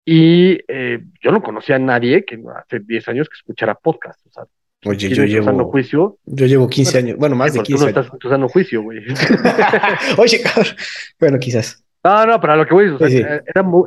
Y 0.05 0.57
eh, 0.67 0.99
yo 1.21 1.31
no 1.31 1.41
conocía 1.41 1.77
a 1.77 1.79
nadie 1.79 2.25
que 2.25 2.41
hace 2.55 2.79
10 2.79 3.07
años 3.09 3.29
que 3.29 3.35
escuchara 3.35 3.75
podcast. 3.75 4.19
O 4.27 4.31
sea, 4.31 4.43
Oye, 4.85 5.09
yo 5.09 5.23
llevo. 5.23 5.65
Juicio? 5.65 6.17
Yo 6.25 6.45
llevo 6.45 6.67
15 6.67 6.97
años. 6.97 7.17
Bueno, 7.17 7.35
más 7.35 7.53
de 7.53 7.61
15 7.61 7.85
tú 7.85 7.93
no 7.93 8.01
estás 8.01 8.31
en 8.31 8.47
juicio, 8.47 8.81
güey. 8.81 8.99
Oye, 10.17 10.41
cabrón. 10.41 10.73
Bueno, 11.19 11.39
quizás. 11.39 11.83
No, 12.03 12.25
no, 12.25 12.39
pero 12.41 12.55
lo 12.55 12.65
que 12.65 12.73
voy 12.73 12.87
a 12.87 12.97
decir, 12.97 13.27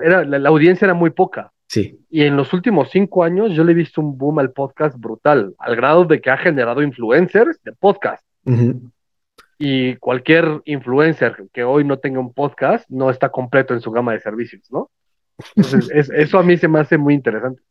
era, 0.01 0.25
la, 0.25 0.49
audiencia 0.49 0.85
era 0.85 0.95
muy 0.95 1.11
poca. 1.11 1.53
Sí. 1.67 1.99
Y 2.11 2.23
en 2.23 2.37
los 2.37 2.53
últimos 2.53 2.91
cinco 2.91 3.25
años 3.25 3.53
yo 3.55 3.65
le 3.65 3.73
he 3.73 3.75
visto 3.75 4.01
un 4.03 4.17
boom 4.17 4.39
al 4.39 4.53
podcast 4.53 4.99
brutal, 4.99 5.55
al 5.59 5.77
grado 5.77 6.05
de 6.05 6.21
que 6.21 6.31
ha 6.31 6.37
generado 6.37 6.83
influencers 6.83 7.63
de 7.63 7.73
podcast. 7.73 8.23
Y 9.65 9.95
cualquier 9.99 10.61
influencer 10.65 11.37
que 11.53 11.63
hoy 11.63 11.85
no 11.85 12.01
tenga 12.01 12.19
un 12.19 12.35
podcast 12.35 12.85
no 12.91 13.11
está 13.11 13.29
completo 13.29 13.75
en 13.75 13.81
su 13.81 13.93
gama 13.93 14.13
de 14.13 14.19
servicios, 14.19 14.65
¿no? 14.73 14.91
Entonces, 15.55 16.11
eso 16.17 16.41
a 16.41 16.43
mí 16.43 16.59
se 16.59 16.67
me 16.67 16.81
hace 16.81 16.99
muy 16.99 17.15
interesante. 17.15 17.63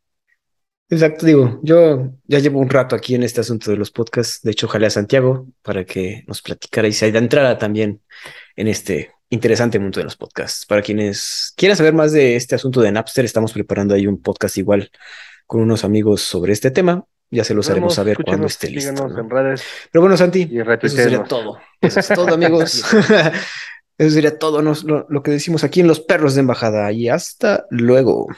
Exacto, 0.88 1.26
digo, 1.26 1.60
yo 1.62 2.14
ya 2.24 2.38
llevo 2.38 2.60
un 2.60 2.70
rato 2.70 2.96
aquí 2.96 3.14
en 3.14 3.22
este 3.22 3.42
asunto 3.42 3.70
de 3.70 3.76
los 3.76 3.90
podcasts. 3.90 4.40
De 4.40 4.52
hecho, 4.52 4.68
ojalá 4.68 4.86
a 4.86 4.90
Santiago 4.90 5.46
para 5.60 5.84
que 5.84 6.24
nos 6.26 6.40
platicara 6.40 6.88
y 6.88 6.94
se 6.94 7.10
adentrara 7.10 7.58
también 7.58 8.00
en 8.56 8.68
este 8.68 9.10
interesante 9.28 9.78
mundo 9.78 10.00
de 10.00 10.04
los 10.04 10.16
podcasts. 10.16 10.64
Para 10.64 10.80
quienes 10.80 11.52
quieran 11.58 11.76
saber 11.76 11.92
más 11.92 12.12
de 12.12 12.36
este 12.36 12.54
asunto 12.54 12.80
de 12.80 12.90
Napster, 12.90 13.26
estamos 13.26 13.52
preparando 13.52 13.94
ahí 13.94 14.06
un 14.06 14.22
podcast 14.22 14.56
igual 14.56 14.90
con 15.46 15.60
unos 15.60 15.84
amigos 15.84 16.22
sobre 16.22 16.54
este 16.54 16.70
tema. 16.70 17.04
Ya 17.32 17.44
se 17.44 17.54
los 17.54 17.68
haremos 17.70 17.94
saber 17.94 18.18
cuando 18.22 18.46
esté 18.46 18.68
listo. 18.68 18.90
En 18.90 19.30
redes 19.30 19.64
Pero 19.90 20.02
bueno, 20.02 20.18
Santi, 20.18 20.50
eso 20.82 20.96
sería 20.96 21.24
todo. 21.24 21.58
Eso 21.80 22.00
es 22.00 22.08
todo, 22.08 22.34
amigos. 22.34 22.84
eso 23.98 24.10
sería 24.10 24.38
todo 24.38 24.60
lo 24.62 25.22
que 25.22 25.30
decimos 25.30 25.64
aquí 25.64 25.80
en 25.80 25.88
Los 25.88 26.00
Perros 26.00 26.34
de 26.34 26.40
Embajada. 26.40 26.92
Y 26.92 27.08
hasta 27.08 27.64
luego. 27.70 28.28